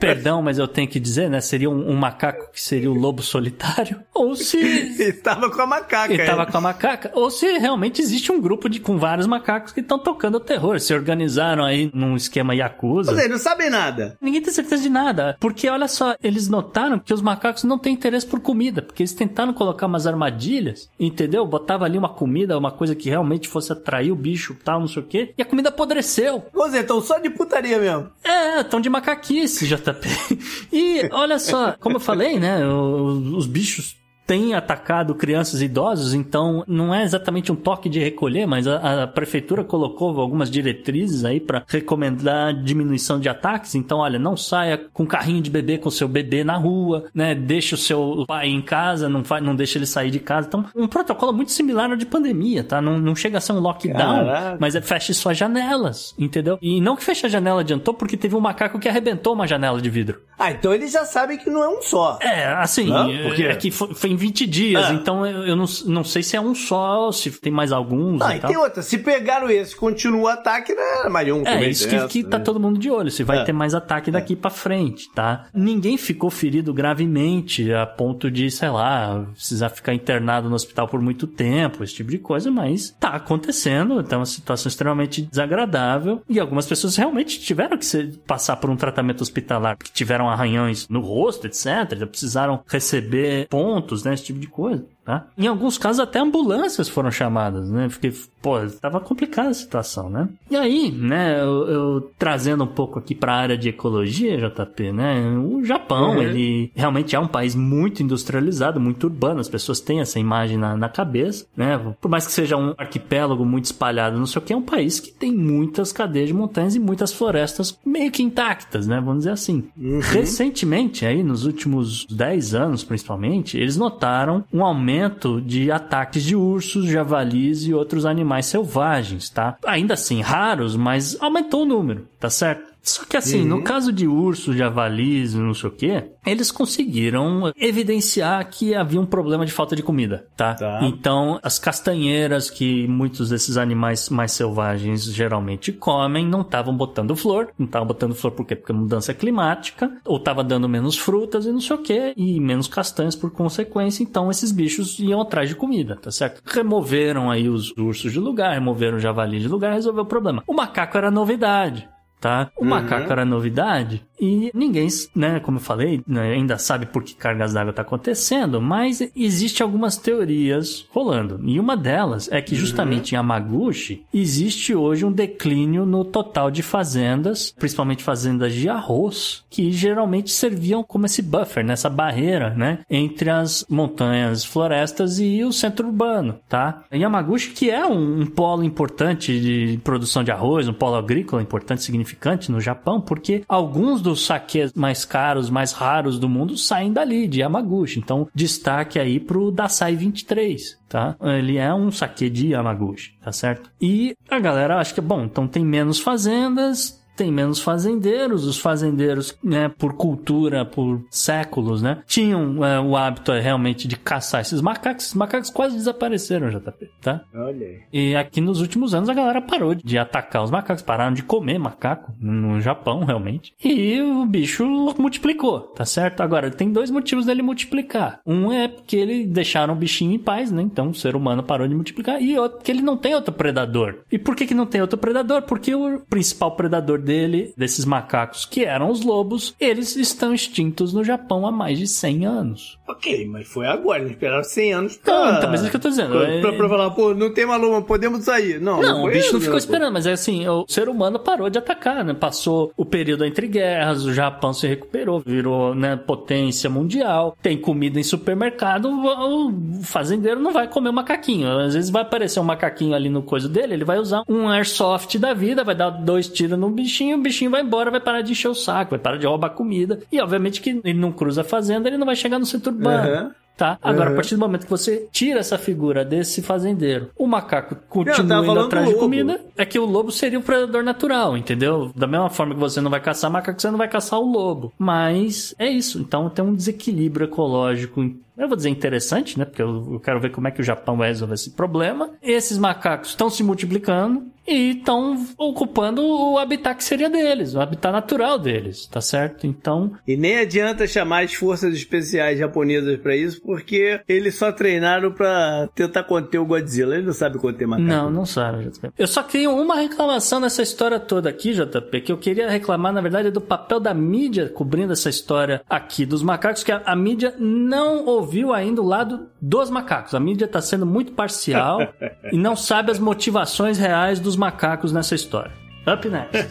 Perdão, 0.06 0.42
mas 0.42 0.58
eu 0.58 0.68
tenho 0.68 0.88
que 0.88 1.00
dizer, 1.00 1.30
né? 1.30 1.40
Seria 1.40 1.70
um, 1.70 1.90
um 1.90 1.96
macaco 1.96 2.50
que 2.52 2.60
seria 2.60 2.90
o 2.90 2.94
lobo 2.94 3.22
solitário. 3.22 4.00
Ou 4.14 4.34
se. 4.34 4.58
Ele 4.58 5.12
tava 5.12 5.50
com 5.50 5.60
a 5.60 5.66
macaca. 5.66 6.12
Ele 6.12 6.24
tava 6.24 6.46
com 6.46 6.56
a 6.56 6.60
macaca. 6.60 7.10
Ou 7.14 7.30
se 7.30 7.58
realmente 7.58 8.00
existe 8.00 8.30
um 8.30 8.40
grupo 8.40 8.68
de, 8.68 8.80
com 8.80 8.98
vários 8.98 9.26
macacos 9.26 9.72
que 9.72 9.80
estão 9.80 9.98
tocando 9.98 10.40
terror. 10.40 10.78
Se 10.80 10.94
organizaram 10.94 11.64
aí 11.64 11.90
num 11.92 12.16
esquema 12.16 12.54
Yakuza. 12.54 13.12
Mas 13.12 13.20
eles 13.20 13.32
não 13.32 13.38
sabem 13.38 13.70
nada. 13.70 14.16
Ninguém 14.20 14.42
tem 14.42 14.52
certeza 14.52 14.82
de 14.82 14.90
nada. 14.90 15.36
Porque 15.40 15.68
olha 15.68 15.88
só, 15.88 16.14
eles 16.22 16.48
notaram 16.48 16.98
que 16.98 17.12
os 17.12 17.22
macacos 17.22 17.64
não 17.64 17.78
têm 17.78 17.94
interesse 17.94 18.26
por 18.26 18.40
comida. 18.40 18.82
Porque 18.82 19.02
eles 19.02 19.12
tentaram 19.12 19.52
colocar 19.52 19.86
umas 19.86 20.06
armadilhas, 20.06 20.88
entendeu? 20.98 21.46
Botava 21.46 21.84
ali 21.84 21.98
uma 21.98 22.08
comida, 22.08 22.58
uma 22.58 22.70
coisa 22.70 22.94
que 22.94 23.08
realmente 23.08 23.48
fosse 23.48 23.72
atrair 23.72 24.12
o 24.12 24.16
bicho 24.16 24.56
tal, 24.64 24.80
não 24.80 24.88
sei 24.88 25.02
o 25.02 25.06
quê. 25.06 25.34
E 25.36 25.42
a 25.42 25.46
comida 25.46 25.68
apodreceu. 25.68 26.44
Você, 26.52 26.80
então 26.80 27.00
só 27.00 27.18
de 27.18 27.30
putaria 27.30 27.78
mesmo. 27.78 28.10
É, 28.22 28.60
estão 28.60 28.80
de 28.80 28.88
macaquice, 28.88 29.66
E 30.72 31.08
olha 31.12 31.38
só, 31.38 31.72
como 31.78 31.96
eu 31.96 32.00
falei, 32.00 32.38
né? 32.38 32.66
Os 32.66 33.46
bichos 33.46 33.96
tem 34.26 34.54
atacado 34.54 35.14
crianças 35.14 35.60
e 35.60 35.66
idosos, 35.66 36.14
então 36.14 36.64
não 36.66 36.94
é 36.94 37.02
exatamente 37.02 37.52
um 37.52 37.56
toque 37.56 37.88
de 37.88 37.98
recolher, 38.00 38.46
mas 38.46 38.66
a, 38.66 39.04
a 39.04 39.06
prefeitura 39.06 39.64
colocou 39.64 40.20
algumas 40.20 40.50
diretrizes 40.50 41.24
aí 41.24 41.40
para 41.40 41.64
recomendar 41.66 42.54
diminuição 42.54 43.18
de 43.20 43.28
ataques. 43.28 43.74
Então, 43.74 43.98
olha, 43.98 44.18
não 44.18 44.36
saia 44.36 44.78
com 44.92 45.06
carrinho 45.06 45.42
de 45.42 45.50
bebê 45.50 45.78
com 45.78 45.90
seu 45.90 46.08
bebê 46.08 46.44
na 46.44 46.56
rua, 46.56 47.04
né? 47.14 47.34
Deixe 47.34 47.74
o 47.74 47.78
seu 47.78 48.24
pai 48.26 48.48
em 48.48 48.62
casa, 48.62 49.08
não, 49.08 49.24
faz, 49.24 49.42
não 49.42 49.54
deixe 49.54 49.78
ele 49.78 49.86
sair 49.86 50.10
de 50.10 50.20
casa. 50.20 50.48
Então, 50.48 50.64
um 50.74 50.86
protocolo 50.86 51.32
muito 51.32 51.52
similar 51.52 51.90
ao 51.90 51.96
de 51.96 52.06
pandemia, 52.06 52.64
tá? 52.64 52.80
Não, 52.80 52.98
não 52.98 53.14
chega 53.14 53.38
a 53.38 53.40
ser 53.40 53.52
um 53.52 53.60
lockdown, 53.60 54.24
Caraca. 54.26 54.58
mas 54.60 54.74
é 54.74 54.80
feche 54.80 55.12
suas 55.14 55.36
janelas, 55.36 56.14
entendeu? 56.18 56.58
E 56.60 56.80
não 56.80 56.96
que 56.96 57.04
feche 57.04 57.26
a 57.26 57.28
janela 57.28 57.60
adiantou, 57.60 57.94
porque 57.94 58.16
teve 58.16 58.34
um 58.34 58.40
macaco 58.40 58.78
que 58.78 58.88
arrebentou 58.88 59.34
uma 59.34 59.46
janela 59.46 59.80
de 59.80 59.90
vidro. 59.90 60.20
Ah, 60.38 60.50
então 60.50 60.74
eles 60.74 60.92
já 60.92 61.04
sabem 61.04 61.38
que 61.38 61.48
não 61.48 61.62
é 61.62 61.68
um 61.68 61.82
só. 61.82 62.18
É, 62.20 62.46
assim, 62.54 62.86
não? 62.86 63.10
Porque... 63.24 63.44
é 63.44 63.54
que 63.54 63.70
foi, 63.70 63.94
foi 63.94 64.10
em 64.14 64.16
20 64.16 64.46
dias, 64.46 64.84
ah. 64.86 64.92
então 64.94 65.26
eu, 65.26 65.46
eu 65.48 65.56
não, 65.56 65.66
não 65.86 66.04
sei 66.04 66.22
se 66.22 66.36
é 66.36 66.40
um 66.40 66.54
só, 66.54 67.10
se 67.12 67.30
tem 67.30 67.52
mais 67.52 67.72
alguns. 67.72 68.22
Ah, 68.22 68.34
e, 68.34 68.38
e 68.38 68.40
tem 68.40 68.56
outra. 68.56 68.82
Se 68.82 68.98
pegaram 68.98 69.50
esse 69.50 69.74
continua 69.74 70.22
o 70.24 70.28
ataque, 70.28 70.74
né? 70.74 71.08
Mais 71.10 71.30
um. 71.30 71.46
É, 71.46 71.68
isso 71.68 71.88
que, 71.88 72.06
que 72.08 72.24
tá 72.24 72.38
né? 72.38 72.44
todo 72.44 72.58
mundo 72.58 72.78
de 72.78 72.90
olho. 72.90 73.10
Se 73.10 73.22
vai 73.22 73.40
é. 73.40 73.44
ter 73.44 73.52
mais 73.52 73.74
ataque 73.74 74.10
daqui 74.10 74.34
é. 74.34 74.36
para 74.36 74.50
frente, 74.50 75.10
tá? 75.14 75.46
Ninguém 75.52 75.96
ficou 75.96 76.30
ferido 76.30 76.72
gravemente 76.72 77.72
a 77.72 77.86
ponto 77.86 78.30
de, 78.30 78.50
sei 78.50 78.70
lá, 78.70 79.26
precisar 79.32 79.68
ficar 79.68 79.94
internado 79.94 80.48
no 80.48 80.54
hospital 80.54 80.88
por 80.88 81.00
muito 81.00 81.26
tempo, 81.26 81.82
esse 81.82 81.94
tipo 81.94 82.10
de 82.10 82.18
coisa, 82.18 82.50
mas 82.50 82.94
tá 82.98 83.08
acontecendo. 83.08 84.00
Então 84.00 84.16
é 84.16 84.20
uma 84.20 84.26
situação 84.26 84.68
extremamente 84.68 85.22
desagradável. 85.22 86.22
E 86.28 86.38
algumas 86.38 86.66
pessoas 86.66 86.96
realmente 86.96 87.40
tiveram 87.40 87.76
que 87.76 87.86
ser, 87.86 88.16
passar 88.26 88.56
por 88.56 88.70
um 88.70 88.76
tratamento 88.76 89.20
hospitalar, 89.20 89.76
porque 89.76 89.92
tiveram 89.92 90.28
arranhões 90.28 90.88
no 90.88 91.00
rosto, 91.00 91.46
etc. 91.46 91.64
Já 91.96 92.06
precisaram 92.06 92.62
receber 92.66 93.48
pontos, 93.48 94.03
né? 94.04 94.14
Esse 94.14 94.24
tipo 94.24 94.38
de 94.40 94.46
coisa. 94.48 94.86
Tá? 95.04 95.26
Em 95.36 95.46
alguns 95.46 95.76
casos 95.76 96.00
até 96.00 96.18
ambulâncias 96.18 96.88
foram 96.88 97.10
chamadas, 97.10 97.70
né? 97.70 97.88
Porque, 97.88 98.10
pô, 98.40 98.58
tava 98.80 98.98
complicada 99.00 99.50
a 99.50 99.54
situação, 99.54 100.08
né? 100.08 100.30
E 100.50 100.56
aí, 100.56 100.90
né, 100.90 101.42
eu, 101.42 101.68
eu 101.68 102.10
trazendo 102.18 102.64
um 102.64 102.68
pouco 102.68 102.98
aqui 102.98 103.14
para 103.14 103.34
a 103.34 103.36
área 103.36 103.58
de 103.58 103.68
ecologia, 103.68 104.38
JP, 104.38 104.92
né? 104.92 105.36
O 105.36 105.62
Japão, 105.62 106.12
uhum. 106.12 106.22
ele 106.22 106.72
realmente 106.74 107.14
é 107.14 107.20
um 107.20 107.26
país 107.26 107.54
muito 107.54 108.02
industrializado, 108.02 108.80
muito 108.80 109.04
urbano, 109.04 109.40
as 109.40 109.48
pessoas 109.48 109.78
têm 109.78 110.00
essa 110.00 110.18
imagem 110.18 110.56
na, 110.56 110.74
na 110.74 110.88
cabeça, 110.88 111.44
né? 111.54 111.78
Por 112.00 112.10
mais 112.10 112.26
que 112.26 112.32
seja 112.32 112.56
um 112.56 112.74
arquipélago 112.78 113.44
muito 113.44 113.66
espalhado, 113.66 114.18
não 114.18 114.26
sei 114.26 114.40
o 114.40 114.44
que, 114.44 114.54
é 114.54 114.56
um 114.56 114.62
país 114.62 115.00
que 115.00 115.12
tem 115.12 115.32
muitas 115.32 115.92
cadeias 115.92 116.28
de 116.28 116.34
montanhas 116.34 116.74
e 116.74 116.80
muitas 116.80 117.12
florestas 117.12 117.78
meio 117.84 118.10
que 118.10 118.22
intactas, 118.22 118.86
né? 118.86 119.02
Vamos 119.04 119.18
dizer 119.18 119.32
assim. 119.32 119.64
Uhum. 119.76 120.00
Recentemente, 120.00 121.04
aí, 121.04 121.22
nos 121.22 121.44
últimos 121.44 122.06
10 122.06 122.54
anos, 122.54 122.82
principalmente, 122.82 123.58
eles 123.58 123.76
notaram 123.76 124.42
um 124.50 124.64
aumento 124.64 124.93
de 125.40 125.70
ataques 125.70 126.22
de 126.22 126.36
ursos, 126.36 126.86
javalis 126.86 127.66
e 127.66 127.74
outros 127.74 128.04
animais 128.04 128.46
selvagens, 128.46 129.28
tá? 129.28 129.56
Ainda 129.64 129.94
assim, 129.94 130.20
raros, 130.20 130.76
mas 130.76 131.16
aumentou 131.20 131.62
o 131.62 131.66
número, 131.66 132.08
tá 132.18 132.28
certo? 132.28 132.73
Só 132.84 133.04
que 133.04 133.16
assim, 133.16 133.40
uhum. 133.42 133.48
no 133.48 133.64
caso 133.64 133.90
de 133.90 134.06
ursos, 134.06 134.56
javalis, 134.56 135.34
não 135.34 135.54
sei 135.54 135.70
o 135.70 135.72
que, 135.72 136.04
eles 136.26 136.50
conseguiram 136.50 137.50
evidenciar 137.56 138.46
que 138.50 138.74
havia 138.74 139.00
um 139.00 139.06
problema 139.06 139.46
de 139.46 139.52
falta 139.52 139.74
de 139.74 139.82
comida, 139.82 140.26
tá? 140.36 140.54
tá? 140.54 140.80
Então, 140.82 141.40
as 141.42 141.58
castanheiras 141.58 142.50
que 142.50 142.86
muitos 142.86 143.30
desses 143.30 143.56
animais 143.56 144.10
mais 144.10 144.32
selvagens 144.32 145.04
geralmente 145.04 145.72
comem 145.72 146.26
não 146.26 146.42
estavam 146.42 146.76
botando 146.76 147.16
flor. 147.16 147.48
Não 147.58 147.66
estavam 147.66 147.88
botando 147.88 148.14
flor 148.14 148.32
por 148.32 148.46
quê? 148.46 148.54
Porque 148.54 148.72
mudança 148.72 149.14
climática, 149.14 149.90
ou 150.04 150.18
estava 150.18 150.44
dando 150.44 150.68
menos 150.68 150.98
frutas 150.98 151.46
e 151.46 151.52
não 151.52 151.60
sei 151.60 151.76
o 151.76 151.82
que, 151.82 152.12
e 152.16 152.38
menos 152.38 152.68
castanhas 152.68 153.16
por 153.16 153.30
consequência. 153.30 154.02
Então, 154.02 154.30
esses 154.30 154.52
bichos 154.52 154.98
iam 154.98 155.22
atrás 155.22 155.48
de 155.48 155.54
comida, 155.54 155.96
tá 155.96 156.10
certo? 156.10 156.42
Removeram 156.44 157.30
aí 157.30 157.48
os 157.48 157.72
ursos 157.78 158.12
de 158.12 158.20
lugar, 158.20 158.52
removeram 158.52 158.98
o 158.98 159.00
javali 159.00 159.40
de 159.40 159.48
lugar, 159.48 159.72
resolveu 159.72 160.02
o 160.02 160.06
problema. 160.06 160.42
O 160.46 160.52
macaco 160.52 160.98
era 160.98 161.10
novidade 161.10 161.88
tá? 162.24 162.50
O 162.56 162.62
uhum. 162.62 162.70
macaco 162.70 163.12
era 163.12 163.22
novidade 163.22 164.02
e 164.24 164.50
ninguém, 164.54 164.88
né, 165.14 165.38
como 165.40 165.58
eu 165.58 165.62
falei, 165.62 166.02
né, 166.06 166.32
ainda 166.32 166.56
sabe 166.56 166.86
por 166.86 167.02
que 167.02 167.14
cargas 167.14 167.52
d'água 167.52 167.70
está 167.70 167.82
acontecendo, 167.82 168.60
mas 168.60 169.02
existe 169.14 169.62
algumas 169.62 169.98
teorias 169.98 170.86
rolando. 170.90 171.38
E 171.44 171.60
uma 171.60 171.76
delas 171.76 172.30
é 172.32 172.40
que 172.40 172.54
justamente 172.54 173.12
uhum. 173.12 173.16
em 173.16 173.20
Yamaguchi 173.20 174.04
existe 174.14 174.74
hoje 174.74 175.04
um 175.04 175.12
declínio 175.12 175.84
no 175.84 176.04
total 176.04 176.50
de 176.50 176.62
fazendas, 176.62 177.54
principalmente 177.58 178.02
fazendas 178.02 178.54
de 178.54 178.68
arroz, 178.68 179.44
que 179.50 179.70
geralmente 179.70 180.30
serviam 180.30 180.82
como 180.82 181.04
esse 181.04 181.20
buffer, 181.20 181.64
nessa 181.64 181.90
barreira, 181.90 182.50
né, 182.50 182.78
entre 182.88 183.28
as 183.28 183.66
montanhas, 183.68 184.42
florestas 184.44 185.18
e 185.18 185.44
o 185.44 185.52
centro 185.52 185.88
urbano, 185.88 186.38
tá? 186.48 186.84
Yamaguchi 186.92 187.50
que 187.50 187.70
é 187.70 187.84
um, 187.84 188.22
um 188.22 188.26
polo 188.26 188.64
importante 188.64 189.38
de 189.38 189.78
produção 189.84 190.24
de 190.24 190.30
arroz, 190.30 190.66
um 190.66 190.72
polo 190.72 190.96
agrícola 190.96 191.42
importante, 191.42 191.82
significante 191.82 192.50
no 192.50 192.60
Japão, 192.60 193.00
porque 193.00 193.42
alguns 193.48 194.00
dos 194.00 194.13
saques 194.16 194.72
mais 194.74 195.04
caros, 195.04 195.50
mais 195.50 195.72
raros 195.72 196.18
do 196.18 196.28
mundo 196.28 196.56
saem 196.56 196.92
dali, 196.92 197.26
de 197.26 197.40
Yamaguchi. 197.40 197.98
Então, 197.98 198.28
destaque 198.34 198.98
aí 198.98 199.18
pro 199.18 199.50
Dasai 199.50 199.96
23, 199.96 200.78
tá? 200.88 201.16
Ele 201.20 201.56
é 201.56 201.72
um 201.74 201.90
saque 201.90 202.28
de 202.28 202.48
Yamaguchi, 202.48 203.16
tá 203.22 203.32
certo? 203.32 203.70
E 203.80 204.14
a 204.28 204.38
galera 204.38 204.78
acha 204.78 204.94
que, 204.94 205.00
bom, 205.00 205.24
então 205.24 205.46
tem 205.46 205.64
menos 205.64 205.98
fazendas, 205.98 207.03
tem 207.16 207.30
menos 207.30 207.60
fazendeiros. 207.60 208.46
Os 208.46 208.58
fazendeiros, 208.58 209.36
né, 209.42 209.68
por 209.68 209.94
cultura, 209.94 210.64
por 210.64 211.04
séculos, 211.10 211.82
né, 211.82 212.02
tinham 212.06 212.64
é, 212.64 212.80
o 212.80 212.96
hábito 212.96 213.32
é, 213.32 213.40
realmente 213.40 213.86
de 213.88 213.96
caçar 213.96 214.40
esses 214.40 214.60
macacos. 214.60 215.04
Esses 215.04 215.14
macacos 215.14 215.50
quase 215.50 215.76
desapareceram, 215.76 216.50
JP, 216.50 216.90
tá? 217.00 217.22
Olha 217.34 217.66
aí. 217.66 217.80
E 217.92 218.16
aqui 218.16 218.40
nos 218.40 218.60
últimos 218.60 218.94
anos 218.94 219.08
a 219.08 219.14
galera 219.14 219.40
parou 219.40 219.74
de 219.74 219.98
atacar 219.98 220.42
os 220.42 220.50
macacos, 220.50 220.82
pararam 220.82 221.12
de 221.12 221.22
comer 221.22 221.58
macaco 221.58 222.12
no 222.20 222.60
Japão, 222.60 223.04
realmente. 223.04 223.54
E 223.62 224.00
o 224.00 224.24
bicho 224.26 224.64
multiplicou, 224.98 225.60
tá 225.60 225.84
certo? 225.84 226.22
Agora, 226.22 226.50
tem 226.50 226.72
dois 226.72 226.90
motivos 226.90 227.26
dele 227.26 227.42
multiplicar. 227.42 228.20
Um 228.26 228.52
é 228.52 228.68
porque 228.68 228.96
ele 228.96 229.26
deixaram 229.26 229.74
o 229.74 229.76
bichinho 229.76 230.12
em 230.12 230.18
paz, 230.18 230.50
né? 230.50 230.62
Então 230.62 230.90
o 230.90 230.94
ser 230.94 231.16
humano 231.16 231.42
parou 231.42 231.66
de 231.68 231.74
multiplicar. 231.74 232.20
E 232.22 232.38
outro, 232.38 232.58
que 232.58 232.70
ele 232.70 232.82
não 232.82 232.96
tem 232.96 233.14
outro 233.14 233.32
predador. 233.32 234.00
E 234.10 234.18
por 234.18 234.34
que, 234.34 234.46
que 234.46 234.54
não 234.54 234.66
tem 234.66 234.80
outro 234.80 234.98
predador? 234.98 235.42
Porque 235.42 235.74
o 235.74 236.00
principal 236.08 236.56
predador 236.56 236.98
dele, 237.04 237.52
desses 237.56 237.84
macacos, 237.84 238.44
que 238.44 238.64
eram 238.64 238.90
os 238.90 239.02
lobos, 239.02 239.54
eles 239.60 239.94
estão 239.96 240.34
extintos 240.34 240.92
no 240.92 241.04
Japão 241.04 241.46
há 241.46 241.52
mais 241.52 241.78
de 241.78 241.86
100 241.86 242.26
anos. 242.26 242.78
Ok, 242.88 243.26
mas 243.26 243.46
foi 243.46 243.66
agora, 243.66 244.00
eles 244.00 244.12
esperaram 244.12 244.44
100 244.44 244.72
anos 244.74 244.96
pra... 244.96 245.14
Não, 245.14 245.38
então, 245.38 245.50
mas 245.50 245.60
é 245.60 245.62
isso 245.64 245.70
que 245.70 245.76
eu 245.76 245.80
tô 245.80 245.88
dizendo. 245.88 246.10
Pra, 246.18 246.28
É- 246.28 246.40
pra, 246.40 246.52
pra 246.52 246.68
falar, 246.68 246.90
pô, 246.90 247.14
não 247.14 247.32
tem 247.32 247.46
maluco, 247.46 247.82
podemos 247.86 248.24
sair. 248.24 248.60
Não, 248.60 248.80
Não, 248.80 248.98
o 248.98 249.02
foi 249.02 249.12
bicho 249.12 249.32
não 249.32 249.40
ficou 249.40 249.56
esperando, 249.58 249.92
mas 249.92 250.06
é 250.06 250.12
assim, 250.12 250.46
o 250.48 250.64
ser 250.68 250.88
humano 250.88 251.18
parou 251.18 251.48
de 251.50 251.58
atacar, 251.58 252.04
né? 252.04 252.12
Passou 252.14 252.72
o 252.76 252.84
período 252.84 253.24
entre 253.24 253.46
guerras, 253.46 254.04
o 254.04 254.12
Japão 254.12 254.52
se 254.52 254.66
recuperou, 254.66 255.20
virou 255.20 255.74
né, 255.74 255.96
potência 255.96 256.68
mundial, 256.70 257.36
tem 257.42 257.56
comida 257.56 257.98
em 258.00 258.02
supermercado, 258.02 258.86
o 258.90 259.44
o 259.44 259.82
fazendeiro 259.82 260.40
não 260.40 260.52
vai 260.52 260.68
comer 260.68 260.88
um 260.90 260.92
macaquinho. 260.92 261.48
Às 261.58 261.74
vezes 261.74 261.90
vai 261.90 262.02
aparecer 262.02 262.40
um 262.40 262.44
macaquinho 262.44 262.94
ali 262.94 263.08
no 263.08 263.22
coisa 263.22 263.48
dele, 263.48 263.74
ele 263.74 263.84
vai 263.84 263.98
usar 263.98 264.22
um 264.28 264.48
airsoft 264.48 265.18
da 265.18 265.34
vida, 265.34 265.64
vai 265.64 265.74
dar 265.74 265.90
dois 265.90 266.28
tiros 266.28 266.58
no 266.58 266.70
bichinho, 266.94 267.16
o 267.16 267.20
bichinho 267.20 267.50
vai 267.50 267.62
embora, 267.62 267.90
vai 267.90 268.00
parar 268.00 268.22
de 268.22 268.32
encher 268.32 268.48
o 268.48 268.54
saco, 268.54 268.90
vai 268.90 268.98
parar 268.98 269.16
de 269.16 269.26
roubar 269.26 269.50
comida. 269.50 270.00
E 270.12 270.20
obviamente 270.20 270.60
que 270.60 270.70
ele 270.84 270.94
não 270.98 271.10
cruza 271.12 271.40
a 271.40 271.44
fazenda, 271.44 271.88
ele 271.88 271.98
não 271.98 272.06
vai 272.06 272.16
chegar 272.16 272.38
no 272.38 272.46
centro 272.46 272.72
urbano. 272.72 273.08
Aham. 273.08 273.30
Tá? 273.56 273.78
Agora, 273.80 274.06
Uhum. 274.08 274.14
a 274.14 274.16
partir 274.16 274.34
do 274.34 274.40
momento 274.40 274.64
que 274.64 274.70
você 274.70 275.06
tira 275.12 275.38
essa 275.38 275.56
figura 275.56 276.04
desse 276.04 276.42
fazendeiro, 276.42 277.10
o 277.16 277.24
macaco 277.24 277.76
continua 277.88 278.44
indo 278.44 278.58
atrás 278.58 278.88
de 278.88 278.94
comida, 278.96 279.40
é 279.56 279.64
que 279.64 279.78
o 279.78 279.84
lobo 279.86 280.10
seria 280.10 280.40
o 280.40 280.42
predador 280.42 280.82
natural, 280.82 281.36
entendeu? 281.36 281.92
Da 281.94 282.04
mesma 282.08 282.28
forma 282.28 282.52
que 282.52 282.58
você 282.58 282.80
não 282.80 282.90
vai 282.90 282.98
caçar 283.00 283.30
macaco, 283.30 283.62
você 283.62 283.70
não 283.70 283.78
vai 283.78 283.86
caçar 283.88 284.18
o 284.18 284.28
lobo. 284.28 284.72
Mas 284.76 285.54
é 285.56 285.70
isso. 285.70 286.00
Então 286.00 286.28
tem 286.28 286.44
um 286.44 286.52
desequilíbrio 286.52 287.26
ecológico. 287.26 288.00
Eu 288.36 288.48
vou 288.48 288.56
dizer 288.56 288.70
interessante, 288.70 289.38
né? 289.38 289.44
Porque 289.44 289.62
eu 289.62 289.86
eu 289.92 290.00
quero 290.00 290.18
ver 290.18 290.30
como 290.32 290.48
é 290.48 290.50
que 290.50 290.60
o 290.60 290.64
Japão 290.64 290.96
vai 290.96 291.06
resolver 291.10 291.34
esse 291.34 291.50
problema. 291.52 292.10
Esses 292.20 292.58
macacos 292.58 293.10
estão 293.10 293.30
se 293.30 293.44
multiplicando 293.44 294.24
e 294.46 294.72
estão 294.72 295.26
ocupando 295.38 296.02
o 296.02 296.38
habitat 296.38 296.76
que 296.76 296.84
seria 296.84 297.08
deles, 297.08 297.54
o 297.54 297.60
habitat 297.60 297.92
natural 297.92 298.38
deles, 298.38 298.86
tá 298.86 299.00
certo? 299.00 299.46
Então, 299.46 299.92
E 300.06 300.16
nem 300.16 300.38
adianta 300.38 300.86
chamar 300.86 301.24
as 301.24 301.34
forças 301.34 301.74
especiais 301.74 302.38
japonesas 302.38 302.98
pra 302.98 303.16
isso, 303.16 303.40
porque 303.42 304.00
eles 304.08 304.34
só 304.34 304.52
treinaram 304.52 305.12
pra 305.12 305.68
tentar 305.74 306.04
conter 306.04 306.38
o 306.38 306.46
Godzilla. 306.46 306.96
Ele 306.96 307.06
não 307.06 307.12
sabe 307.12 307.38
conter 307.38 307.66
macaco. 307.66 307.88
Não, 307.88 308.10
não 308.10 308.26
sabe, 308.26 308.64
JP. 308.64 308.90
Eu 308.98 309.06
só 309.06 309.22
tenho 309.22 309.50
uma 309.54 309.76
reclamação 309.76 310.40
nessa 310.40 310.62
história 310.62 311.00
toda 311.00 311.28
aqui, 311.28 311.52
JP, 311.52 312.00
que 312.00 312.12
eu 312.12 312.18
queria 312.18 312.48
reclamar, 312.48 312.92
na 312.92 313.00
verdade, 313.00 313.28
é 313.28 313.30
do 313.30 313.40
papel 313.40 313.80
da 313.80 313.94
mídia 313.94 314.48
cobrindo 314.48 314.92
essa 314.92 315.08
história 315.08 315.62
aqui 315.68 316.04
dos 316.04 316.22
macacos, 316.22 316.62
que 316.62 316.72
a, 316.72 316.82
a 316.84 316.96
mídia 316.96 317.34
não 317.38 318.04
ouviu 318.06 318.52
ainda 318.52 318.80
o 318.82 318.86
lado 318.86 319.28
dos 319.40 319.70
macacos. 319.70 320.14
A 320.14 320.20
mídia 320.20 320.48
tá 320.48 320.60
sendo 320.60 320.86
muito 320.86 321.12
parcial 321.12 321.80
e 322.32 322.36
não 322.36 322.56
sabe 322.56 322.90
as 322.90 322.98
motivações 322.98 323.78
reais 323.78 324.20
dos 324.20 324.33
macacos 324.36 324.92
nessa 324.92 325.14
história. 325.14 325.52
Up 325.86 326.04
next. 326.04 326.34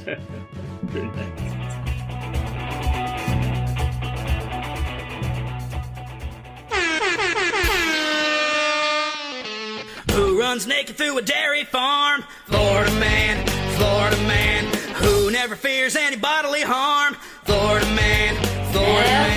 Who 10.11 10.39
runs 10.39 10.68
naked 10.68 10.95
through 10.95 11.18
a 11.18 11.22
dairy 11.22 11.64
farm? 11.64 12.23
Florida 12.45 12.91
man, 12.99 13.47
Florida 13.76 14.18
man. 14.27 14.65
Who 15.01 15.31
never 15.31 15.55
fears 15.55 15.95
any 15.95 16.18
bodily 16.18 16.61
harm? 16.61 17.15
Florida 17.43 17.88
man, 17.88 18.35
Florida 18.72 19.10
man. 19.10 19.34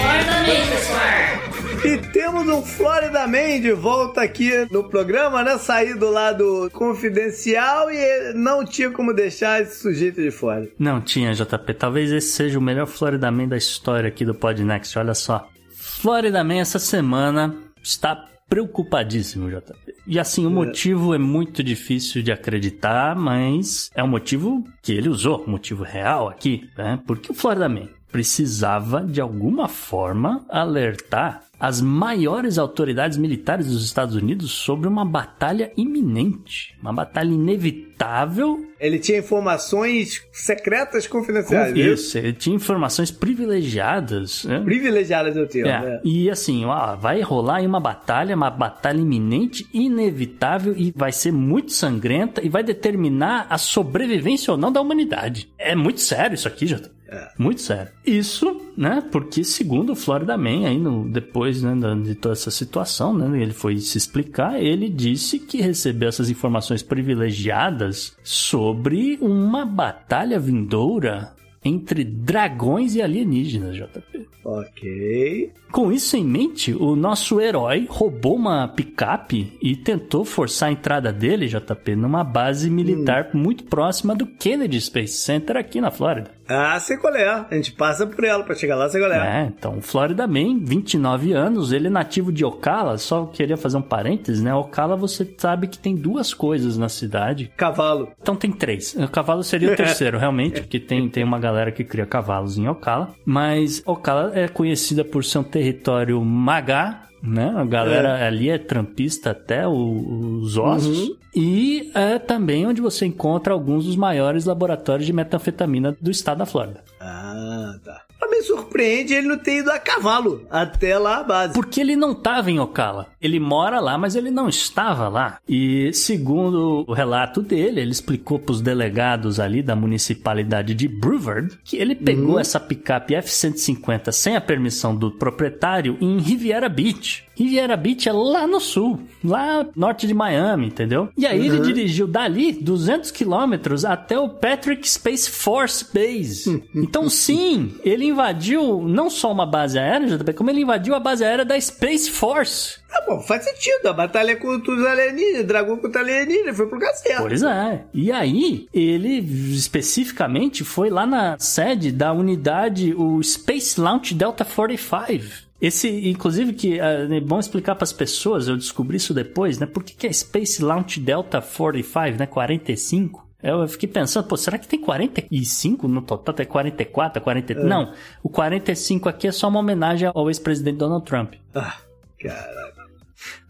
E 1.85 1.98
temos 2.12 2.48
um 2.48 2.62
Florida 2.62 3.27
Man 3.27 3.61
de 3.61 3.73
volta 3.73 4.23
aqui 4.23 4.51
no 4.70 4.89
programa, 4.89 5.43
né? 5.43 5.59
Sair 5.59 5.94
do 5.94 6.11
lado 6.11 6.70
confidencial 6.73 7.90
e 7.90 8.32
não 8.35 8.65
tinha 8.65 8.90
como 8.90 9.12
deixar 9.12 9.61
esse 9.61 9.81
sujeito 9.81 10.20
de 10.20 10.31
fora. 10.31 10.69
Não 10.78 11.01
tinha, 11.01 11.32
JP. 11.32 11.74
Talvez 11.74 12.11
esse 12.11 12.28
seja 12.28 12.59
o 12.59 12.62
melhor 12.62 12.86
Florida 12.86 13.31
Man 13.31 13.48
da 13.48 13.57
história 13.57 14.09
aqui 14.09 14.24
do 14.24 14.35
Podnext. 14.35 14.98
Olha 14.98 15.15
só. 15.15 15.48
Florida 15.74 16.43
Man 16.43 16.57
essa 16.59 16.78
semana 16.78 17.55
está 17.82 18.27
preocupadíssimo, 18.48 19.51
JP. 19.51 19.94
E 20.07 20.19
assim, 20.19 20.47
o 20.47 20.51
motivo 20.51 21.15
é 21.15 21.19
muito 21.19 21.62
difícil 21.62 22.23
de 22.23 22.31
acreditar, 22.31 23.16
mas 23.16 23.90
é 23.94 24.03
um 24.03 24.09
motivo 24.09 24.65
que 24.82 24.93
ele 24.93 25.09
usou, 25.09 25.44
motivo 25.47 25.82
real 25.82 26.28
aqui, 26.28 26.69
né? 26.77 27.01
Porque 27.07 27.32
o 27.32 27.35
Florida 27.35 27.69
Man 27.69 27.89
precisava, 28.11 29.05
de 29.05 29.20
alguma 29.20 29.69
forma, 29.69 30.47
alertar 30.48 31.43
as 31.58 31.80
maiores 31.80 32.58
autoridades 32.58 33.16
militares 33.16 33.66
dos 33.66 33.84
Estados 33.84 34.14
Unidos 34.14 34.52
sobre 34.52 34.88
uma 34.88 35.04
batalha 35.04 35.72
iminente, 35.76 36.76
uma 36.80 36.92
batalha 36.92 37.32
inevitável 37.32 38.66
Ele 38.78 38.98
tinha 38.98 39.18
informações 39.18 40.22
secretas 40.32 41.06
confidenciais. 41.06 41.72
viu? 41.72 41.94
isso, 41.94 42.18
ele 42.18 42.34
tinha 42.34 42.54
informações 42.54 43.10
privilegiadas. 43.10 44.44
Né? 44.44 44.60
Privilegiadas 44.60 45.34
eu 45.36 45.48
tenho. 45.48 45.66
É, 45.66 45.80
né? 45.80 46.00
E 46.04 46.30
assim, 46.30 46.64
ó, 46.66 46.94
vai 46.94 47.22
rolar 47.22 47.56
aí 47.56 47.66
uma 47.66 47.80
batalha, 47.80 48.36
uma 48.36 48.50
batalha 48.50 49.00
iminente, 49.00 49.66
inevitável 49.72 50.74
e 50.76 50.92
vai 50.94 51.10
ser 51.12 51.32
muito 51.32 51.72
sangrenta 51.72 52.44
e 52.44 52.48
vai 52.50 52.62
determinar 52.62 53.46
a 53.48 53.56
sobrevivência 53.56 54.52
ou 54.52 54.58
não 54.58 54.70
da 54.70 54.80
humanidade. 54.80 55.48
É 55.58 55.74
muito 55.74 56.00
sério 56.00 56.34
isso 56.34 56.46
aqui, 56.46 56.66
Jota. 56.66 56.95
Muito 57.38 57.60
sério. 57.60 57.92
Isso, 58.04 58.60
né? 58.76 59.02
Porque 59.12 59.44
segundo 59.44 59.92
o 59.92 59.96
Florida 59.96 60.36
Man, 60.36 60.66
aí 60.66 60.78
no, 60.78 61.08
depois 61.08 61.62
né, 61.62 61.74
de 62.02 62.14
toda 62.14 62.32
essa 62.32 62.50
situação, 62.50 63.16
né? 63.16 63.40
Ele 63.40 63.52
foi 63.52 63.78
se 63.78 63.96
explicar, 63.96 64.60
ele 64.60 64.88
disse 64.88 65.38
que 65.38 65.60
recebeu 65.60 66.08
essas 66.08 66.30
informações 66.30 66.82
privilegiadas 66.82 68.16
sobre 68.22 69.18
uma 69.20 69.64
batalha 69.64 70.38
vindoura 70.38 71.34
entre 71.66 72.04
dragões 72.04 72.94
e 72.94 73.02
alienígenas, 73.02 73.74
JP. 73.74 74.28
Ok. 74.44 75.52
Com 75.72 75.90
isso 75.90 76.16
em 76.16 76.24
mente, 76.24 76.72
o 76.72 76.94
nosso 76.94 77.40
herói 77.40 77.86
roubou 77.88 78.36
uma 78.36 78.68
picape 78.68 79.52
e 79.60 79.74
tentou 79.74 80.24
forçar 80.24 80.68
a 80.68 80.72
entrada 80.72 81.12
dele, 81.12 81.48
JP, 81.48 81.96
numa 81.96 82.22
base 82.22 82.70
militar 82.70 83.30
muito 83.34 83.64
próxima 83.64 84.14
do 84.14 84.26
Kennedy 84.26 84.80
Space 84.80 85.14
Center 85.14 85.56
aqui 85.56 85.80
na 85.80 85.90
Flórida. 85.90 86.35
Ah, 86.48 86.78
sei 86.78 86.97
qual 86.97 87.14
é. 87.14 87.27
A 87.27 87.55
gente 87.55 87.73
passa 87.73 88.06
por 88.06 88.24
ela 88.24 88.44
pra 88.44 88.55
chegar 88.55 88.77
lá, 88.77 88.89
sei 88.89 89.01
qual 89.01 89.12
é. 89.12 89.43
É, 89.43 89.47
então, 89.47 89.78
o 89.78 89.82
Florida 89.82 90.27
Man, 90.27 90.60
29 90.62 91.32
anos, 91.32 91.73
ele 91.73 91.89
é 91.89 91.90
nativo 91.90 92.32
de 92.32 92.44
Ocala, 92.44 92.98
só 92.98 93.27
queria 93.27 93.56
fazer 93.56 93.77
um 93.77 93.82
parênteses, 93.82 94.43
né? 94.43 94.55
Ocala 94.55 94.97
você 94.97 95.28
sabe 95.36 95.66
que 95.66 95.78
tem 95.78 95.94
duas 95.94 96.32
coisas 96.32 96.77
na 96.77 96.89
cidade. 96.89 97.51
Cavalo. 97.56 98.09
Então 98.20 98.36
tem 98.36 98.52
três. 98.52 98.94
O 98.94 99.09
cavalo 99.09 99.43
seria 99.43 99.73
o 99.73 99.77
terceiro, 99.77 100.18
realmente, 100.18 100.60
porque 100.60 100.78
tem, 100.78 101.09
tem 101.09 101.24
uma 101.24 101.39
galera 101.39 101.73
que 101.73 101.85
cria 101.85 102.06
cavalos 102.06 102.56
em 102.59 102.68
Ocala. 102.68 103.14
Mas 103.24 103.82
Ocala 103.85 104.32
é 104.35 104.48
conhecida 104.48 105.05
por 105.05 105.24
ser 105.24 105.39
um 105.39 105.44
território 105.44 106.20
magá, 106.24 107.05
né? 107.27 107.53
A 107.57 107.65
galera 107.65 108.27
ali 108.27 108.48
é 108.51 108.59
trampista 108.59 109.31
até 109.31 109.66
o- 109.66 110.40
os 110.43 110.57
ossos. 110.57 111.11
E 111.35 111.90
é 111.94 112.19
também 112.19 112.66
onde 112.66 112.81
você 112.81 113.05
encontra 113.07 113.53
alguns 113.53 113.85
dos 113.85 113.97
maiores 113.97 114.44
laboratórios 114.44 115.05
de 115.07 115.12
metanfetamina 115.12 115.97
do 116.01 116.11
estado 116.11 116.39
da 116.39 116.47
Flórida. 116.47 116.82
Ah, 117.01 117.74
tá. 117.85 118.03
Mas 118.20 118.30
me 118.30 118.43
surpreende 118.43 119.14
ele 119.14 119.28
não 119.28 119.38
ter 119.38 119.59
ido 119.59 119.70
a 119.70 119.78
cavalo 119.78 120.47
até 120.51 120.98
lá 120.98 121.18
a 121.18 121.24
base. 121.24 121.55
Porque 121.55 121.80
ele 121.80 121.97
não 121.97 122.12
estava 122.12 122.51
em 122.51 122.59
Ocala. 122.59 123.09
Ele 123.20 123.38
mora 123.38 123.80
lá, 123.80 123.98
mas 123.98 124.14
ele 124.14 124.30
não 124.30 124.48
estava 124.48 125.09
lá. 125.09 125.38
E 125.48 125.93
segundo 125.93 126.84
o 126.86 126.93
relato 126.93 127.43
dele, 127.43 127.80
ele 127.80 127.90
explicou 127.90 128.38
para 128.38 128.52
os 128.52 128.60
delegados 128.60 129.38
ali 129.40 129.62
da 129.62 129.76
municipalidade 129.76 130.74
de 130.74 130.88
Brevard 130.88 131.59
que 131.64 131.76
ele 131.76 131.94
pegou 131.94 132.38
essa 132.38 132.60
picape 132.60 133.14
F-150 133.14 134.12
sem 134.12 134.36
a 134.36 134.40
permissão 134.40 134.94
do 134.94 135.10
proprietário 135.10 135.97
em 136.01 136.18
Riviera 136.18 136.68
Beach. 136.68 137.24
Riviera 137.36 137.76
Beach 137.76 138.09
é 138.09 138.12
lá 138.12 138.47
no 138.47 138.59
sul, 138.59 139.01
lá 139.22 139.66
norte 139.76 140.06
de 140.06 140.14
Miami, 140.14 140.68
entendeu? 140.68 141.10
E 141.16 141.26
aí 141.26 141.47
ele 141.47 141.60
dirigiu 141.60 142.06
dali 142.06 142.52
200 142.52 143.10
quilômetros 143.10 143.84
até 143.84 144.18
o 144.18 144.28
Patrick 144.28 144.88
Space 144.88 145.30
Force 145.30 145.84
Base. 145.93 146.62
então 146.74 147.10
sim, 147.10 147.74
ele 147.84 148.05
ele 148.06 148.12
invadiu 148.12 148.82
não 148.82 149.10
só 149.10 149.32
uma 149.32 149.46
base 149.46 149.78
aérea, 149.78 150.06
JP, 150.06 150.32
como 150.34 150.50
ele 150.50 150.62
invadiu 150.62 150.94
a 150.94 151.00
base 151.00 151.24
aérea 151.24 151.44
da 151.44 151.60
Space 151.60 152.10
Force. 152.10 152.78
Tá 152.88 153.04
bom, 153.06 153.20
faz 153.20 153.44
sentido. 153.44 153.86
A 153.86 153.92
batalha 153.92 154.36
contra 154.36 154.72
os 154.72 154.84
alienígenas, 154.84 155.46
dragão 155.46 155.76
contra 155.76 156.00
alienígena, 156.00 156.54
foi 156.54 156.66
pro 156.66 156.78
certo. 156.94 157.22
Pois 157.22 157.42
é. 157.42 157.84
E 157.92 158.12
aí, 158.12 158.68
ele 158.72 159.18
especificamente 159.54 160.64
foi 160.64 160.88
lá 160.88 161.06
na 161.06 161.36
sede 161.38 161.90
da 161.90 162.12
unidade, 162.12 162.94
o 162.94 163.22
Space 163.22 163.80
Launch 163.80 164.14
Delta 164.14 164.44
45. 164.44 165.46
Esse, 165.60 166.08
inclusive, 166.08 166.52
que 166.52 166.78
é 166.78 167.20
bom 167.20 167.40
explicar 167.40 167.74
para 167.74 167.84
as 167.84 167.92
pessoas, 167.92 168.46
eu 168.46 168.56
descobri 168.56 168.98
isso 168.98 169.14
depois, 169.14 169.58
né? 169.58 169.66
Por 169.66 169.82
que, 169.82 169.94
que 169.94 170.06
é 170.06 170.12
Space 170.12 170.62
Launch 170.62 171.00
Delta 171.00 171.40
45, 171.40 172.18
né? 172.18 172.26
45? 172.26 173.26
Eu 173.51 173.68
fiquei 173.68 173.89
pensando, 173.89 174.27
pô, 174.27 174.36
será 174.36 174.59
que 174.59 174.68
tem 174.68 174.81
45 174.81 175.89
no 175.89 176.02
total? 176.02 176.35
Tem 176.35 176.47
44, 176.47 177.23
43? 177.23 177.66
É. 177.66 177.68
Não, 177.68 177.93
o 178.23 178.28
45 178.28 179.09
aqui 179.09 179.28
é 179.28 179.32
só 179.32 179.48
uma 179.48 179.60
homenagem 179.60 180.10
ao 180.12 180.28
ex-presidente 180.28 180.77
Donald 180.77 181.05
Trump. 181.05 181.35
Ah, 181.55 181.77
caraca. 182.18 182.77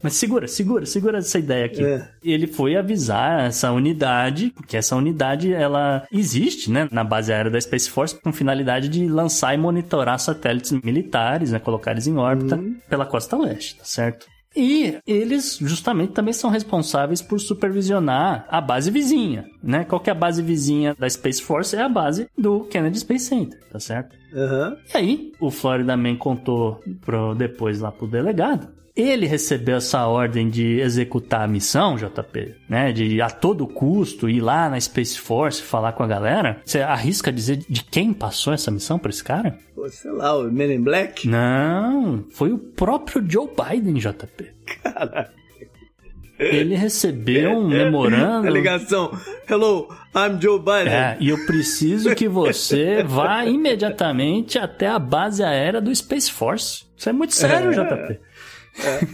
Mas 0.02 0.14
segura, 0.14 0.46
segura, 0.46 0.86
segura 0.86 1.18
essa 1.18 1.38
ideia 1.38 1.66
aqui. 1.66 1.84
É. 1.84 2.08
Ele 2.22 2.46
foi 2.46 2.76
avisar 2.76 3.46
essa 3.46 3.72
unidade, 3.72 4.52
porque 4.54 4.76
essa 4.76 4.94
unidade 4.94 5.52
ela 5.52 6.06
existe, 6.12 6.70
né, 6.70 6.88
na 6.92 7.02
base 7.02 7.32
aérea 7.32 7.50
da 7.50 7.60
Space 7.60 7.90
Force 7.90 8.14
com 8.14 8.32
finalidade 8.32 8.88
de 8.88 9.08
lançar 9.08 9.54
e 9.54 9.58
monitorar 9.58 10.18
satélites 10.18 10.72
militares, 10.72 11.50
né, 11.50 11.58
colocar 11.58 11.92
eles 11.92 12.06
em 12.06 12.16
órbita 12.16 12.56
uhum. 12.56 12.76
pela 12.88 13.04
costa 13.04 13.36
leste, 13.36 13.76
tá 13.76 13.84
certo? 13.84 14.26
E 14.56 14.98
eles 15.06 15.58
justamente 15.60 16.12
também 16.12 16.32
são 16.32 16.48
responsáveis 16.48 17.20
por 17.20 17.38
supervisionar 17.38 18.46
a 18.48 18.60
base 18.60 18.90
vizinha, 18.90 19.44
né? 19.62 19.84
Qual 19.84 20.00
que 20.00 20.08
é 20.08 20.12
a 20.12 20.16
base 20.16 20.42
vizinha 20.42 20.96
da 20.98 21.08
Space 21.08 21.42
Force? 21.42 21.76
É 21.76 21.82
a 21.82 21.88
base 21.88 22.28
do 22.36 22.60
Kennedy 22.60 22.98
Space 22.98 23.26
Center, 23.26 23.60
tá 23.70 23.78
certo? 23.78 24.16
Uhum. 24.32 24.76
E 24.94 24.96
aí, 24.96 25.32
o 25.38 25.50
Florida 25.50 25.96
Man 25.96 26.16
contou 26.16 26.80
pro, 27.02 27.34
depois 27.34 27.80
lá 27.80 27.92
pro 27.92 28.06
delegado 28.06 28.68
ele 28.96 29.26
recebeu 29.26 29.76
essa 29.76 30.06
ordem 30.06 30.48
de 30.48 30.80
executar 30.80 31.42
a 31.42 31.46
missão, 31.46 31.96
JP, 31.96 32.54
né? 32.68 32.92
De 32.92 33.20
a 33.20 33.28
todo 33.28 33.66
custo 33.66 34.28
ir 34.28 34.40
lá 34.40 34.70
na 34.70 34.80
Space 34.80 35.18
Force 35.18 35.62
falar 35.62 35.92
com 35.92 36.02
a 36.02 36.06
galera. 36.06 36.62
Você 36.64 36.80
arrisca 36.80 37.30
dizer 37.30 37.58
de 37.68 37.84
quem 37.84 38.14
passou 38.14 38.54
essa 38.54 38.70
missão 38.70 38.98
pra 38.98 39.10
esse 39.10 39.22
cara? 39.22 39.58
Pô, 39.74 39.86
sei 39.88 40.10
lá, 40.12 40.36
o 40.36 40.50
Men 40.50 40.72
in 40.72 40.82
Black? 40.82 41.28
Não, 41.28 42.24
foi 42.30 42.52
o 42.52 42.58
próprio 42.58 43.22
Joe 43.28 43.48
Biden, 43.48 43.94
JP. 43.94 44.52
Caraca. 44.82 45.36
Ele 46.38 46.74
recebeu 46.74 47.52
um 47.52 47.68
memorando. 47.68 48.46
A 48.46 48.50
ligação. 48.50 49.10
Hello, 49.48 49.88
I'm 50.14 50.40
Joe 50.40 50.58
Biden. 50.58 50.92
É, 50.92 51.16
e 51.20 51.28
eu 51.30 51.46
preciso 51.46 52.14
que 52.14 52.28
você 52.28 53.02
vá 53.08 53.44
imediatamente 53.44 54.58
até 54.58 54.86
a 54.86 54.98
base 54.98 55.42
aérea 55.42 55.80
do 55.80 55.94
Space 55.94 56.30
Force. 56.30 56.84
Isso 56.96 57.08
é 57.08 57.12
muito 57.12 57.34
sério, 57.34 57.72
JP. 57.72 58.18
É. 58.84 59.06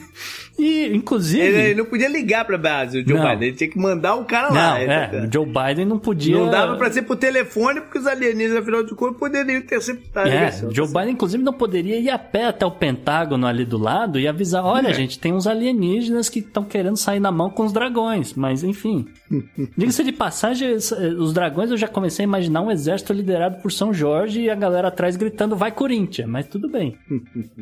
E, 0.58 0.94
inclusive. 0.94 1.42
Ele, 1.42 1.60
ele, 1.60 1.74
não 1.74 1.84
podia 1.84 2.08
ligar 2.08 2.44
pra 2.44 2.58
base, 2.58 3.00
o 3.00 3.08
Joe 3.08 3.18
não. 3.18 3.30
Biden. 3.30 3.48
Ele 3.48 3.56
tinha 3.56 3.70
que 3.70 3.78
mandar 3.78 4.14
o 4.14 4.24
cara 4.24 4.48
não, 4.48 4.54
lá. 4.54 4.80
É, 4.80 5.26
o 5.26 5.32
Joe 5.32 5.46
Biden 5.46 5.86
não 5.86 5.98
podia. 5.98 6.38
Não 6.38 6.50
dava 6.50 6.76
pra 6.76 6.90
ser 6.90 7.02
por 7.02 7.16
telefone, 7.16 7.80
porque 7.80 7.98
os 7.98 8.06
alienígenas, 8.06 8.58
afinal 8.58 8.82
de 8.82 8.94
contas, 8.94 9.18
poderiam 9.18 9.58
interceptar 9.58 10.26
é, 10.26 10.52
Joe 10.70 10.86
Biden, 10.86 11.10
inclusive, 11.10 11.42
não 11.42 11.52
poderia 11.52 11.98
ir 11.98 12.10
a 12.10 12.18
pé 12.18 12.46
até 12.46 12.66
o 12.66 12.70
Pentágono 12.70 13.46
ali 13.46 13.64
do 13.64 13.78
lado 13.78 14.20
e 14.20 14.28
avisar: 14.28 14.64
olha, 14.64 14.88
é. 14.88 14.94
gente, 14.94 15.18
tem 15.18 15.32
uns 15.32 15.46
alienígenas 15.46 16.28
que 16.28 16.40
estão 16.40 16.64
querendo 16.64 16.96
sair 16.96 17.20
na 17.20 17.32
mão 17.32 17.50
com 17.50 17.64
os 17.64 17.72
dragões. 17.72 18.34
Mas, 18.34 18.62
enfim. 18.62 19.06
Diga-se 19.76 20.04
de 20.04 20.12
passagem, 20.12 20.74
os 20.74 21.32
dragões 21.32 21.70
eu 21.70 21.76
já 21.76 21.88
comecei 21.88 22.24
a 22.24 22.28
imaginar 22.28 22.62
um 22.62 22.70
exército 22.70 23.12
liderado 23.12 23.60
por 23.62 23.72
São 23.72 23.92
Jorge 23.92 24.42
e 24.42 24.50
a 24.50 24.54
galera 24.54 24.88
atrás 24.88 25.16
gritando: 25.16 25.56
vai 25.56 25.72
Corinthians, 25.72 26.28
mas 26.28 26.46
tudo 26.46 26.68
bem. 26.68 26.96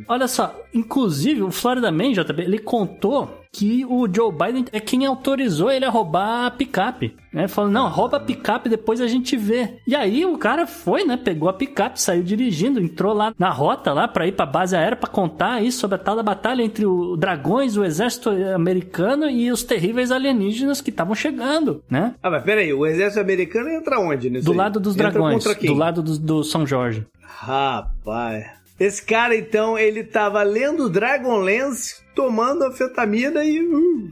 olha 0.08 0.26
só, 0.26 0.60
inclusive, 0.74 1.42
o 1.42 1.50
Florida 1.50 1.90
Man, 1.90 2.12
JB, 2.12 2.42
ele 2.42 2.58
contou 2.58 3.39
que 3.52 3.84
o 3.84 4.06
Joe 4.12 4.32
Biden 4.32 4.64
é 4.72 4.78
quem 4.78 5.04
autorizou 5.04 5.70
ele 5.70 5.84
a 5.84 5.90
roubar 5.90 6.46
a 6.46 6.50
picape. 6.50 7.16
Né? 7.32 7.48
Falou, 7.48 7.70
não, 7.70 7.88
rouba 7.88 8.16
a 8.16 8.20
picape, 8.20 8.68
depois 8.68 9.00
a 9.00 9.06
gente 9.06 9.36
vê. 9.36 9.78
E 9.86 9.94
aí 9.94 10.24
o 10.24 10.38
cara 10.38 10.66
foi, 10.66 11.04
né? 11.04 11.16
Pegou 11.16 11.48
a 11.48 11.52
picape, 11.52 12.00
saiu 12.00 12.22
dirigindo, 12.22 12.80
entrou 12.80 13.12
lá 13.12 13.34
na 13.38 13.50
rota 13.50 13.92
lá 13.92 14.06
para 14.06 14.26
ir 14.26 14.32
pra 14.32 14.46
base 14.46 14.76
aérea 14.76 14.96
para 14.96 15.10
contar 15.10 15.54
aí 15.54 15.72
sobre 15.72 15.96
a 15.96 15.98
tal 15.98 16.16
da 16.16 16.22
batalha 16.22 16.62
entre 16.62 16.86
os 16.86 17.18
dragões, 17.18 17.76
o 17.76 17.84
exército 17.84 18.30
americano 18.54 19.28
e 19.28 19.50
os 19.50 19.62
terríveis 19.62 20.12
alienígenas 20.12 20.80
que 20.80 20.90
estavam 20.90 21.14
chegando, 21.14 21.82
né? 21.90 22.14
Ah, 22.22 22.30
mas 22.30 22.42
peraí, 22.44 22.72
o 22.72 22.86
exército 22.86 23.20
americano 23.20 23.68
entra 23.68 23.98
onde 23.98 24.30
nisso 24.30 24.44
Do 24.44 24.52
aí? 24.52 24.58
lado 24.58 24.78
dos 24.78 24.94
entra 24.94 25.10
dragões, 25.10 25.44
do 25.44 25.74
lado 25.74 26.02
do, 26.02 26.18
do 26.18 26.44
São 26.44 26.66
Jorge. 26.66 27.04
Rapaz... 27.22 28.60
Esse 28.78 29.04
cara, 29.04 29.36
então, 29.36 29.78
ele 29.78 30.02
tava 30.02 30.42
lendo 30.42 30.88
Dragonlance, 30.88 31.99
tomando 32.14 32.64
anfetamina 32.64 33.44
e. 33.44 33.60
Uh. 33.60 34.10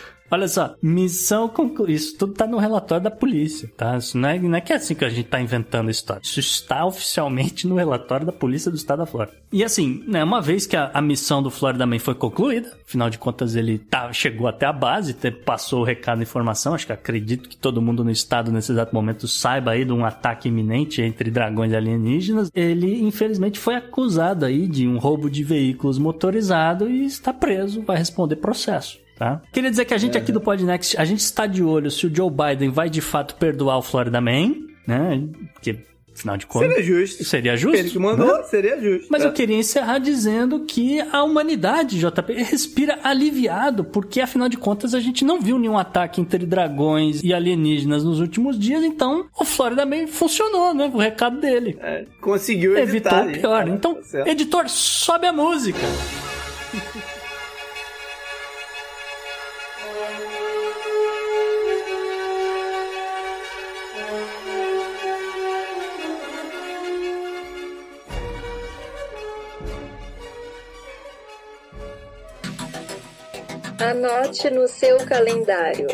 Olha 0.30 0.48
só, 0.48 0.74
missão 0.82 1.48
concluída. 1.48 1.92
Isso 1.92 2.16
tudo 2.16 2.34
tá 2.34 2.46
no 2.46 2.58
relatório 2.58 3.04
da 3.04 3.10
polícia, 3.10 3.70
tá? 3.76 3.96
Isso 3.96 4.18
não 4.18 4.28
é, 4.28 4.38
não 4.38 4.56
é 4.56 4.60
que 4.60 4.72
é 4.72 4.76
assim 4.76 4.94
que 4.94 5.04
a 5.04 5.08
gente 5.08 5.28
tá 5.28 5.40
inventando 5.40 5.88
a 5.88 5.90
história. 5.90 6.22
Isso 6.22 6.40
está 6.40 6.84
oficialmente 6.84 7.66
no 7.66 7.76
relatório 7.76 8.26
da 8.26 8.32
polícia 8.32 8.70
do 8.70 8.76
estado 8.76 8.98
da 8.98 9.06
Flórida. 9.06 9.36
E 9.52 9.62
assim, 9.62 10.04
né, 10.06 10.24
uma 10.24 10.40
vez 10.40 10.66
que 10.66 10.76
a, 10.76 10.90
a 10.92 11.00
missão 11.00 11.42
do 11.42 11.50
Florida 11.50 11.86
Man 11.86 11.98
foi 11.98 12.14
concluída, 12.14 12.76
afinal 12.86 13.08
de 13.08 13.18
contas 13.18 13.54
ele 13.54 13.78
tá, 13.78 14.12
chegou 14.12 14.48
até 14.48 14.66
a 14.66 14.72
base, 14.72 15.14
passou 15.44 15.80
o 15.80 15.84
recado 15.84 16.20
e 16.20 16.22
informação, 16.24 16.74
acho 16.74 16.86
que 16.86 16.92
acredito 16.92 17.48
que 17.48 17.56
todo 17.56 17.80
mundo 17.80 18.04
no 18.04 18.10
estado 18.10 18.50
nesse 18.50 18.72
exato 18.72 18.94
momento 18.94 19.28
saiba 19.28 19.72
aí 19.72 19.84
de 19.84 19.92
um 19.92 20.04
ataque 20.04 20.48
iminente 20.48 21.00
entre 21.00 21.30
dragões 21.30 21.72
e 21.72 21.76
alienígenas, 21.76 22.50
ele 22.54 23.00
infelizmente 23.00 23.58
foi 23.58 23.76
acusado 23.76 24.44
aí 24.44 24.66
de 24.66 24.86
um 24.86 24.98
roubo 24.98 25.30
de 25.30 25.44
veículos 25.44 25.98
motorizado 25.98 26.90
e 26.90 27.04
está 27.04 27.32
preso, 27.32 27.82
vai 27.82 27.96
responder 27.96 28.36
processo. 28.36 29.05
Tá? 29.16 29.40
Queria 29.50 29.70
dizer 29.70 29.86
que 29.86 29.94
a 29.94 29.98
gente 29.98 30.18
aqui 30.18 30.30
do 30.30 30.40
Podnext, 30.40 30.96
a 30.98 31.04
gente 31.04 31.20
está 31.20 31.46
de 31.46 31.62
olho 31.62 31.90
se 31.90 32.06
o 32.06 32.14
Joe 32.14 32.30
Biden 32.30 32.70
vai 32.70 32.90
de 32.90 33.00
fato 33.00 33.34
perdoar 33.36 33.78
o 33.78 33.82
Florida 33.82 34.20
Man, 34.20 34.54
né? 34.86 35.26
Porque 35.54 35.78
Afinal 36.16 36.38
de 36.38 36.46
contas. 36.46 36.68
Seria 36.68 36.82
justo. 36.82 37.24
Seria 37.24 37.56
justo. 37.56 37.76
Ele 37.76 37.90
que 37.90 37.98
mandou, 37.98 38.38
né? 38.38 38.42
seria 38.44 38.80
justo. 38.80 39.06
Mas 39.10 39.22
é. 39.22 39.26
eu 39.26 39.32
queria 39.32 39.56
encerrar 39.56 39.98
dizendo 39.98 40.60
que 40.60 40.98
a 41.12 41.22
humanidade, 41.22 42.00
JP, 42.00 42.32
respira 42.42 42.98
aliviado, 43.04 43.84
porque 43.84 44.22
afinal 44.22 44.48
de 44.48 44.56
contas 44.56 44.94
a 44.94 45.00
gente 45.00 45.24
não 45.26 45.40
viu 45.40 45.58
nenhum 45.58 45.76
ataque 45.76 46.18
entre 46.18 46.46
dragões 46.46 47.22
e 47.22 47.34
alienígenas 47.34 48.02
nos 48.02 48.18
últimos 48.18 48.58
dias, 48.58 48.82
então 48.82 49.26
o 49.38 49.44
Florida 49.44 49.84
Man 49.84 50.06
funcionou, 50.06 50.72
né? 50.72 50.90
O 50.92 50.98
recado 50.98 51.38
dele. 51.38 51.76
É, 51.82 52.06
conseguiu 52.18 52.78
evitar. 52.78 53.28
Evitou 53.28 53.36
o 53.36 53.40
pior. 53.40 53.68
Então, 53.68 53.94
tá 53.94 54.30
editor, 54.30 54.68
sobe 54.70 55.26
a 55.26 55.32
música. 55.34 55.78
Anote 73.78 74.48
no 74.48 74.66
seu 74.66 74.96
calendário. 75.04 75.86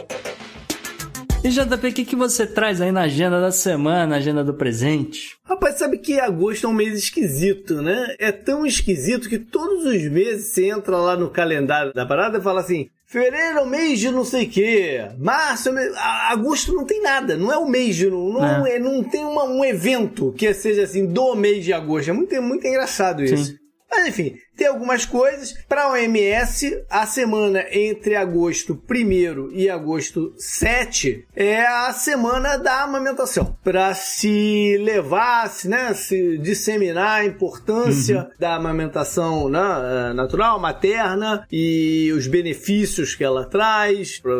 E 1.42 1.48
JP, 1.48 1.88
o 1.88 1.92
que, 1.92 2.04
que 2.04 2.14
você 2.14 2.46
traz 2.46 2.80
aí 2.80 2.92
na 2.92 3.02
agenda 3.02 3.40
da 3.40 3.50
semana, 3.50 4.06
na 4.06 4.16
agenda 4.16 4.44
do 4.44 4.54
presente? 4.54 5.36
Rapaz, 5.42 5.78
sabe 5.78 5.98
que 5.98 6.20
agosto 6.20 6.64
é 6.64 6.70
um 6.70 6.72
mês 6.72 6.96
esquisito, 6.96 7.82
né? 7.82 8.14
É 8.20 8.30
tão 8.30 8.64
esquisito 8.64 9.28
que 9.28 9.38
todos 9.38 9.84
os 9.84 10.02
meses 10.04 10.52
você 10.52 10.70
entra 10.70 10.96
lá 10.96 11.16
no 11.16 11.28
calendário 11.28 11.92
da 11.92 12.06
parada 12.06 12.38
e 12.38 12.42
fala 12.42 12.60
assim: 12.60 12.88
Fevereiro 13.04 13.58
é 13.58 13.60
o 13.62 13.66
mês 13.66 13.98
de 13.98 14.12
não 14.12 14.24
sei 14.24 14.44
o 14.46 14.48
quê. 14.48 15.04
Março, 15.18 15.70
é 15.70 15.72
mês... 15.72 15.92
agosto 16.30 16.72
não 16.72 16.84
tem 16.84 17.02
nada. 17.02 17.36
Não 17.36 17.52
é 17.52 17.58
o 17.58 17.68
mês 17.68 17.96
de. 17.96 18.08
Não, 18.08 18.64
é. 18.64 18.76
É, 18.76 18.78
não 18.78 19.02
tem 19.02 19.24
uma, 19.24 19.42
um 19.42 19.64
evento 19.64 20.32
que 20.38 20.54
seja 20.54 20.84
assim 20.84 21.04
do 21.04 21.34
mês 21.34 21.64
de 21.64 21.72
agosto. 21.72 22.10
É 22.10 22.12
muito, 22.12 22.40
muito 22.40 22.64
engraçado 22.64 23.24
isso. 23.24 23.46
Sim. 23.46 23.56
Mas 23.90 24.06
enfim, 24.06 24.34
tem 24.56 24.66
algumas 24.66 25.04
coisas. 25.04 25.54
Para 25.68 25.84
a 25.84 25.92
OMS, 25.92 26.84
a 26.88 27.06
semana 27.06 27.64
entre 27.70 28.16
agosto 28.16 28.80
1 28.88 29.50
e 29.52 29.68
agosto 29.68 30.34
7 30.36 31.26
é 31.34 31.62
a 31.66 31.92
semana 31.92 32.56
da 32.56 32.82
amamentação. 32.82 33.56
Para 33.62 33.94
se 33.94 34.78
levar, 34.78 35.50
né, 35.64 35.94
se 35.94 36.38
disseminar 36.38 37.20
a 37.20 37.24
importância 37.24 38.22
uhum. 38.22 38.30
da 38.38 38.54
amamentação 38.54 39.48
né, 39.48 39.60
eh, 39.60 40.12
natural, 40.12 40.60
materna 40.60 41.46
e 41.50 42.12
os 42.12 42.26
benefícios 42.26 43.14
que 43.14 43.24
ela 43.24 43.44
traz 43.44 44.20
para 44.20 44.32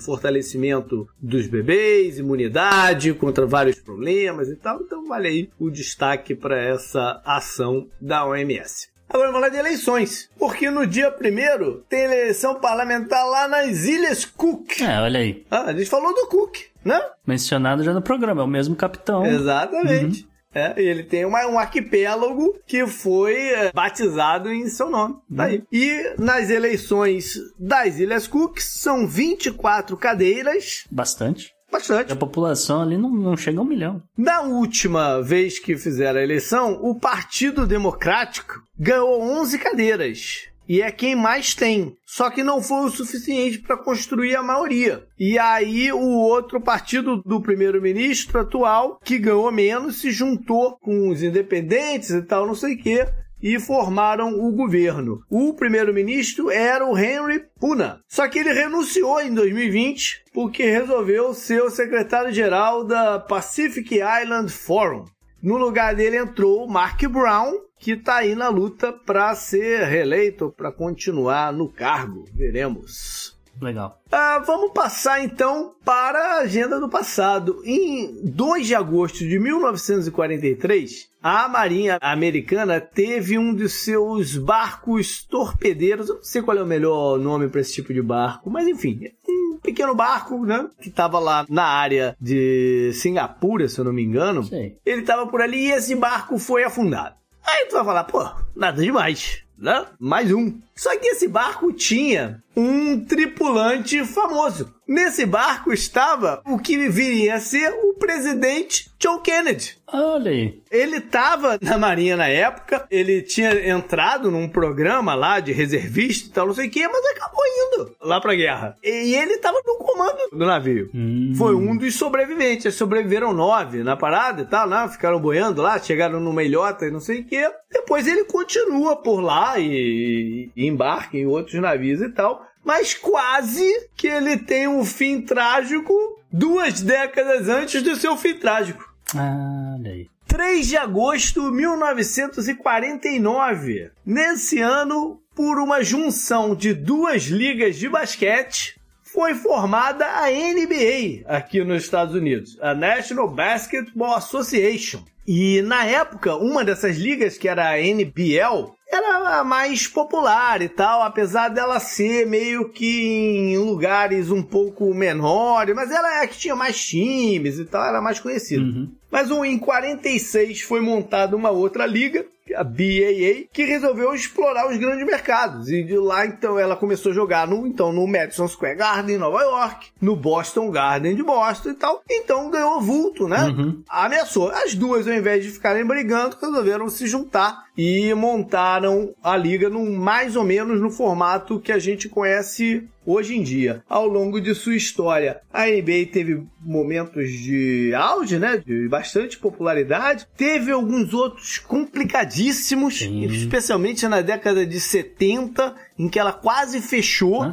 fortalecimento 0.00 1.06
dos 1.20 1.46
bebês, 1.46 2.18
imunidade 2.18 3.12
contra 3.14 3.46
vários 3.46 3.78
problemas 3.80 4.48
e 4.48 4.56
tal. 4.56 4.80
Então, 4.80 5.06
vale 5.06 5.28
aí 5.28 5.50
o 5.58 5.70
destaque 5.70 6.34
para 6.34 6.60
essa 6.60 7.20
ação 7.24 7.88
da 8.00 8.26
OMS. 8.26 8.97
Agora 9.08 9.28
vamos 9.30 9.40
falar 9.40 9.48
de 9.48 9.56
eleições. 9.56 10.30
Porque 10.38 10.70
no 10.70 10.86
dia 10.86 11.10
primeiro 11.10 11.84
tem 11.88 12.04
eleição 12.04 12.60
parlamentar 12.60 13.26
lá 13.26 13.48
nas 13.48 13.84
Ilhas 13.84 14.24
Cook. 14.24 14.80
É, 14.82 15.00
olha 15.00 15.20
aí. 15.20 15.46
Ah, 15.50 15.62
a 15.62 15.72
gente 15.72 15.88
falou 15.88 16.14
do 16.14 16.26
Cook, 16.28 16.58
né? 16.84 17.00
Mencionado 17.26 17.82
já 17.82 17.94
no 17.94 18.02
programa, 18.02 18.42
é 18.42 18.44
o 18.44 18.48
mesmo 18.48 18.76
capitão. 18.76 19.24
Exatamente. 19.24 20.22
Uhum. 20.22 20.28
É, 20.54 20.74
ele 20.76 21.04
tem 21.04 21.24
uma, 21.24 21.46
um 21.46 21.58
arquipélago 21.58 22.58
que 22.66 22.86
foi 22.86 23.34
é, 23.50 23.72
batizado 23.72 24.50
em 24.50 24.66
seu 24.68 24.90
nome. 24.90 25.16
Tá 25.34 25.44
aí. 25.44 25.62
E 25.70 26.14
nas 26.18 26.50
eleições 26.50 27.34
das 27.58 27.98
Ilhas 27.98 28.26
Cook 28.26 28.58
são 28.58 29.06
24 29.06 29.96
cadeiras. 29.96 30.84
Bastante. 30.90 31.52
Bastante. 31.70 32.12
A 32.12 32.16
população 32.16 32.82
ali 32.82 32.96
não, 32.96 33.10
não 33.10 33.36
chega 33.36 33.58
a 33.58 33.62
um 33.62 33.66
milhão. 33.66 34.02
Na 34.16 34.40
última 34.40 35.22
vez 35.22 35.58
que 35.58 35.76
fizeram 35.76 36.18
a 36.18 36.22
eleição, 36.22 36.78
o 36.82 36.94
Partido 36.94 37.66
Democrático 37.66 38.62
ganhou 38.78 39.20
11 39.20 39.58
cadeiras. 39.58 40.48
E 40.68 40.82
é 40.82 40.90
quem 40.90 41.16
mais 41.16 41.54
tem. 41.54 41.96
Só 42.04 42.28
que 42.28 42.44
não 42.44 42.60
foi 42.60 42.86
o 42.86 42.90
suficiente 42.90 43.58
para 43.58 43.78
construir 43.78 44.36
a 44.36 44.42
maioria. 44.42 45.02
E 45.18 45.38
aí 45.38 45.90
o 45.90 45.98
outro 45.98 46.60
partido 46.60 47.22
do 47.24 47.40
primeiro-ministro 47.40 48.38
atual, 48.40 49.00
que 49.02 49.18
ganhou 49.18 49.50
menos, 49.50 50.00
se 50.00 50.10
juntou 50.10 50.76
com 50.76 51.08
os 51.08 51.22
independentes 51.22 52.10
e 52.10 52.20
tal, 52.20 52.46
não 52.46 52.54
sei 52.54 52.74
o 52.74 52.78
quê 52.78 53.06
e 53.42 53.58
formaram 53.58 54.38
o 54.38 54.50
governo. 54.52 55.22
O 55.30 55.54
primeiro-ministro 55.54 56.50
era 56.50 56.84
o 56.86 56.96
Henry 56.98 57.44
Puna. 57.58 58.00
Só 58.08 58.28
que 58.28 58.38
ele 58.38 58.52
renunciou 58.52 59.20
em 59.20 59.32
2020 59.32 60.24
porque 60.32 60.64
resolveu 60.64 61.32
ser 61.34 61.62
o 61.62 61.70
secretário-geral 61.70 62.84
da 62.84 63.18
Pacific 63.18 63.96
Island 63.96 64.52
Forum. 64.52 65.04
No 65.42 65.56
lugar 65.56 65.94
dele 65.94 66.16
entrou 66.16 66.64
o 66.64 66.68
Mark 66.68 67.00
Brown, 67.06 67.52
que 67.78 67.92
está 67.92 68.16
aí 68.16 68.34
na 68.34 68.48
luta 68.48 68.92
para 68.92 69.32
ser 69.36 69.84
reeleito, 69.84 70.52
para 70.56 70.72
continuar 70.72 71.52
no 71.52 71.68
cargo. 71.68 72.24
Veremos. 72.34 73.38
Legal. 73.60 74.00
Ah, 74.10 74.42
vamos 74.44 74.72
passar 74.72 75.22
então 75.22 75.74
para 75.84 76.18
a 76.18 76.38
agenda 76.40 76.78
do 76.78 76.88
passado. 76.88 77.60
Em 77.64 78.20
2 78.24 78.66
de 78.66 78.74
agosto 78.74 79.18
de 79.18 79.38
1943, 79.38 81.08
a 81.28 81.46
Marinha 81.46 81.98
Americana 82.00 82.80
teve 82.80 83.36
um 83.36 83.54
de 83.54 83.68
seus 83.68 84.38
barcos 84.38 85.22
torpedeiros. 85.24 86.08
Eu 86.08 86.14
não 86.16 86.22
sei 86.22 86.40
qual 86.40 86.56
é 86.56 86.62
o 86.62 86.66
melhor 86.66 87.18
nome 87.18 87.48
para 87.48 87.60
esse 87.60 87.74
tipo 87.74 87.92
de 87.92 88.00
barco, 88.00 88.48
mas 88.48 88.66
enfim, 88.66 89.00
um 89.28 89.58
pequeno 89.62 89.94
barco, 89.94 90.46
né? 90.46 90.70
Que 90.80 90.88
estava 90.88 91.18
lá 91.18 91.44
na 91.46 91.64
área 91.64 92.16
de 92.18 92.92
Singapura, 92.94 93.68
se 93.68 93.78
eu 93.78 93.84
não 93.84 93.92
me 93.92 94.02
engano. 94.02 94.42
Sim. 94.44 94.76
Ele 94.86 95.02
estava 95.02 95.26
por 95.26 95.42
ali 95.42 95.66
e 95.66 95.72
esse 95.72 95.94
barco 95.94 96.38
foi 96.38 96.64
afundado. 96.64 97.14
Aí 97.44 97.66
tu 97.66 97.76
vai 97.76 97.84
falar, 97.84 98.04
pô, 98.04 98.26
nada 98.56 98.80
demais, 98.80 99.42
né? 99.58 99.84
Mais 100.00 100.32
um. 100.32 100.58
Só 100.74 100.96
que 100.98 101.08
esse 101.08 101.28
barco 101.28 101.74
tinha 101.74 102.42
um 102.58 103.04
tripulante 103.04 104.04
famoso. 104.04 104.74
Nesse 104.86 105.24
barco 105.26 105.72
estava 105.72 106.42
o 106.46 106.58
que 106.58 106.88
viria 106.88 107.34
a 107.34 107.40
ser 107.40 107.70
o 107.84 107.94
presidente 107.94 108.90
John 108.98 109.20
Kennedy. 109.20 109.76
Olha 109.92 110.30
aí. 110.30 110.60
Ele 110.70 110.96
estava 110.96 111.58
na 111.60 111.78
Marinha 111.78 112.16
na 112.16 112.26
época, 112.26 112.86
ele 112.90 113.22
tinha 113.22 113.68
entrado 113.68 114.30
num 114.30 114.48
programa 114.48 115.14
lá 115.14 115.40
de 115.40 115.52
reservista 115.52 116.28
e 116.28 116.32
tal, 116.32 116.46
não 116.46 116.54
sei 116.54 116.68
o 116.68 116.70
que, 116.70 116.88
mas 116.88 117.06
acabou 117.06 117.44
indo 117.46 117.96
lá 118.00 118.20
pra 118.20 118.34
guerra. 118.34 118.76
E 118.82 119.14
ele 119.14 119.34
estava 119.34 119.58
no 119.64 119.76
comando 119.76 120.18
do 120.32 120.46
navio. 120.46 120.90
Hum. 120.94 121.32
Foi 121.36 121.54
um 121.54 121.76
dos 121.76 121.94
sobreviventes. 121.94 122.74
Sobreviveram 122.74 123.32
nove 123.32 123.82
na 123.82 123.96
parada 123.96 124.42
e 124.42 124.46
tal, 124.46 124.68
né? 124.68 124.88
Ficaram 124.88 125.20
boiando 125.20 125.62
lá, 125.62 125.78
chegaram 125.78 126.18
numa 126.18 126.42
ilhota 126.42 126.86
e 126.86 126.90
não 126.90 127.00
sei 127.00 127.20
o 127.20 127.24
que. 127.24 127.50
Depois 127.70 128.06
ele 128.06 128.24
continua 128.24 128.96
por 128.96 129.20
lá 129.20 129.58
e, 129.58 130.50
e 130.56 130.66
embarca 130.66 131.16
em 131.16 131.26
outros 131.26 131.60
navios 131.60 132.00
e 132.00 132.08
tal. 132.08 132.47
Mas 132.64 132.94
quase 132.94 133.88
que 133.96 134.08
ele 134.08 134.36
tem 134.36 134.68
um 134.68 134.84
fim 134.84 135.22
trágico 135.22 136.18
duas 136.30 136.80
décadas 136.80 137.48
antes 137.48 137.82
do 137.82 137.96
seu 137.96 138.16
fim 138.16 138.34
trágico. 138.34 138.88
Ah, 139.14 139.76
aí. 139.84 140.06
3 140.26 140.66
de 140.66 140.76
agosto 140.76 141.50
de 141.50 141.56
1949. 141.56 143.90
Nesse 144.04 144.60
ano, 144.60 145.22
por 145.34 145.58
uma 145.58 145.82
junção 145.82 146.54
de 146.54 146.74
duas 146.74 147.24
ligas 147.24 147.76
de 147.76 147.88
basquete, 147.88 148.78
foi 149.02 149.34
formada 149.34 150.04
a 150.04 150.30
NBA 150.30 151.22
aqui 151.26 151.64
nos 151.64 151.82
Estados 151.82 152.14
Unidos, 152.14 152.58
a 152.60 152.74
National 152.74 153.26
Basketball 153.28 154.14
Association. 154.14 155.02
E 155.26 155.62
na 155.62 155.84
época, 155.84 156.36
uma 156.36 156.64
dessas 156.64 156.96
ligas, 156.96 157.36
que 157.38 157.48
era 157.48 157.70
a 157.70 157.80
NBL, 157.80 158.76
era 158.90 159.40
a 159.40 159.44
mais 159.44 159.86
popular 159.86 160.62
e 160.62 160.68
tal, 160.68 161.02
apesar 161.02 161.48
dela 161.48 161.78
ser 161.78 162.26
meio 162.26 162.70
que 162.70 163.06
em 163.06 163.58
lugares 163.58 164.30
um 164.30 164.42
pouco 164.42 164.94
menores, 164.94 165.74
mas 165.74 165.90
ela 165.90 166.20
é 166.20 166.24
a 166.24 166.26
que 166.26 166.38
tinha 166.38 166.56
mais 166.56 166.82
times 166.82 167.58
e 167.58 167.64
tal, 167.64 167.84
era 167.84 168.00
mais 168.00 168.18
conhecida. 168.18 168.62
Uhum. 168.62 168.90
Mas 169.10 169.30
um, 169.30 169.44
em 169.44 169.58
46 169.58 170.62
foi 170.62 170.80
montada 170.80 171.36
uma 171.36 171.50
outra 171.50 171.86
liga, 171.86 172.26
a 172.54 172.64
BAA, 172.64 173.46
que 173.52 173.64
resolveu 173.64 174.14
explorar 174.14 174.70
os 174.70 174.76
grandes 174.76 175.04
mercados. 175.06 175.68
E 175.68 175.82
de 175.82 175.96
lá, 175.96 176.26
então, 176.26 176.58
ela 176.58 176.76
começou 176.76 177.12
a 177.12 177.14
jogar 177.14 177.46
no, 177.46 177.66
então, 177.66 177.92
no 177.92 178.06
Madison 178.06 178.48
Square 178.48 178.76
Garden, 178.76 179.16
em 179.16 179.18
Nova 179.18 179.42
York, 179.42 179.88
no 180.00 180.16
Boston 180.16 180.70
Garden 180.70 181.14
de 181.14 181.22
Boston 181.22 181.70
e 181.70 181.74
tal. 181.74 182.02
Então 182.08 182.50
ganhou 182.50 182.80
vulto, 182.80 183.28
né? 183.28 183.44
Uhum. 183.44 183.82
Ameaçou. 183.88 184.50
As 184.50 184.74
duas, 184.74 185.06
ao 185.06 185.14
invés 185.14 185.44
de 185.44 185.50
ficarem 185.50 185.84
brigando, 185.84 186.36
resolveram 186.40 186.88
se 186.88 187.06
juntar 187.06 187.64
e 187.76 188.12
montaram 188.14 189.14
a 189.22 189.36
liga 189.36 189.68
num, 189.68 189.94
mais 189.94 190.36
ou 190.36 190.44
menos 190.44 190.80
no 190.80 190.90
formato 190.90 191.60
que 191.60 191.72
a 191.72 191.78
gente 191.78 192.08
conhece 192.08 192.88
hoje 193.08 193.34
em 193.34 193.42
dia. 193.42 193.82
Ao 193.88 194.06
longo 194.06 194.38
de 194.38 194.54
sua 194.54 194.76
história, 194.76 195.40
a 195.50 195.66
NBA 195.66 196.10
teve 196.12 196.42
momentos 196.60 197.30
de 197.30 197.94
auge, 197.94 198.38
né, 198.38 198.62
de 198.64 198.86
bastante 198.86 199.38
popularidade. 199.38 200.26
Teve 200.36 200.70
alguns 200.70 201.14
outros 201.14 201.56
complicadíssimos, 201.58 202.98
Sim. 202.98 203.24
especialmente 203.24 204.06
na 204.06 204.20
década 204.20 204.66
de 204.66 204.78
70, 204.78 205.74
em 205.98 206.08
que 206.08 206.18
ela 206.18 206.32
quase 206.32 206.80
fechou 206.80 207.42
Ah, 207.42 207.52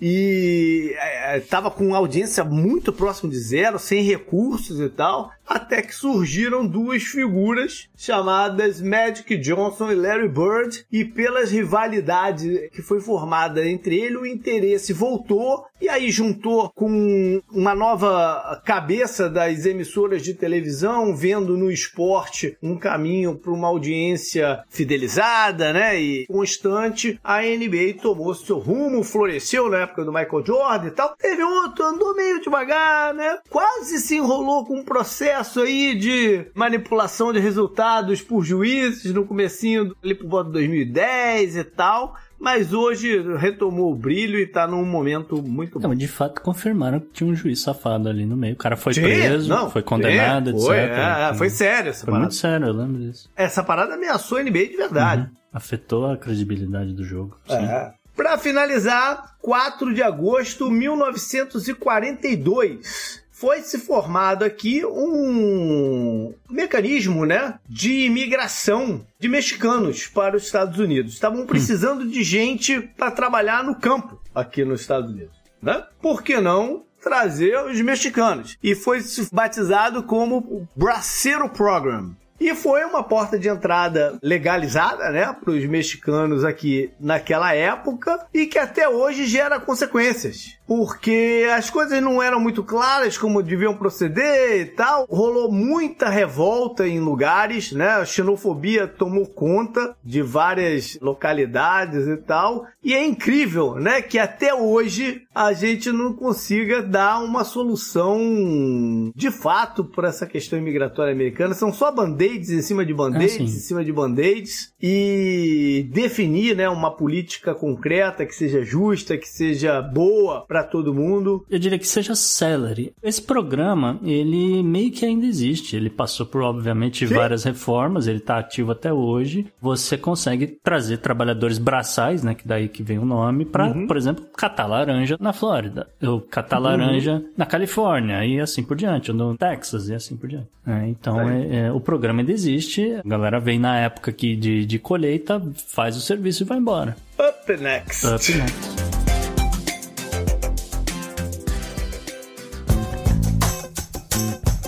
e 0.00 0.94
é, 0.98 1.40
tava 1.40 1.70
com 1.70 1.94
audiência 1.94 2.44
muito 2.44 2.92
próximo 2.92 3.30
de 3.30 3.38
zero, 3.38 3.78
sem 3.78 4.02
recursos 4.02 4.78
e 4.78 4.88
tal, 4.90 5.30
até 5.46 5.80
que 5.80 5.94
surgiram 5.94 6.66
duas 6.66 7.02
figuras 7.02 7.88
chamadas 7.96 8.82
Magic 8.82 9.36
Johnson 9.38 9.90
e 9.90 9.94
Larry 9.94 10.28
Bird, 10.28 10.84
e 10.92 11.04
pelas 11.04 11.50
rivalidades 11.50 12.68
que 12.70 12.82
foi 12.82 13.00
formada 13.00 13.66
entre 13.66 13.96
ele, 13.96 14.16
o 14.16 14.26
interesse 14.26 14.92
voltou 14.92 15.64
e 15.80 15.88
aí 15.88 16.10
juntou 16.10 16.70
com 16.74 17.40
uma 17.50 17.74
nova 17.74 18.60
cabeça 18.64 19.28
das 19.28 19.66
emissoras 19.66 20.22
de 20.22 20.34
televisão, 20.34 21.14
vendo 21.14 21.56
no 21.56 21.70
esporte 21.70 22.56
um 22.62 22.76
caminho 22.76 23.36
para 23.36 23.52
uma 23.52 23.68
audiência 23.68 24.62
fidelizada, 24.68 25.72
né, 25.72 26.00
e 26.00 26.26
constante, 26.26 27.18
a 27.22 27.42
NBA 27.42 27.85
tomou 27.94 28.34
seu 28.34 28.58
rumo, 28.58 29.02
floresceu 29.02 29.68
na 29.70 29.78
época 29.78 30.04
do 30.04 30.12
Michael 30.12 30.44
Jordan 30.44 30.86
e 30.86 30.90
tal. 30.90 31.16
Teve 31.16 31.42
outro, 31.42 31.84
andou 31.84 32.14
meio 32.14 32.40
devagar, 32.40 33.14
né? 33.14 33.38
Quase 33.48 33.98
se 33.98 34.16
enrolou 34.16 34.64
com 34.64 34.78
um 34.80 34.84
processo 34.84 35.60
aí 35.60 35.94
de 35.94 36.46
manipulação 36.54 37.32
de 37.32 37.38
resultados 37.40 38.20
por 38.20 38.44
juízes 38.44 39.12
no 39.12 39.24
comecinho 39.26 39.94
ali 40.02 40.14
por 40.14 40.28
volta 40.28 40.46
de 40.48 40.54
2010 40.54 41.56
e 41.56 41.64
tal. 41.64 42.14
Mas 42.38 42.74
hoje 42.74 43.18
retomou 43.38 43.90
o 43.90 43.94
brilho 43.96 44.38
e 44.38 44.46
tá 44.46 44.66
num 44.66 44.84
momento 44.84 45.42
muito 45.42 45.80
bom. 45.80 45.88
Não, 45.88 45.94
de 45.94 46.06
fato 46.06 46.42
confirmaram 46.42 47.00
que 47.00 47.06
tinha 47.06 47.30
um 47.30 47.34
juiz 47.34 47.62
safado 47.62 48.10
ali 48.10 48.26
no 48.26 48.36
meio. 48.36 48.52
O 48.52 48.58
cara 48.58 48.76
foi 48.76 48.92
preso, 48.92 49.48
Não, 49.48 49.70
foi 49.70 49.82
condenado, 49.82 50.50
foi, 50.60 50.78
etc. 50.78 50.98
é, 50.98 51.34
foi 51.34 51.48
sério 51.48 51.88
essa 51.90 52.00
Foi 52.04 52.12
parada. 52.12 52.20
muito 52.24 52.34
sério, 52.34 52.66
eu 52.66 52.72
lembro 52.74 53.00
disso. 53.00 53.30
Essa 53.34 53.62
parada 53.64 53.94
ameaçou 53.94 54.36
a 54.36 54.42
NBA 54.42 54.66
de 54.66 54.76
verdade. 54.76 55.22
Uhum. 55.22 55.28
Afetou 55.56 56.04
a 56.04 56.18
credibilidade 56.18 56.92
do 56.92 57.02
jogo. 57.02 57.38
Sim. 57.48 57.54
É. 57.54 57.94
Para 58.14 58.36
finalizar, 58.36 59.38
4 59.40 59.94
de 59.94 60.02
agosto 60.02 60.68
de 60.68 60.74
1942, 60.74 63.22
foi 63.30 63.62
se 63.62 63.78
formado 63.78 64.44
aqui 64.44 64.84
um 64.84 66.34
mecanismo, 66.50 67.24
né, 67.24 67.58
de 67.66 68.04
imigração 68.04 69.06
de 69.18 69.30
mexicanos 69.30 70.06
para 70.06 70.36
os 70.36 70.44
Estados 70.44 70.78
Unidos. 70.78 71.14
Estavam 71.14 71.46
precisando 71.46 72.06
de 72.06 72.22
gente 72.22 72.78
para 72.94 73.10
trabalhar 73.10 73.64
no 73.64 73.74
campo 73.74 74.20
aqui 74.34 74.62
nos 74.62 74.82
Estados 74.82 75.10
Unidos, 75.10 75.38
né? 75.62 75.86
Por 76.02 76.22
que 76.22 76.38
não 76.38 76.84
trazer 77.02 77.58
os 77.64 77.80
mexicanos? 77.80 78.58
E 78.62 78.74
foi 78.74 79.02
batizado 79.32 80.02
como 80.02 80.36
o 80.36 80.68
Bracero 80.76 81.48
Program. 81.48 82.14
E 82.38 82.54
foi 82.54 82.84
uma 82.84 83.02
porta 83.02 83.38
de 83.38 83.48
entrada 83.48 84.18
legalizada, 84.22 85.10
né, 85.10 85.32
para 85.32 85.52
os 85.52 85.64
mexicanos 85.66 86.44
aqui 86.44 86.90
naquela 87.00 87.54
época 87.54 88.26
e 88.32 88.46
que 88.46 88.58
até 88.58 88.88
hoje 88.88 89.26
gera 89.26 89.58
consequências. 89.58 90.56
Porque 90.66 91.46
as 91.56 91.70
coisas 91.70 92.02
não 92.02 92.22
eram 92.22 92.40
muito 92.40 92.62
claras 92.64 93.16
como 93.16 93.42
deviam 93.42 93.76
proceder 93.76 94.60
e 94.60 94.66
tal. 94.66 95.06
Rolou 95.08 95.50
muita 95.50 96.08
revolta 96.08 96.86
em 96.86 96.98
lugares, 96.98 97.72
né? 97.72 97.88
A 97.88 98.04
xenofobia 98.04 98.86
tomou 98.86 99.26
conta 99.26 99.96
de 100.04 100.22
várias 100.22 100.98
localidades 101.00 102.06
e 102.06 102.16
tal. 102.16 102.66
E 102.82 102.94
é 102.94 103.04
incrível, 103.04 103.74
né, 103.74 104.00
que 104.00 104.18
até 104.18 104.54
hoje 104.54 105.22
a 105.34 105.52
gente 105.52 105.90
não 105.90 106.12
consiga 106.12 106.82
dar 106.82 107.22
uma 107.22 107.44
solução 107.44 109.12
de 109.14 109.30
fato 109.30 109.84
para 109.84 110.08
essa 110.08 110.26
questão 110.26 110.58
imigratória 110.58 111.12
americana. 111.12 111.54
São 111.54 111.72
só 111.72 111.90
band-aids 111.90 112.50
em 112.50 112.62
cima 112.62 112.84
de 112.86 112.94
band-aids, 112.94 113.38
ah, 113.38 113.42
em 113.42 113.48
cima 113.48 113.84
de 113.84 113.92
band-aids 113.92 114.72
e 114.80 115.88
definir, 115.92 116.56
né, 116.56 116.68
uma 116.68 116.90
política 116.90 117.54
concreta 117.54 118.26
que 118.26 118.34
seja 118.34 118.62
justa, 118.62 119.16
que 119.16 119.28
seja 119.28 119.80
boa 119.80 120.44
para 120.46 120.62
todo 120.62 120.94
mundo. 120.94 121.44
Eu 121.50 121.58
diria 121.58 121.78
que 121.78 121.86
seja 121.86 122.14
celery. 122.14 122.92
Esse 123.02 123.22
programa, 123.22 123.98
ele 124.02 124.62
meio 124.62 124.90
que 124.90 125.04
ainda 125.04 125.26
existe. 125.26 125.76
Ele 125.76 125.90
passou 125.90 126.26
por, 126.26 126.42
obviamente, 126.42 127.06
Sim. 127.06 127.14
várias 127.14 127.44
reformas, 127.44 128.06
ele 128.06 128.18
está 128.18 128.38
ativo 128.38 128.72
até 128.72 128.92
hoje. 128.92 129.46
Você 129.60 129.96
consegue 129.96 130.46
trazer 130.46 130.98
trabalhadores 130.98 131.58
braçais, 131.58 132.22
né, 132.22 132.34
que 132.34 132.46
daí 132.46 132.68
que 132.68 132.82
vem 132.82 132.98
o 132.98 133.04
nome, 133.04 133.44
para, 133.44 133.68
uhum. 133.68 133.86
por 133.86 133.96
exemplo, 133.96 134.24
catar 134.36 134.66
laranja 134.66 135.16
na 135.20 135.32
Flórida, 135.32 135.88
ou 136.02 136.20
catar 136.20 136.58
uhum. 136.58 136.64
laranja 136.64 137.24
na 137.36 137.46
Califórnia, 137.46 138.24
e 138.24 138.40
assim 138.40 138.62
por 138.62 138.76
diante, 138.76 139.10
ou 139.10 139.16
no 139.16 139.36
Texas, 139.36 139.88
e 139.88 139.94
assim 139.94 140.16
por 140.16 140.28
diante. 140.28 140.48
É, 140.66 140.88
então, 140.88 141.20
é, 141.20 141.66
é, 141.66 141.72
o 141.72 141.80
programa 141.80 142.20
ainda 142.20 142.32
existe, 142.32 142.94
a 142.94 143.08
galera 143.08 143.38
vem 143.38 143.58
na 143.58 143.78
época 143.78 144.10
aqui 144.10 144.34
de, 144.34 144.66
de 144.66 144.75
colheita, 144.78 145.42
faz 145.68 145.96
o 145.96 146.00
serviço 146.00 146.42
e 146.42 146.46
vai 146.46 146.58
embora. 146.58 146.96
Up 147.18 147.56
next. 147.56 148.06
Up 148.06 148.34
next. 148.34 148.86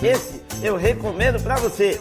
Esse 0.01 0.41
eu 0.63 0.77
recomendo 0.77 1.41
para 1.41 1.55
você. 1.57 1.99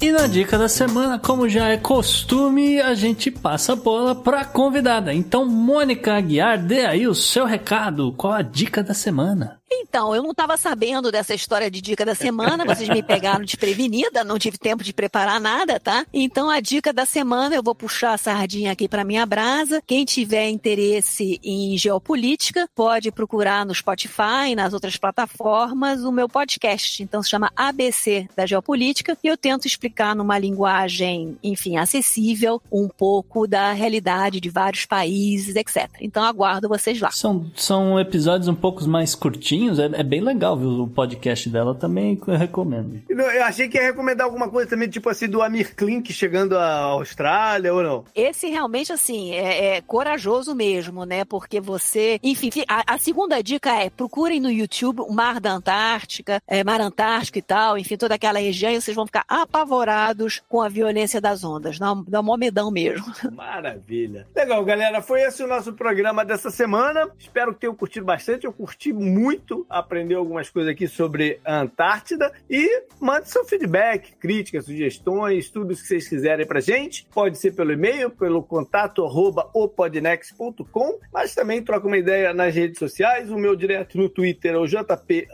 E 0.00 0.12
na 0.12 0.28
dica 0.28 0.56
da 0.56 0.68
semana, 0.68 1.18
como 1.18 1.48
já 1.48 1.68
é 1.68 1.76
costume, 1.76 2.80
a 2.80 2.94
gente 2.94 3.32
passa 3.32 3.72
a 3.72 3.76
bola 3.76 4.14
para 4.14 4.44
convidada. 4.44 5.12
Então, 5.12 5.44
Mônica 5.44 6.14
Aguiar, 6.14 6.56
dê 6.56 6.86
aí 6.86 7.08
o 7.08 7.14
seu 7.14 7.44
recado. 7.44 8.12
Qual 8.12 8.32
a 8.32 8.42
dica 8.42 8.80
da 8.82 8.94
semana? 8.94 9.57
Então, 9.70 10.14
eu 10.14 10.22
não 10.22 10.30
estava 10.30 10.56
sabendo 10.56 11.12
dessa 11.12 11.34
história 11.34 11.70
de 11.70 11.80
dica 11.80 12.04
da 12.04 12.14
semana, 12.14 12.64
vocês 12.64 12.88
me 12.88 13.02
pegaram 13.02 13.44
desprevenida, 13.44 14.24
não 14.24 14.38
tive 14.38 14.56
tempo 14.56 14.82
de 14.82 14.92
preparar 14.92 15.40
nada, 15.40 15.78
tá? 15.78 16.06
Então, 16.12 16.48
a 16.48 16.58
dica 16.60 16.92
da 16.92 17.04
semana, 17.04 17.54
eu 17.54 17.62
vou 17.62 17.74
puxar 17.74 18.14
a 18.14 18.18
sardinha 18.18 18.72
aqui 18.72 18.88
para 18.88 19.04
minha 19.04 19.26
brasa. 19.26 19.82
Quem 19.86 20.04
tiver 20.04 20.48
interesse 20.48 21.38
em 21.44 21.76
geopolítica, 21.76 22.68
pode 22.74 23.10
procurar 23.10 23.66
no 23.66 23.74
Spotify, 23.74 24.54
nas 24.56 24.72
outras 24.72 24.96
plataformas, 24.96 26.02
o 26.02 26.10
meu 26.10 26.28
podcast. 26.28 27.02
Então, 27.02 27.22
se 27.22 27.28
chama 27.28 27.52
ABC 27.54 28.28
da 28.34 28.46
Geopolítica 28.46 29.16
e 29.22 29.28
eu 29.28 29.36
tento 29.36 29.66
explicar 29.66 30.16
numa 30.16 30.38
linguagem, 30.38 31.36
enfim, 31.42 31.76
acessível, 31.76 32.62
um 32.72 32.88
pouco 32.88 33.46
da 33.46 33.72
realidade 33.72 34.40
de 34.40 34.48
vários 34.48 34.86
países, 34.86 35.56
etc. 35.56 35.90
Então, 36.00 36.24
aguardo 36.24 36.68
vocês 36.68 37.00
lá. 37.00 37.10
São, 37.10 37.50
são 37.54 38.00
episódios 38.00 38.48
um 38.48 38.54
pouco 38.54 38.86
mais 38.88 39.14
curtinhos 39.14 39.57
é, 39.78 40.00
é, 40.00 40.02
bem 40.02 40.20
legal, 40.20 40.56
viu? 40.56 40.82
O 40.82 40.88
podcast 40.88 41.48
dela 41.48 41.74
também 41.74 42.18
eu 42.26 42.36
recomendo. 42.36 43.00
Eu 43.08 43.44
achei 43.44 43.68
que 43.68 43.76
ia 43.76 43.84
recomendar 43.84 44.26
alguma 44.26 44.48
coisa 44.48 44.70
também, 44.70 44.88
tipo 44.88 45.08
assim, 45.08 45.28
do 45.28 45.42
Amir 45.42 45.74
Klink 45.74 46.12
chegando 46.12 46.56
à 46.56 46.82
Austrália 46.82 47.72
ou 47.72 47.82
não? 47.82 48.04
Esse 48.14 48.48
realmente, 48.48 48.92
assim, 48.92 49.32
é, 49.32 49.76
é 49.76 49.80
corajoso 49.80 50.54
mesmo, 50.54 51.04
né? 51.04 51.24
Porque 51.24 51.60
você. 51.60 52.20
Enfim, 52.22 52.50
a, 52.68 52.94
a, 52.94 52.98
segunda 52.98 53.42
dica 53.42 53.70
é 53.74 53.90
procurem 53.90 54.40
no 54.40 54.50
YouTube 54.50 55.00
o 55.00 55.12
Mar 55.12 55.40
da 55.40 55.52
Antártica, 55.52 56.40
é, 56.46 56.62
Mar 56.62 56.80
Antártico 56.80 57.38
e 57.38 57.42
tal, 57.42 57.78
enfim, 57.78 57.96
toda 57.96 58.14
aquela 58.14 58.38
região, 58.38 58.70
e 58.72 58.80
vocês 58.80 58.94
vão 58.94 59.06
ficar 59.06 59.24
apavorados 59.26 60.42
com 60.48 60.60
a 60.60 60.68
violência 60.68 61.20
das 61.20 61.42
ondas. 61.42 61.78
Dá, 61.78 61.94
dá 62.06 62.20
um 62.20 62.36
medão 62.36 62.70
mesmo. 62.70 63.06
Maravilha. 63.32 64.26
Legal, 64.36 64.64
galera. 64.64 65.00
Foi 65.02 65.22
esse 65.22 65.42
o 65.42 65.46
nosso 65.46 65.72
programa 65.72 66.24
dessa 66.24 66.50
semana. 66.50 67.08
Espero 67.18 67.54
que 67.54 67.60
tenham 67.60 67.74
curtido 67.74 68.04
bastante. 68.04 68.44
Eu 68.44 68.52
curti 68.52 68.92
muito 68.92 69.47
muito, 69.48 69.66
aprendeu 69.70 70.18
algumas 70.18 70.50
coisas 70.50 70.70
aqui 70.70 70.86
sobre 70.86 71.40
a 71.44 71.60
Antártida 71.60 72.30
e 72.48 72.82
mande 73.00 73.30
seu 73.30 73.44
feedback, 73.44 74.14
críticas, 74.16 74.66
sugestões, 74.66 75.48
tudo 75.48 75.74
que 75.74 75.80
vocês 75.80 76.06
quiserem 76.06 76.46
pra 76.46 76.60
gente. 76.60 77.06
Pode 77.12 77.38
ser 77.38 77.54
pelo 77.54 77.72
e-mail, 77.72 78.10
pelo 78.10 78.42
contato 78.42 79.04
arroba 79.04 79.48
opodnex.com, 79.54 80.98
mas 81.12 81.34
também 81.34 81.62
troca 81.62 81.86
uma 81.86 81.96
ideia 81.96 82.34
nas 82.34 82.54
redes 82.54 82.78
sociais. 82.78 83.30
O 83.30 83.38
meu 83.38 83.56
direto 83.56 83.96
no 83.96 84.08
Twitter 84.08 84.54
é 84.54 84.58
o 84.58 84.66
JP 84.66 85.28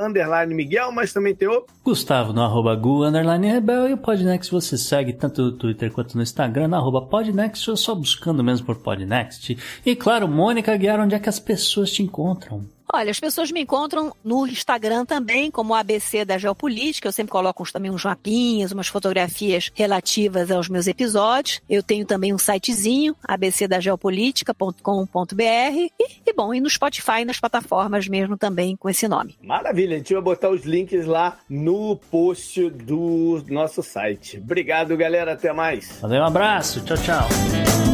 Miguel, 0.49 0.93
mas 0.93 1.13
também 1.13 1.35
tem 1.35 1.49
o 1.49 1.67
Gustavo 1.83 2.33
no 2.33 2.43
arroba 2.43 2.75
Gu 2.77 3.05
underline 3.05 3.49
Rebel 3.49 3.89
e 3.89 3.93
o 3.95 3.99
Podnext 3.99 4.51
você 4.51 4.79
segue 4.79 5.13
tanto 5.13 5.43
no 5.43 5.53
Twitter 5.53 5.91
quanto 5.91 6.17
no 6.17 6.23
Instagram, 6.23 6.69
no 6.69 6.77
arroba 6.77 7.03
Podnext, 7.03 7.69
ou 7.69 7.77
só 7.77 7.95
buscando 7.95 8.45
mesmo 8.45 8.67
por 8.67 8.77
Podnext. 8.77 9.57
E 9.85 9.97
claro, 9.97 10.29
Mônica 10.29 10.77
Guiar, 10.77 11.01
onde 11.01 11.15
é 11.15 11.19
que 11.19 11.29
as 11.29 11.41
pessoas 11.41 11.91
te 11.91 12.03
encontram? 12.03 12.75
Olha, 12.93 13.11
as 13.11 13.19
pessoas 13.19 13.51
me 13.51 13.63
encontram 13.63 14.15
no 14.23 14.47
Instagram 14.47 15.05
também, 15.05 15.51
como 15.51 15.75
ABC 15.75 16.25
da 16.25 16.39
Geopolítica. 16.39 17.09
Eu 17.09 17.13
sempre 17.13 17.33
coloco 17.33 17.65
também 17.73 17.91
uns 17.91 18.05
mapinhas, 18.05 18.71
umas 18.73 18.89
fotografias 18.89 19.71
relativas 19.75 20.51
aos 20.51 20.69
meus 20.69 20.87
episódios. 20.87 21.63
Eu 21.69 21.83
tenho 21.83 22.07
também 22.07 22.35
um 22.35 22.39
sitezinho, 22.39 23.17
abcdageopolitica.com.br. 23.23 25.43
E, 25.43 25.93
e, 26.27 26.33
bom, 26.33 26.55
e 26.55 26.61
no 26.61 26.69
Spotify, 26.69 27.25
nas 27.25 27.41
plataformas 27.41 28.07
mesmo 28.09 28.37
tambim 28.37 28.77
com 28.77 28.89
esse 28.89 29.09
nome. 29.09 29.37
Maravilha, 29.43 29.97
a 29.97 29.99
gente 29.99 30.13
vai 30.13 30.23
botar 30.23 30.51
os 30.51 30.65
links 30.65 31.07
lá 31.07 31.39
no 31.49 31.97
post 31.97 32.71
do 32.71 33.43
nosso 33.49 33.83
site. 33.83 34.39
Obrigado, 34.39 34.97
galera. 34.97 35.33
Até 35.33 35.53
mais. 35.53 35.99
Valeu, 36.01 36.23
um 36.23 36.27
abraço. 36.27 36.81
Tchau, 36.85 36.97
tchau. 36.99 37.94